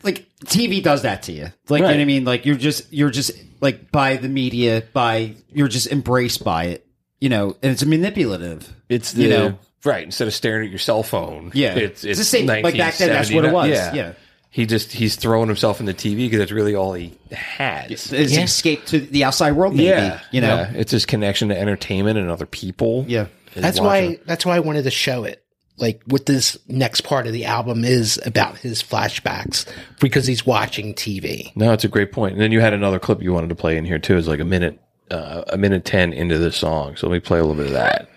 like 0.04 0.28
TV 0.46 0.82
does 0.84 1.02
that 1.04 1.24
to 1.24 1.32
you. 1.32 1.48
Like 1.70 1.80
you 1.80 1.88
know 1.88 1.94
what 1.94 2.00
I 2.00 2.06
mean? 2.06 2.26
Like 2.26 2.46
you're 2.46 2.56
just 2.56 2.92
you're 2.94 3.10
just 3.10 3.32
like 3.62 3.92
by 3.92 4.18
the 4.18 4.30
media, 4.30 4.84
by 4.94 5.36
you're 5.52 5.68
just 5.68 5.88
embraced 5.88 6.44
by 6.44 6.66
it. 6.66 6.88
You 7.20 7.30
know, 7.30 7.56
and 7.64 7.72
it's 7.72 7.84
manipulative. 7.84 8.72
It's 8.90 9.14
the 9.14 9.24
you 9.24 9.30
know, 9.30 9.60
right 9.84 10.04
instead 10.04 10.28
of 10.28 10.34
staring 10.34 10.66
at 10.66 10.70
your 10.70 10.80
cell 10.80 11.02
phone. 11.02 11.52
Yeah. 11.54 11.74
it's 11.76 12.04
It's 12.04 12.06
it's, 12.06 12.20
the 12.20 12.26
same- 12.26 12.46
like 12.46 12.78
back 12.78 12.98
then, 12.98 13.10
that's 13.10 13.32
what 13.32 13.46
it 13.46 13.54
was. 13.54 13.70
Yeah. 13.70 14.14
he 14.50 14.66
just 14.66 14.92
he's 14.92 15.16
throwing 15.16 15.48
himself 15.48 15.80
in 15.80 15.86
the 15.86 15.94
TV 15.94 16.18
because 16.18 16.40
that's 16.40 16.52
really 16.52 16.76
all 16.76 16.94
he 16.94 17.18
has. 17.32 18.12
it's 18.12 18.34
Yeah. 18.34 18.42
escape 18.44 18.86
to 18.88 19.00
the 19.00 19.24
outside 19.24 19.54
world. 19.54 19.74
Maybe, 19.74 19.86
yeah, 19.88 20.20
you 20.32 20.42
know. 20.42 20.56
Yeah. 20.56 20.72
it's 20.76 20.92
his 20.92 21.06
connection 21.06 21.50
to 21.50 21.60
entertainment 21.60 22.20
and 22.20 22.30
other 22.30 22.46
people. 22.46 23.06
Yeah. 23.08 23.28
That's 23.56 23.80
watching- 23.80 24.10
why. 24.12 24.20
That's 24.26 24.46
why 24.46 24.58
I 24.58 24.60
wanted 24.60 24.84
to 24.84 24.92
show 24.92 25.24
it. 25.24 25.44
Like 25.78 26.02
what 26.06 26.26
this 26.26 26.58
next 26.68 27.02
part 27.02 27.28
of 27.28 27.34
the 27.34 27.46
album 27.46 27.84
is 27.84 28.20
about 28.26 28.58
his 28.58 28.82
flashbacks 28.82 29.70
because 30.00 30.26
he's 30.26 30.46
watching 30.46 30.94
TV. 30.94 31.54
No, 31.56 31.74
it's 31.74 31.84
a 31.84 31.90
great 31.90 32.12
point. 32.12 32.34
And 32.34 32.42
then 32.42 32.52
you 32.52 32.62
had 32.62 32.74
another 32.74 33.00
clip 33.00 33.22
you 33.22 33.34
wanted 33.34 33.50
to 33.50 33.56
play 33.56 33.78
in 33.78 33.86
here 33.86 34.00
too. 34.00 34.18
It's 34.18 34.28
like 34.28 34.40
a 34.40 34.46
minute, 34.46 34.80
uh, 35.12 35.44
a 35.50 35.58
minute 35.58 35.84
ten 35.84 36.14
into 36.14 36.38
the 36.38 36.52
song. 36.52 36.96
So 36.96 37.08
let 37.08 37.14
me 37.14 37.20
play 37.20 37.40
a 37.40 37.44
little 37.44 37.58
bit 37.58 37.68
of 37.68 37.74
that. 37.74 38.10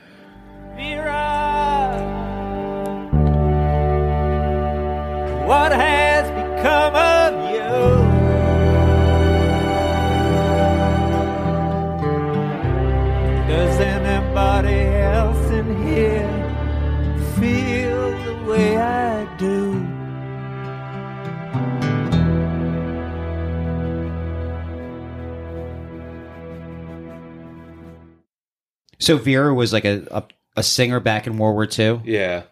So 28.98 29.16
Vera 29.18 29.54
was 29.54 29.72
like 29.72 29.84
a, 29.84 30.06
a 30.10 30.22
a 30.56 30.62
singer 30.62 30.98
back 31.00 31.26
in 31.26 31.38
World 31.38 31.54
War 31.54 31.68
II. 31.78 32.00
Yeah. 32.04 32.42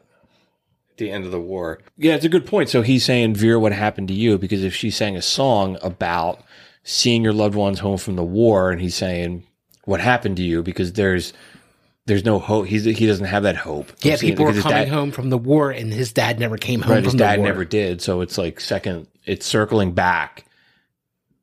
At 0.91 0.97
the 0.99 1.11
end 1.11 1.25
of 1.25 1.31
the 1.33 1.41
war. 1.41 1.81
Yeah, 1.99 2.15
it's 2.15 2.25
a 2.25 2.29
good 2.29 2.47
point. 2.47 2.69
So 2.69 2.83
he's 2.83 3.05
saying, 3.05 3.35
Vera, 3.35 3.59
what 3.59 3.73
happened 3.73 4.09
to 4.09 4.15
you? 4.15 4.39
Because 4.39 4.63
if 4.65 4.75
she 4.75 4.91
sang 4.91 5.17
a 5.17 5.23
song 5.23 5.77
about 5.83 6.43
seeing 6.85 7.23
your 7.25 7.33
loved 7.33 7.55
ones 7.57 7.81
home 7.81 7.99
from 7.99 8.15
the 8.17 8.25
war, 8.25 8.71
and 8.71 8.81
he's 8.81 8.95
saying, 8.95 9.45
what 9.85 10.01
happened 10.01 10.37
to 10.39 10.43
you? 10.43 10.63
Because 10.63 10.93
there's 10.95 11.33
there's 12.07 12.25
no 12.25 12.39
hope. 12.39 12.67
He's 12.67 12.85
he 12.85 13.07
doesn't 13.07 13.27
have 13.27 13.43
that 13.43 13.57
hope. 13.57 13.91
of 13.91 13.97
Yeah, 14.05 14.15
seeing- 14.17 14.33
people 14.33 14.45
were 14.47 14.53
coming 14.53 14.71
dad- 14.85 14.89
home 14.89 15.11
from 15.11 15.29
the 15.31 15.39
war, 15.39 15.71
and 15.73 15.93
his 15.93 16.13
dad 16.13 16.39
never 16.39 16.57
came 16.57 16.81
home 16.81 16.93
Right, 16.93 16.99
from 16.99 17.05
his 17.05 17.15
dad 17.15 17.41
never 17.41 17.65
did. 17.65 18.01
So 18.01 18.21
it's 18.21 18.39
like 18.39 18.61
second. 18.61 19.09
It's 19.25 19.45
circling 19.45 19.93
back, 19.93 20.45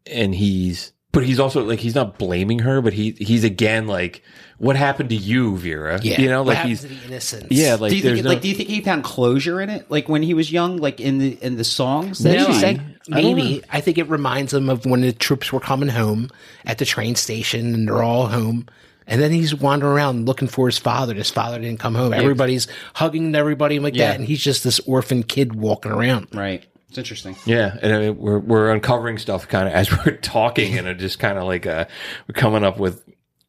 and 0.09 0.33
he's 0.33 0.93
but 1.11 1.25
he's 1.25 1.39
also 1.39 1.63
like 1.63 1.79
he's 1.79 1.95
not 1.95 2.17
blaming 2.17 2.59
her, 2.59 2.81
but 2.81 2.93
he 2.93 3.11
he's 3.11 3.43
again 3.43 3.85
like, 3.87 4.23
what 4.63 4.75
happened 4.75 5.09
to 5.09 5.15
you, 5.15 5.57
Vera? 5.57 5.99
Yeah, 6.01 6.19
you 6.21 6.29
know, 6.29 6.43
what 6.43 6.55
like 6.55 6.65
he's 6.65 6.81
to 6.81 6.87
the 6.87 7.05
innocence. 7.05 7.47
yeah, 7.49 7.75
like 7.75 7.91
do 7.91 7.97
you 7.97 8.03
there's 8.03 8.15
think 8.17 8.23
no, 8.25 8.29
like 8.31 8.41
do 8.41 8.47
you 8.49 8.55
think 8.55 8.69
he 8.69 8.81
found 8.81 9.03
closure 9.03 9.61
in 9.61 9.69
it? 9.69 9.89
Like 9.91 10.07
when 10.09 10.23
he 10.23 10.33
was 10.33 10.51
young, 10.51 10.77
like 10.77 10.99
in 10.99 11.17
the 11.17 11.37
in 11.43 11.57
the 11.57 11.63
songs 11.63 12.19
that 12.19 12.35
No, 12.37 12.45
she 12.47 12.53
sang? 12.53 12.95
maybe. 13.07 13.61
I, 13.69 13.81
think 13.81 13.97
it 13.97 14.09
reminds 14.09 14.53
him 14.53 14.69
of 14.69 14.85
when 14.85 15.01
the 15.01 15.11
troops 15.11 15.51
were 15.51 15.59
coming 15.59 15.89
home 15.89 16.29
at 16.65 16.77
the 16.77 16.85
train 16.85 17.15
station, 17.15 17.73
and 17.73 17.87
they're 17.87 18.01
all 18.03 18.27
home. 18.27 18.67
And 19.05 19.21
then 19.21 19.31
he's 19.31 19.53
wandering 19.53 19.91
around 19.91 20.25
looking 20.25 20.47
for 20.47 20.65
his 20.67 20.77
father. 20.77 21.11
and 21.11 21.17
His 21.17 21.29
father 21.29 21.59
didn't 21.59 21.79
come 21.81 21.93
home. 21.93 22.13
Everybody's 22.13 22.67
hugging 22.93 23.35
everybody 23.35 23.79
like 23.79 23.95
Yeah. 23.95 24.07
that, 24.11 24.15
and 24.19 24.25
he's 24.25 24.41
just 24.41 24.63
this 24.63 24.79
orphan 24.81 25.23
kid 25.23 25.53
walking 25.55 25.91
around. 25.91 26.29
Right. 26.33 26.63
It's 26.87 26.97
interesting. 26.97 27.35
Yeah, 27.45 27.75
and 27.81 27.93
I 27.93 27.99
mean, 27.99 28.17
we're 28.17 28.39
we're 28.39 28.71
uncovering 28.71 29.17
stuff 29.17 29.47
kind 29.49 29.67
of 29.67 29.73
as 29.73 29.91
we're 30.05 30.15
talking, 30.15 30.77
and 30.77 30.87
it 30.87 30.99
just 30.99 31.19
kind 31.19 31.37
of 31.37 31.43
like 31.45 31.65
uh, 31.65 31.85
we're 32.29 32.39
coming 32.39 32.63
up 32.63 32.79
with 32.79 33.03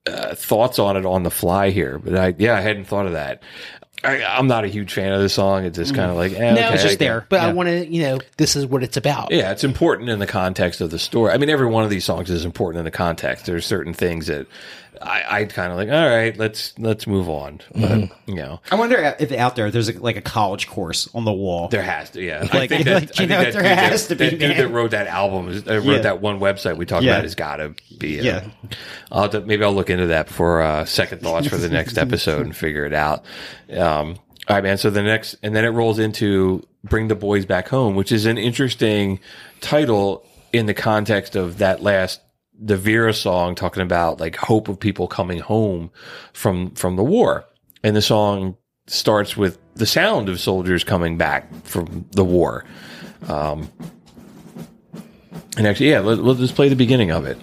uh, 0.07 0.35
thoughts 0.35 0.79
on 0.79 0.97
it 0.97 1.07
on 1.07 1.23
the 1.23 1.31
fly 1.31 1.71
here. 1.71 1.99
But 1.99 2.17
I 2.17 2.35
yeah, 2.39 2.57
I 2.57 2.61
hadn't 2.61 2.85
thought 2.85 3.07
of 3.07 3.13
that. 3.13 3.43
I, 4.05 4.23
I'm 4.23 4.47
not 4.47 4.65
a 4.65 4.69
huge 4.69 4.93
fan 4.93 5.13
of 5.13 5.21
the 5.23 5.31
song. 5.31 5.65
It's 5.65 5.79
just 5.79 5.95
kind 5.95 6.11
of 6.11 6.17
like 6.17 6.33
eh, 6.33 6.53
No, 6.53 6.67
okay, 6.67 6.75
it's 6.75 6.83
just 6.83 6.99
there. 6.99 7.25
But 7.31 7.41
I 7.41 7.53
want 7.53 7.69
to, 7.71 7.87
you 7.87 8.03
know, 8.03 8.19
this 8.37 8.55
is 8.55 8.67
what 8.67 8.83
it's 8.83 8.99
about. 8.99 9.33
Yeah, 9.33 9.51
it's 9.51 9.65
important 9.65 10.11
in 10.11 10.19
the 10.19 10.27
context 10.27 10.83
of 10.83 10.91
the 10.91 10.99
story. 10.99 11.33
I 11.33 11.39
mean, 11.39 11.49
every 11.49 11.67
one 11.67 11.85
of 11.85 11.91
these 11.91 12.05
songs 12.05 12.29
is 12.31 12.45
important 12.45 12.81
in 12.81 12.85
the 12.85 12.91
context. 12.91 13.47
There's 13.47 13.65
certain 13.65 13.95
things 13.95 14.27
that 14.27 14.47
I, 15.03 15.41
I 15.41 15.45
kind 15.45 15.71
of 15.73 15.77
like. 15.79 15.89
All 15.89 16.09
right, 16.09 16.37
let's 16.37 16.79
let's 16.79 17.07
move 17.07 17.29
on. 17.29 17.61
But 17.73 17.81
Mm-hmm. 17.91 18.31
you 18.31 18.37
know, 18.37 18.61
I 18.71 18.77
wonder 18.77 19.15
if 19.19 19.33
out 19.33 19.57
there 19.57 19.71
there's 19.71 19.89
a, 19.89 19.99
like 19.99 20.17
a 20.17 20.21
college 20.23 20.67
course 20.69 21.09
on 21.15 21.25
the 21.25 21.33
wall. 21.33 21.69
there 21.69 21.83
has 21.83 22.11
to. 22.11 22.23
Yeah, 22.23 22.41
Like- 22.53 22.71
like, 22.71 23.19
you 23.19 23.27
know, 23.27 23.43
there 23.43 23.53
dude 23.53 23.65
has 23.65 24.09
that, 24.09 24.15
to 24.15 24.19
be, 24.19 24.31
that 24.31 24.39
dude 24.39 24.57
that 24.57 24.69
wrote 24.69 24.93
that 24.93 25.07
album, 25.07 25.49
is- 25.49 25.67
uh, 25.67 25.75
wrote 25.81 25.85
Yeah. 25.87 25.99
that 25.99 26.21
one 26.21 26.41
website 26.41 26.77
we 26.77 26.87
talked 26.87 27.05
Yeah. 27.05 27.13
about, 27.13 27.25
has 27.25 27.35
got 27.35 27.57
to 27.57 27.75
be. 27.99 28.21
Uh, 28.21 28.25
Yeah. 28.25 28.45
I'll 29.13 29.29
to, 29.29 29.41
maybe 29.41 29.65
I'll 29.65 29.75
look 29.75 29.91
into 29.91 30.07
that 30.09 30.27
before 30.29 30.63
uh, 30.63 30.85
second 30.85 31.21
thoughts 31.23 31.47
for 31.49 31.57
the 31.57 31.69
next 31.69 31.99
episode 32.07 32.43
and 32.47 32.57
figure 32.57 32.85
it 32.87 32.95
out. 32.95 33.25
Um, 33.73 34.17
all 34.49 34.57
right, 34.57 34.63
man. 34.65 34.79
So 34.79 34.91
the 34.91 35.03
next, 35.03 35.37
and 35.43 35.55
then 35.57 35.65
it 35.65 35.69
rolls 35.71 35.99
into 35.99 36.67
"Bring 36.85 37.09
the 37.09 37.15
Boys 37.15 37.47
Back 37.47 37.69
Home," 37.69 37.95
which 37.95 38.13
is 38.13 38.27
an 38.27 38.37
interesting 38.39 39.19
title 39.61 40.27
in 40.53 40.67
the 40.67 40.75
context 40.75 41.35
of 41.35 41.59
that 41.59 41.83
last 41.83 42.21
the 42.65 42.77
Vera 42.79 43.13
song 43.13 43.55
talking 43.55 43.83
about 43.83 44.21
like 44.21 44.37
hope 44.37 44.69
of 44.69 44.81
people 44.81 45.07
coming 45.07 45.39
home 45.39 45.91
from 46.33 46.71
from 46.71 46.97
the 46.97 47.05
war, 47.05 47.45
and 47.83 47.95
the 47.95 48.03
song 48.03 48.57
starts 48.87 49.37
with 49.37 49.59
the 49.75 49.87
sound 49.87 50.29
of 50.29 50.41
soldiers 50.41 50.83
coming 50.83 51.19
back 51.19 51.53
from 51.65 52.07
the 52.13 52.25
war. 52.25 52.65
Um, 53.29 53.71
and 55.57 55.67
actually, 55.67 55.91
yeah, 55.91 56.01
let, 56.01 56.19
let's 56.19 56.41
just 56.41 56.55
play 56.55 56.69
the 56.69 56.77
beginning 56.77 57.11
of 57.11 57.27
it. 57.27 57.39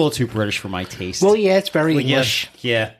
Little 0.00 0.10
too 0.10 0.26
British 0.26 0.58
for 0.58 0.68
my 0.68 0.84
taste. 0.84 1.22
Well, 1.22 1.36
yeah, 1.36 1.58
it's 1.58 1.68
very 1.68 1.94
Well, 1.94 2.02
yeah. 2.02 2.08
English. 2.16 2.48
Yeah. 2.60 2.90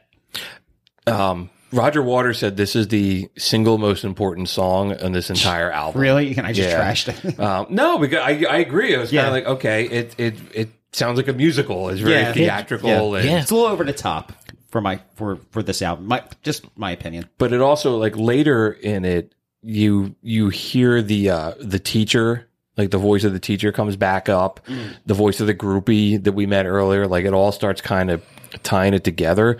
Um, 1.07 1.49
Roger 1.71 2.01
Waters 2.01 2.39
said 2.39 2.57
this 2.57 2.75
is 2.75 2.89
the 2.89 3.29
single 3.37 3.77
most 3.77 4.03
important 4.03 4.49
song 4.49 4.93
on 5.01 5.13
this 5.13 5.29
entire 5.29 5.71
album. 5.71 6.01
Really? 6.01 6.35
And 6.35 6.45
I 6.45 6.51
just 6.53 6.69
Yeah. 6.69 6.81
trashed 6.91 7.07
it. 7.25 7.39
Um, 7.39 7.67
no, 7.69 7.97
because 7.97 8.19
I, 8.19 8.43
I 8.49 8.57
agree. 8.57 8.93
It 8.93 8.97
was 8.97 9.11
Yeah. 9.11 9.23
kind 9.23 9.27
of 9.29 9.33
like 9.43 9.57
okay, 9.57 9.83
it 9.85 10.15
it 10.17 10.35
it 10.53 10.69
sounds 10.91 11.17
like 11.17 11.27
a 11.29 11.33
musical. 11.33 11.89
It's 11.89 12.01
very 12.01 12.19
Yeah. 12.21 12.33
theatrical, 12.33 12.89
Yeah. 12.89 13.15
and, 13.21 13.25
Yeah. 13.29 13.41
It's 13.41 13.51
a 13.51 13.55
little 13.55 13.69
over 13.71 13.83
the 13.85 13.93
top 13.93 14.33
for 14.69 14.81
my 14.81 14.99
for 15.15 15.39
for 15.51 15.63
this 15.63 15.81
album. 15.81 16.07
My 16.07 16.23
just 16.43 16.65
my 16.77 16.91
opinion. 16.91 17.29
but 17.37 17.53
it 17.53 17.61
also 17.61 17.97
like 17.97 18.17
later 18.17 18.71
in 18.73 19.05
it, 19.05 19.33
you 19.63 20.15
you 20.21 20.49
hear 20.49 21.01
the 21.01 21.29
uh, 21.29 21.51
the 21.59 21.79
teacher. 21.79 22.47
Like 22.77 22.91
the 22.91 22.97
voice 22.97 23.23
of 23.23 23.33
the 23.33 23.39
teacher 23.39 23.71
comes 23.71 23.95
back 23.95 24.29
up, 24.29 24.65
mm. 24.65 24.95
the 25.05 25.13
voice 25.13 25.41
of 25.41 25.47
the 25.47 25.53
groupie 25.53 26.23
that 26.23 26.31
we 26.31 26.45
met 26.45 26.65
earlier. 26.65 27.05
Like 27.05 27.25
it 27.25 27.33
all 27.33 27.51
starts 27.51 27.81
kind 27.81 28.09
of 28.09 28.23
tying 28.63 28.93
it 28.93 29.03
together. 29.03 29.57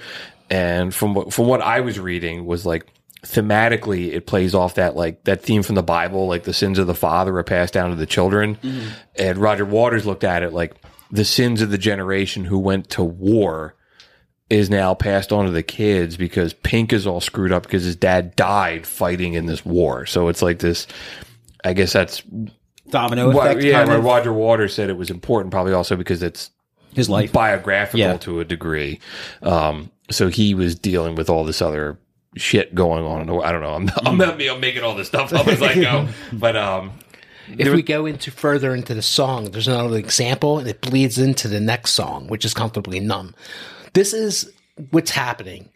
And 0.49 0.93
from 0.93 1.13
what 1.13 1.33
from 1.33 1.47
what 1.47 1.61
I 1.61 1.81
was 1.81 1.99
reading 1.99 2.45
was 2.45 2.65
like 2.65 2.87
thematically 3.23 4.13
it 4.13 4.25
plays 4.25 4.55
off 4.55 4.75
that 4.75 4.95
like 4.95 5.23
that 5.25 5.41
theme 5.41 5.63
from 5.63 5.75
the 5.75 5.83
Bible, 5.83 6.27
like 6.27 6.43
the 6.43 6.53
sins 6.53 6.79
of 6.79 6.87
the 6.87 6.95
father 6.95 7.37
are 7.37 7.43
passed 7.43 7.73
down 7.73 7.89
to 7.89 7.95
the 7.95 8.05
children. 8.05 8.55
Mm-hmm. 8.55 8.87
And 9.17 9.37
Roger 9.37 9.65
Waters 9.65 10.05
looked 10.05 10.23
at 10.23 10.43
it 10.43 10.53
like 10.53 10.75
the 11.11 11.25
sins 11.25 11.61
of 11.61 11.69
the 11.69 11.77
generation 11.77 12.45
who 12.45 12.59
went 12.59 12.89
to 12.91 13.03
war 13.03 13.75
is 14.49 14.69
now 14.69 14.93
passed 14.93 15.31
on 15.31 15.45
to 15.45 15.51
the 15.51 15.63
kids 15.63 16.17
because 16.17 16.53
Pink 16.53 16.91
is 16.91 17.07
all 17.07 17.21
screwed 17.21 17.53
up 17.53 17.63
because 17.63 17.83
his 17.83 17.95
dad 17.95 18.35
died 18.35 18.85
fighting 18.85 19.33
in 19.33 19.45
this 19.45 19.65
war. 19.65 20.05
So 20.05 20.27
it's 20.27 20.41
like 20.41 20.59
this 20.59 20.87
I 21.63 21.73
guess 21.73 21.93
that's 21.93 22.23
Domino 22.91 23.31
why, 23.31 23.49
effect. 23.49 23.63
yeah. 23.65 23.73
kind 23.79 23.89
Where 23.89 23.97
of. 23.97 24.03
Roger 24.05 24.31
Waters 24.33 24.73
said 24.73 24.89
it 24.89 24.97
was 24.97 25.09
important, 25.09 25.51
probably 25.51 25.73
also 25.73 25.95
because 25.95 26.21
it's 26.21 26.51
his 26.93 27.09
life. 27.09 27.31
biographical 27.31 27.99
Yeah. 27.99 28.17
to 28.17 28.39
a 28.39 28.45
degree. 28.45 28.99
Um, 29.41 29.89
so 30.09 30.27
he 30.27 30.53
was 30.53 30.75
dealing 30.75 31.15
with 31.15 31.29
all 31.29 31.43
this 31.45 31.61
other 31.61 31.97
shit 32.35 32.75
going 32.75 33.03
on. 33.03 33.21
I 33.43 33.51
don't 33.51 33.61
know. 33.61 33.73
I'm, 33.73 33.89
I'm, 34.05 34.17
not- 34.17 34.41
I'm 34.41 34.59
making 34.59 34.83
all 34.83 34.95
this 34.95 35.07
stuff 35.07 35.33
up 35.33 35.47
as 35.47 35.61
I 35.61 35.75
go, 35.75 36.07
but 36.33 36.55
um, 36.55 36.91
If 37.47 37.73
we 37.73 37.81
go 37.81 38.05
into 38.05 38.29
further 38.31 38.75
into 38.75 38.93
the 38.93 39.01
song, 39.01 39.51
there's 39.51 39.67
another 39.67 39.97
example, 39.97 40.59
and 40.59 40.67
it 40.67 40.81
bleeds 40.81 41.17
into 41.17 41.47
the 41.47 41.59
next 41.59 41.91
song, 41.91 42.27
which 42.27 42.45
is 42.45 42.53
comfortably 42.53 42.99
numb. 42.99 43.35
This 43.93 44.13
is 44.13 44.51
what's 44.91 45.11
happening. 45.11 45.69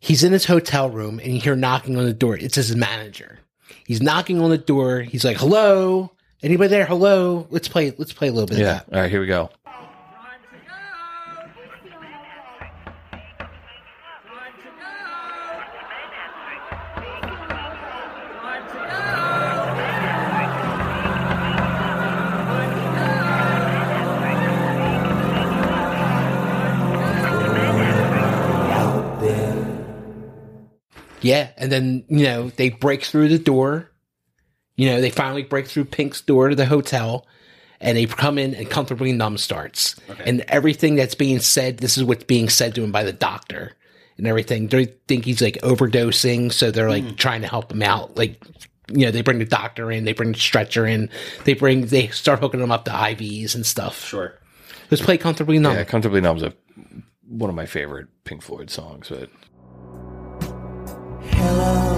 He's 0.00 0.22
in 0.22 0.32
his 0.32 0.44
hotel 0.44 0.88
room, 0.88 1.18
and 1.18 1.34
you 1.34 1.40
hear 1.40 1.56
knocking 1.56 1.96
on 1.96 2.04
the 2.04 2.12
door. 2.14 2.36
It's 2.36 2.54
his 2.54 2.74
manager. 2.76 3.40
He's 3.84 4.00
knocking 4.00 4.40
on 4.40 4.50
the 4.50 4.58
door. 4.58 5.00
He's 5.00 5.24
like, 5.24 5.38
"Hello, 5.38 6.12
anybody 6.42 6.68
there? 6.68 6.86
Hello." 6.86 7.46
Let's 7.50 7.68
play. 7.68 7.92
Let's 7.96 8.12
play 8.12 8.28
a 8.28 8.32
little 8.32 8.46
bit 8.46 8.58
yeah. 8.58 8.80
of 8.80 8.86
that. 8.86 8.94
All 8.94 9.02
right, 9.02 9.10
here 9.10 9.20
we 9.20 9.26
go. 9.26 9.50
Yeah, 31.20 31.50
and 31.56 31.70
then 31.70 32.04
you 32.08 32.24
know 32.24 32.48
they 32.50 32.70
break 32.70 33.04
through 33.04 33.28
the 33.28 33.38
door. 33.38 33.90
You 34.78 34.88
know 34.90 35.00
they 35.00 35.10
finally 35.10 35.42
break 35.42 35.66
through 35.66 35.86
Pink's 35.86 36.20
door 36.20 36.48
to 36.48 36.54
the 36.54 36.64
hotel, 36.64 37.26
and 37.80 37.98
they 37.98 38.06
come 38.06 38.38
in 38.38 38.54
and 38.54 38.70
comfortably 38.70 39.12
numb 39.12 39.36
starts. 39.36 39.96
And 40.24 40.42
everything 40.46 40.94
that's 40.94 41.16
being 41.16 41.40
said, 41.40 41.78
this 41.78 41.98
is 41.98 42.04
what's 42.04 42.22
being 42.24 42.48
said 42.48 42.76
to 42.76 42.84
him 42.84 42.92
by 42.92 43.02
the 43.02 43.12
doctor 43.12 43.74
and 44.16 44.28
everything. 44.28 44.68
They 44.68 44.86
think 45.08 45.24
he's 45.24 45.42
like 45.42 45.58
overdosing, 45.62 46.52
so 46.52 46.70
they're 46.70 46.88
like 46.88 47.02
hmm. 47.02 47.14
trying 47.14 47.42
to 47.42 47.48
help 47.48 47.72
him 47.72 47.82
out. 47.82 48.16
Like 48.16 48.40
you 48.92 49.04
know 49.04 49.10
they 49.10 49.22
bring 49.22 49.40
the 49.40 49.44
doctor 49.44 49.90
in, 49.90 50.04
they 50.04 50.12
bring 50.12 50.30
the 50.30 50.38
stretcher 50.38 50.86
in, 50.86 51.10
they 51.42 51.54
bring 51.54 51.86
they 51.86 52.06
start 52.08 52.38
hooking 52.38 52.60
him 52.60 52.70
up 52.70 52.84
to 52.84 52.92
IVs 52.92 53.56
and 53.56 53.66
stuff. 53.66 54.04
Sure. 54.04 54.32
Let's 54.92 55.02
play 55.02 55.18
comfortably 55.18 55.58
numb. 55.58 55.74
Yeah, 55.74 55.82
comfortably 55.82 56.20
numb's 56.20 56.44
a 56.44 56.54
one 57.26 57.50
of 57.50 57.56
my 57.56 57.66
favorite 57.66 58.06
Pink 58.22 58.42
Floyd 58.42 58.70
songs. 58.70 59.08
But 59.08 59.28
Hello, 61.32 61.97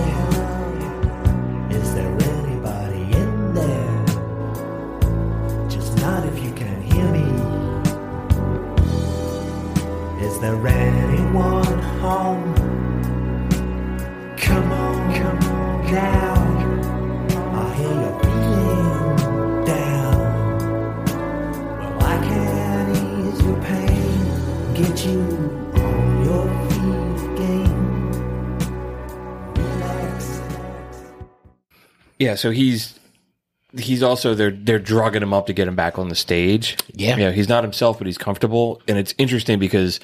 yeah, 32.21 32.37
so 32.37 32.51
he's 32.53 32.97
he's 33.77 34.03
also 34.03 34.35
they're 34.35 34.51
they're 34.53 34.79
drugging 34.79 35.23
him 35.23 35.33
up 35.35 35.47
to 35.49 35.53
get 35.53 35.67
him 35.67 35.75
back 35.75 35.99
on 35.99 36.09
the 36.09 36.15
stage. 36.15 36.77
Yeah. 36.93 37.17
yeah, 37.17 37.31
he's 37.33 37.49
not 37.49 37.65
himself, 37.65 37.99
but 37.99 38.07
he's 38.07 38.19
comfortable, 38.19 38.81
and 38.87 38.97
it's 38.99 39.15
interesting 39.19 39.59
because 39.59 39.99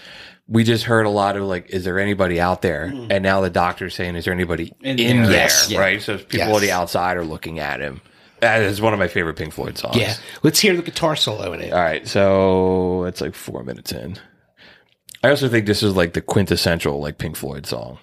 we 0.49 0.65
just 0.65 0.85
heard 0.85 1.07
a 1.07 1.11
lot 1.11 1.37
of 1.37 1.43
like, 1.45 1.71
is 1.71 1.85
there 1.85 1.99
anybody 1.99 2.41
out 2.41 2.63
there? 2.63 2.87
Mm-hmm. 2.89 3.11
And 3.13 3.23
now 3.23 3.41
the 3.41 3.51
doctor's 3.51 3.95
saying, 3.97 4.15
is 4.17 4.25
there 4.27 4.35
anybody 4.35 4.73
in, 4.81 4.99
In 4.99 5.17
there? 5.19 5.27
there. 5.27 5.33
Yes. 5.33 5.71
Yeah. 5.71 5.81
Right. 5.81 6.01
So 6.03 6.19
people 6.19 6.39
Yes. 6.39 6.55
on 6.55 6.61
the 6.61 6.71
outside 6.71 7.17
are 7.17 7.25
looking 7.25 7.59
at 7.59 7.81
him. 7.81 8.01
That 8.41 8.63
is 8.63 8.81
one 8.81 8.93
of 8.93 8.99
my 8.99 9.09
favorite 9.09 9.35
Pink 9.37 9.55
Floyd 9.55 9.77
songs. 9.79 9.97
Yeah, 9.97 10.15
let's 10.43 10.61
hear 10.61 10.77
the 10.77 10.83
guitar 10.83 11.17
solo 11.17 11.53
in 11.55 11.63
it. 11.63 11.73
All 11.73 11.81
right, 11.81 12.07
so 12.07 13.05
it's 13.05 13.21
like 13.23 13.35
four 13.35 13.63
minutes 13.65 13.93
in. 13.93 14.19
I 15.25 15.31
also 15.31 15.49
think 15.49 15.67
this 15.67 15.83
is 15.83 15.97
like 15.97 16.13
the 16.13 16.21
quintessential 16.21 17.01
like 17.01 17.17
Pink 17.19 17.35
Floyd 17.37 17.67
song. 17.67 17.99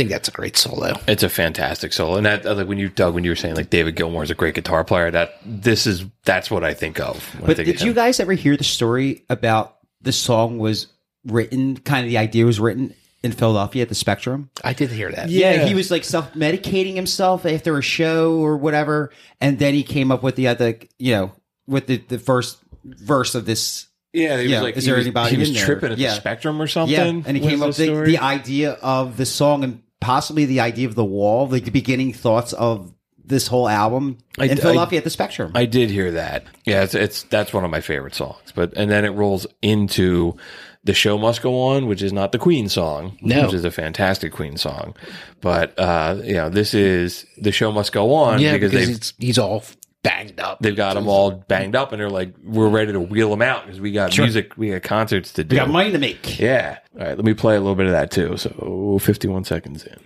Think 0.00 0.10
that's 0.10 0.28
a 0.28 0.32
great 0.32 0.56
solo. 0.56 0.94
It's 1.06 1.22
a 1.22 1.28
fantastic 1.28 1.92
solo, 1.92 2.16
and 2.16 2.24
that 2.24 2.44
like 2.46 2.66
when 2.66 2.78
you 2.78 2.88
Doug 2.88 3.14
when 3.14 3.22
you 3.22 3.30
were 3.30 3.36
saying 3.36 3.54
like 3.54 3.68
David 3.68 3.96
Gilmour 3.96 4.22
is 4.22 4.30
a 4.30 4.34
great 4.34 4.54
guitar 4.54 4.82
player. 4.82 5.10
That 5.10 5.34
this 5.44 5.86
is 5.86 6.06
that's 6.24 6.50
what 6.50 6.64
I 6.64 6.72
think 6.72 6.98
of. 6.98 7.22
When 7.34 7.48
But 7.48 7.56
think 7.56 7.66
did 7.66 7.80
of 7.80 7.86
you 7.86 7.92
guys 7.92 8.18
ever 8.18 8.32
hear 8.32 8.56
the 8.56 8.64
story 8.64 9.24
about 9.28 9.76
the 10.00 10.12
song 10.12 10.58
was 10.58 10.86
written? 11.26 11.76
Kind 11.76 12.06
of 12.06 12.10
the 12.10 12.16
idea 12.18 12.46
was 12.46 12.58
written 12.58 12.94
in 13.22 13.32
Philadelphia 13.32 13.82
at 13.82 13.90
the 13.90 13.94
Spectrum. 13.94 14.48
I 14.64 14.72
did 14.72 14.90
hear 14.90 15.10
that. 15.12 15.28
Yeah, 15.28 15.66
he 15.66 15.74
was 15.74 15.90
like 15.90 16.04
self 16.04 16.32
medicating 16.32 16.94
himself 16.94 17.44
after 17.44 17.76
a 17.76 17.82
show 17.82 18.38
or 18.38 18.56
whatever, 18.56 19.10
and 19.38 19.58
then 19.58 19.74
he 19.74 19.82
came 19.82 20.10
up 20.10 20.22
with 20.22 20.36
the 20.36 20.48
other, 20.48 20.78
you 20.98 21.12
know, 21.12 21.32
with 21.66 21.86
the 21.88 21.98
the 21.98 22.18
first 22.18 22.56
verse 22.84 23.34
of 23.34 23.44
this. 23.44 23.86
Yeah, 24.12 24.40
he 24.40 24.48
Yeah, 24.48 24.56
was 24.56 24.62
like, 24.64 24.76
is 24.76 24.84
he 24.84 24.90
there 24.90 24.96
was, 24.96 25.06
anybody 25.06 25.30
he 25.34 25.38
was 25.38 25.48
in 25.50 25.54
there? 25.54 25.64
tripping 25.66 25.92
at 25.92 25.98
Yeah. 25.98 26.08
the 26.10 26.16
Spectrum 26.16 26.60
or 26.60 26.66
something. 26.66 26.92
Yeah, 26.96 27.22
and 27.28 27.36
he 27.36 27.42
was 27.44 27.50
came 27.50 27.62
up 27.62 27.66
with 27.68 27.76
the 27.76 27.86
the, 27.94 28.02
the 28.06 28.18
idea 28.18 28.72
of 28.82 29.16
the 29.18 29.26
song 29.26 29.62
and 29.62 29.82
possibly 30.00 30.44
the 30.46 30.60
idea 30.60 30.88
of 30.88 30.94
the 30.94 31.04
wall, 31.04 31.48
like 31.48 31.64
the 31.64 31.70
beginning 31.70 32.12
thoughts 32.12 32.52
of 32.52 32.92
this 33.24 33.46
whole 33.46 33.68
album 33.68 34.18
I- 34.38 34.46
in 34.46 34.50
I- 34.52 34.54
Philadelphia 34.56 34.98
at 34.98 35.04
the 35.04 35.10
Spectrum. 35.10 35.52
I 35.54 35.64
did 35.66 35.90
hear 35.90 36.10
that. 36.12 36.44
Yeah, 36.64 36.82
it's, 36.82 36.94
it's 36.94 37.22
that's 37.24 37.52
one 37.52 37.64
of 37.64 37.70
my 37.70 37.80
favorite 37.80 38.14
songs. 38.14 38.52
But 38.54 38.72
and 38.76 38.90
then 38.90 39.04
it 39.04 39.10
rolls 39.10 39.46
into 39.62 40.36
the 40.82 40.94
show 40.94 41.18
must 41.18 41.42
go 41.42 41.60
on, 41.60 41.86
which 41.86 42.02
is 42.02 42.12
not 42.12 42.32
the 42.32 42.38
Queen 42.38 42.68
song, 42.68 43.18
No. 43.20 43.44
which 43.44 43.52
is 43.54 43.64
a 43.66 43.70
fantastic 43.70 44.32
Queen 44.32 44.56
song. 44.56 44.94
But 45.42 45.78
uh, 45.78 46.20
you 46.24 46.32
know, 46.34 46.48
this 46.48 46.72
is 46.74 47.26
the 47.36 47.52
show 47.52 47.70
must 47.70 47.92
go 47.92 48.14
on 48.14 48.40
Yeah, 48.40 48.54
because 48.54 48.70
because, 48.72 48.88
he's, 48.88 49.12
he's 49.18 49.38
all 49.38 49.62
banged 50.02 50.40
up. 50.40 50.58
they've 50.60 50.76
got 50.76 50.94
them 50.94 51.08
all 51.08 51.30
banged 51.30 51.76
up, 51.76 51.92
and 51.92 52.00
they're 52.00 52.10
like, 52.10 52.34
we're 52.42 52.68
ready 52.68 52.92
to 52.92 53.00
wheel 53.00 53.30
them 53.30 53.42
out 53.42 53.64
because 53.64 53.80
we 53.80 53.92
got 53.92 54.16
music, 54.16 54.56
we 54.56 54.70
got 54.70 54.82
concerts 54.82 55.32
to 55.34 55.44
do. 55.44 55.54
we 55.54 55.60
got 55.60 55.70
money 55.70 55.92
to 55.92 55.98
make. 55.98 56.38
Yeah. 56.38 56.78
All 56.94 57.06
right, 57.06 57.16
let 57.16 57.24
me 57.24 57.34
play 57.34 57.56
a 57.56 57.60
little 57.60 57.74
bit 57.74 57.86
of 57.86 57.92
that 57.92 58.10
too. 58.10 58.36
So 58.36 58.98
51 59.00 59.44
seconds 59.44 59.84
in. 59.84 59.98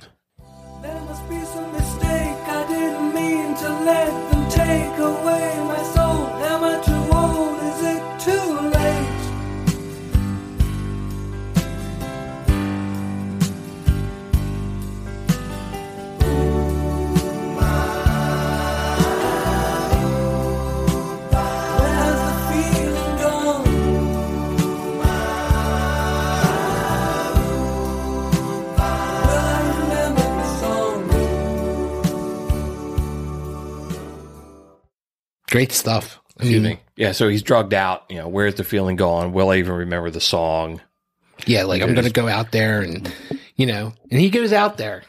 There 0.82 0.94
Great 35.54 35.70
stuff. 35.70 36.20
I 36.30 36.42
Excuse 36.42 36.62
mean, 36.62 36.72
me. 36.72 36.80
Yeah, 36.96 37.12
so 37.12 37.28
he's 37.28 37.44
drugged 37.44 37.74
out. 37.74 38.06
You 38.10 38.16
know, 38.16 38.26
where's 38.26 38.56
the 38.56 38.64
feeling 38.64 38.96
gone? 38.96 39.32
Will 39.32 39.50
I 39.50 39.58
even 39.58 39.72
remember 39.72 40.10
the 40.10 40.20
song? 40.20 40.80
yeah, 41.46 41.62
like 41.62 41.80
I'm 41.80 41.94
going 41.94 42.08
to 42.08 42.12
go 42.12 42.26
out 42.26 42.50
there 42.50 42.80
and, 42.80 43.14
you 43.54 43.66
know, 43.66 43.92
and 44.10 44.20
he 44.20 44.30
goes 44.30 44.52
out 44.52 44.78
there. 44.78 45.04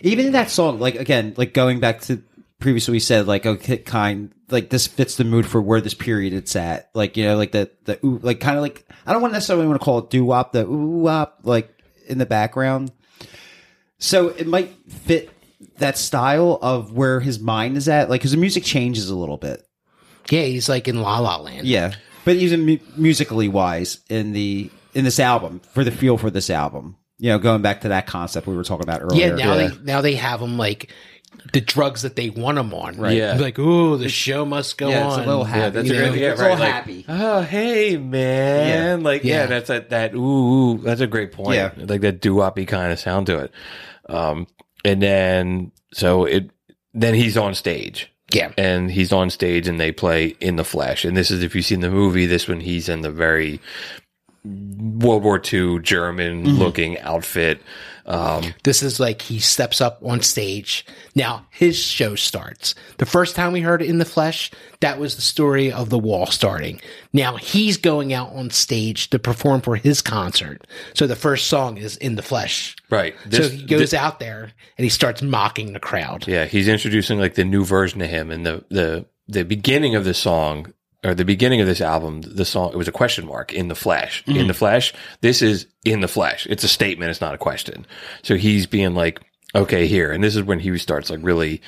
Even 0.00 0.24
in 0.24 0.32
that 0.32 0.48
song, 0.48 0.80
like 0.80 0.94
again, 0.94 1.34
like 1.36 1.52
going 1.52 1.80
back 1.80 2.00
to 2.02 2.22
previously 2.60 2.92
we 2.92 2.98
said, 3.00 3.26
like 3.26 3.44
okay, 3.44 3.76
kind, 3.76 4.32
like 4.48 4.70
this 4.70 4.86
fits 4.86 5.16
the 5.16 5.24
mood 5.24 5.44
for 5.44 5.60
where 5.60 5.82
this 5.82 5.92
period 5.92 6.32
it's 6.32 6.56
at. 6.56 6.88
Like 6.94 7.18
you 7.18 7.24
know, 7.24 7.36
like 7.36 7.52
the 7.52 7.70
the 7.84 7.98
ooh, 8.02 8.20
like 8.22 8.40
kind 8.40 8.56
of 8.56 8.62
like 8.62 8.86
I 9.04 9.12
don't 9.12 9.20
want 9.20 9.34
necessarily 9.34 9.66
want 9.66 9.78
to 9.78 9.84
call 9.84 9.98
it 9.98 10.08
doo 10.08 10.24
wop, 10.24 10.52
the 10.52 10.64
ooh 10.64 11.02
wop, 11.02 11.40
like 11.42 11.70
in 12.08 12.16
the 12.16 12.24
background. 12.24 12.90
So 13.98 14.28
it 14.28 14.46
might 14.46 14.74
fit 14.88 15.28
that 15.76 15.98
style 15.98 16.58
of 16.62 16.92
where 16.92 17.20
his 17.20 17.38
mind 17.38 17.76
is 17.76 17.86
at, 17.86 18.08
like 18.08 18.22
because 18.22 18.30
the 18.30 18.38
music 18.38 18.64
changes 18.64 19.10
a 19.10 19.16
little 19.16 19.36
bit. 19.36 19.66
Yeah, 20.30 20.42
he's 20.42 20.68
like 20.68 20.88
in 20.88 21.00
La 21.02 21.18
La 21.18 21.36
Land. 21.36 21.66
Yeah, 21.66 21.92
but 22.24 22.36
even 22.36 22.64
mu- 22.64 22.78
musically 22.96 23.48
wise 23.48 24.00
in 24.08 24.32
the 24.32 24.70
in 24.94 25.04
this 25.04 25.20
album 25.20 25.60
for 25.72 25.84
the 25.84 25.90
feel 25.90 26.16
for 26.18 26.30
this 26.30 26.50
album, 26.50 26.96
you 27.18 27.30
know, 27.30 27.38
going 27.38 27.62
back 27.62 27.82
to 27.82 27.88
that 27.88 28.06
concept 28.06 28.46
we 28.46 28.56
were 28.56 28.64
talking 28.64 28.84
about 28.84 29.02
earlier. 29.02 29.36
Yeah, 29.36 29.44
earlier. 29.44 29.44
now 29.44 29.54
they 29.76 29.84
now 29.84 30.00
they 30.00 30.14
have 30.16 30.40
him 30.40 30.56
like 30.58 30.92
the 31.52 31.60
drugs 31.60 32.02
that 32.02 32.16
they 32.16 32.28
want 32.28 32.58
him 32.58 32.74
on. 32.74 32.96
Right. 32.96 33.16
Yeah. 33.16 33.34
Like, 33.34 33.58
oh, 33.58 33.96
the 33.96 34.08
show 34.08 34.44
must 34.44 34.76
go 34.76 34.88
Yeah, 34.90 35.06
on. 35.06 35.18
it's 35.20 35.26
a 35.26 35.28
little 35.28 35.44
happy. 35.44 35.60
Yeah, 35.60 35.70
that's 35.70 35.88
you 35.88 35.94
a 35.94 36.08
great, 36.08 36.20
yeah, 36.20 36.32
It's 36.32 36.40
right. 36.40 36.50
all 36.50 36.58
like, 36.58 36.72
happy. 36.72 37.04
Oh, 37.08 37.40
hey, 37.42 37.96
man. 37.96 39.02
Like, 39.02 39.24
yeah, 39.24 39.42
Yeah. 39.42 39.46
that's 39.46 39.68
that, 39.68 39.90
that, 39.90 40.14
ooh, 40.14 40.18
ooh, 40.74 40.78
that's 40.78 41.00
a 41.00 41.06
great 41.06 41.32
point. 41.32 41.54
Yeah. 41.54 41.70
Like 41.76 42.00
that 42.02 42.20
doo 42.20 42.34
woppy 42.34 42.66
kind 42.66 42.92
of 42.92 42.98
sound 42.98 43.26
to 43.28 43.38
it. 43.38 43.52
Um, 44.08 44.48
and 44.84 45.00
then, 45.00 45.72
so 45.94 46.24
it, 46.24 46.50
then 46.94 47.14
he's 47.14 47.36
on 47.36 47.54
stage. 47.54 48.12
Yeah. 48.32 48.52
And 48.56 48.90
he's 48.90 49.12
on 49.12 49.30
stage 49.30 49.66
and 49.68 49.80
they 49.80 49.92
play 49.92 50.36
in 50.40 50.56
the 50.56 50.64
flesh. 50.64 51.04
And 51.04 51.16
this 51.16 51.30
is, 51.30 51.42
if 51.42 51.54
you've 51.54 51.64
seen 51.64 51.80
the 51.80 51.90
movie, 51.90 52.26
this 52.26 52.46
one, 52.48 52.60
he's 52.60 52.88
in 52.88 53.00
the 53.00 53.10
very 53.10 53.60
World 54.44 55.22
War 55.22 55.40
II 55.52 55.80
German 55.80 56.44
Mm-hmm. 56.44 56.58
looking 56.58 56.98
outfit. 57.00 57.60
Um, 58.10 58.54
This 58.64 58.82
is 58.82 58.98
like 58.98 59.22
he 59.22 59.38
steps 59.38 59.80
up 59.80 60.00
on 60.04 60.20
stage. 60.22 60.84
Now 61.14 61.46
his 61.50 61.78
show 61.78 62.14
starts. 62.16 62.74
The 62.98 63.06
first 63.06 63.36
time 63.36 63.52
we 63.52 63.60
heard 63.60 63.82
it 63.82 63.88
in 63.88 63.98
the 63.98 64.04
flesh, 64.04 64.50
that 64.80 64.98
was 64.98 65.14
the 65.16 65.22
story 65.22 65.70
of 65.72 65.90
the 65.90 65.98
wall 65.98 66.26
starting. 66.26 66.80
Now 67.12 67.36
he's 67.36 67.76
going 67.76 68.12
out 68.12 68.32
on 68.32 68.50
stage 68.50 69.10
to 69.10 69.18
perform 69.18 69.60
for 69.60 69.76
his 69.76 70.02
concert. 70.02 70.66
So 70.94 71.06
the 71.06 71.16
first 71.16 71.46
song 71.46 71.76
is 71.76 71.96
in 71.98 72.16
the 72.16 72.22
flesh. 72.22 72.74
right. 72.90 73.14
so 73.30 73.48
he 73.48 73.64
goes 73.64 73.80
this- 73.80 73.94
out 73.94 74.18
there 74.18 74.50
and 74.76 74.84
he 74.84 74.90
starts 74.90 75.22
mocking 75.22 75.72
the 75.72 75.80
crowd. 75.80 76.26
Yeah, 76.26 76.46
he's 76.46 76.66
introducing 76.68 77.18
like 77.20 77.34
the 77.34 77.44
new 77.44 77.64
version 77.64 78.00
of 78.02 78.10
him, 78.10 78.30
and 78.30 78.44
the 78.44 78.64
the 78.70 79.06
the 79.28 79.44
beginning 79.44 79.94
of 79.94 80.04
the 80.04 80.14
song 80.14 80.72
or 81.02 81.14
the 81.14 81.24
beginning 81.24 81.60
of 81.60 81.66
this 81.66 81.80
album, 81.80 82.20
the 82.22 82.44
song 82.44 82.72
it 82.72 82.76
was 82.76 82.88
a 82.88 82.92
question 82.92 83.26
mark 83.26 83.52
in 83.52 83.68
the 83.68 83.74
flesh. 83.74 84.22
In 84.26 84.34
mm-hmm. 84.34 84.48
the 84.48 84.54
flesh, 84.54 84.92
this 85.20 85.42
is 85.42 85.66
in 85.84 86.00
the 86.00 86.08
flesh. 86.08 86.46
It's 86.50 86.64
a 86.64 86.68
statement. 86.68 87.10
It's 87.10 87.20
not 87.20 87.34
a 87.34 87.38
question. 87.38 87.86
So 88.22 88.36
he's 88.36 88.66
being 88.66 88.94
like, 88.94 89.20
okay, 89.54 89.86
here, 89.86 90.12
and 90.12 90.22
this 90.22 90.36
is 90.36 90.42
when 90.42 90.60
he 90.60 90.76
starts 90.78 91.10
like 91.10 91.20
really. 91.22 91.62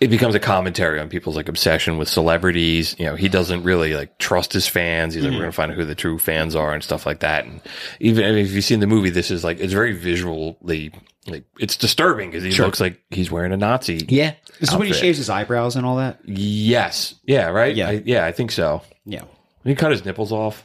It 0.00 0.10
becomes 0.10 0.34
a 0.34 0.40
commentary 0.40 0.98
on 0.98 1.08
people's 1.08 1.36
like 1.36 1.48
obsession 1.48 1.96
with 1.96 2.08
celebrities. 2.08 2.96
You 2.98 3.04
know, 3.04 3.14
he 3.14 3.28
doesn't 3.28 3.62
really 3.62 3.94
like 3.94 4.18
trust 4.18 4.52
his 4.52 4.66
fans. 4.66 5.14
He's 5.14 5.22
like, 5.22 5.30
we're 5.30 5.34
mm-hmm. 5.34 5.42
gonna 5.42 5.52
find 5.52 5.70
out 5.70 5.76
who 5.76 5.84
the 5.84 5.94
true 5.94 6.18
fans 6.18 6.56
are 6.56 6.74
and 6.74 6.82
stuff 6.82 7.06
like 7.06 7.20
that. 7.20 7.44
And 7.44 7.60
even 8.00 8.24
I 8.24 8.32
mean, 8.32 8.44
if 8.44 8.50
you've 8.50 8.64
seen 8.64 8.80
the 8.80 8.88
movie, 8.88 9.10
this 9.10 9.30
is 9.30 9.44
like 9.44 9.60
it's 9.60 9.72
very 9.72 9.92
visually 9.92 10.92
like 11.26 11.44
it's 11.60 11.76
disturbing 11.76 12.30
because 12.30 12.42
he 12.42 12.50
looks 12.62 12.80
like 12.80 13.00
he's 13.10 13.30
wearing 13.30 13.52
a 13.52 13.56
Nazi 13.56 14.04
Yeah. 14.08 14.34
This 14.60 14.70
is 14.70 14.76
when 14.76 14.86
he 14.88 14.92
shaves 14.92 15.18
his 15.18 15.30
eyebrows 15.30 15.76
and 15.76 15.86
all 15.86 15.96
that. 15.96 16.18
Yes. 16.24 17.14
Yeah. 17.24 17.48
Right. 17.48 17.74
Yeah. 17.76 17.88
I, 17.88 18.02
yeah. 18.04 18.24
I 18.26 18.32
think 18.32 18.50
so. 18.50 18.82
Yeah, 19.04 19.22
He 19.64 19.74
cut 19.74 19.90
his 19.92 20.04
nipples 20.04 20.32
off. 20.32 20.64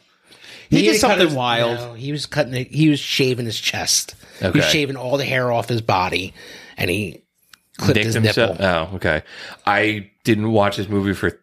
he, 0.69 0.81
did 0.83 0.99
something 0.99 1.27
his- 1.27 1.35
wild. 1.35 1.75
no, 1.79 1.93
he 1.93 2.11
was 2.11 2.25
cutting 2.25 2.53
it. 2.53 2.67
He 2.69 2.89
was 2.89 2.99
shaving 2.99 3.45
his 3.45 3.59
chest. 3.59 4.15
He 4.39 4.47
was 4.49 4.65
shaving 4.65 4.95
all 4.95 5.17
the 5.17 5.25
hair 5.25 5.51
off 5.51 5.67
his 5.67 5.81
body, 5.81 6.33
and 6.77 6.89
he 6.91 7.23
clipped 7.77 7.95
Nicked 7.95 8.05
his 8.05 8.13
himself. 8.15 8.59
nipple. 8.59 8.65
Oh, 8.65 8.95
okay. 8.97 9.23
I 9.65 10.11
didn't 10.23 10.51
watch 10.51 10.77
this 10.77 10.87
movie 10.87 11.13
for 11.13 11.39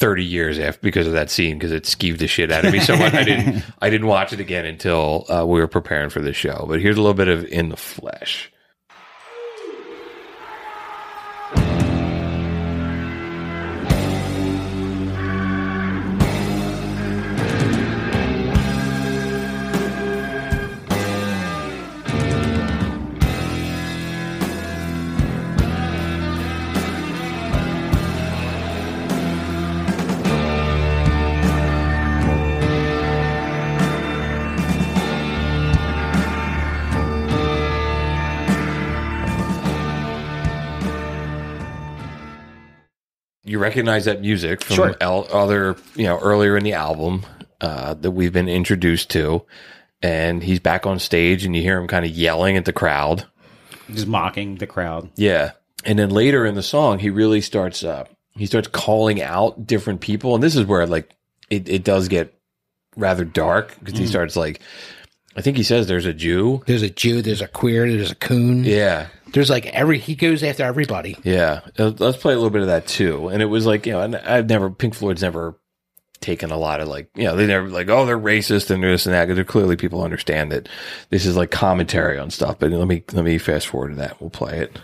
thirty 0.00 0.24
years 0.24 0.58
after 0.58 0.80
because 0.82 1.06
of 1.06 1.12
that 1.12 1.30
scene 1.30 1.58
because 1.58 1.70
it 1.70 1.84
skeeved 1.84 2.18
the 2.18 2.26
shit 2.26 2.50
out 2.50 2.64
of 2.64 2.72
me 2.72 2.80
so 2.80 2.96
much. 2.96 3.14
I 3.14 3.22
didn't. 3.22 3.64
I 3.80 3.90
didn't 3.90 4.08
watch 4.08 4.32
it 4.32 4.40
again 4.40 4.64
until 4.64 5.26
uh, 5.30 5.44
we 5.46 5.60
were 5.60 5.68
preparing 5.68 6.10
for 6.10 6.20
the 6.20 6.32
show. 6.32 6.64
But 6.66 6.80
here's 6.80 6.96
a 6.96 7.00
little 7.00 7.14
bit 7.14 7.28
of 7.28 7.44
in 7.44 7.68
the 7.68 7.76
flesh. 7.76 8.50
You 43.50 43.58
recognize 43.58 44.04
that 44.04 44.20
music 44.20 44.62
from 44.62 44.76
Sure. 44.76 44.96
el- 45.00 45.26
other, 45.32 45.76
you 45.96 46.04
know, 46.04 46.18
earlier 46.20 46.56
in 46.56 46.62
the 46.62 46.74
album 46.74 47.26
uh, 47.60 47.94
that 47.94 48.12
we've 48.12 48.32
been 48.32 48.48
introduced 48.48 49.10
to, 49.10 49.42
and 50.02 50.42
he's 50.42 50.60
back 50.60 50.86
on 50.86 50.98
stage, 51.00 51.44
and 51.44 51.56
you 51.56 51.62
hear 51.62 51.76
him 51.78 51.88
kind 51.88 52.04
of 52.04 52.12
yelling 52.12 52.56
at 52.56 52.64
the 52.64 52.72
crowd. 52.72 53.26
Just 53.92 54.06
mocking 54.06 54.54
the 54.56 54.66
crowd. 54.68 55.10
Yeah. 55.16 55.50
And 55.84 55.98
then 55.98 56.10
later 56.10 56.46
in 56.46 56.54
the 56.54 56.62
song, 56.62 57.00
he 57.00 57.10
really 57.10 57.40
starts, 57.40 57.82
uh, 57.82 58.04
he 58.36 58.46
starts 58.46 58.68
calling 58.68 59.20
out 59.20 59.66
different 59.66 60.00
people. 60.00 60.34
And 60.34 60.42
this 60.44 60.54
is 60.54 60.64
where 60.64 60.86
like 60.86 61.10
it, 61.50 61.68
it 61.68 61.82
does 61.82 62.06
get 62.08 62.32
rather 62.96 63.24
dark 63.24 63.76
because 63.82 63.98
he 63.98 64.06
starts 64.06 64.36
like, 64.36 64.60
I 65.36 65.42
think 65.42 65.56
he 65.56 65.62
says 65.62 65.86
there's 65.88 66.06
a 66.06 66.12
Jew. 66.12 66.62
There's 66.66 66.82
a 66.82 66.90
Jew. 66.90 67.22
There's 67.22 67.40
a 67.40 67.48
queer. 67.48 67.90
There's 67.90 68.10
a 68.10 68.16
coon. 68.16 68.62
Yeah. 68.64 69.08
There's 69.32 69.50
like 69.50 69.66
every. 69.66 69.98
He 69.98 70.14
goes 70.16 70.42
after 70.42 70.64
everybody. 70.64 71.16
Yeah. 71.22 71.60
Uh, 71.78 71.92
Let's 71.98 72.16
play 72.18 72.32
a 72.32 72.36
little 72.36 72.50
bit 72.50 72.62
of 72.62 72.68
that 72.68 72.86
too. 72.86 73.28
And 73.28 73.40
it 73.42 73.46
was 73.46 73.64
like, 73.66 73.86
you 73.86 73.92
know, 73.92 74.00
and 74.02 74.16
I've 74.16 74.48
never, 74.48 74.70
Pink 74.70 74.94
Floyd's 74.94 75.22
never 75.22 75.56
taken 76.20 76.50
a 76.50 76.56
lot 76.58 76.80
of 76.80 76.88
like, 76.88 77.08
you 77.14 77.24
know, 77.24 77.36
they 77.36 77.46
never 77.46 77.68
like, 77.68 77.88
oh, 77.88 78.04
they're 78.06 78.18
racist 78.18 78.70
and 78.70 78.82
this 78.82 79.06
and 79.06 79.14
that. 79.14 79.24
Because 79.26 79.36
they're 79.36 79.44
clearly 79.44 79.76
people 79.76 80.02
understand 80.02 80.50
that 80.52 80.68
this 81.10 81.24
is 81.26 81.36
like 81.36 81.50
commentary 81.50 82.18
on 82.18 82.30
stuff. 82.30 82.58
But 82.58 82.72
let 82.72 82.88
me, 82.88 83.04
let 83.12 83.24
me 83.24 83.38
fast 83.38 83.68
forward 83.68 83.90
to 83.90 83.94
that. 83.96 84.20
We'll 84.20 84.30
play 84.30 84.58
it. 84.58 84.78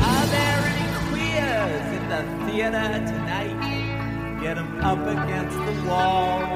Are 0.00 0.26
there 0.26 0.60
any 0.64 0.86
queers 1.10 1.86
in 1.96 2.08
the 2.08 2.22
theater 2.46 3.06
tonight? 3.06 4.40
Get 4.40 4.56
'em 4.56 4.80
up 4.80 4.98
against 5.00 5.56
the 5.56 5.88
wall. 5.88 6.46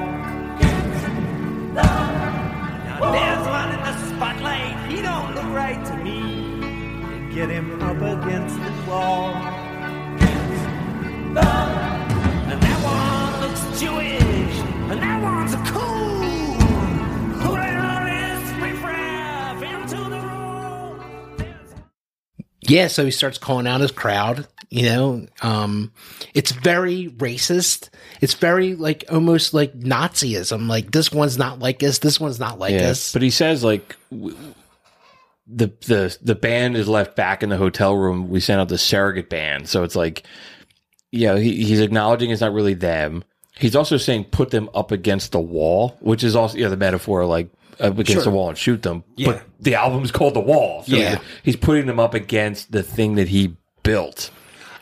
Get 7.35 7.49
him 7.49 7.81
up 7.81 7.97
against 7.97 8.57
the 8.57 8.91
wall. 8.91 9.33
And 11.35 12.61
that 12.61 12.79
one 12.85 13.41
looks 13.41 13.81
Jewish. 13.81 14.57
And 14.91 15.01
that 15.01 15.23
one's 15.23 15.55
a 15.55 15.57
cool. 15.73 15.81
Who 17.41 17.53
the 17.55 17.63
hell 17.63 18.07
is 18.07 18.43
into 19.63 19.97
the 20.11 20.21
room? 20.21 21.85
Yeah. 22.61 22.89
So 22.89 23.05
he 23.07 23.11
starts 23.11 23.39
calling 23.39 23.67
out 23.67 23.81
his 23.81 23.93
crowd. 23.93 24.47
You 24.69 24.83
know, 24.85 25.27
um, 25.43 25.93
it's 26.35 26.53
very 26.53 27.09
racist. 27.17 27.89
It's 28.21 28.35
very 28.35 28.75
like 28.75 29.05
almost 29.11 29.55
like 29.55 29.79
Nazism. 29.79 30.69
Like 30.69 30.91
this 30.91 31.11
one's 31.11 31.39
not 31.39 31.59
like 31.61 31.83
us. 31.83 31.99
This 31.99 32.21
one's 32.21 32.39
not 32.41 32.59
like 32.59 32.75
us. 32.75 33.13
But 33.15 33.23
he 33.23 33.31
says 33.31 33.65
like 33.65 33.97
w- 34.11 34.37
the 35.55 35.73
the 35.87 36.17
the 36.23 36.35
band 36.35 36.77
is 36.77 36.89
left 36.89 37.17
back 37.17 37.43
in 37.43 37.49
the 37.49 37.57
hotel 37.57 37.95
room. 37.95 38.29
We 38.29 38.41
sent 38.41 38.61
out 38.61 38.69
the 38.69 38.79
surrogate 38.79 39.29
band, 39.29 39.69
so 39.69 39.83
it's 39.83 39.97
like, 39.97 40.23
yeah, 41.11 41.37
he, 41.39 41.65
he's 41.65 41.81
acknowledging 41.81 42.31
it's 42.31 42.41
not 42.41 42.53
really 42.53 42.75
them. 42.75 43.25
He's 43.59 43.77
also 43.77 43.97
saying 43.97 44.25
put 44.25 44.51
them 44.51 44.71
up 44.75 44.93
against 44.93 45.33
the 45.33 45.41
wall, 45.41 45.97
which 46.01 46.25
is 46.25 46.35
also 46.35 46.57
yeah 46.59 46.69
the 46.69 46.77
metaphor 46.77 47.27
like 47.27 47.51
up 47.81 47.99
against 47.99 48.25
the 48.25 48.31
wall 48.31 48.49
and 48.49 48.57
shoot 48.59 48.83
them. 48.83 49.05
Yeah. 49.17 49.33
But 49.33 49.43
the 49.61 49.75
album's 49.75 50.11
called 50.13 50.35
The 50.35 50.41
Wall. 50.41 50.85
So 50.85 50.95
Yeah. 50.97 51.11
he's, 51.17 51.19
he's 51.43 51.57
putting 51.57 51.87
them 51.87 51.99
up 51.99 52.15
against 52.15 52.71
the 52.71 52.83
thing 52.83 53.17
that 53.17 53.29
he 53.29 53.57
built. 53.83 54.31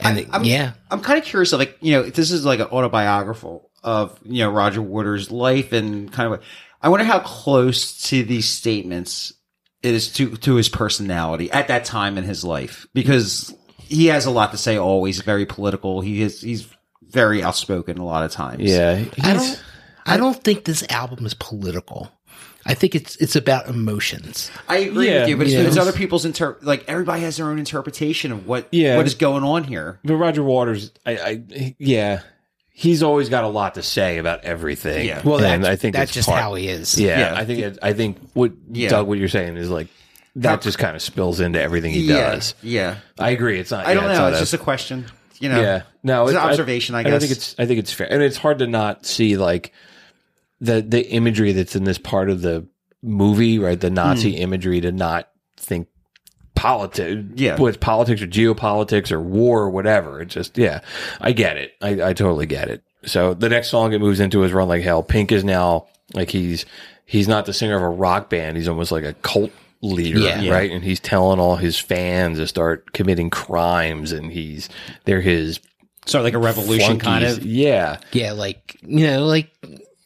and 0.01 0.19
it- 0.19 0.29
yeah, 0.43 0.73
I'm 0.91 1.01
kind 1.01 1.19
of 1.19 1.25
curious, 1.25 1.53
of 1.53 1.59
like 1.61 1.77
you 1.81 1.93
know, 1.93 2.03
this 2.05 2.31
is 2.31 2.45
like 2.45 2.61
an 2.61 2.67
autobiographical 2.67 3.71
of 3.83 4.19
you 4.25 4.45
know 4.45 4.51
Roger 4.51 4.83
Waters' 4.83 5.31
life 5.31 5.73
and 5.73 6.13
kind 6.13 6.33
of. 6.35 6.43
I 6.83 6.89
wonder 6.89 7.05
how 7.05 7.19
close 7.21 8.01
to 8.09 8.23
these 8.23 8.49
statements 8.49 9.35
it 9.83 9.95
is 9.95 10.13
to 10.15 10.37
to 10.39 10.55
his 10.57 10.69
personality 10.69 11.51
at 11.51 11.69
that 11.69 11.85
time 11.85 12.19
in 12.19 12.25
his 12.25 12.45
life 12.45 12.87
because 12.95 13.55
he 13.79 14.07
has 14.07 14.27
a 14.27 14.31
lot 14.31 14.51
to 14.53 14.57
say. 14.59 14.77
Always 14.77 15.21
very 15.23 15.47
political. 15.47 16.01
He 16.01 16.23
is 16.23 16.41
he's 16.41 16.69
very 17.03 17.43
outspoken 17.43 17.99
a 17.99 18.05
lot 18.05 18.25
of 18.25 18.31
times. 18.33 18.63
Yeah, 18.65 19.05
I 19.23 19.33
don't. 19.35 19.63
I 20.07 20.17
don't 20.17 20.43
think 20.43 20.65
this 20.65 20.85
album 20.91 21.27
is 21.27 21.35
political. 21.35 22.11
I 22.67 22.75
think 22.75 22.95
it's 22.95 23.17
it's 23.17 23.37
about 23.37 23.69
emotions. 23.69 24.51
I 24.69 24.79
agree 24.79 25.09
Yeah, 25.09 25.21
with 25.21 25.29
you, 25.31 25.37
but 25.39 25.47
it's, 25.47 25.55
yeah. 25.55 25.61
it's 25.63 25.77
other 25.77 25.93
people's 25.93 26.25
inter 26.27 26.59
like 26.63 26.85
everybody 26.89 27.23
has 27.23 27.37
their 27.39 27.47
own 27.47 27.59
interpretation 27.59 28.33
of 28.33 28.47
what 28.47 28.69
Yeah. 28.71 28.97
what 28.97 29.07
is 29.07 29.15
going 29.15 29.45
on 29.45 29.65
here. 29.65 29.99
But 30.05 30.17
Roger 30.17 30.43
Waters, 30.43 30.91
I, 31.07 31.13
I 31.17 31.75
yeah, 31.79 32.21
he's 32.73 33.03
always 33.03 33.29
got 33.29 33.45
a 33.45 33.49
lot 33.49 33.75
to 33.75 33.83
say 33.83 34.19
about 34.19 34.45
everything. 34.45 35.07
Yeah. 35.07 35.23
Well, 35.25 35.43
and 35.45 35.65
that's, 35.65 35.73
I 35.73 35.77
think 35.77 35.95
that's 35.97 36.13
just 36.13 36.29
part- 36.29 36.41
how 36.41 36.55
he 36.55 36.69
is. 36.69 36.99
Yeah, 36.99 37.19
Yeah. 37.19 37.35
I 37.41 37.45
think 37.45 37.59
it, 37.61 37.79
I 37.83 37.93
think 37.93 38.19
what 38.35 38.53
Yeah. 38.71 38.89
Doug, 38.91 39.07
what 39.07 39.19
you're 39.19 39.29
saying 39.29 39.57
is 39.57 39.69
like 39.71 39.89
that 40.37 40.63
just 40.63 40.79
kind 40.79 40.95
of 40.97 41.03
spills 41.03 41.41
into 41.41 41.61
everything 41.61 41.91
he 41.93 42.03
yeah, 42.03 42.33
does. 42.33 42.55
Yeah. 42.63 42.97
I 43.19 43.31
agree. 43.31 43.59
It's 43.59 43.71
not. 43.71 43.87
I 43.87 43.95
don't 43.95 44.05
yeah, 44.05 44.13
know. 44.13 44.19
not 44.19 44.29
It's 44.33 44.39
a- 44.39 44.43
just 44.43 44.55
a 44.55 44.59
question. 44.59 45.07
You 45.41 45.49
know. 45.49 45.61
yeah. 45.61 45.83
No, 46.03 46.25
It's 46.25 46.33
an 46.33 46.37
observation, 46.39 46.95
I 46.95 47.01
and 47.01 47.09
guess. 47.09 47.21
think 47.23 47.33
it's. 47.33 47.55
I 47.59 47.65
think 47.67 47.79
it's 47.79 47.93
fair, 47.93 48.13
and 48.13 48.23
it's 48.23 48.37
hard 48.37 48.59
to 48.59 48.67
not 48.67 49.07
see 49.07 49.39
like 49.39 49.73
the 50.61 50.83
the 50.83 51.07
imagery 51.11 51.53
that's 51.53 51.75
in 51.75 51.85
this 51.85 51.97
part 51.97 52.29
of 52.29 52.43
the 52.43 52.67
movie, 53.03 53.59
right? 53.59 53.81
The 53.81 53.89
Nazi 53.89 54.37
Hmm. 54.37 54.43
imagery 54.43 54.83
to 54.83 54.93
not 54.93 55.29
think 55.29 55.30
politics, 56.61 57.23
Yeah. 57.37 57.53
whether 57.53 57.69
it's 57.71 57.79
politics 57.79 58.21
or 58.21 58.27
geopolitics 58.27 59.11
or 59.11 59.21
war 59.21 59.63
or 59.63 59.71
whatever. 59.71 60.21
It's 60.21 60.35
just, 60.35 60.59
yeah, 60.59 60.81
I 61.21 61.33
get 61.33 61.57
it. 61.57 61.73
I, 61.81 62.11
I 62.11 62.13
totally 62.13 62.45
get 62.45 62.69
it. 62.69 62.83
So 63.07 63.33
the 63.33 63.49
next 63.49 63.69
song 63.71 63.95
it 63.95 63.99
moves 64.01 64.21
into 64.21 64.43
is 64.45 64.53
Run 64.53 64.69
Like 64.69 64.83
Hell. 64.83 65.03
Pink 65.03 65.33
is 65.33 65.43
now 65.43 65.87
like 66.13 66.29
he's 66.31 66.67
he's 67.07 67.27
not 67.27 67.47
the 67.47 67.55
singer 67.55 67.77
of 67.77 67.83
a 67.83 67.89
rock 67.89 68.29
band. 68.29 68.59
He's 68.59 68.69
almost 68.69 68.93
like 68.93 69.05
a 69.05 69.15
cult 69.15 69.51
leader, 69.81 70.19
Yeah. 70.19 70.41
Yeah. 70.43 70.53
right? 70.53 70.71
And 70.71 70.85
he's 70.85 71.01
telling 71.01 71.41
all 71.41 71.57
his 71.57 71.79
fans 71.79 72.37
to 72.37 72.47
start 72.47 72.93
committing 72.93 73.31
crimes, 73.31 74.13
and 74.13 74.31
he's 74.31 74.69
they're 75.07 75.23
his 75.23 75.61
Sort 76.07 76.21
of 76.21 76.25
like 76.25 76.35
a 76.35 76.39
revolution 76.39 76.99
kind 76.99 77.25
of. 77.25 77.43
Yeah, 77.45 77.99
Yeah, 78.13 78.33
like 78.33 78.77
you 78.83 79.07
know, 79.07 79.25
like 79.25 79.51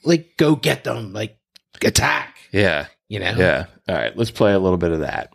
like 0.04 0.36
go 0.36 0.54
get 0.54 0.84
them, 0.84 1.12
like 1.12 1.36
attack. 1.84 2.36
yeah, 2.52 2.86
You 3.08 3.18
know. 3.18 3.34
yeah. 3.36 3.64
All 3.88 3.94
right, 3.96 4.16
let's 4.16 4.30
play 4.30 4.52
a 4.52 4.58
little 4.60 4.78
bit 4.78 4.92
of 4.92 5.00
that. 5.00 5.33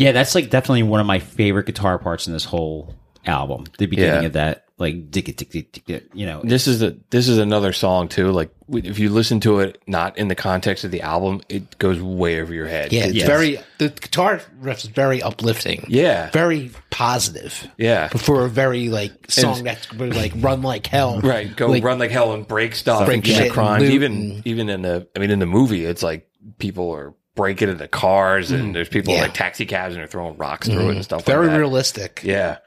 Yeah, 0.00 0.12
that's 0.12 0.34
like 0.34 0.48
definitely 0.50 0.84
one 0.84 1.00
of 1.00 1.06
my 1.06 1.18
favorite 1.18 1.66
guitar 1.66 1.98
parts 1.98 2.26
in 2.26 2.32
this 2.32 2.44
whole 2.46 2.94
album. 3.26 3.66
The 3.78 3.84
beginning 3.86 4.22
Yeah. 4.22 4.26
of 4.28 4.32
that, 4.32 4.64
like 4.78 5.10
dick 5.10 5.28
it, 5.28 5.36
dick 5.36 5.54
it, 5.54 5.72
dick 5.74 5.90
it, 5.90 6.10
you 6.14 6.24
know. 6.24 6.40
This 6.42 6.66
is 6.66 6.82
a 6.82 6.96
this 7.10 7.28
is 7.28 7.36
another 7.36 7.74
song 7.74 8.08
too. 8.08 8.32
Like 8.32 8.50
if 8.72 8.98
you 8.98 9.10
listen 9.10 9.40
to 9.40 9.60
it 9.60 9.76
not 9.86 10.16
in 10.16 10.28
the 10.28 10.34
context 10.34 10.84
of 10.84 10.90
the 10.90 11.02
album, 11.02 11.42
it 11.50 11.76
goes 11.78 12.00
way 12.00 12.40
over 12.40 12.54
your 12.54 12.66
head. 12.66 12.94
Yeah, 12.94 13.04
it's 13.04 13.14
Yes. 13.14 13.26
very 13.26 13.58
the 13.76 13.90
guitar 13.90 14.40
riff 14.58 14.78
is 14.78 14.84
very 14.88 15.22
uplifting. 15.22 15.84
Yeah. 15.88 16.30
very 16.30 16.70
positive. 16.88 17.68
Yeah. 17.76 18.08
but 18.10 18.22
for 18.22 18.46
a 18.46 18.48
very 18.48 18.88
like 18.88 19.12
song 19.30 19.64
that's 19.64 19.84
gonna, 19.84 20.14
like 20.14 20.32
run 20.36 20.62
like 20.62 20.86
hell. 20.86 21.20
Right, 21.20 21.54
go 21.54 21.66
Like, 21.68 21.84
run 21.84 21.98
like 21.98 22.10
hell 22.10 22.32
and 22.32 22.48
break 22.48 22.74
stuff, 22.74 23.04
Break 23.04 23.16
and 23.16 23.24
commit 23.24 23.38
shit, 23.42 23.52
crimes. 23.52 23.82
loot, 23.82 23.92
Even 23.92 24.42
even 24.46 24.70
in 24.70 24.80
the, 24.80 25.06
I 25.14 25.18
mean, 25.18 25.30
in 25.30 25.40
the 25.40 25.46
movie, 25.46 25.84
it's 25.84 26.02
like 26.02 26.26
people 26.58 26.90
are 26.92 27.12
breaking 27.40 27.70
into 27.70 27.88
cars, 27.88 28.50
and 28.50 28.70
mm. 28.70 28.72
there's 28.74 28.90
people 28.90 29.14
Yeah. 29.14 29.22
like 29.22 29.32
taxi 29.34 29.64
cabs, 29.64 29.94
and 29.94 30.00
they're 30.00 30.06
throwing 30.06 30.36
rocks 30.36 30.68
through 30.68 30.76
it 30.76 30.82
mm-hmm. 30.82 30.90
and 30.96 31.04
stuff. 31.04 31.24
Very 31.24 31.46
like 31.46 31.54
that. 31.54 31.58
realistic. 31.58 32.20
Yeah, 32.22 32.58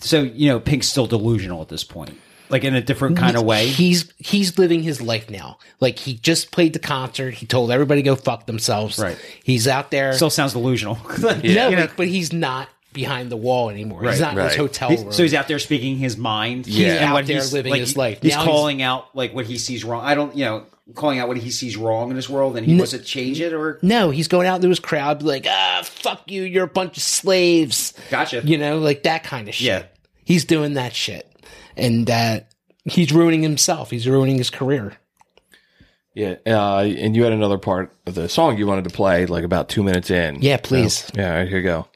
So 0.00 0.22
you 0.22 0.48
know, 0.48 0.58
Pink's 0.58 0.88
still 0.88 1.06
delusional 1.06 1.62
at 1.62 1.68
this 1.68 1.84
point, 1.84 2.18
like 2.48 2.64
in 2.64 2.74
a 2.74 2.80
different 2.80 3.18
kind 3.18 3.36
of 3.36 3.44
way. 3.44 3.68
He's 3.68 4.12
he's 4.18 4.58
living 4.58 4.82
his 4.82 5.00
life 5.00 5.30
now. 5.30 5.58
Like 5.78 6.00
he 6.00 6.14
just 6.14 6.50
played 6.50 6.72
the 6.72 6.80
concert. 6.80 7.34
He 7.34 7.46
told 7.46 7.70
everybody 7.70 8.02
to 8.02 8.04
go 8.04 8.16
fuck 8.16 8.46
themselves. 8.46 8.98
Right. 8.98 9.16
He's 9.44 9.68
out 9.68 9.92
there. 9.92 10.12
Still 10.14 10.30
sounds 10.30 10.54
delusional. 10.54 10.98
no, 11.20 11.30
You 11.36 11.54
know? 11.54 11.88
but 11.96 12.08
he's 12.08 12.32
not 12.32 12.68
behind 12.92 13.30
the 13.30 13.36
wall 13.36 13.70
anymore. 13.70 14.02
he's 14.04 14.20
not 14.20 14.32
in 14.32 14.38
his 14.38 14.48
right. 14.52 14.56
hotel 14.56 14.88
He's- 14.88 15.02
room. 15.02 15.12
so 15.12 15.22
he's 15.22 15.34
out 15.34 15.46
there 15.48 15.58
speaking 15.58 15.98
his 15.98 16.16
mind. 16.16 16.66
Yeah. 16.66 16.92
He's 16.92 16.94
and 16.94 17.04
out 17.04 17.26
there 17.26 17.36
he's- 17.36 17.52
living 17.52 17.70
like, 17.70 17.80
his 17.80 17.96
life. 17.96 18.18
He's 18.22 18.32
Now 18.32 18.42
he's- 18.42 18.50
calling 18.50 18.82
out 18.82 19.14
like 19.14 19.34
what 19.34 19.46
he 19.46 19.58
sees 19.58 19.84
wrong. 19.84 20.02
I 20.02 20.14
don't, 20.14 20.34
you 20.34 20.46
know, 20.46 20.64
calling 20.94 21.18
out 21.18 21.28
what 21.28 21.36
he 21.36 21.50
sees 21.50 21.76
wrong 21.76 22.10
in 22.10 22.16
this 22.16 22.28
world, 22.28 22.56
and 22.56 22.66
he 22.66 22.76
wants 22.76 22.92
to 22.92 22.98
change 22.98 23.40
it. 23.40 23.52
Or 23.52 23.78
No, 23.82 24.10
he's 24.10 24.28
going 24.28 24.46
out 24.46 24.62
to 24.62 24.68
his 24.68 24.78
crowd, 24.80 25.22
like, 25.22 25.46
ah, 25.48 25.82
fuck 25.84 26.30
you, 26.30 26.42
you're 26.42 26.64
a 26.64 26.68
bunch 26.68 26.96
of 26.96 27.02
slaves. 27.02 27.92
Gotcha. 28.10 28.42
You 28.44 28.58
know, 28.58 28.78
like 28.78 29.02
that 29.02 29.24
kind 29.24 29.48
of 29.48 29.54
shit. 29.54 29.66
Yeah. 29.66 29.82
He's 30.24 30.44
doing 30.44 30.74
that 30.74 30.94
shit. 30.94 31.30
And 31.76 32.08
uh, 32.10 32.40
he's 32.84 33.12
ruining 33.12 33.42
himself. 33.42 33.90
He's 33.90 34.08
ruining 34.08 34.38
his 34.38 34.50
career. 34.50 34.96
yeah. 36.14 36.36
Uh, 36.46 36.78
and 36.80 37.14
you 37.14 37.24
had 37.24 37.32
another 37.32 37.58
part 37.58 37.94
of 38.06 38.14
the 38.14 38.28
song 38.28 38.56
you 38.58 38.66
wanted 38.66 38.84
to 38.84 38.90
play, 38.90 39.26
like 39.26 39.44
about 39.44 39.68
two 39.68 39.82
minutes 39.82 40.10
in. 40.10 40.40
Yeah, 40.40 40.56
please. 40.56 41.10
Yeah, 41.14 41.30
all 41.32 41.38
right, 41.40 41.48
here 41.48 41.58
you 41.58 41.64
go. 41.64 41.86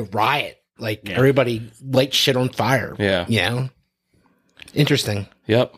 Know, 0.00 0.08
riot. 0.12 0.56
Like 0.78 1.10
everybody 1.10 1.70
light 1.82 2.14
shit 2.14 2.36
on 2.36 2.50
fire. 2.50 2.94
Yeah. 2.98 3.26
You 3.28 3.40
know? 3.40 3.70
Interesting. 4.74 5.26
Yep. 5.46 5.74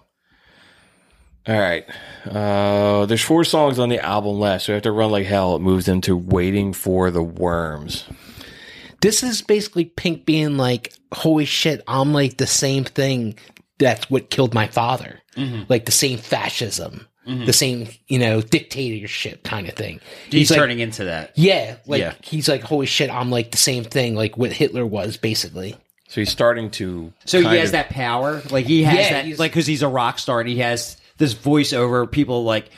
All 1.48 1.58
right. 1.58 1.86
Uh, 2.28 3.06
there's 3.06 3.22
four 3.22 3.44
songs 3.44 3.78
on 3.78 3.88
the 3.88 3.98
album 4.04 4.38
left, 4.38 4.66
so 4.66 4.76
after 4.76 4.92
Run 4.92 5.10
Like 5.10 5.26
Hell, 5.26 5.56
it 5.56 5.60
moves 5.60 5.88
into 5.88 6.16
Waiting 6.16 6.74
for 6.74 7.10
the 7.10 7.22
Worms. 7.22 8.04
This 9.00 9.22
is 9.22 9.40
basically 9.40 9.86
Pink 9.86 10.26
being 10.26 10.58
like, 10.58 10.92
holy 11.12 11.46
shit, 11.46 11.82
I'm 11.88 12.12
like 12.12 12.36
the 12.36 12.46
same 12.46 12.84
thing 12.84 13.38
that's 13.78 14.10
what 14.10 14.28
killed 14.28 14.52
my 14.52 14.66
father. 14.66 15.20
Mm-hmm. 15.36 15.62
Like 15.68 15.86
the 15.86 15.92
same 15.92 16.18
fascism, 16.18 17.06
the 17.46 17.52
same, 17.52 17.88
you 18.08 18.18
know, 18.18 18.40
dictatorship 18.40 19.42
kind 19.44 19.68
of 19.68 19.74
thing. 19.74 20.00
he's, 20.30 20.50
like, 20.50 20.58
turning 20.58 20.80
into 20.80 21.04
that. 21.04 21.32
Yeah, 21.36 21.76
like 21.86 22.00
Yeah. 22.00 22.14
he's 22.22 22.48
like, 22.48 22.62
holy 22.62 22.86
shit, 22.86 23.10
I'm 23.10 23.30
like 23.30 23.50
the 23.50 23.56
same 23.58 23.84
thing, 23.84 24.14
like 24.14 24.36
what 24.36 24.52
Hitler 24.52 24.84
was 24.86 25.16
basically. 25.16 25.76
So 26.08 26.20
he's 26.20 26.30
starting 26.30 26.70
to. 26.72 27.12
So 27.24 27.38
he 27.40 27.56
has 27.58 27.68
of- 27.68 27.72
that 27.72 27.90
power, 27.90 28.42
like 28.50 28.66
he 28.66 28.82
has 28.82 28.96
Yeah, 28.96 29.12
that, 29.12 29.24
he's- 29.26 29.38
like 29.38 29.52
because 29.52 29.66
he's 29.66 29.82
a 29.82 29.88
rock 29.88 30.18
star 30.18 30.40
and 30.40 30.48
he 30.48 30.58
has 30.58 30.96
this 31.18 31.34
voiceover. 31.34 32.10
People 32.10 32.42
like, 32.44 32.70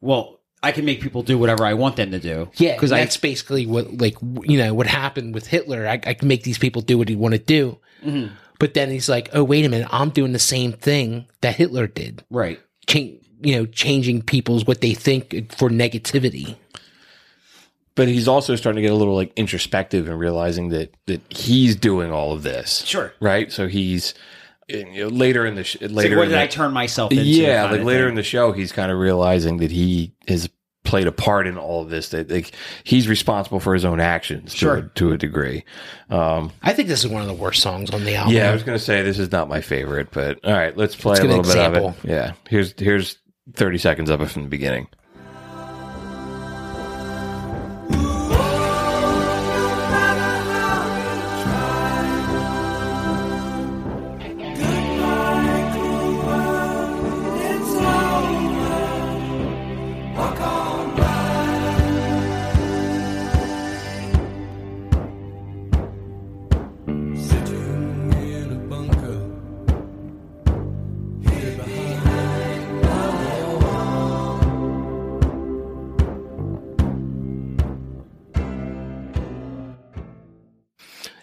well, 0.00 0.40
I 0.62 0.72
can 0.72 0.84
make 0.84 1.00
people 1.00 1.22
do 1.22 1.38
whatever 1.38 1.64
I 1.64 1.74
want 1.74 1.96
them 1.96 2.10
to 2.10 2.18
do. 2.18 2.50
Yeah, 2.56 2.72
because 2.72 2.74
because 2.76 2.92
I 2.92 3.00
that's 3.00 3.16
basically 3.16 3.66
what, 3.66 3.98
like, 3.98 4.16
you 4.42 4.58
know, 4.58 4.74
what 4.74 4.86
happened 4.86 5.34
with 5.34 5.46
Hitler. 5.46 5.86
I, 5.86 6.00
I 6.04 6.14
can 6.14 6.26
make 6.28 6.42
these 6.42 6.58
people 6.58 6.82
do 6.82 6.98
what 6.98 7.08
he 7.08 7.16
want 7.16 7.32
to 7.34 7.38
do, 7.38 7.78
Mm-hmm. 8.04 8.34
but 8.58 8.74
then 8.74 8.90
he's 8.90 9.08
like, 9.08 9.28
oh 9.34 9.44
wait 9.44 9.64
a 9.64 9.68
minute, 9.68 9.88
I'm 9.90 10.10
doing 10.10 10.32
the 10.32 10.38
same 10.38 10.72
thing 10.72 11.26
that 11.42 11.54
Hitler 11.54 11.86
did. 11.86 12.24
right. 12.30 12.58
Change, 12.86 13.19
you 13.42 13.56
know, 13.56 13.66
changing 13.66 14.22
people's 14.22 14.66
what 14.66 14.80
they 14.80 14.94
think 14.94 15.52
for 15.56 15.68
negativity. 15.70 16.56
But 17.96 18.08
he's 18.08 18.28
also 18.28 18.56
starting 18.56 18.76
to 18.76 18.82
get 18.82 18.92
a 18.92 18.96
little 18.96 19.14
like 19.14 19.32
introspective 19.36 20.08
and 20.08 20.18
realizing 20.18 20.70
that 20.70 20.94
that 21.06 21.20
he's 21.30 21.76
doing 21.76 22.12
all 22.12 22.32
of 22.32 22.42
this. 22.42 22.84
Sure. 22.86 23.12
Right. 23.20 23.50
So 23.52 23.66
he's 23.68 24.14
you 24.68 24.84
know, 25.04 25.08
later 25.08 25.44
in 25.44 25.56
the 25.56 25.64
sh- 25.64 25.80
later. 25.80 26.10
like, 26.10 26.16
what 26.16 26.22
in 26.24 26.28
did 26.30 26.36
the, 26.38 26.42
I 26.42 26.46
turn 26.46 26.72
myself 26.72 27.10
into? 27.10 27.24
yeah, 27.24 27.64
like 27.70 27.82
later 27.82 28.04
thing. 28.04 28.10
in 28.10 28.14
the 28.14 28.22
show, 28.22 28.52
he's 28.52 28.72
kind 28.72 28.90
of 28.92 28.98
realizing 28.98 29.56
that 29.58 29.70
he 29.72 30.14
has 30.28 30.48
played 30.84 31.06
a 31.08 31.12
part 31.12 31.46
in 31.46 31.58
all 31.58 31.82
of 31.82 31.90
this. 31.90 32.10
That 32.10 32.30
like 32.30 32.52
he's 32.84 33.08
responsible 33.08 33.58
for 33.60 33.74
his 33.74 33.84
own 33.84 34.00
actions 34.00 34.54
Sure. 34.54 34.76
to, 34.76 34.86
a, 34.86 34.88
to 34.90 35.12
a 35.12 35.18
degree. 35.18 35.64
Um, 36.08 36.52
I 36.62 36.72
think 36.72 36.88
this 36.88 37.04
is 37.04 37.10
one 37.10 37.20
of 37.22 37.28
the 37.28 37.34
worst 37.34 37.60
songs 37.60 37.90
on 37.90 38.04
the 38.04 38.14
album. 38.14 38.34
yeah, 38.34 38.48
I 38.50 38.54
was 38.54 38.62
going 38.62 38.78
to 38.78 38.84
say 38.84 39.02
this 39.02 39.18
is 39.18 39.32
not 39.32 39.48
my 39.48 39.60
favorite, 39.60 40.10
but 40.12 40.42
all 40.44 40.52
right, 40.52 40.74
let's 40.76 40.94
play 40.94 41.14
Let's 41.14 41.24
a 41.24 41.26
little 41.26 41.42
bit 41.42 41.56
of 41.56 41.74
example. 41.74 41.94
it. 42.04 42.08
Yeah, 42.10 42.32
here's 42.48 42.72
here's 42.78 43.18
thirty 43.54 43.78
seconds 43.78 44.10
of 44.10 44.20
it 44.20 44.30
from 44.30 44.42
the 44.42 44.48
beginning. 44.48 44.88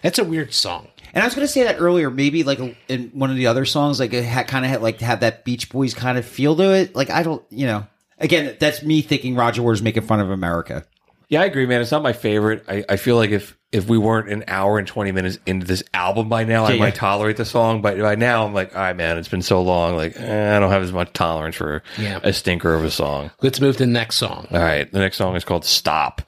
That's 0.08 0.18
a 0.18 0.24
weird 0.24 0.54
song. 0.54 0.88
And 1.12 1.22
I 1.22 1.26
was 1.26 1.34
going 1.34 1.46
to 1.46 1.52
say 1.52 1.64
that 1.64 1.76
earlier. 1.80 2.08
Maybe 2.08 2.44
like 2.44 2.58
in 2.88 3.10
one 3.12 3.30
of 3.30 3.36
the 3.36 3.46
other 3.46 3.66
songs, 3.66 4.00
like 4.00 4.14
it 4.14 4.24
had 4.24 4.48
kind 4.48 4.64
of 4.64 4.70
had 4.70 4.80
like 4.80 5.00
have 5.02 5.20
that 5.20 5.44
Beach 5.44 5.68
Boys 5.68 5.92
kind 5.92 6.16
of 6.16 6.24
feel 6.24 6.56
to 6.56 6.74
it. 6.74 6.96
Like 6.96 7.10
I 7.10 7.22
don't, 7.22 7.44
you 7.50 7.66
know. 7.66 7.86
Again, 8.18 8.56
that's 8.58 8.82
me 8.82 9.02
thinking 9.02 9.34
Roger 9.36 9.62
Waters 9.62 9.82
making 9.82 10.04
fun 10.04 10.18
of 10.20 10.30
America. 10.30 10.84
Yeah, 11.28 11.42
I 11.42 11.44
agree, 11.44 11.66
man. 11.66 11.82
It's 11.82 11.90
not 11.92 12.02
my 12.02 12.14
favorite. 12.14 12.64
I, 12.68 12.86
I 12.88 12.96
feel 12.96 13.16
like 13.16 13.30
if 13.30 13.54
if 13.70 13.86
we 13.86 13.98
weren't 13.98 14.30
an 14.32 14.44
hour 14.48 14.78
and 14.78 14.88
twenty 14.88 15.12
minutes 15.12 15.38
into 15.44 15.66
this 15.66 15.82
album 15.92 16.30
by 16.30 16.44
now, 16.44 16.64
I 16.64 16.72
Yeah, 16.72 16.78
might 16.80 16.94
tolerate 16.94 17.36
the 17.36 17.44
song. 17.44 17.82
But 17.82 17.98
by 17.98 18.14
now, 18.14 18.46
I'm 18.46 18.54
like, 18.54 18.74
all 18.74 18.80
right, 18.80 18.96
man, 18.96 19.18
it's 19.18 19.28
been 19.28 19.42
so 19.42 19.60
long. 19.60 19.94
Like, 19.94 20.18
eh, 20.18 20.56
I 20.56 20.58
don't 20.58 20.70
have 20.70 20.82
as 20.82 20.90
much 20.92 21.12
tolerance 21.12 21.54
for 21.56 21.82
Yeah. 21.98 22.18
a 22.22 22.32
stinker 22.32 22.72
of 22.74 22.82
a 22.82 22.90
song. 22.90 23.30
Let's 23.42 23.60
move 23.60 23.76
to 23.76 23.84
the 23.84 23.90
next 23.92 24.16
song. 24.16 24.46
All 24.50 24.58
right, 24.58 24.90
the 24.90 25.00
next 25.00 25.18
song 25.18 25.36
is 25.36 25.44
called 25.44 25.66
"Stop," 25.66 26.22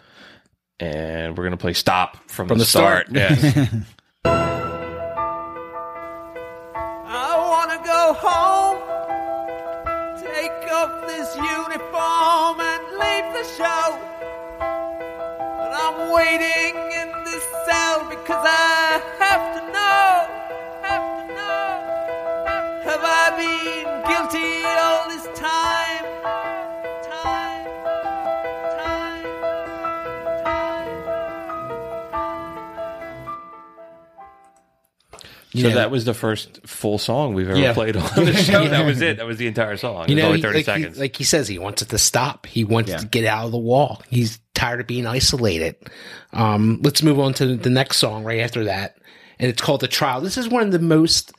and 0.80 1.36
we're 1.36 1.44
gonna 1.44 1.56
play 1.56 1.72
"Stop" 1.74 2.16
from, 2.28 2.48
From 2.48 2.58
the, 2.58 2.64
the 2.64 2.68
start. 2.68 3.06
Yes. 3.10 3.42
I 4.24 4.28
wanna 7.36 7.78
go 7.84 8.14
home, 8.18 8.78
take 10.18 10.72
off 10.72 11.06
this 11.06 11.36
uniform 11.36 12.60
and 12.60 12.82
leave 12.98 13.32
the 13.36 13.44
show. 13.56 13.98
But 14.58 15.72
I'm 15.74 16.10
waiting 16.12 16.74
in 17.00 17.08
this 17.24 17.44
cell 17.66 18.04
because 18.08 18.44
I 18.44 19.00
have 19.18 19.54
to 19.56 19.62
know, 19.72 20.26
have 20.82 21.06
to 21.20 21.26
know. 21.34 21.68
Have 22.90 23.04
I 23.04 23.30
been 23.36 23.86
guilty 24.08 24.64
all 24.64 25.08
this 25.10 25.26
time? 25.38 25.40
Time, 25.40 25.89
so 35.54 35.68
know- 35.68 35.74
that 35.74 35.90
was 35.90 36.04
the 36.04 36.14
first 36.14 36.60
full 36.66 36.98
song 36.98 37.34
we've 37.34 37.48
ever 37.48 37.58
Yeah. 37.58 37.72
played 37.74 37.96
on 37.96 38.02
the 38.24 38.34
show. 38.34 38.68
That 38.68 38.84
was 38.84 39.00
it. 39.00 39.16
That 39.16 39.26
was 39.26 39.38
the 39.38 39.46
entire 39.46 39.76
song. 39.76 40.08
You 40.08 40.12
it 40.12 40.16
was 40.16 40.22
know, 40.22 40.26
only 40.28 40.38
he- 40.38 40.42
thirty 40.42 40.58
like, 40.58 40.66
he, 40.76 40.82
seconds. 40.82 40.98
like 40.98 41.16
he 41.16 41.24
says, 41.24 41.48
he 41.48 41.58
wants 41.58 41.82
it 41.82 41.88
to 41.90 41.98
stop. 41.98 42.46
He 42.46 42.64
wants 42.64 42.90
Yeah. 42.90 42.98
to 42.98 43.06
get 43.06 43.24
out 43.24 43.46
of 43.46 43.52
the 43.52 43.58
wall. 43.58 44.02
He's 44.08 44.38
tired 44.54 44.80
of 44.80 44.86
being 44.86 45.06
isolated. 45.06 45.76
Um, 46.32 46.80
let's 46.82 47.02
move 47.02 47.18
on 47.18 47.34
to 47.34 47.56
the 47.56 47.70
next 47.70 47.96
song 47.96 48.24
right 48.24 48.40
after 48.40 48.64
that, 48.64 48.96
and 49.38 49.48
it's 49.50 49.60
called 49.62 49.80
"The 49.80 49.88
Trial." 49.88 50.20
This 50.20 50.36
is 50.38 50.48
one 50.48 50.62
of 50.62 50.70
the 50.72 50.78
most 50.78 51.32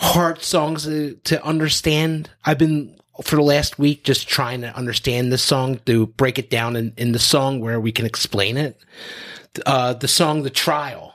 hard 0.00 0.42
songs 0.42 0.84
to, 0.84 1.14
to 1.24 1.44
understand. 1.44 2.30
I've 2.44 2.58
been 2.58 2.96
for 3.22 3.36
the 3.36 3.42
last 3.42 3.78
week 3.78 4.02
just 4.02 4.26
trying 4.28 4.62
to 4.62 4.74
understand 4.74 5.30
this 5.30 5.42
song 5.42 5.78
to 5.84 6.06
break 6.06 6.38
it 6.38 6.48
down 6.48 6.74
in, 6.74 6.94
in 6.96 7.12
the 7.12 7.18
song 7.18 7.60
where 7.60 7.78
we 7.78 7.92
can 7.92 8.06
explain 8.06 8.56
it. 8.56 8.80
Uh, 9.66 9.92
the 9.92 10.08
song 10.08 10.42
"The 10.42 10.50
Trial." 10.50 11.14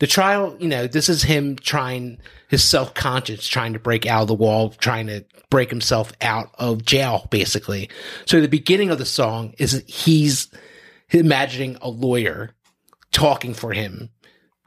The 0.00 0.06
trial, 0.08 0.56
you 0.58 0.66
know, 0.68 0.86
this 0.88 1.08
is 1.08 1.22
him 1.22 1.56
trying 1.56 2.18
his 2.48 2.64
self 2.64 2.92
conscious, 2.94 3.46
trying 3.46 3.72
to 3.74 3.78
break 3.78 4.04
out 4.06 4.22
of 4.22 4.28
the 4.28 4.34
wall, 4.34 4.70
trying 4.70 5.06
to 5.06 5.24
break 5.50 5.70
himself 5.70 6.12
out 6.20 6.50
of 6.58 6.84
jail, 6.84 7.26
basically. 7.30 7.88
So 8.26 8.40
the 8.40 8.48
beginning 8.48 8.90
of 8.90 8.98
the 8.98 9.06
song 9.06 9.54
is 9.58 9.84
he's 9.86 10.48
imagining 11.10 11.76
a 11.82 11.88
lawyer 11.88 12.50
talking 13.12 13.54
for 13.54 13.72
him, 13.72 14.10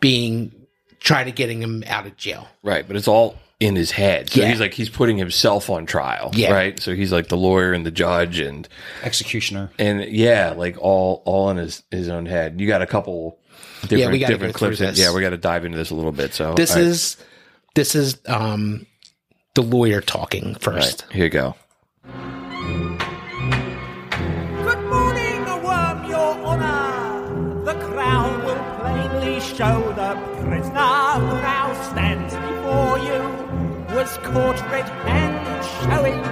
being 0.01 0.53
trying 0.99 1.25
to 1.25 1.31
getting 1.31 1.61
him 1.61 1.83
out 1.87 2.05
of 2.05 2.15
jail. 2.17 2.47
Right, 2.63 2.85
but 2.87 2.95
it's 2.95 3.07
all 3.07 3.37
in 3.59 3.75
his 3.75 3.91
head. 3.91 4.29
So 4.29 4.41
Yeah. 4.41 4.49
he's 4.49 4.59
like 4.59 4.73
he's 4.73 4.89
putting 4.89 5.17
himself 5.17 5.69
on 5.69 5.85
trial. 5.85 6.31
Yeah. 6.33 6.51
Right. 6.53 6.79
So 6.81 6.93
he's 6.95 7.11
like 7.13 7.29
the 7.29 7.37
lawyer 7.37 7.71
and 7.71 7.85
the 7.85 7.91
judge 7.91 8.39
and 8.39 8.67
Executioner. 9.03 9.71
and 9.79 10.03
yeah, 10.03 10.53
like 10.55 10.77
all 10.79 11.21
all 11.25 11.49
in 11.49 11.57
his 11.57 11.83
his 11.91 12.09
own 12.09 12.25
head. 12.25 12.59
You 12.59 12.67
got 12.67 12.81
a 12.81 12.87
couple 12.87 13.39
different 13.87 14.01
Yeah, 14.01 14.11
we 14.11 14.19
gotta 14.19 14.33
different 14.33 14.53
go 14.53 14.57
clips. 14.59 14.79
In, 14.81 14.87
this. 14.87 14.99
yeah, 14.99 15.13
we 15.13 15.21
got 15.21 15.29
to 15.31 15.37
dive 15.37 15.65
into 15.65 15.77
this 15.77 15.89
a 15.91 15.95
little 15.95 16.11
bit. 16.11 16.33
So 16.33 16.53
This 16.55 16.71
all 16.71 16.77
right. 16.77 16.85
is 16.85 17.17
this 17.75 17.95
is 17.95 18.17
um 18.27 18.85
the 19.55 19.61
lawyer 19.63 20.01
talking 20.01 20.55
first. 20.55 21.03
right, 21.03 21.13
here 21.13 21.23
you 21.25 21.29
go. 21.29 21.55
Good 24.63 24.83
morning, 24.89 25.45
worm, 25.63 26.05
your 26.09 26.33
honor. 26.45 27.63
The 27.65 27.73
crown 27.85 28.43
will 28.45 28.63
plainly 28.79 29.39
show 29.41 29.93
the 29.93 30.15
prisoner 30.41 31.19
who 31.19 31.35
now 31.41 31.73
stands 31.91 32.33
before 32.33 32.97
you 32.99 33.21
was 33.95 34.17
caught 34.17 34.59
red-handed, 34.71 35.63
showing 35.83 36.22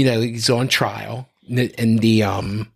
you 0.00 0.04
know 0.06 0.20
he's 0.20 0.48
on 0.50 0.68
trial 0.68 1.28
and 1.48 1.58
the, 1.58 1.74
and 1.78 1.98
the 2.00 2.22
um 2.22 2.72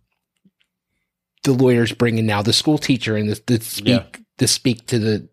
the 1.43 1.51
lawyer's 1.53 1.91
bringing 1.91 2.25
now 2.25 2.41
the 2.41 2.53
school 2.53 2.77
teacher 2.77 3.15
and 3.15 3.29
the, 3.29 3.35
to 3.35 3.61
speak 3.61 3.87
Yeah. 3.87 4.03
to 4.37 4.47
speak 4.47 4.85
to 4.87 4.99
the 4.99 5.29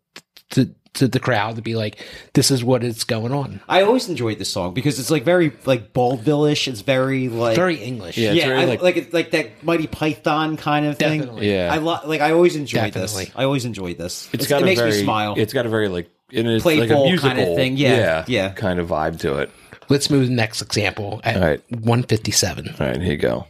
to 0.51 0.74
to 0.94 1.09
the 1.09 1.19
crowd 1.19 1.56
to 1.56 1.62
be 1.62 1.74
like 1.74 2.05
this 2.35 2.51
is 2.51 2.62
what 2.62 2.85
is 2.85 3.05
going 3.05 3.32
on 3.32 3.60
I 3.66 3.81
always 3.82 4.10
enjoyed 4.10 4.39
this 4.39 4.51
song 4.51 4.74
because 4.74 4.98
it's 5.01 5.10
like 5.10 5.24
very 5.24 5.51
like 5.64 5.94
Vaudeville-ish. 5.94 6.69
It's 6.69 6.82
very 6.82 7.31
like 7.31 7.56
very 7.56 7.77
english 7.77 8.19
Yeah. 8.19 8.28
it's 8.32 8.36
yeah, 8.40 8.47
very, 8.48 8.59
I, 8.60 8.64
like- 8.66 8.82
like 8.82 8.97
like 8.97 9.12
like 9.14 9.31
that 9.31 9.64
Monty 9.64 9.86
Python 9.86 10.59
kind 10.59 10.85
of 10.85 10.98
thing. 10.98 11.39
Yeah. 11.39 11.70
I 11.73 11.78
lo- 11.78 12.01
like 12.05 12.20
I 12.20 12.32
always 12.32 12.56
enjoyed 12.56 12.93
Definitely. 12.93 13.24
this. 13.27 13.32
I 13.35 13.44
always 13.44 13.64
enjoyed 13.64 13.97
this. 13.97 14.27
It's 14.35 14.44
It's- 14.44 14.48
got 14.51 14.60
it 14.60 14.62
a 14.64 14.66
makes 14.66 14.81
very, 14.81 14.93
me 14.93 15.02
smile. 15.02 15.35
It's 15.39 15.55
got 15.55 15.64
a 15.64 15.70
very 15.70 15.89
like 15.89 16.10
it 16.31 16.44
is 16.47 16.64
like 16.66 16.77
a 16.77 16.86
Playful 16.86 17.05
musical 17.09 17.28
kind 17.31 17.40
of 17.40 17.56
thing. 17.56 17.77
Yeah, 17.78 17.97
Yeah, 17.97 18.24
yeah. 18.28 18.48
kind 18.51 18.78
of 18.78 18.89
vibe 18.89 19.20
to 19.20 19.39
it. 19.39 19.51
Let's 19.93 20.09
move 20.09 20.23
to 20.23 20.28
the 20.28 20.35
next 20.35 20.62
example 20.62 21.20
at 21.23 21.36
All 21.36 21.43
right. 21.43 21.62
157 21.70 22.69
All 22.69 22.86
right, 22.86 23.01
here 23.01 23.12
you 23.12 23.19
go. 23.19 23.47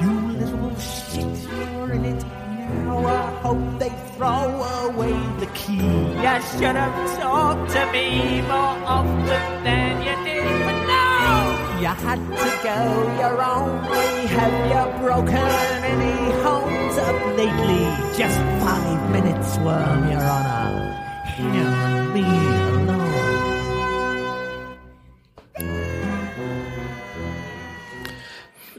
You 0.00 0.12
little 0.38 0.78
shit, 0.78 1.26
you're 1.50 1.92
in 1.92 2.04
it 2.04 2.22
now. 2.22 3.06
I 3.06 3.30
hope 3.42 3.78
they 3.80 3.90
throw 4.14 4.62
away 4.86 5.18
the 5.40 5.50
key. 5.54 5.74
You 5.74 6.36
should 6.54 6.76
have 6.78 7.20
talked 7.20 7.72
to 7.72 7.92
me 7.92 8.40
more 8.42 8.78
often 8.86 9.64
than 9.64 9.98
you 10.06 10.14
did. 10.24 10.46
But 10.66 10.78
no, 10.86 11.80
you 11.80 11.92
had 12.06 12.20
to 12.42 12.50
go 12.62 12.78
your 13.18 13.42
own 13.42 13.90
way. 13.90 14.26
Have 14.38 14.56
you 14.70 14.82
broken 15.02 15.50
any 15.92 16.32
homes 16.44 16.96
up 16.96 17.18
lately? 17.36 17.84
Just 18.16 18.38
five 18.62 19.10
minutes, 19.10 19.58
worm, 19.58 20.10
your 20.10 20.22
honor. 20.22 20.90
Him 21.24 21.79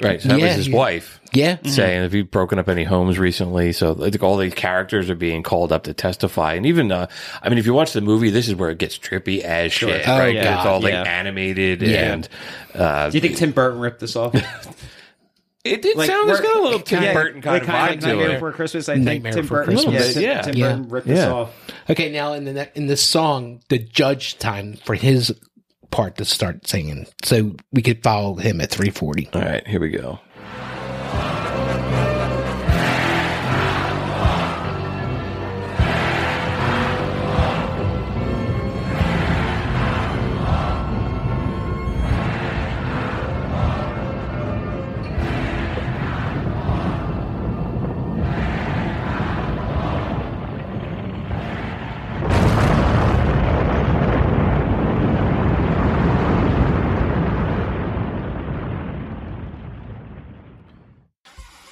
Right, 0.04 0.22
so 0.22 0.30
that 0.30 0.40
Yeah, 0.40 0.48
was 0.48 0.56
his 0.56 0.68
yeah. 0.68 0.76
wife 0.78 1.20
yeah 1.34 1.58
saying 1.64 2.04
if 2.04 2.14
you've 2.14 2.30
broken 2.30 2.60
up 2.60 2.68
any 2.68 2.84
homes 2.84 3.18
recently. 3.18 3.72
So 3.72 3.94
like 3.94 4.22
all 4.22 4.36
these 4.38 4.54
characters 4.54 5.10
are 5.10 5.16
being 5.16 5.44
called 5.44 5.72
up 5.72 5.84
to 5.84 5.94
testify, 5.94 6.54
and 6.56 6.66
even 6.66 6.92
uh, 6.92 7.08
I 7.42 7.50
mean, 7.50 7.58
if 7.58 7.66
you 7.66 7.74
watch 7.74 7.94
the 7.94 8.02
movie, 8.02 8.30
this 8.30 8.48
is 8.48 8.56
where 8.56 8.70
it 8.70 8.78
gets 8.78 8.98
trippy 8.98 9.42
as 9.42 9.72
shit, 9.72 10.08
Oh, 10.08 10.18
right? 10.20 10.36
yeah. 10.36 10.58
it's 10.58 10.66
all 10.68 10.82
like 10.82 10.94
Yeah. 10.94 11.04
animated 11.04 11.82
Yeah. 11.82 12.14
and. 12.14 12.30
Uh, 12.74 13.10
Do 13.10 13.18
you 13.18 13.22
think 13.22 13.38
Tim 13.38 13.52
Burton 13.52 13.80
ripped 13.80 14.00
this 14.00 14.16
off? 14.16 14.34
it 15.64 15.82
did 15.84 15.96
Like, 15.96 16.08
sound 16.10 16.30
it's 16.30 16.40
we're- 16.40 16.52
got 16.54 16.60
a 16.60 16.64
little 16.64 16.80
Tim 16.80 17.04
Yeah, 17.04 17.14
Burton 17.14 17.42
kind 17.42 17.54
like 17.54 17.62
of 17.62 17.68
kinda 17.68 17.80
vibe 17.82 17.90
like 17.90 18.00
to 18.00 18.08
Nightmare 18.08 18.30
it. 18.30 18.34
Before 18.34 18.52
Christmas. 18.52 18.90
I 18.90 18.94
think 18.96 19.06
Nightmare 19.06 19.32
Tim 19.34 19.42
Before 19.44 19.58
Burton. 19.60 19.74
Christmas. 19.76 20.14
Tim- 20.16 20.24
Yeah. 20.24 20.42
Tim 20.42 20.56
Yeah. 20.56 20.68
Burton 20.70 20.90
ripped 20.90 21.08
Yeah. 21.08 21.14
this 21.16 21.26
off. 21.26 21.50
okay 21.90 22.12
now 22.12 22.34
in 22.34 22.46
the 22.46 22.70
in 22.78 22.88
this 22.88 23.02
song 23.02 23.60
the 23.70 23.78
judge 23.78 24.38
time 24.40 24.78
for 24.84 24.96
his 24.96 25.34
part 25.92 26.18
to 26.18 26.26
start 26.26 26.68
singing 26.68 27.06
so 27.24 27.56
we 27.72 27.82
could 27.82 28.02
follow 28.02 28.36
him 28.36 28.62
at 28.62 28.72
340 28.72 29.30
All 29.34 29.42
right, 29.42 29.68
here 29.68 29.80
we 29.80 29.90
go. 29.90 30.20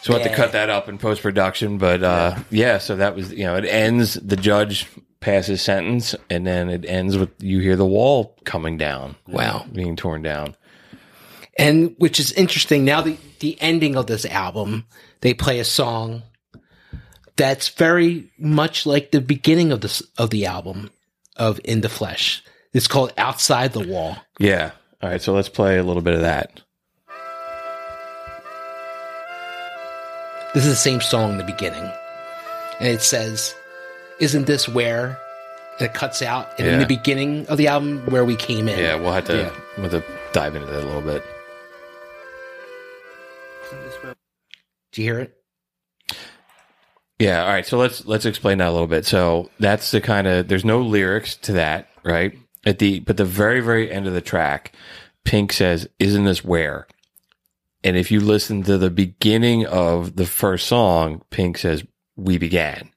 So 0.10 0.20
I 0.20 0.24
to 0.24 0.36
cut 0.36 0.52
that 0.54 0.70
up 0.70 0.90
in 0.90 0.98
post 0.98 1.22
production, 1.22 1.78
but 1.78 2.04
uh, 2.04 2.38
yeah. 2.50 2.78
So 2.78 2.96
that 2.96 3.16
was 3.16 3.32
you 3.32 3.44
know 3.44 3.56
it 3.56 3.66
ends. 3.66 4.16
The 4.16 4.36
judge 4.36 4.88
passes 5.20 5.62
sentence, 5.62 6.16
and 6.30 6.46
then 6.48 6.70
it 6.70 6.86
ends 6.86 7.18
with 7.18 7.30
you 7.40 7.60
hear 7.60 7.76
the 7.76 7.86
wall 7.86 8.38
coming 8.46 8.78
down. 8.78 9.16
Wow. 9.28 9.66
being 9.72 9.96
torn 9.96 10.22
down. 10.22 10.56
and 11.58 11.96
which 11.98 12.20
is 12.20 12.32
interesting. 12.34 12.86
Now 12.86 13.02
the 13.02 13.18
the 13.40 13.60
ending 13.62 13.96
of 13.96 14.08
this 14.08 14.26
album, 14.26 14.86
they 15.22 15.34
play 15.34 15.60
a 15.60 15.66
song 15.66 16.24
that's 17.36 17.70
very 17.70 18.32
much 18.38 18.86
like 18.86 19.12
the 19.12 19.22
beginning 19.22 19.72
of 19.72 19.82
this 19.82 20.02
of 20.18 20.30
the 20.30 20.46
album 20.46 20.90
of 21.38 21.60
In 21.64 21.82
the 21.82 21.90
Flesh. 21.90 22.44
It's 22.74 22.88
called 22.88 23.14
Outside 23.18 23.74
the 23.74 23.88
Wall. 23.88 24.18
Yeah. 24.40 24.72
All 25.02 25.10
right. 25.10 25.22
So 25.22 25.34
let's 25.34 25.50
play 25.50 25.78
a 25.78 25.84
little 25.84 26.02
bit 26.04 26.14
of 26.14 26.22
that. 26.22 26.62
This 30.54 30.66
is 30.66 30.72
the 30.72 30.76
same 30.76 31.02
song 31.02 31.32
in 31.34 31.38
the 31.38 31.44
beginning. 31.44 31.92
And 32.80 32.88
it 32.90 33.02
says, 33.02 33.54
Isn't 34.20 34.48
this 34.48 34.68
where? 34.68 35.18
And 35.80 35.88
it 35.88 35.94
cuts 35.94 36.22
out. 36.22 36.58
And 36.60 36.68
in 36.68 36.80
the 36.80 36.86
beginning 36.86 37.46
of 37.48 37.58
the 37.58 37.68
album, 37.68 38.00
where 38.08 38.26
we 38.26 38.36
came 38.36 38.68
in. 38.68 38.80
Yeah. 38.80 38.96
We'll 38.96 39.14
have 39.14 39.26
to, 39.26 39.38
Yeah. 39.38 39.52
we'll 39.78 39.90
have 39.90 40.04
to 40.04 40.14
dive 40.34 40.56
into 40.56 40.68
that 40.68 40.84
a 40.84 40.86
little 40.86 41.02
bit. 41.02 41.24
Do 44.92 45.02
you 45.04 45.12
hear 45.12 45.20
it? 45.20 45.36
Yeah. 47.20 47.44
All 47.44 47.50
right. 47.50 47.66
So 47.66 47.78
let's 47.78 48.06
let's 48.06 48.26
explain 48.26 48.58
that 48.58 48.70
a 48.70 48.72
little 48.72 48.88
bit. 48.88 49.06
So 49.06 49.52
that's 49.60 49.92
the 49.92 50.02
kind 50.02 50.26
of 50.26 50.48
there's 50.48 50.66
no 50.66 50.82
lyrics 50.82 51.36
to 51.38 51.54
that, 51.54 51.88
right? 52.04 52.34
At 52.66 52.80
the 52.80 53.00
but 53.02 53.18
the 53.18 53.26
very 53.26 53.60
very 53.62 53.92
end 53.92 54.08
of 54.08 54.14
the 54.14 54.22
track, 54.22 54.74
Pink 55.26 55.54
says, 55.54 55.88
"Isn't 56.00 56.24
this 56.26 56.44
where?" 56.44 56.88
And 57.84 57.96
if 57.96 58.12
you 58.12 58.20
listen 58.20 58.64
to 58.64 58.78
the 58.78 58.90
beginning 58.90 59.66
of 59.66 60.16
the 60.16 60.26
first 60.26 60.68
song, 60.68 61.22
Pink 61.30 61.58
says, 61.58 61.84
"We 62.18 62.38
began." 62.38 62.90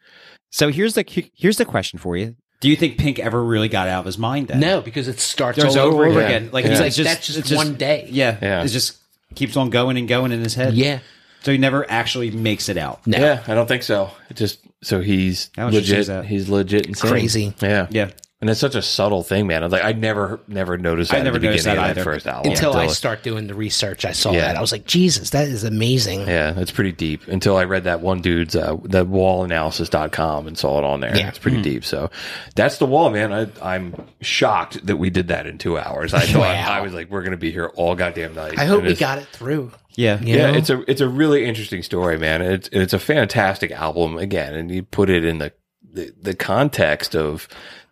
So 0.50 0.68
here's 0.70 0.94
the 0.94 1.04
here's 1.34 1.56
the 1.56 1.64
question 1.64 1.98
for 1.98 2.16
you. 2.16 2.36
Do 2.60 2.68
you 2.68 2.76
think 2.76 2.98
Pink 2.98 3.18
ever 3.18 3.42
really 3.42 3.68
got 3.68 3.88
out 3.88 4.00
of 4.00 4.06
his 4.06 4.18
mind 4.18 4.48
then? 4.48 4.60
No, 4.60 4.80
because 4.80 5.09
it 5.09 5.18
starts 5.18 5.59
Starts 5.59 5.76
all 5.76 5.88
over, 5.88 6.06
over 6.06 6.20
again. 6.20 6.42
again. 6.44 6.50
Like 6.52 6.64
Yeah. 6.64 6.70
he's 6.70 6.78
It's 6.78 6.80
like 6.80 6.86
like, 6.86 6.94
just, 6.94 7.09
that's 7.09 7.26
just 7.26 7.38
it's 7.38 7.52
one 7.52 7.74
day. 7.74 8.09
Yeah, 8.10 8.36
Yeah. 8.40 8.62
It 8.62 8.68
just 8.68 8.98
keeps 9.34 9.56
on 9.56 9.70
going 9.70 9.96
and 9.96 10.06
going 10.06 10.30
in 10.30 10.40
his 10.40 10.54
head. 10.54 10.74
Yeah. 10.74 11.00
So 11.42 11.50
he 11.50 11.59
never 11.59 11.88
actually 11.90 12.30
makes 12.30 12.68
it 12.68 12.76
out. 12.76 13.04
No. 13.04 13.18
Yeah, 13.18 13.42
I 13.48 13.54
don't 13.54 13.66
think 13.66 13.82
so. 13.82 14.10
It 14.30 14.36
just 14.36 14.60
so 14.82 15.00
he's 15.00 15.50
How 15.56 15.64
much 15.64 15.74
you 15.74 15.80
legit. 15.80 16.09
Uh, 16.09 16.22
he's 16.22 16.48
legit 16.48 16.86
insane. 16.86 17.10
Crazy. 17.10 17.54
Yeah, 17.60 17.88
Yeah. 17.90 18.10
And 18.43 18.51
it's 18.51 18.59
such 18.60 18.74
a 18.74 18.82
subtle 18.82 19.23
thing, 19.23 19.47
man. 19.47 19.62
I 19.62 19.66
was 19.66 19.73
like, 19.73 19.85
I 19.85 19.93
never, 19.93 20.40
never 20.48 20.77
noticed 20.77 21.12
that. 21.12 21.19
I 21.19 21.20
at 21.20 21.24
never 21.24 21.39
the 21.39 21.47
noticed 21.47 21.64
beginning 21.64 21.82
that 21.85 21.90
of 21.90 21.94
that 21.97 22.01
either. 22.02 22.10
first 22.12 22.27
album 22.27 22.51
Until 22.51 22.74
I 22.74 22.89
start 22.89 23.23
doing 23.23 23.47
the 23.47 23.55
research, 23.55 24.05
I 24.05 24.10
saw 24.10 24.32
Yeah. 24.32 24.40
that. 24.48 24.56
I 24.56 24.60
was 24.60 24.73
like, 24.73 24.85
Jesus, 24.85 25.31
that 25.31 25.47
is 25.47 25.62
amazing. 25.62 26.23
Yeah, 26.23 26.51
that's 26.51 26.73
pretty 26.73 26.90
deep. 26.90 27.28
Until 27.28 27.56
I 27.56 27.62
read 27.64 27.85
that 27.85 28.01
one 28.01 28.20
dude's 28.20 28.56
uh, 28.56 28.77
that 28.86 29.06
wallanalysis.com 29.06 30.47
and 30.48 30.59
saw 30.59 30.78
it 30.78 30.85
on 30.85 31.01
there. 31.01 31.16
Yeah. 31.16 31.28
It's 31.28 31.39
pretty 31.39 31.62
deep. 31.62 31.85
So 31.85 32.10
that's 32.56 32.78
the 32.78 32.86
wall, 32.86 33.10
man. 33.10 33.32
I, 33.32 33.47
I'm 33.62 33.94
shocked 34.20 34.85
that 34.86 34.97
we 34.97 35.09
did 35.10 35.28
that 35.28 35.47
in 35.47 35.59
two 35.59 35.78
hours. 35.78 36.12
I 36.12 36.20
thought 36.27 36.40
Wow. 36.40 36.70
I 36.73 36.81
was 36.81 36.93
like, 36.93 37.10
we're 37.10 37.23
gonna 37.23 37.36
be 37.36 37.52
here 37.52 37.66
all 37.77 37.94
goddamn 37.94 38.35
night. 38.35 38.59
I 38.59 38.64
hope 38.64 38.81
And 38.81 38.89
we 38.89 38.97
got 38.97 39.19
it 39.19 39.28
through. 39.28 39.70
Yeah. 39.94 40.20
You 40.20 40.36
Yeah, 40.36 40.51
know? 40.51 40.59
it's 40.59 40.70
a 40.70 40.90
it's 40.90 41.01
a 41.01 41.09
really 41.09 41.44
interesting 41.44 41.82
story, 41.85 42.19
man. 42.19 42.43
It's 42.43 42.69
it's 42.73 42.93
a 42.93 42.98
fantastic 42.98 43.70
album 43.70 44.19
again, 44.19 44.55
and 44.55 44.69
you 44.69 44.82
put 44.82 45.10
it 45.10 45.24
in 45.24 45.39
the 45.39 45.52
the, 45.94 46.12
the 46.20 46.35
context 46.35 47.14
of 47.14 47.47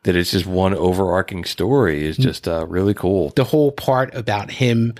that 0.05 0.17
it's 0.17 0.31
just 0.31 0.47
one 0.47 0.75
overarching 0.75 1.45
story 1.45 2.05
is 2.07 2.17
just 2.17 2.49
uh, 2.49 2.67
really 2.67 2.95
cool. 2.95 3.31
the 3.37 3.45
whole 3.45 3.71
part 3.73 4.15
about 4.15 4.51
him 4.51 4.95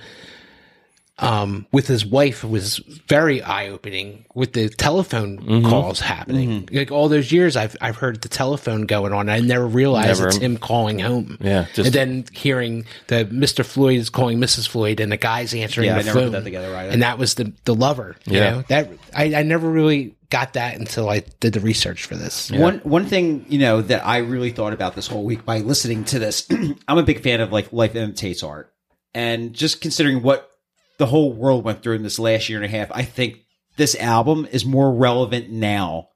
um, 1.19 1.67
with 1.71 1.85
his 1.85 2.03
wife 2.03 2.43
was 2.43 2.77
very 3.07 3.43
eye 3.43 3.67
opening 3.67 4.25
with 4.33 4.53
the 4.53 4.69
telephone 4.69 5.37
Mm-hmm. 5.37 5.69
calls 5.69 5.99
happening. 5.99 6.67
Like 6.71 6.91
all 6.91 7.09
those 7.09 7.31
years, 7.31 7.55
I've 7.55 7.75
I've 7.79 7.95
heard 7.97 8.21
the 8.21 8.29
telephone 8.29 8.87
going 8.87 9.13
on. 9.13 9.29
I 9.29 9.39
never 9.39 9.67
realized 9.67 10.19
Never. 10.19 10.27
it's 10.29 10.37
him 10.37 10.57
calling 10.57 10.97
home. 10.99 11.37
Yeah, 11.39 11.65
just- 11.75 11.87
and 11.87 11.93
then 11.93 12.25
hearing 12.33 12.85
that 13.07 13.29
Mr. 13.29 13.63
Floyd 13.63 13.97
is 13.99 14.09
calling 14.09 14.39
Mrs. 14.39 14.67
Floyd, 14.67 14.99
and 14.99 15.11
the 15.11 15.17
guy's 15.17 15.53
answering 15.53 15.87
Yeah, 15.87 15.93
the 15.95 15.99
I 15.99 16.03
never 16.03 16.19
put 16.19 16.23
phone. 16.25 16.31
that 16.33 16.43
together 16.43 16.75
either. 16.75 16.89
And 16.91 17.03
that 17.03 17.19
was 17.19 17.35
the 17.35 17.53
the 17.65 17.75
lover. 17.75 18.15
You 18.25 18.37
Yeah. 18.37 18.49
know 18.49 18.63
that 18.69 18.89
I, 19.15 19.35
I 19.35 19.43
never 19.43 19.69
really 19.69 20.15
got 20.31 20.53
that 20.53 20.79
until 20.79 21.09
I 21.09 21.19
did 21.39 21.53
the 21.53 21.59
research 21.59 22.05
for 22.05 22.15
this. 22.15 22.49
One 22.49 22.79
one 22.79 23.05
thing 23.05 23.45
you 23.49 23.59
know 23.59 23.81
that 23.83 24.05
I 24.05 24.17
really 24.19 24.49
thought 24.49 24.73
about 24.73 24.95
this 24.95 25.05
whole 25.05 25.23
week 25.23 25.45
by 25.45 25.59
listening 25.59 26.05
to 26.05 26.17
this, 26.17 26.47
I'm 26.87 26.97
a 26.97 27.03
big 27.03 27.21
fan 27.21 27.41
of 27.41 27.51
like 27.51 27.71
life 27.71 27.95
imitates 27.95 28.41
art, 28.41 28.73
and 29.13 29.53
just 29.53 29.81
considering 29.81 30.23
what 30.23 30.49
the 30.97 31.05
whole 31.05 31.33
world 31.33 31.63
went 31.63 31.83
through 31.83 31.95
in 31.95 32.03
this 32.03 32.17
last 32.17 32.49
year 32.49 32.57
and 32.57 32.65
a 32.65 32.77
half, 32.77 32.89
I 32.91 33.03
think 33.03 33.39
this 33.77 33.95
album 33.95 34.47
is 34.51 34.65
more 34.65 34.93
relevant 34.93 35.49
now 35.49 36.09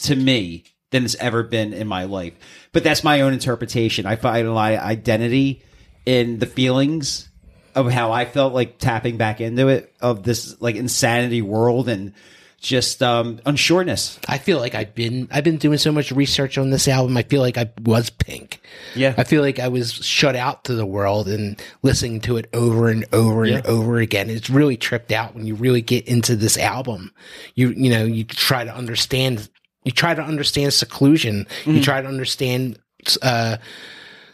to 0.00 0.16
me 0.16 0.64
than 0.90 1.04
it's 1.04 1.14
ever 1.16 1.42
been 1.42 1.72
in 1.72 1.86
my 1.86 2.04
life. 2.04 2.34
But 2.72 2.84
that's 2.84 3.04
my 3.04 3.20
own 3.20 3.32
interpretation. 3.32 4.06
I 4.06 4.16
find 4.16 4.48
my 4.48 4.82
identity 4.82 5.62
in 6.06 6.38
the 6.38 6.46
feelings 6.46 7.28
of 7.74 7.90
how 7.90 8.10
I 8.12 8.24
felt 8.24 8.52
like 8.52 8.78
tapping 8.78 9.16
back 9.16 9.40
into 9.40 9.68
it 9.68 9.92
of 10.00 10.22
this 10.22 10.60
like 10.60 10.76
insanity 10.76 11.42
world 11.42 11.88
and 11.88 12.12
just 12.60 13.02
um 13.02 13.38
unsureness. 13.46 14.18
I 14.28 14.36
feel 14.38 14.58
like 14.58 14.74
I've 14.74 14.94
been 14.94 15.28
I've 15.30 15.44
been 15.44 15.56
doing 15.56 15.78
so 15.78 15.90
much 15.90 16.12
research 16.12 16.58
on 16.58 16.68
this 16.70 16.86
album. 16.88 17.16
I 17.16 17.22
feel 17.22 17.40
like 17.40 17.56
I 17.56 17.70
was 17.82 18.10
pink. 18.10 18.60
Yeah. 18.94 19.14
I 19.16 19.24
feel 19.24 19.40
like 19.42 19.58
I 19.58 19.68
was 19.68 19.92
shut 19.94 20.36
out 20.36 20.64
to 20.64 20.74
the 20.74 20.84
world 20.84 21.26
and 21.26 21.60
listening 21.82 22.20
to 22.22 22.36
it 22.36 22.48
over 22.52 22.88
and 22.88 23.06
over 23.12 23.44
and 23.44 23.66
over 23.66 23.96
again. 23.96 24.28
It's 24.28 24.50
really 24.50 24.76
tripped 24.76 25.10
out 25.10 25.34
when 25.34 25.46
you 25.46 25.54
really 25.54 25.80
get 25.80 26.06
into 26.06 26.36
this 26.36 26.58
album. 26.58 27.12
You 27.54 27.70
you 27.70 27.90
know, 27.90 28.04
you 28.04 28.24
try 28.24 28.64
to 28.64 28.74
understand 28.74 29.48
you 29.84 29.92
try 29.92 30.14
to 30.14 30.22
understand 30.22 30.74
seclusion. 30.74 31.46
Mm-hmm. 31.62 31.76
You 31.76 31.82
try 31.82 32.02
to 32.02 32.08
understand 32.08 32.78
uh 33.22 33.56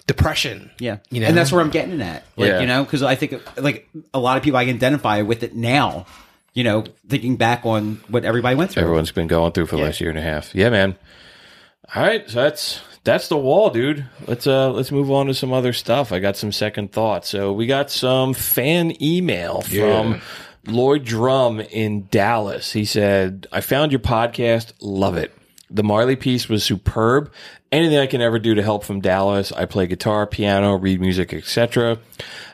depression. 0.07 0.71
Yeah, 0.79 0.99
You 1.11 1.21
know? 1.21 1.27
and 1.29 1.37
that's 1.37 1.51
where 1.51 1.61
I'm 1.61 1.71
getting 1.71 2.01
at. 2.01 2.25
Like, 2.37 2.49
Yeah. 2.49 2.61
you 2.61 2.67
know, 2.67 2.85
because 2.85 3.03
I 3.03 3.15
think 3.17 3.41
like 3.57 3.89
a 4.15 4.19
lot 4.21 4.37
of 4.37 4.43
people 4.43 4.59
I 4.59 4.65
can 4.65 4.77
identify 4.77 5.23
with 5.23 5.43
it 5.43 5.55
now. 5.55 6.07
You 6.57 6.65
know, 6.65 6.85
thinking 7.07 7.37
back 7.37 7.67
on 7.67 8.01
what 8.09 8.25
everybody 8.25 8.57
went 8.57 8.71
through. 8.71 8.83
Everyone's 8.83 9.13
been 9.13 9.27
going 9.27 9.53
through 9.53 9.67
for 9.67 9.77
the 9.77 9.83
last 9.83 10.01
year 10.01 10.09
and 10.09 10.19
a 10.19 10.23
half. 10.23 10.55
Yeah, 10.55 10.71
man. 10.71 10.97
All 11.95 12.03
right, 12.03 12.29
so 12.29 12.43
that's 12.43 12.81
that's 13.05 13.29
the 13.29 13.37
wall, 13.37 13.69
dude. 13.69 14.07
Let's 14.27 14.47
uh 14.47 14.73
let's 14.73 14.91
move 14.91 15.11
on 15.11 15.27
to 15.27 15.35
some 15.35 15.53
other 15.53 15.75
stuff. 15.75 16.13
I 16.13 16.19
got 16.19 16.37
some 16.37 16.53
second 16.53 16.93
thoughts. 16.93 17.29
So 17.29 17.53
we 17.53 17.67
got 17.67 17.91
some 17.91 18.33
fan 18.33 19.01
email 19.03 19.61
from 19.61 20.23
Lloyd 20.67 21.05
Drum 21.05 21.61
in 21.61 22.09
Dallas. 22.11 22.73
He 22.73 22.87
said, 22.87 23.47
"I 23.53 23.61
found 23.61 23.93
your 23.93 24.01
podcast, 24.01 24.73
love 24.81 25.17
it. 25.19 25.33
The 25.71 25.85
Marley 25.85 26.17
piece 26.17 26.49
was 26.49 26.65
superb. 26.65 27.31
Anything 27.77 27.99
I 27.99 28.07
can 28.07 28.23
ever 28.23 28.39
do 28.39 28.55
to 28.55 28.63
help 28.63 28.85
from 28.85 29.03
Dallas. 29.03 29.53
I 29.53 29.67
play 29.67 29.87
guitar, 29.87 30.27
piano, 30.27 30.77
read 30.79 30.99
music, 30.99 31.35
etc. 31.35 31.99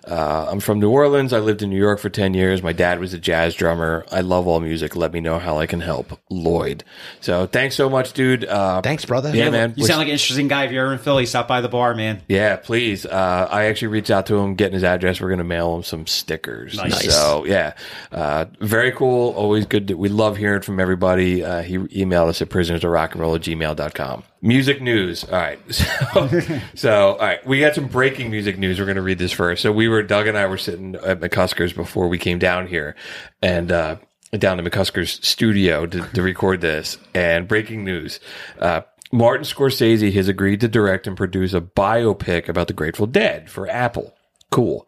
Uh, 0.05 0.49
I'm 0.51 0.59
from 0.59 0.81
New 0.81 0.91
Orleans. 0.91 1.33
I 1.33 1.39
lived 1.39 1.63
in 1.63 1.71
New 1.71 1.79
York 1.79 2.01
for 2.01 2.09
10 2.11 2.35
years. 2.35 2.61
My 2.61 2.73
dad 2.73 2.99
was 2.99 3.15
a 3.15 3.21
jazz 3.21 3.55
drummer. 3.55 4.05
I 4.11 4.23
love 4.23 4.49
all 4.49 4.59
music. 4.59 4.97
Let 4.97 5.13
me 5.13 5.21
know 5.21 5.39
how 5.39 5.59
I 5.59 5.67
can 5.67 5.79
help. 5.81 6.19
Lloyd. 6.29 6.83
So 7.21 7.47
thanks 7.47 7.77
so 7.77 7.89
much, 7.89 8.15
dude. 8.15 8.45
Uh, 8.45 8.81
Thanks, 8.83 9.05
brother. 9.05 9.31
Yeah, 9.33 9.51
man. 9.51 9.75
You 9.77 9.87
sound 9.87 9.99
like 9.99 10.09
an 10.09 10.15
interesting 10.15 10.49
guy. 10.49 10.65
If 10.65 10.73
you're 10.73 10.87
ever 10.87 10.95
in 10.95 10.99
Philly, 10.99 11.25
stop 11.27 11.47
by 11.47 11.61
the 11.61 11.69
bar, 11.69 11.95
man. 11.95 12.21
Yeah, 12.27 12.57
please. 12.57 13.07
Uh, 13.07 13.47
I 13.49 13.67
actually 13.67 13.89
reached 13.89 14.11
out 14.11 14.27
to 14.27 14.37
him, 14.39 14.57
getting 14.57 14.75
his 14.75 14.83
address. 14.83 15.21
We're 15.21 15.29
going 15.29 15.39
to 15.39 15.45
mail 15.45 15.77
him 15.77 15.85
some 15.85 16.09
stickers. 16.09 16.75
Nice. 16.75 17.15
So, 17.15 17.45
yeah, 17.45 17.75
uh, 18.11 18.47
very 18.59 18.91
cool. 18.91 19.35
Always 19.35 19.67
good. 19.67 19.87
To, 19.87 19.95
we 19.95 20.09
love 20.09 20.37
hearing 20.37 20.63
from 20.63 20.81
everybody. 20.81 21.45
Uh, 21.45 21.63
he 21.63 21.79
emailed 21.79 22.27
us 22.27 22.43
at 22.43 22.49
prisoners 22.49 22.83
of 22.83 22.91
rock 22.91 23.13
and 23.13 23.21
roll 23.21 23.37
at 23.37 23.43
gmail.com. 23.43 24.25
Music 24.43 24.83
news. 24.83 25.25
All 25.25 25.31
right. 25.33 25.59
So, 26.13 26.29
so, 26.75 27.13
all 27.13 27.19
right. 27.19 27.47
We 27.47 27.61
got 27.61 27.75
some 27.75 27.87
breaking 27.87 28.31
music 28.31 28.59
news. 28.59 28.79
We're 28.79 28.85
going 28.85 28.97
to 28.97 29.03
read 29.03 29.19
this 29.19 29.33
first. 29.33 29.63
So, 29.63 29.73
we 29.73 29.89
were, 29.89 30.03
Doug 30.03 30.27
and 30.27 30.37
I 30.37 30.47
were 30.47 30.59
sitting 30.59 30.95
at 30.97 31.21
McCusker's 31.21 31.73
before 31.73 32.09
we 32.09 32.19
came 32.19 32.39
down 32.39 32.67
here 32.67 32.95
and, 33.41 33.73
uh, 33.73 33.97
down 34.37 34.59
to 34.59 34.63
McCusker's 34.63 35.27
studio 35.27 35.87
to, 35.87 36.01
to 36.01 36.23
record 36.23 36.61
this. 36.61 36.99
And 37.15 37.49
breaking 37.49 37.85
news. 37.85 38.21
Uh, 38.59 38.83
Martin 39.13 39.45
Scorsese 39.45 40.13
has 40.13 40.29
agreed 40.29 40.61
to 40.61 40.69
direct 40.69 41.07
and 41.07 41.17
produce 41.17 41.55
a 41.55 41.61
biopic 41.61 42.49
about 42.49 42.67
the 42.67 42.75
Grateful 42.75 43.07
Dead 43.07 43.49
for 43.51 43.69
Apple. 43.69 44.15
Cool. 44.51 44.87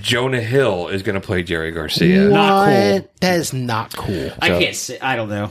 Jonah 0.00 0.40
Hill 0.40 0.88
is 0.88 1.02
going 1.02 1.20
to 1.20 1.26
play 1.26 1.42
Jerry 1.42 1.72
Garcia. 1.72 2.28
Not 2.28 2.66
cool. 2.66 3.10
That 3.20 3.36
is 3.38 3.52
not 3.52 3.96
cool. 3.96 4.30
I 4.40 4.48
can't 4.48 4.76
say. 4.76 4.98
I 5.00 5.16
don't 5.16 5.28
know. 5.28 5.50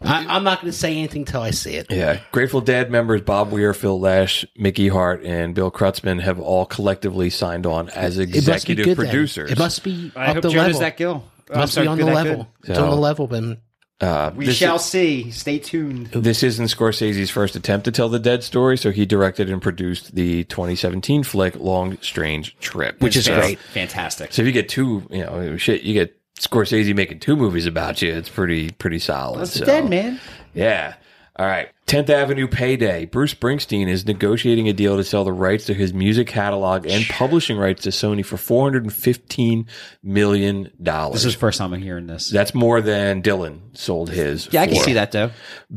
I, 0.00 0.26
I'm 0.28 0.44
not 0.44 0.60
going 0.60 0.70
to 0.72 0.76
say 0.78 0.92
anything 0.96 1.24
till 1.24 1.40
I 1.40 1.50
see 1.50 1.74
it. 1.74 1.86
Yeah. 1.90 2.20
Grateful 2.32 2.60
Dead 2.60 2.90
members 2.90 3.22
Bob 3.22 3.50
Weir, 3.50 3.72
Phil 3.72 3.98
Lesh, 3.98 4.44
Mickey 4.56 4.88
Hart, 4.88 5.22
and 5.24 5.54
Bill 5.54 5.70
Kreutzmann 5.70 6.20
have 6.20 6.38
all 6.38 6.66
collectively 6.66 7.30
signed 7.30 7.66
on 7.66 7.88
as 7.90 8.18
It 8.18 8.26
must 8.28 8.32
be 8.32 8.38
executive 8.38 8.86
then. 8.86 8.96
producers. 8.96 9.50
It 9.50 9.58
must 9.58 9.82
be 9.82 10.12
I 10.14 10.26
up 10.28 10.34
hope 10.34 10.42
the 10.42 10.48
Jonas 10.50 10.66
level. 10.74 10.80
that 10.80 10.96
gill. 10.96 11.24
It 11.50 11.56
must 11.56 11.76
be 11.76 11.86
on 11.86 11.98
the 11.98 12.04
level. 12.04 12.48
It's 12.64 12.76
So- 12.76 12.84
on 12.84 12.90
the 12.90 12.96
level, 12.96 13.26
Ben. 13.26 13.56
uh, 14.00 14.32
We 14.36 14.52
shall 14.52 14.76
is- 14.76 14.84
see. 14.84 15.30
Stay 15.30 15.58
tuned. 15.58 16.08
This 16.08 16.42
isn't 16.42 16.66
Scorsese's 16.66 17.30
first 17.30 17.56
attempt 17.56 17.84
to 17.86 17.90
tell 17.92 18.08
the 18.10 18.18
Dead 18.18 18.42
story, 18.44 18.76
so 18.76 18.90
he 18.90 19.06
directed 19.06 19.48
and 19.48 19.62
produced 19.62 20.14
the 20.14 20.44
2017 20.44 21.22
flick 21.22 21.56
Long 21.56 21.96
Strange 22.02 22.54
Trip, 22.60 23.00
Which 23.00 23.16
is 23.16 23.24
So- 23.24 23.36
great. 23.40 23.58
Fantastic. 23.58 24.32
So 24.34 24.42
if 24.42 24.46
you 24.46 24.52
get 24.52 24.68
two, 24.68 25.06
you 25.10 25.24
know, 25.24 25.56
shit, 25.56 25.82
you 25.82 25.94
get 25.94 26.14
Scorsese 26.40 26.94
making 26.94 27.20
two 27.20 27.36
movies 27.36 27.66
about 27.66 28.02
you. 28.02 28.12
It's 28.14 28.28
pretty 28.28 28.70
pretty 28.70 28.98
solid. 28.98 29.40
That's 29.40 29.54
so. 29.54 29.64
dead, 29.64 29.88
man. 29.88 30.20
Yeah. 30.54 30.94
All 31.38 31.46
right. 31.46 31.68
10th 31.86 32.08
Avenue 32.08 32.48
Payday. 32.48 33.04
Bruce 33.04 33.34
Springsteen 33.34 33.88
is 33.88 34.06
negotiating 34.06 34.68
a 34.68 34.72
deal 34.72 34.96
to 34.96 35.04
sell 35.04 35.22
the 35.22 35.32
rights 35.32 35.66
to 35.66 35.74
his 35.74 35.92
music 35.92 36.26
catalog 36.26 36.86
and 36.86 37.04
publishing 37.10 37.58
rights 37.58 37.82
to 37.82 37.90
Sony 37.90 38.24
for 38.24 38.36
$415 38.36 39.66
million. 40.02 40.70
This 40.80 41.24
is 41.26 41.34
the 41.34 41.38
first 41.38 41.58
time 41.58 41.74
I'm 41.74 41.82
hearing 41.82 42.06
this. 42.06 42.30
That's 42.30 42.54
more 42.54 42.80
than 42.80 43.22
Dylan 43.22 43.76
sold 43.76 44.08
his. 44.10 44.48
yeah, 44.50 44.62
I 44.62 44.66
can 44.66 44.76
see 44.82 44.94
that 44.94 45.12
though. 45.12 45.30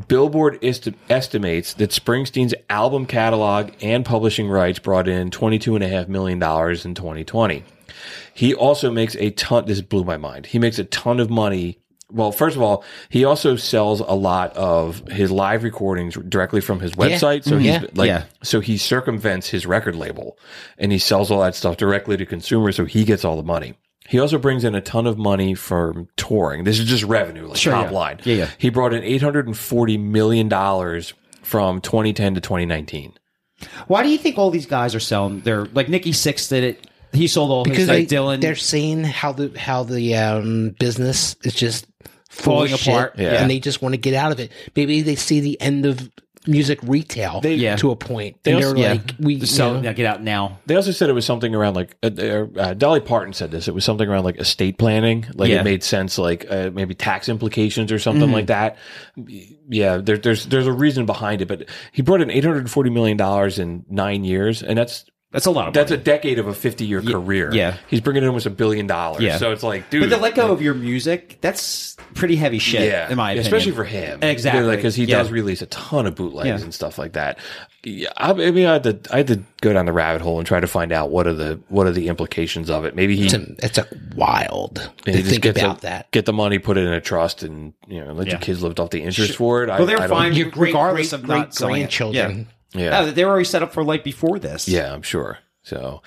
Billboard 0.08 0.58
est- 0.64 0.94
estimates 1.10 1.74
that 1.74 1.90
Springsteen's 1.90 2.54
album 2.70 3.04
catalog 3.04 3.70
and 3.82 4.02
publishing 4.04 4.48
rights 4.48 4.78
brought 4.78 5.08
in 5.08 5.28
$22.5 5.28 6.08
million 6.08 6.38
in 6.38 6.94
2020. 6.94 7.64
He 8.34 8.54
also 8.54 8.90
makes 8.90 9.14
a 9.16 9.30
ton, 9.30 9.66
this 9.66 9.80
blew 9.80 10.04
my 10.04 10.16
mind. 10.16 10.46
He 10.46 10.58
makes 10.58 10.78
a 10.78 10.84
ton 10.84 11.20
of 11.20 11.30
money. 11.30 11.78
Well, 12.12 12.32
first 12.32 12.56
of 12.56 12.62
all, 12.62 12.84
he 13.08 13.24
also 13.24 13.54
sells 13.56 14.00
a 14.00 14.14
lot 14.14 14.56
of 14.56 15.06
his 15.08 15.30
live 15.30 15.62
recordings 15.62 16.14
directly 16.28 16.60
from 16.60 16.80
his 16.80 16.92
website. 16.92 17.44
So 17.44 17.52
mm-hmm. 17.52 17.60
he's 17.60 17.72
Yeah. 17.74 17.84
like, 17.94 18.08
Yeah. 18.08 18.24
so 18.42 18.60
he 18.60 18.76
circumvents 18.78 19.48
his 19.48 19.64
record 19.66 19.94
label 19.94 20.36
and 20.76 20.90
he 20.90 20.98
sells 20.98 21.30
all 21.30 21.40
that 21.42 21.54
stuff 21.54 21.76
directly 21.76 22.16
to 22.16 22.26
consumers. 22.26 22.76
So 22.76 22.84
he 22.84 23.04
gets 23.04 23.24
all 23.24 23.36
the 23.36 23.42
money. 23.44 23.74
He 24.08 24.18
also 24.18 24.38
brings 24.38 24.64
in 24.64 24.74
a 24.74 24.80
ton 24.80 25.06
of 25.06 25.18
money 25.18 25.54
from 25.54 26.08
touring. 26.16 26.64
This 26.64 26.80
is 26.80 26.86
just 26.88 27.04
revenue, 27.04 27.46
like 27.46 27.56
Sure, 27.58 27.72
top 27.72 27.86
yeah. 27.86 27.96
line. 27.96 28.18
Yeah, 28.24 28.34
yeah. 28.34 28.50
He 28.58 28.68
brought 28.70 28.92
in 28.92 29.02
$840 29.04 30.00
million 30.00 30.48
from 31.42 31.80
2010 31.80 32.34
to 32.34 32.40
2019. 32.40 33.12
Why 33.86 34.02
do 34.02 34.08
you 34.08 34.18
think 34.18 34.36
all 34.36 34.50
these 34.50 34.66
guys 34.66 34.96
are 34.96 35.00
selling? 35.00 35.40
They're 35.40 35.66
like 35.66 35.88
Nikki 35.88 36.10
Sixx 36.10 36.48
did 36.48 36.64
it. 36.64 36.86
He 37.12 37.26
sold 37.26 37.50
all 37.50 37.64
because 37.64 37.78
his 37.80 37.88
like 37.88 38.08
they, 38.08 38.16
Dylan. 38.16 38.40
they're 38.40 38.54
seeing 38.54 39.04
how 39.04 39.32
the 39.32 39.56
how 39.58 39.82
the 39.82 40.14
um, 40.16 40.70
business 40.78 41.36
is 41.42 41.54
just 41.54 41.86
Falling 42.28 42.72
apart. 42.72 43.14
Yeah. 43.18 43.42
and 43.42 43.50
they 43.50 43.58
just 43.58 43.82
want 43.82 43.92
to 43.94 43.96
get 43.98 44.14
out 44.14 44.30
of 44.30 44.38
it. 44.38 44.52
Maybe 44.76 45.02
they 45.02 45.16
see 45.16 45.40
the 45.40 45.60
end 45.60 45.84
of 45.84 46.08
music 46.46 46.78
retail 46.84 47.40
Yeah. 47.44 47.74
to 47.76 47.90
a 47.90 47.96
point, 47.96 48.36
They 48.44 48.52
and 48.52 48.64
also- 48.64 48.74
they're 48.74 48.82
yeah, 48.84 48.92
like, 48.92 49.14
we 49.18 49.34
you 49.34 49.46
so 49.46 49.74
know, 49.74 49.82
yeah, 49.82 49.92
get 49.92 50.06
out 50.06 50.22
now. 50.22 50.58
They 50.64 50.76
also 50.76 50.92
said 50.92 51.10
it 51.10 51.12
was 51.12 51.26
something 51.26 51.54
around 51.54 51.74
like 51.74 51.96
uh, 52.04 52.06
uh, 52.56 52.74
Dolly 52.74 53.00
Parton 53.00 53.32
said 53.34 53.50
this. 53.50 53.66
It 53.66 53.74
was 53.74 53.84
something 53.84 54.08
around 54.08 54.22
like 54.24 54.38
estate 54.38 54.78
planning. 54.78 55.26
Like 55.34 55.50
Yeah. 55.50 55.60
it 55.60 55.64
made 55.64 55.82
sense, 55.82 56.16
like 56.18 56.46
uh, 56.48 56.70
maybe 56.72 56.94
tax 56.94 57.28
implications 57.28 57.90
or 57.90 57.98
something 57.98 58.26
Mm-hmm. 58.26 58.32
like 58.32 58.46
that. 58.46 58.76
Yeah, 59.68 59.98
there, 59.98 60.16
there's 60.16 60.46
there's 60.46 60.66
a 60.68 60.72
reason 60.72 61.04
behind 61.04 61.42
it. 61.42 61.48
But 61.48 61.68
he 61.92 62.02
brought 62.02 62.20
in 62.22 62.30
840 62.30 62.90
million 62.90 63.16
dollars 63.16 63.58
in 63.58 63.84
nine 63.90 64.24
years, 64.24 64.62
and 64.62 64.78
that's 64.78 65.04
That's 65.32 65.46
a 65.46 65.50
lot 65.52 65.68
of 65.68 65.74
that's 65.74 65.90
money. 65.92 66.00
a 66.00 66.04
decade 66.04 66.38
of 66.40 66.48
a 66.48 66.54
50 66.54 66.84
year 66.84 67.00
career. 67.00 67.54
yeah. 67.54 67.76
he's 67.86 68.00
bringing 68.00 68.22
in 68.24 68.28
almost 68.28 68.46
a 68.46 68.50
billion 68.50 68.88
dollars. 68.88 69.22
Yeah. 69.22 69.36
so 69.38 69.52
it's 69.52 69.62
like, 69.62 69.88
dude, 69.88 70.08
but 70.10 70.16
to 70.16 70.20
let 70.20 70.34
go 70.34 70.50
of 70.50 70.60
your 70.60 70.74
music, 70.74 71.38
that's 71.40 71.96
pretty 72.14 72.34
heavy 72.34 72.58
shit. 72.58 72.90
yeah, 72.90 73.08
in 73.08 73.16
my 73.16 73.30
opinion. 73.30 73.46
especially 73.46 73.72
for 73.72 73.84
him, 73.84 74.18
Exactly. 74.22 74.74
because 74.74 74.96
he 74.96 75.04
Yeah. 75.04 75.18
does 75.18 75.30
release 75.30 75.62
a 75.62 75.66
ton 75.66 76.06
of 76.06 76.16
bootlegs 76.16 76.46
Yeah. 76.48 76.60
and 76.64 76.74
stuff 76.74 76.98
like 76.98 77.12
that. 77.12 77.38
Yeah, 77.84 78.08
I, 78.16 78.32
mean, 78.32 78.66
I 78.66 78.72
had 78.74 78.82
to 78.82 78.98
I 79.14 79.18
had 79.18 79.28
to 79.28 79.40
go 79.62 79.72
down 79.72 79.86
the 79.86 79.92
rabbit 79.92 80.20
hole 80.20 80.38
and 80.38 80.46
try 80.46 80.60
to 80.60 80.66
find 80.66 80.90
out 80.92 81.10
what 81.10 81.26
are 81.26 81.32
the 81.32 81.60
what 81.68 81.86
are 81.86 81.92
the 81.92 82.08
implications 82.08 82.68
of 82.68 82.84
it. 82.84 82.94
Maybe 82.96 83.16
he 83.16 83.24
it's, 83.26 83.32
a, 83.34 83.46
it's 83.64 83.78
a 83.78 83.86
wild 84.16 84.78
and 85.06 85.14
to 85.16 85.22
just 85.22 85.30
think 85.30 85.42
get 85.44 85.56
about 85.56 85.76
the, 85.80 85.86
that. 85.86 86.10
Get 86.10 86.26
the 86.26 86.32
money, 86.34 86.58
put 86.58 86.76
it 86.76 86.84
in 86.86 86.92
a 86.92 87.00
trust, 87.00 87.42
and 87.42 87.72
you 87.88 88.04
know 88.04 88.12
let 88.12 88.26
Yeah. 88.26 88.32
your 88.34 88.40
kids 88.40 88.62
live 88.62 88.78
off 88.80 88.90
the 88.90 89.02
interest 89.02 89.36
for 89.36 89.62
it. 89.62 89.70
I, 89.70 89.78
Well, 89.78 89.86
they're 89.86 89.96
I 89.98 90.08
don't- 90.08 90.10
fine. 90.18 90.32
Your 90.34 90.50
great 90.50 90.74
regardless 90.74 91.10
great 91.10 91.20
of 91.20 91.26
great 91.26 91.36
not 91.38 91.54
selling 91.54 91.74
it. 91.76 91.78
grandchildren. 91.84 92.48
Yeah, 92.72 93.00
Oh, 93.00 93.10
they 93.10 93.24
were 93.24 93.30
already 93.30 93.44
set 93.44 93.62
up 93.62 93.72
for 93.72 93.82
life 93.84 94.04
before 94.04 94.38
this. 94.38 94.68
yeah, 94.68 94.92
I'm 94.92 95.02
sure. 95.02 95.38
So, 95.62 96.02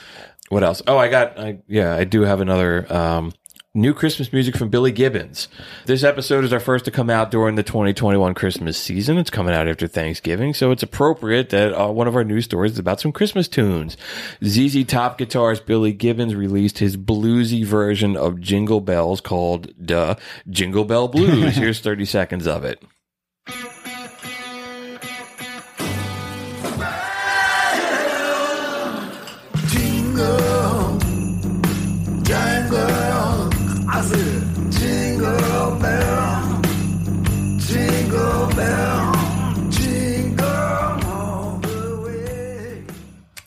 what 0.49 0.63
else? 0.63 0.81
Oh, 0.87 0.97
I 0.97 1.09
got. 1.09 1.39
I, 1.39 1.59
yeah, 1.67 1.95
I 1.95 2.03
do 2.05 2.21
have 2.21 2.39
another 2.41 2.91
um, 2.93 3.33
new 3.75 3.93
Christmas 3.93 4.31
music 4.31 4.55
from 4.55 4.69
Billy 4.69 4.91
Gibbons. 4.91 5.47
This 5.85 6.03
episode 6.03 6.43
is 6.43 6.53
our 6.53 6.59
first 6.59 6.85
to 6.85 6.91
come 6.91 7.09
out 7.09 7.31
during 7.31 7.55
the 7.55 7.63
2021 7.63 8.33
Christmas 8.33 8.77
season. 8.77 9.17
It's 9.17 9.29
coming 9.29 9.53
out 9.53 9.67
after 9.67 9.87
Thanksgiving, 9.87 10.53
so 10.53 10.71
it's 10.71 10.83
appropriate 10.83 11.49
that 11.49 11.73
uh, 11.73 11.91
one 11.91 12.07
of 12.07 12.15
our 12.15 12.23
news 12.23 12.45
stories 12.45 12.73
is 12.73 12.79
about 12.79 12.99
some 12.99 13.11
Christmas 13.11 13.47
tunes. 13.47 13.97
ZZ 14.43 14.85
Top 14.85 15.17
guitarist 15.19 15.65
Billy 15.65 15.91
Gibbons 15.91 16.33
released 16.35 16.77
his 16.79 16.97
bluesy 16.97 17.65
version 17.65 18.15
of 18.15 18.39
Jingle 18.39 18.79
Bells 18.81 19.21
called 19.21 19.73
"Duh 19.85 20.15
Jingle 20.49 20.85
Bell 20.85 21.07
Blues." 21.07 21.55
Here's 21.57 21.79
30 21.79 22.05
seconds 22.05 22.47
of 22.47 22.63
it. 22.63 22.81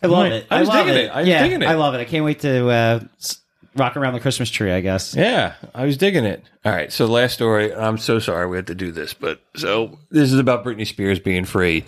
I 0.03 0.07
love 0.07 0.27
it. 0.27 0.47
I 0.51 0.61
was 0.61 0.69
love 0.69 0.87
digging 0.87 1.05
it. 1.05 1.11
I 1.11 1.21
was 1.21 1.29
yeah, 1.29 1.43
digging 1.43 1.63
it. 1.63 1.69
I 1.69 1.75
love 1.75 1.95
it. 1.95 1.99
I 1.99 2.05
can't 2.05 2.25
wait 2.25 2.41
to 2.41 2.69
uh, 2.69 3.01
s- 3.19 3.41
rock 3.75 3.97
around 3.97 4.15
the 4.15 4.21
Christmas 4.21 4.51
tree. 4.51 4.73
I 4.73 4.81
guess. 4.81 5.15
Yeah, 5.15 5.55
I 5.75 5.85
was 5.85 5.97
digging 5.97 6.25
it. 6.25 6.43
All 6.65 6.73
right, 6.73 6.93
so 6.93 7.07
last 7.07 7.35
story. 7.35 7.73
I'm 7.75 7.97
so 7.99 8.19
sorry 8.19 8.47
we 8.49 8.57
had 8.57 8.67
to 8.67 8.75
do 8.75 8.91
this, 8.91 9.15
but 9.15 9.41
so 9.55 9.99
this 10.11 10.33
is 10.33 10.39
about 10.39 10.65
Britney 10.65 10.87
Spears 10.87 11.21
being 11.21 11.45
free. 11.45 11.85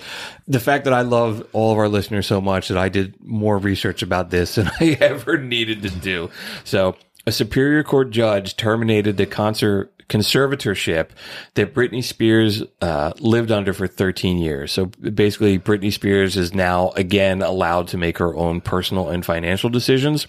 The 0.47 0.61
fact 0.61 0.85
that 0.85 0.93
I 0.93 1.03
love 1.03 1.47
all 1.53 1.73
of 1.73 1.79
our 1.79 1.89
listeners 1.89 2.27
so 2.27 2.41
much 2.41 2.69
that 2.69 2.79
I 2.79 2.89
did 2.89 3.15
more 3.21 3.59
research 3.59 4.03
about 4.03 4.31
this 4.31 4.55
than 4.57 4.71
I 4.81 4.97
ever 5.01 5.39
needed 5.39 5.83
to 5.83 5.91
do. 5.91 6.31
So, 6.65 6.97
a 7.27 7.33
Superior 7.33 7.83
Court 7.83 8.11
judge 8.11 8.57
terminated 8.57 9.17
the 9.17 9.27
concert 9.27 9.93
conservatorship 10.09 11.11
that 11.55 11.75
Britney 11.75 12.03
Spears 12.03 12.63
uh, 12.81 13.13
lived 13.19 13.51
under 13.51 13.73
for 13.73 13.87
13 13.87 14.39
years. 14.39 14.73
So 14.73 14.87
basically, 14.87 15.59
Britney 15.59 15.93
Spears 15.93 16.37
is 16.37 16.55
now 16.55 16.91
again 16.91 17.43
allowed 17.43 17.89
to 17.89 17.99
make 17.99 18.19
her 18.19 18.35
own 18.35 18.61
personal 18.61 19.09
and 19.09 19.25
financial 19.25 19.71
decisions. 19.71 20.27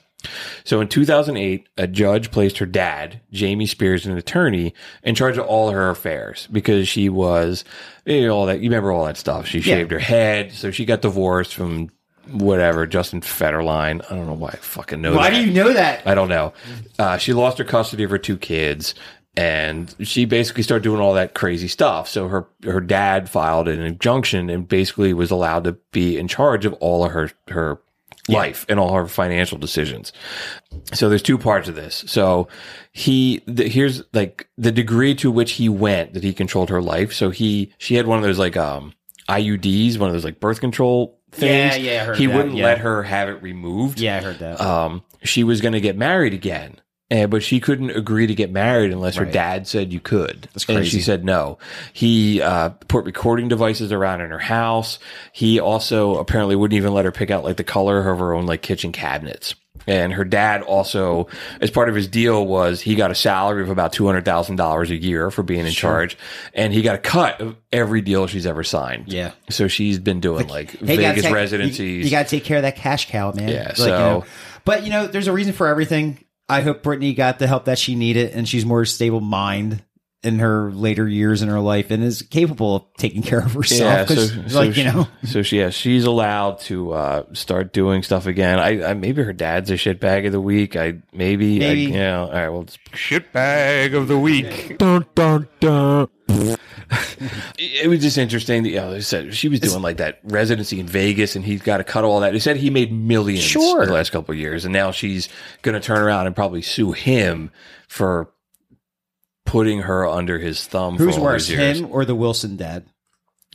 So 0.66 0.82
in 0.82 0.90
2008, 0.90 1.70
a 1.78 1.88
judge 1.88 2.30
placed 2.32 2.58
her 2.58 2.66
dad, 2.66 3.22
Jamie 3.32 3.66
Spears, 3.66 4.06
an 4.06 4.18
attorney, 4.18 4.74
in 5.02 5.16
charge 5.16 5.38
of 5.38 5.46
all 5.46 5.72
her 5.72 5.90
affairs 5.90 6.48
because 6.52 6.90
she 6.90 7.08
was, 7.08 7.64
you 8.06 8.28
know, 8.28 8.36
all 8.36 8.46
that. 8.48 8.60
You 8.60 8.70
remember 8.70 8.92
all 8.92 9.06
that 9.06 9.16
stuff. 9.16 9.48
She 9.48 9.62
shaved 9.62 9.92
her 9.92 10.00
head, 10.00 10.52
so 10.52 10.72
she 10.72 10.84
got 10.84 11.02
divorced 11.02 11.54
from 11.54 11.90
whatever 12.32 12.86
Justin 12.86 13.22
Federline. 13.22 14.04
I 14.12 14.16
don't 14.16 14.28
know 14.28 14.34
why 14.34 14.50
I 14.50 14.58
fucking 14.58 15.02
know. 15.02 15.16
Why 15.16 15.30
that. 15.30 15.40
do 15.40 15.46
you 15.46 15.54
know 15.54 15.74
that? 15.74 16.06
I 16.06 16.16
don't 16.16 16.30
know. 16.30 16.54
Uh, 16.98 17.18
she 17.18 17.34
lost 17.34 17.58
her 17.58 17.64
custody 17.64 18.04
of 18.04 18.12
her 18.12 18.18
two 18.18 18.38
kids, 18.38 18.94
and 19.40 19.96
she 20.02 20.26
basically 20.26 20.64
started 20.64 20.84
doing 20.84 21.00
all 21.00 21.14
that 21.14 21.34
crazy 21.34 21.70
stuff. 21.70 22.10
So 22.10 22.28
her 22.28 22.46
her 22.66 22.82
dad 22.82 23.30
filed 23.30 23.70
an 23.70 23.80
injunction 23.80 24.50
and 24.50 24.68
basically 24.68 25.14
was 25.14 25.32
allowed 25.32 25.64
to 25.64 25.74
be 25.92 26.18
in 26.18 26.28
charge 26.28 26.66
of 26.66 26.74
all 26.74 27.06
of 27.06 27.12
her 27.14 27.32
her 27.48 27.80
life 28.28 28.66
and 28.68 28.82
all 28.82 28.94
her 28.94 29.08
financial 29.08 29.58
decisions. 29.58 30.12
So 30.94 31.08
there's 31.08 31.24
two 31.24 31.38
parts 31.38 31.70
of 31.70 31.76
this. 31.76 32.04
So 32.08 32.50
he 32.92 33.42
the, 33.48 33.70
here's 33.70 34.04
like 34.14 34.50
the 34.58 34.74
degree 34.74 35.16
to 35.16 35.32
which 35.32 35.54
he 35.54 35.70
went 35.70 36.14
that 36.16 36.24
he 36.24 36.34
controlled 36.34 36.70
her 36.70 36.82
life. 36.82 37.14
So 37.14 37.30
he 37.30 37.74
she 37.78 37.96
had 37.96 38.08
one 38.08 38.18
of 38.18 38.24
those 38.26 38.40
like 38.40 38.58
um 38.58 38.94
IUDs, 39.30 39.98
one 39.98 40.10
of 40.10 40.14
those 40.14 40.26
like 40.26 40.42
birth 40.42 40.60
control 40.60 41.18
things. 41.32 41.78
Yeah, 41.78 41.94
yeah, 41.94 42.02
I 42.02 42.06
heard 42.08 42.18
he 42.18 42.26
that, 42.26 42.36
wouldn't 42.36 42.56
yeah. 42.56 42.66
let 42.66 42.80
her 42.80 43.04
have 43.04 43.30
it 43.30 43.42
removed 43.42 44.02
Yeah, 44.02 44.18
I 44.18 44.22
heard 44.22 44.40
that. 44.40 44.60
um, 44.60 45.04
she 45.24 45.46
was 45.46 45.62
going 45.62 45.74
to 45.74 45.82
get 45.82 45.96
married 45.96 46.34
again. 46.34 46.82
And, 47.12 47.32
but 47.32 47.42
she 47.42 47.60
couldn't 47.60 47.90
agree 47.90 48.28
to 48.28 48.36
get 48.36 48.52
married 48.52 48.92
unless 48.92 49.16
her 49.16 49.26
dad 49.26 49.66
said 49.68 49.92
you 49.92 50.00
could. 50.00 50.48
That's 50.54 50.70
And 50.70 50.86
she 50.86 51.02
said 51.02 51.26
no. 51.26 51.58
He 51.92 52.40
uh, 52.40 52.70
put 52.70 53.06
recording 53.06 53.48
devices 53.48 53.92
around 53.92 54.22
in 54.22 54.30
her 54.30 54.38
house. 54.38 55.00
He 55.32 55.60
also 55.60 56.18
apparently 56.18 56.56
wouldn't 56.56 56.78
even 56.78 56.94
let 56.94 57.06
her 57.06 57.12
pick 57.12 57.32
out 57.32 57.44
like 57.44 57.58
the 57.58 57.64
color 57.64 58.08
of 58.10 58.20
her 58.20 58.34
own 58.34 58.46
like 58.46 58.62
kitchen 58.62 58.92
cabinets. 58.92 59.56
And 59.88 60.14
her 60.14 60.24
dad 60.24 60.62
also, 60.62 61.30
as 61.62 61.72
part 61.72 61.90
of 61.90 61.96
his 61.96 62.08
deal, 62.08 62.46
was 62.46 62.80
he 62.80 62.94
got 62.94 63.10
a 63.10 63.16
salary 63.16 63.64
of 63.64 63.70
about 63.72 63.92
two 63.92 64.06
hundred 64.06 64.24
thousand 64.26 64.58
dollars 64.58 64.92
a 64.92 64.96
year 64.96 65.32
for 65.32 65.42
being 65.42 65.66
in 65.66 65.72
charge, 65.72 66.16
and 66.54 66.72
he 66.74 66.84
got 66.84 66.94
a 66.96 67.00
cut 67.00 67.42
of 67.42 67.56
every 67.72 68.02
deal 68.02 68.28
she's 68.28 68.46
ever 68.46 68.64
signed. 68.64 69.06
Yeah. 69.12 69.32
So 69.50 69.68
she's 69.68 69.98
been 69.98 70.20
doing 70.20 70.48
like 70.48 70.72
Hey, 70.72 70.96
you 70.96 71.02
gotta 71.02 71.14
Vegas 71.14 71.24
take- 71.24 71.34
residencies. 71.34 71.80
You, 71.80 72.04
you 72.04 72.12
got 72.12 72.24
to 72.28 72.30
take 72.30 72.44
care 72.44 72.58
of 72.58 72.64
that 72.64 72.76
cash 72.76 73.10
cow, 73.10 73.32
man. 73.32 73.50
Yeah, 73.50 73.68
Like, 73.70 73.78
so- 73.78 73.86
you 73.86 73.90
know. 73.92 74.26
but 74.64 74.84
you 74.84 74.92
know, 74.92 75.08
there's 75.08 75.28
a 75.28 75.34
reason 75.34 75.54
for 75.54 75.68
everything. 75.68 76.24
I 76.50 76.62
hope 76.62 76.82
Britney 76.84 77.16
got 77.16 77.40
the 77.40 77.48
help 77.48 77.66
that 77.66 77.78
she 77.80 77.96
needed, 77.96 78.32
and 78.34 78.48
she's 78.48 78.66
more 78.66 78.84
stable 78.86 79.22
mind 79.22 79.84
in 80.22 80.40
her 80.40 80.70
later 80.72 81.08
years 81.08 81.42
in 81.42 81.48
her 81.48 81.62
life, 81.62 81.92
and 81.92 82.04
is 82.04 82.22
capable 82.24 82.76
of 82.76 82.84
taking 82.98 83.22
care 83.22 83.40
of 83.40 83.54
herself. 83.54 84.10
'cause, 84.10 84.36
like 84.54 84.74
she, 84.74 84.82
you 84.82 84.92
know, 84.92 85.08
so 85.24 85.42
she, 85.44 85.60
yeah, 85.60 85.70
she's 85.70 86.04
allowed 86.04 86.60
to 86.62 86.92
uh, 86.92 87.24
start 87.32 87.72
doing 87.72 88.04
stuff 88.04 88.26
again. 88.26 88.60
I, 88.60 88.90
I 88.90 88.94
maybe 88.96 89.24
her 89.24 89.32
dad's 89.32 89.72
a 89.72 89.76
shitbag 89.76 90.26
of 90.26 90.34
the 90.34 90.42
week. 90.42 90.76
I 90.76 90.96
maybe, 91.14 91.60
Maybe. 91.60 91.86
I, 91.86 91.90
you 91.90 92.00
know, 92.00 92.26
all 92.26 92.32
right. 92.34 92.50
Well, 92.50 92.62
it's 92.64 92.78
shitbag 92.92 93.96
of 93.96 94.10
the 94.10 94.18
week. 94.18 94.78
dun 94.78 95.06
dun 95.16 95.48
dun. 95.62 96.10
It 97.58 97.88
was 97.90 98.02
just 98.02 98.18
interesting. 98.18 98.64
That, 98.64 98.70
you 98.70 98.76
know, 98.78 98.92
they 98.92 99.02
said 99.02 99.34
she 99.36 99.48
was 99.50 99.60
doing 99.60 99.82
like 99.82 99.98
that 99.98 100.20
residency 100.24 100.80
in 100.80 100.88
Vegas, 100.88 101.36
and 101.36 101.46
he's 101.46 101.62
got 101.62 101.78
to 101.78 101.84
cut 101.84 102.04
all 102.04 102.20
that. 102.22 102.34
He 102.34 102.40
said 102.40 102.58
he 102.58 102.70
made 102.70 102.92
millions 102.92 103.44
Sure. 103.44 103.84
in 103.84 103.88
the 103.90 103.94
last 103.94 104.12
couple 104.12 104.34
of 104.34 104.40
years, 104.40 104.66
and 104.66 104.74
now 104.74 104.92
she's 104.92 105.30
going 105.62 105.74
to 105.74 105.86
turn 105.86 106.00
around 106.00 106.28
and 106.28 106.36
probably 106.36 106.62
sue 106.62 106.92
him 106.92 107.52
for 107.88 108.30
putting 109.46 109.82
her 109.82 110.08
under 110.08 110.40
his 110.40 110.66
thumb. 110.68 110.98
who's 110.98 111.18
worse, 111.18 111.48
him 111.48 111.88
or 111.92 112.06
the 112.06 112.16
Wilson 112.16 112.56
dad? 112.56 112.86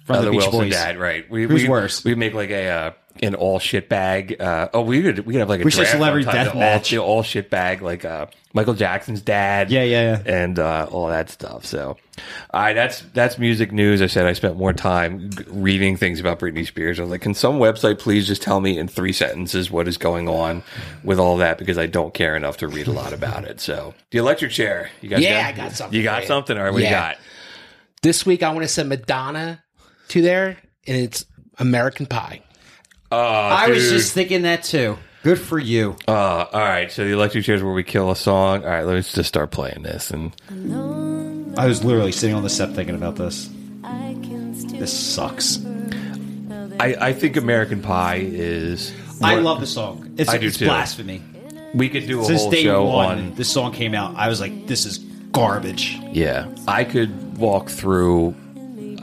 from 0.05 0.17
Uh, 0.17 0.21
the, 0.23 0.31
Beach 0.33 0.37
Wilson 0.39 0.61
Boys. 0.61 0.73
dad, 0.73 0.99
right? 0.99 1.31
We, 1.31 1.45
Who's 1.45 1.63
we, 1.63 1.69
worse? 1.69 2.05
We 2.05 2.15
make 2.15 2.35
like 2.35 2.51
a 2.51 2.69
uh, 2.69 2.91
an 3.23 3.35
all 3.35 3.59
shit 3.59 3.89
bag. 3.89 4.41
Uh, 4.41 4.69
oh, 4.75 4.81
we 4.83 5.03
could 5.03 5.21
we 5.27 5.35
could 5.35 5.41
have 5.41 5.49
like 5.49 5.61
a 5.61 5.65
We 5.65 5.71
should 5.71 5.87
celebrity 5.87 6.25
death 6.25 6.53
the 6.53 6.59
match. 6.59 6.93
all, 6.93 6.99
the 6.99 7.05
all 7.05 7.23
shit 7.23 7.49
bag, 7.51 7.81
like 7.83 8.05
uh, 8.05 8.27
Michael 8.53 8.75
Jackson's 8.75 9.21
dad. 9.21 9.71
Yeah, 9.71 9.83
yeah, 9.85 10.23
yeah. 10.25 10.33
and 10.45 10.59
uh, 10.59 10.89
all 10.91 11.09
that 11.09 11.31
stuff. 11.31 11.65
So, 11.65 11.97
all 12.53 12.61
right, 12.61 12.73
that's 12.75 13.01
that's 13.15 13.39
music 13.39 13.71
news. 13.73 14.03
I 14.03 14.07
said 14.07 14.27
I 14.27 14.33
spent 14.33 14.57
more 14.57 14.73
time 14.73 15.31
reading 15.49 15.97
things 15.97 16.19
about 16.21 16.41
Britney 16.41 16.67
Spears. 16.67 16.99
I 16.99 17.03
was 17.03 17.11
like, 17.11 17.21
can 17.23 17.35
some 17.35 17.59
website 17.59 17.99
please 17.99 18.27
just 18.27 18.43
tell 18.43 18.61
me 18.61 18.79
in 18.79 18.89
three 18.89 19.13
sentences 19.13 19.71
what 19.71 19.87
is 19.87 19.97
going 19.97 20.29
on 20.29 20.63
with 21.05 21.19
all 21.21 21.37
that 21.39 21.57
because 21.59 21.79
I 21.79 21.87
don't 21.87 22.13
care 22.15 22.37
enough 22.37 22.57
to 22.59 22.69
read 22.69 22.89
a 22.89 22.93
lot 22.93 23.13
about 23.13 23.45
it. 23.45 23.61
So, 23.61 23.95
the 24.11 24.19
electric 24.19 24.51
chair, 24.51 24.91
you 25.01 25.09
guys, 25.09 25.23
Yeah, 25.23 25.47
I 25.47 25.53
got 25.53 25.73
something 25.73 25.97
You 25.97 26.03
got 26.05 26.23
you. 26.23 26.27
something, 26.29 26.59
or 26.59 26.73
what 26.73 26.83
you 26.83 26.91
got? 26.91 27.17
This 28.03 28.27
week 28.27 28.43
I 28.43 28.51
want 28.51 28.63
to 28.65 28.69
send 28.69 28.89
Madonna 28.89 29.63
to 30.09 30.21
there, 30.21 30.59
and 30.87 30.97
it's 30.97 31.25
American 31.59 32.05
Pie. 32.07 32.43
Oh, 33.15 33.57
I 33.57 33.69
was 33.69 33.83
dude. 33.85 33.93
just 33.93 34.13
thinking 34.13 34.43
that 34.43 34.63
too. 34.65 34.99
Good 35.23 35.39
for 35.41 35.59
you. 35.59 35.97
Uh, 36.07 36.13
all 36.53 36.61
right, 36.61 36.91
so 36.93 37.05
the 37.05 37.13
electric 37.13 37.45
chair 37.45 37.55
is 37.55 37.63
where 37.63 37.73
we 37.73 37.83
kill 37.83 38.11
a 38.11 38.17
song. 38.17 38.63
All 38.63 38.69
right, 38.71 38.83
let's 38.85 39.13
just 39.13 39.29
start 39.29 39.51
playing 39.51 39.83
this. 39.83 40.11
And 40.11 40.33
I 41.59 41.67
was 41.67 41.83
literally 41.83 42.13
sitting 42.13 42.37
on 42.37 42.43
the 42.43 42.51
set 42.51 42.75
thinking 42.75 42.95
about 42.95 43.17
this. 43.17 43.49
This 44.73 44.93
sucks. 44.93 45.65
I, 46.81 46.97
I 47.01 47.13
think 47.13 47.37
American 47.37 47.81
Pie 47.81 48.21
is. 48.23 48.93
I 49.23 49.37
love 49.37 49.61
the 49.61 49.67
song. 49.67 50.15
It's, 50.19 50.29
I 50.29 50.37
do 50.39 50.49
it's 50.49 50.59
too. 50.59 50.67
blasphemy. 50.67 51.23
We 51.73 51.89
could 51.89 52.07
do 52.07 52.21
a 52.21 52.25
Since 52.25 52.43
whole 52.43 52.51
day 52.51 52.63
show 52.65 52.85
one, 52.85 53.19
on. 53.19 53.35
this 53.35 53.51
song 53.51 53.73
came 53.73 53.95
out. 53.95 54.15
I 54.17 54.29
was 54.29 54.41
like, 54.41 54.67
this 54.67 54.85
is 54.85 54.99
garbage. 54.99 55.99
Yeah, 56.13 56.49
I 56.69 56.85
could 56.85 57.39
walk 57.39 57.71
through. 57.71 58.35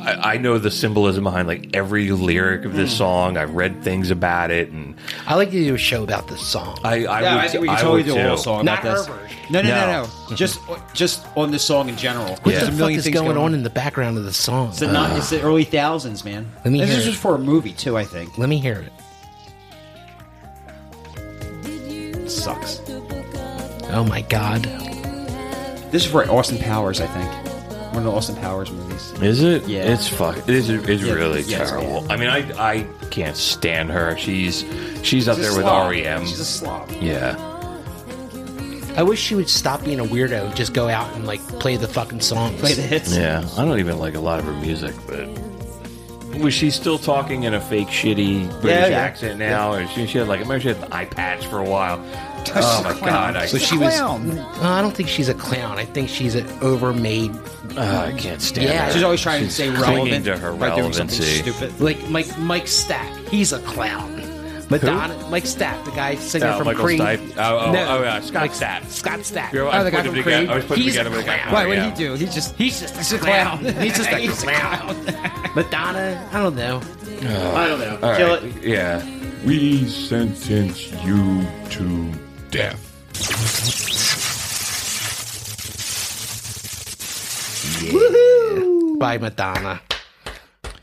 I, 0.02 0.34
I 0.34 0.38
know 0.38 0.58
the 0.58 0.72
symbolism 0.72 1.24
behind 1.24 1.48
like 1.48 1.70
every 1.76 2.10
lyric 2.12 2.66
of 2.66 2.72
Hmm. 2.72 2.78
this 2.78 2.98
song. 2.98 3.38
I've 3.38 3.54
read 3.54 3.84
things 3.84 4.10
about 4.12 4.50
it, 4.52 4.70
and 4.72 4.96
I 5.28 5.36
like 5.36 5.52
to 5.52 5.64
do 5.64 5.76
a 5.76 5.78
show 5.78 6.04
about 6.04 6.28
this 6.28 6.42
song. 6.46 6.80
I, 6.84 7.06
I 7.06 7.22
yeah, 7.22 7.36
would. 7.36 7.44
I 7.44 7.48
think 7.48 7.62
we 7.62 7.70
I 7.70 7.76
totally 7.76 8.04
would 8.04 8.06
do 8.14 8.18
a 8.18 8.28
whole 8.30 8.38
song 8.38 8.66
Not 8.66 8.80
about 8.82 8.98
this. 8.98 9.06
her 9.08 9.14
version. 9.14 9.38
No, 9.52 9.62
no, 9.62 9.70
no, 9.70 9.76
No. 10.04 10.10
no. 10.30 10.36
just, 10.36 10.60
just 10.94 11.26
on 11.36 11.52
the 11.52 11.60
song 11.60 11.90
in 11.90 11.98
general. 11.98 12.36
what 12.38 12.40
Yeah. 12.40 12.42
the 12.46 12.50
There's 12.52 12.64
a 12.64 12.66
fuck 12.72 12.78
million 12.78 13.00
is 13.00 13.04
things 13.06 13.16
going 13.20 13.38
on 13.38 13.54
in 13.54 13.64
the 13.64 13.70
background 13.70 14.18
of 14.18 14.24
the 14.24 14.34
song? 14.34 14.70
It's 14.70 14.80
the, 14.80 14.92
not, 14.92 15.16
it's 15.18 15.30
the 15.30 15.42
early 15.42 15.66
thousands, 15.66 16.24
man. 16.26 16.50
Let 16.66 16.72
me 16.72 16.80
this 16.80 16.90
hear 16.90 17.00
is 17.00 17.06
it. 17.08 17.10
just 17.12 17.22
for 17.22 17.36
a 17.36 17.40
movie 17.40 17.74
too. 17.74 17.98
I 17.98 18.04
think 18.06 18.38
Let 18.38 18.50
me 18.50 18.60
hear 18.60 18.80
it. 18.80 18.94
it 21.66 22.30
sucks. 22.30 22.82
Oh 23.94 24.06
my 24.08 24.22
god. 24.22 24.64
This 25.92 26.06
is 26.06 26.12
for 26.12 26.24
Austin 26.32 26.58
Powers. 26.58 27.02
I 27.02 27.08
think 27.08 27.41
one 27.92 27.98
of 27.98 28.04
the 28.06 28.12
Austin 28.12 28.36
Powers 28.38 28.72
movies. 28.72 29.12
Is 29.22 29.44
it? 29.44 29.68
Yeah. 29.68 29.92
It's 29.94 30.08
fuck. 30.08 30.38
It 30.38 30.50
is. 30.50 30.70
It's 30.70 31.04
Yeah, 31.04 31.14
really 31.14 31.42
yeah, 31.42 31.62
it's 31.62 31.70
terrible. 31.72 32.02
bad. 32.02 32.12
I 32.12 32.16
mean, 32.18 32.30
I 32.30 32.72
I 32.72 32.84
can't 33.10 33.36
stand 33.38 33.90
her. 33.92 34.18
She's 34.18 34.66
she's 35.04 35.28
up 35.28 35.38
She's 35.38 35.46
there 35.48 35.56
with 35.56 35.66
slob. 35.66 35.92
REM. 35.92 36.26
She's 36.26 36.40
a 36.40 36.46
slob. 36.46 36.90
yeah. 37.02 37.36
I 38.98 39.04
wish 39.04 39.22
she 39.22 39.36
would 39.36 39.50
stop 39.50 39.84
being 39.86 40.02
a 40.02 40.04
weirdo 40.04 40.48
and 40.48 40.56
just 40.56 40.74
go 40.74 40.90
out 40.90 41.14
and 41.16 41.26
like 41.26 41.40
play 41.60 41.78
the 41.78 41.88
fucking 41.88 42.20
songs. 42.20 42.60
Play 42.60 42.74
the 42.74 42.82
hits. 42.82 43.16
Yeah, 43.16 43.48
I 43.58 43.64
don't 43.64 43.80
even 43.80 43.98
like 44.00 44.16
a 44.16 44.20
lot 44.20 44.40
of 44.40 44.46
her 44.46 44.52
music, 44.54 44.94
but 45.08 45.30
was 46.42 46.54
she 46.54 46.70
still 46.72 46.98
talking 46.98 47.44
in 47.44 47.54
a 47.54 47.62
fake 47.62 47.88
shitty 47.88 48.50
British 48.62 48.90
yeah. 48.92 48.98
accent 48.98 49.40
now? 49.40 49.74
Or 49.74 49.88
she, 49.88 50.08
she 50.08 50.18
had 50.18 50.28
like, 50.28 50.40
I 50.40 50.44
remember 50.44 50.60
she 50.62 50.68
had 50.70 50.78
an 50.78 50.92
eye 50.92 51.06
patch 51.06 51.46
for 51.48 51.60
a 51.60 51.64
while. 51.70 52.00
Oh 52.56 52.82
my 52.84 53.00
god, 53.08 53.36
I, 53.36 53.46
So 53.46 53.58
she 53.58 53.78
was. 53.78 53.94
Uh, 54.00 54.18
I 54.62 54.82
don't 54.82 54.96
think 54.96 55.10
she's 55.10 55.30
a 55.30 55.34
clown. 55.34 55.78
I 55.78 55.86
think 55.86 56.10
she's 56.10 56.36
an 56.36 56.48
overmade. 56.62 57.32
uh, 57.78 58.08
I 58.08 58.18
can't 58.18 58.42
stand 58.42 58.68
Yeah. 58.70 58.86
her. 58.88 58.92
She's 58.94 59.04
always 59.04 59.22
trying 59.22 59.44
to 59.46 59.50
stay 59.52 59.68
clinging 59.74 59.82
relevant 59.82 60.26
to 60.26 60.38
her 60.38 60.54
by 60.54 60.76
doing 60.76 60.92
something 60.94 61.20
relevancy. 61.20 61.52
stupid. 61.52 61.80
Like 61.80 62.10
Mike 62.10 62.38
Mike 62.40 62.68
Stack. 62.68 63.16
He's 63.30 63.54
a 63.54 63.60
clown. 63.60 64.18
Madonna, 64.70 65.18
Mike 65.30 65.46
Stack, 65.46 65.84
the 65.84 65.92
guy 65.92 66.16
singing 66.16 66.48
Oh, 66.48 66.58
from 66.60 66.68
Michael 66.68 66.86
Creed. 66.86 67.02
Stipe. 67.02 67.34
Oh, 67.38 67.58
oh, 67.58 67.70
oh, 67.72 68.04
yeah, 68.04 68.22
Scott 68.22 68.42
Mike- 68.44 68.52
Stapp. 68.54 68.86
Scott 68.90 69.20
Stapp. 69.20 69.52
You're- 69.52 69.68
I 69.70 69.82
oh, 69.82 69.84
the 69.84 69.90
put 69.92 69.98
guy 69.98 70.02
them 70.04 70.14
from 70.14 70.24
together- 70.24 70.38
Creed. 70.38 70.50
I 70.50 70.56
was 70.56 70.66
putting 70.66 70.84
He's 70.86 70.94
together 70.94 71.10
a 71.10 71.12
with 71.18 71.22
a 71.22 71.24
clown. 71.26 71.54
Why? 71.54 71.66
What 71.68 71.76
yeah. 71.78 71.90
did 71.90 71.98
he 71.98 72.04
do? 72.06 72.14
He 72.14 72.26
just 72.28 72.56
He's 72.56 72.80
just 72.80 73.12
a 73.12 73.18
clown. 73.18 73.60
clown. 73.60 73.74
He's 73.84 73.98
just 73.98 74.10
a 74.10 74.16
He's 74.18 74.44
a 74.44 74.46
clown. 74.46 75.06
Madonna, 75.56 76.30
I 76.32 76.40
don't 76.40 76.56
know. 76.56 76.82
I 77.54 77.68
don't 77.68 77.80
know. 77.80 78.00
All 78.02 78.16
Kill 78.16 78.30
right, 78.30 78.44
it. 78.44 78.64
Yeah. 78.64 79.06
We 79.46 79.86
sentence 79.90 80.90
you 81.04 81.46
to 81.72 82.12
death. 82.52 82.88
By 89.00 89.18
Madonna. 89.18 89.82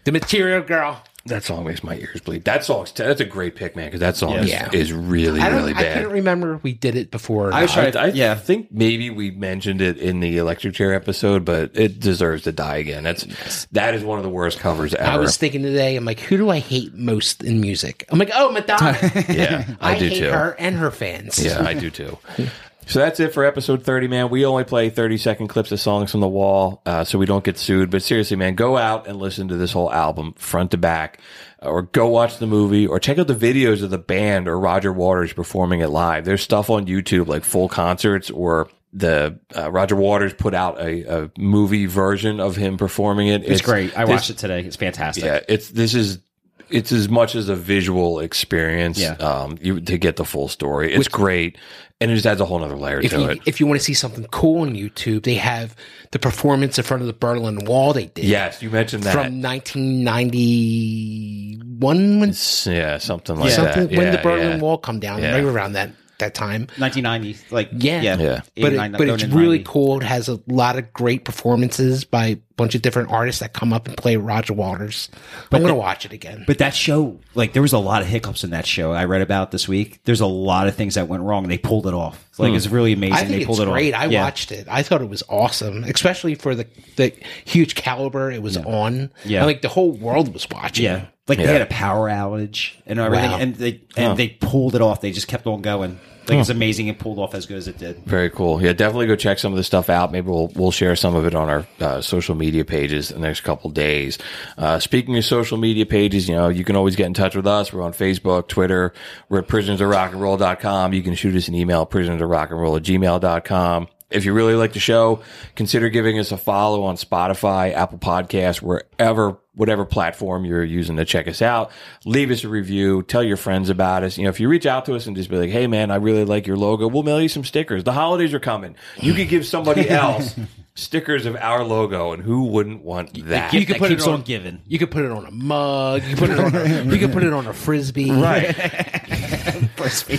The 0.04 0.12
Material 0.12 0.62
Girl. 0.62 1.02
That 1.26 1.44
song 1.44 1.64
makes 1.66 1.84
my 1.84 1.94
ears 1.96 2.20
bleed. 2.22 2.44
That 2.44 2.64
song's 2.64 2.90
that's 2.92 3.20
a 3.20 3.24
great 3.24 3.54
pick, 3.54 3.76
man, 3.76 3.86
because 3.88 4.00
that 4.00 4.16
song 4.16 4.34
is, 4.36 4.48
Yeah. 4.48 4.70
is 4.72 4.92
really 4.94 5.40
I 5.40 5.50
don't. 5.50 5.58
really 5.58 5.74
I 5.74 5.82
bad. 5.82 5.94
can't 5.98 6.08
remember 6.12 6.54
if 6.54 6.62
we 6.62 6.72
did 6.72 6.96
it 6.96 7.10
before. 7.10 7.48
or 7.48 7.52
I 7.52 7.62
was 7.62 7.76
not. 7.76 7.92
trying 7.92 7.96
I, 7.96 8.06
I 8.06 8.12
Yeah. 8.12 8.34
think 8.34 8.68
maybe 8.72 9.10
we 9.10 9.30
mentioned 9.30 9.82
it 9.82 9.98
in 9.98 10.20
the 10.20 10.38
electric 10.38 10.74
chair 10.74 10.94
episode, 10.94 11.44
but 11.44 11.72
it 11.74 12.00
deserves 12.00 12.44
to 12.44 12.52
die 12.52 12.76
again. 12.76 13.02
That's 13.02 13.66
that 13.72 13.94
is 13.94 14.02
one 14.04 14.18
of 14.18 14.22
the 14.24 14.30
worst 14.30 14.58
covers 14.58 14.94
ever. 14.94 15.10
I 15.10 15.16
was 15.18 15.36
thinking 15.36 15.62
today. 15.62 15.96
I'm 15.96 16.06
like, 16.06 16.20
who 16.20 16.38
do 16.38 16.48
I 16.48 16.60
hate 16.60 16.94
most 16.94 17.42
in 17.44 17.60
music? 17.60 18.06
I'm 18.08 18.18
like, 18.18 18.30
oh, 18.34 18.50
Madonna. 18.50 18.96
yeah, 19.28 19.66
I, 19.80 19.96
I, 19.96 19.98
do 19.98 20.08
hate 20.08 20.18
too. 20.20 20.30
her 20.30 20.56
and 20.58 20.76
her 20.76 20.90
fans. 20.90 21.44
Yeah, 21.44 21.62
I 21.62 21.74
do 21.74 21.90
too. 21.90 22.16
So 22.88 23.00
that's 23.00 23.20
it 23.20 23.34
for 23.34 23.44
episode 23.44 23.82
30, 23.82 24.08
man. 24.08 24.30
We 24.30 24.46
only 24.46 24.64
play 24.64 24.88
30 24.88 25.18
second 25.18 25.48
clips 25.48 25.70
of 25.72 25.78
songs 25.78 26.10
from 26.10 26.20
the 26.20 26.28
wall, 26.28 26.80
uh, 26.86 27.04
so 27.04 27.18
we 27.18 27.26
don't 27.26 27.44
get 27.44 27.58
sued. 27.58 27.90
But 27.90 28.02
seriously, 28.02 28.38
man, 28.38 28.54
go 28.54 28.78
out 28.78 29.06
and 29.06 29.18
listen 29.18 29.48
to 29.48 29.58
this 29.58 29.72
whole 29.72 29.92
album 29.92 30.32
front 30.38 30.70
to 30.70 30.78
back, 30.78 31.20
or 31.58 31.82
go 31.82 32.06
watch 32.06 32.38
the 32.38 32.46
movie, 32.46 32.86
or 32.86 32.98
check 32.98 33.18
out 33.18 33.26
the 33.26 33.34
videos 33.34 33.82
of 33.82 33.90
the 33.90 33.98
band 33.98 34.48
or 34.48 34.58
Roger 34.58 34.90
Waters 34.90 35.34
performing 35.34 35.80
it 35.80 35.88
live. 35.88 36.24
There's 36.24 36.40
stuff 36.40 36.70
on 36.70 36.86
YouTube, 36.86 37.26
like 37.26 37.44
full 37.44 37.68
concerts, 37.68 38.30
or 38.30 38.70
the 38.94 39.38
uh, 39.54 39.70
Roger 39.70 39.94
Waters 39.94 40.32
put 40.32 40.54
out 40.54 40.80
a, 40.80 41.24
a 41.24 41.30
movie 41.36 41.84
version 41.84 42.40
of 42.40 42.56
him 42.56 42.78
performing 42.78 43.28
it. 43.28 43.44
It's, 43.44 43.60
great. 43.60 43.94
I 43.98 44.06
watched 44.06 44.30
it 44.30 44.38
today. 44.38 44.60
It's 44.60 44.76
fantastic. 44.76 45.24
yeah, 45.24 45.40
it's 45.46 45.68
this 45.68 45.94
is 45.94 46.20
it's 46.70 46.92
as 46.92 47.08
much 47.08 47.34
as 47.34 47.48
a 47.48 47.56
visual 47.56 48.20
experience. 48.20 49.00
Yeah. 49.00 49.12
Um, 49.14 49.58
you 49.60 49.80
to 49.80 49.98
get 49.98 50.16
the 50.16 50.24
full 50.24 50.48
story. 50.48 50.94
It's 50.94 51.08
great, 51.08 51.56
and 52.00 52.10
it 52.10 52.14
just 52.14 52.26
adds 52.26 52.40
a 52.40 52.44
whole 52.44 52.62
other 52.62 52.76
layer 52.76 53.02
to 53.02 53.20
you, 53.20 53.28
it. 53.30 53.40
if 53.46 53.60
you 53.60 53.66
want 53.66 53.80
to 53.80 53.84
see 53.84 53.94
something 53.94 54.24
cool 54.30 54.62
on 54.62 54.74
YouTube, 54.74 55.24
they 55.24 55.34
have 55.34 55.74
the 56.12 56.18
performance 56.18 56.78
in 56.78 56.84
front 56.84 57.00
of 57.02 57.06
the 57.06 57.12
Berlin 57.12 57.64
Wall 57.64 57.92
they 57.92 58.06
did 58.06 58.24
Yes, 58.24 58.62
you 58.62 58.70
mentioned 58.70 59.02
that. 59.04 59.12
from 59.12 59.42
1991 59.42 62.20
when, 62.20 62.34
yeah, 62.66 62.98
something 62.98 63.36
like 63.36 63.50
something 63.50 63.88
that. 63.88 63.96
when 63.96 64.12
the 64.12 64.18
Berlin 64.18 64.58
yeah. 64.58 64.62
Wall 64.62 64.78
come 64.78 65.00
down, 65.00 65.20
Yeah. 65.22 65.34
right 65.34 65.44
around 65.44 65.72
that 65.74 65.90
that 66.18 66.34
time. 66.34 66.62
1990. 66.78 67.54
Like 67.54 67.70
Yeah. 67.72 68.02
yeah, 68.02 68.16
Yeah. 68.18 68.40
But, 68.56 68.72
it, 68.72 68.92
but 68.92 69.08
it's 69.08 69.24
really 69.24 69.58
90. 69.58 69.64
cool. 69.64 69.96
It 70.00 70.04
has 70.04 70.28
a 70.28 70.40
lot 70.46 70.78
of 70.78 70.92
great 70.92 71.24
performances 71.24 72.04
by 72.04 72.26
a 72.26 72.36
bunch 72.56 72.74
of 72.74 72.82
different 72.82 73.10
artists 73.10 73.40
that 73.40 73.52
come 73.52 73.72
up 73.72 73.86
and 73.86 73.96
play 73.96 74.16
Roger 74.16 74.52
Waters. 74.52 75.08
I'm 75.52 75.60
going 75.60 75.72
to 75.72 75.78
watch 75.78 76.04
it 76.04 76.12
again. 76.12 76.44
But 76.46 76.58
that 76.58 76.74
show, 76.74 77.20
like, 77.34 77.52
there 77.52 77.62
was 77.62 77.72
a 77.72 77.78
lot 77.78 78.02
of 78.02 78.08
hiccups 78.08 78.42
in 78.42 78.50
that 78.50 78.66
show. 78.66 78.92
I 78.92 79.04
read 79.04 79.22
about 79.22 79.52
this 79.52 79.68
week. 79.68 80.00
There's 80.04 80.20
a 80.20 80.26
lot 80.26 80.66
of 80.66 80.74
things 80.74 80.94
that 80.96 81.06
went 81.08 81.22
wrong, 81.22 81.46
they 81.48 81.58
pulled 81.58 81.86
it 81.86 81.94
off. 81.94 82.24
Like, 82.38 82.50
hmm. 82.50 82.56
it's 82.56 82.68
really 82.68 82.92
amazing. 82.92 83.14
I 83.14 83.18
think 83.18 83.30
they 83.30 83.36
it's 83.38 83.46
pulled 83.46 83.60
it 83.60 83.68
off 83.68 83.74
great. 83.74 83.94
off. 83.94 84.02
I 84.02 84.06
Yeah. 84.06 84.22
watched 84.22 84.52
it. 84.52 84.66
I 84.70 84.82
thought 84.82 85.02
it 85.02 85.08
was 85.08 85.22
awesome, 85.28 85.84
especially 85.84 86.34
for 86.34 86.54
the 86.54 86.66
the 86.96 87.12
huge 87.44 87.74
caliber 87.74 88.30
it 88.30 88.42
was 88.42 88.56
on. 88.56 89.10
Yeah. 89.24 89.38
And, 89.40 89.46
like 89.46 89.62
the 89.62 89.68
whole 89.68 89.92
world 89.92 90.32
was 90.32 90.48
watching. 90.50 90.84
Yeah, 90.84 91.06
like 91.28 91.38
Yeah. 91.38 91.46
they 91.46 91.52
had 91.52 91.62
a 91.62 91.66
power 91.66 92.08
outage 92.08 92.72
and 92.86 92.98
everything, 92.98 93.30
Wow. 93.30 93.38
and 93.38 93.54
they 93.56 93.80
and 93.96 94.18
they 94.18 94.28
pulled 94.28 94.74
it 94.74 94.80
off. 94.82 95.00
They 95.00 95.10
just 95.12 95.28
kept 95.28 95.46
on 95.46 95.62
going. 95.62 95.98
Like 96.28 96.40
it's 96.40 96.50
amazing. 96.50 96.88
It 96.88 96.98
pulled 96.98 97.18
off 97.18 97.34
as 97.34 97.46
good 97.46 97.56
as 97.56 97.68
it 97.68 97.78
did. 97.78 98.04
Very 98.04 98.28
cool. 98.28 98.62
Yeah, 98.62 98.74
definitely 98.74 99.06
go 99.06 99.16
check 99.16 99.38
some 99.38 99.50
of 99.50 99.56
this 99.56 99.66
stuff 99.66 99.88
out. 99.88 100.12
Maybe 100.12 100.28
we'll 100.28 100.48
we'll 100.54 100.70
share 100.70 100.94
some 100.94 101.14
of 101.14 101.24
it 101.24 101.34
on 101.34 101.48
our 101.48 101.66
uh, 101.80 102.00
social 102.02 102.34
media 102.34 102.66
pages 102.66 103.10
in 103.10 103.22
the 103.22 103.26
next 103.26 103.40
couple 103.40 103.70
days. 103.70 104.18
Uh, 104.58 104.78
speaking 104.78 105.16
of 105.16 105.24
social 105.24 105.56
media 105.56 105.86
pages, 105.86 106.28
you 106.28 106.34
know, 106.34 106.50
you 106.50 106.64
can 106.64 106.76
always 106.76 106.96
get 106.96 107.06
in 107.06 107.14
touch 107.14 107.34
with 107.34 107.46
us. 107.46 107.72
We're 107.72 107.80
on 107.80 107.94
Facebook, 107.94 108.48
Twitter. 108.48 108.92
We're 109.30 109.38
at 109.38 109.48
prisonersofrockandroll.com. 109.48 110.92
You 110.92 111.02
can 111.02 111.14
shoot 111.14 111.34
us 111.34 111.48
an 111.48 111.54
email, 111.54 111.86
prisonersofrockandroll 111.86 112.76
at 112.76 112.82
gmail.com. 112.82 113.88
If 114.10 114.24
you 114.24 114.32
really 114.32 114.54
like 114.54 114.72
the 114.72 114.80
show, 114.80 115.20
consider 115.54 115.90
giving 115.90 116.18
us 116.18 116.32
a 116.32 116.38
follow 116.38 116.84
on 116.84 116.96
Spotify, 116.96 117.74
Apple 117.74 117.98
Podcasts, 117.98 118.62
wherever, 118.62 119.36
whatever 119.54 119.84
platform 119.84 120.46
you're 120.46 120.64
using 120.64 120.96
to 120.96 121.04
check 121.04 121.28
us 121.28 121.42
out. 121.42 121.70
Leave 122.06 122.30
us 122.30 122.42
a 122.42 122.48
review. 122.48 123.02
Tell 123.02 123.22
your 123.22 123.36
friends 123.36 123.68
about 123.68 124.04
us. 124.04 124.16
You 124.16 124.24
know, 124.24 124.30
if 124.30 124.40
you 124.40 124.48
reach 124.48 124.64
out 124.64 124.86
to 124.86 124.94
us 124.94 125.06
and 125.06 125.14
just 125.14 125.28
be 125.28 125.36
like, 125.36 125.50
"Hey, 125.50 125.66
man, 125.66 125.90
I 125.90 125.96
really 125.96 126.24
like 126.24 126.46
your 126.46 126.56
logo," 126.56 126.88
we'll 126.88 127.02
mail 127.02 127.20
you 127.20 127.28
some 127.28 127.44
stickers. 127.44 127.84
The 127.84 127.92
holidays 127.92 128.32
are 128.32 128.40
coming. 128.40 128.76
You 128.96 129.12
could 129.12 129.28
give 129.28 129.44
somebody 129.46 129.90
else 129.90 130.34
stickers 130.74 131.26
of 131.26 131.36
our 131.36 131.62
logo, 131.62 132.12
and 132.12 132.22
who 132.22 132.44
wouldn't 132.44 132.82
want 132.82 133.12
that? 133.26 133.52
You 133.52 133.66
could 133.66 133.74
That 133.74 133.78
put 133.78 133.92
it 133.92 134.00
on, 134.02 134.14
on 134.14 134.22
giving. 134.22 134.62
You 134.66 134.78
could 134.78 134.90
put 134.90 135.04
it 135.04 135.10
on 135.10 135.26
a 135.26 135.30
mug. 135.30 136.02
You 136.04 136.16
could 136.16 136.18
put 136.18 136.30
it 136.30 136.38
on. 136.38 136.54
A, 136.54 136.84
you 136.94 136.98
could 136.98 137.12
put 137.12 137.24
it 137.24 137.32
on 137.34 137.46
a 137.46 137.52
frisbee. 137.52 138.10
Right. 138.10 138.54
crispy. 139.78 140.18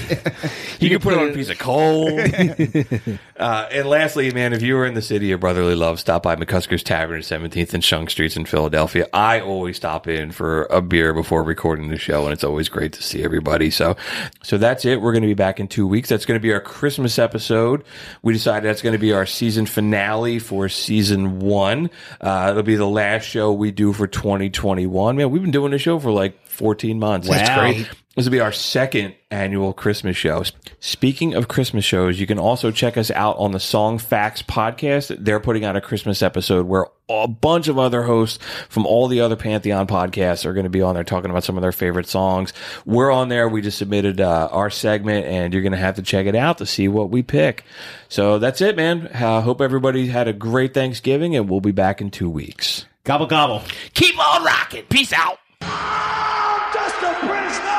You 0.80 0.90
can 0.90 1.00
put 1.00 1.14
it 1.14 1.20
on 1.20 1.30
a 1.30 1.34
piece 1.34 1.50
of 1.50 1.60
coal. 1.60 2.20
uh, 3.38 3.68
and 3.72 3.88
lastly, 3.88 4.32
man, 4.32 4.54
if 4.54 4.62
you 4.62 4.76
were 4.76 4.86
in 4.86 4.94
the 4.94 5.02
city 5.02 5.32
of 5.32 5.40
brotherly 5.40 5.76
love, 5.76 6.00
stop 6.00 6.24
by 6.24 6.36
McCusker's 6.36 6.84
Tavern 6.84 7.18
at 7.20 7.24
17th 7.24 7.74
and 7.74 7.84
Shunk 7.84 8.10
Streets 8.10 8.38
in 8.38 8.46
Philadelphia. 8.46 9.08
I 9.14 9.40
always 9.42 9.78
stop 9.78 10.08
in 10.08 10.32
for 10.32 10.64
a 10.66 10.82
beer 10.82 11.14
before 11.14 11.44
recording 11.44 11.90
the 11.90 11.98
show, 11.98 12.24
and 12.24 12.34
it's 12.34 12.44
always 12.44 12.70
great 12.70 12.94
to 12.94 13.04
see 13.04 13.24
everybody. 13.24 13.70
So, 13.72 13.96
so 14.44 14.58
that's 14.58 14.86
it. 14.86 15.02
We're 15.02 15.12
going 15.12 15.24
to 15.24 15.28
be 15.28 15.34
back 15.34 15.60
in 15.60 15.68
two 15.68 15.88
weeks. 15.88 16.10
That's 16.10 16.26
going 16.26 16.40
to 16.40 16.42
be 16.44 16.54
our 16.54 16.62
Christmas 16.62 17.20
episode. 17.20 17.84
We 18.22 18.34
decided 18.34 18.68
that's 18.68 18.82
going 18.82 18.94
to 18.94 19.00
be 19.00 19.14
our 19.14 19.26
season 19.26 19.66
finale 19.66 20.40
for 20.40 20.70
season 20.70 21.40
one. 21.40 21.90
Uh, 22.22 22.48
it'll 22.52 22.64
be 22.64 22.76
the 22.76 22.88
last 22.88 23.26
show 23.26 23.52
we 23.54 23.72
do 23.72 23.94
for 23.94 24.08
2021. 24.08 25.18
Man, 25.18 25.30
we've 25.30 25.42
been 25.42 25.52
doing 25.52 25.72
the 25.72 25.78
show 25.80 26.00
for 26.00 26.12
like 26.12 26.40
14 26.48 27.00
months. 27.00 27.28
That's 27.30 27.50
Wow. 27.50 27.60
great. 27.60 27.90
This 28.20 28.26
will 28.26 28.34
be 28.34 28.42
our 28.42 28.52
second 28.52 29.16
annual 29.32 29.72
Christmas 29.72 30.18
show. 30.18 30.44
Speaking 30.82 31.36
of 31.36 31.48
Christmas 31.48 31.86
shows, 31.86 32.20
you 32.20 32.28
can 32.28 32.38
also 32.38 32.70
check 32.70 32.98
us 32.98 33.10
out 33.12 33.38
on 33.38 33.54
the 33.54 33.60
Songfacts 33.60 34.44
podcast. 34.44 35.16
They're 35.24 35.40
putting 35.40 35.64
out 35.64 35.78
a 35.78 35.80
Christmas 35.80 36.22
episode 36.22 36.66
where 36.66 36.88
a 37.08 37.30
bunch 37.30 37.70
of 37.70 37.80
other 37.80 38.04
hosts 38.04 38.38
from 38.68 38.86
all 38.86 39.08
the 39.08 39.22
other 39.22 39.38
Pantheon 39.38 39.88
podcasts 39.88 40.46
are 40.46 40.52
going 40.52 40.66
to 40.66 40.70
be 40.70 40.82
on 40.82 40.96
there 40.96 41.06
talking 41.06 41.32
about 41.32 41.46
some 41.46 41.58
of 41.58 41.62
their 41.62 41.72
favorite 41.72 42.10
songs. 42.10 42.52
We're 42.86 43.10
on 43.10 43.30
there. 43.30 43.48
We 43.48 43.62
just 43.62 43.78
submitted 43.78 44.20
uh, 44.20 44.50
our 44.52 44.70
segment, 44.70 45.26
and 45.26 45.54
you're 45.54 45.64
going 45.64 45.72
to 45.72 45.78
have 45.78 45.96
to 45.96 46.02
check 46.02 46.26
it 46.26 46.36
out 46.36 46.58
to 46.58 46.66
see 46.66 46.90
what 46.90 47.10
we 47.10 47.24
pick. 47.24 47.64
So 48.10 48.38
that's 48.38 48.60
it, 48.60 48.76
man. 48.76 49.08
I 49.14 49.40
hope 49.40 49.62
everybody 49.62 50.08
had 50.08 50.28
a 50.28 50.34
great 50.34 50.74
Thanksgiving, 50.74 51.38
and 51.38 51.50
we'll 51.50 51.62
be 51.62 51.72
back 51.72 52.02
in 52.02 52.12
two 52.12 52.30
weeks. 52.30 52.86
gobble 53.06 53.28
gobble. 53.28 53.64
Keep 53.94 54.20
on 54.20 54.44
rocking. 54.44 54.84
Peace 54.90 55.14
out. 55.14 55.40
Just 55.62 57.02
a 57.02 57.14
prisoner! 57.26 57.79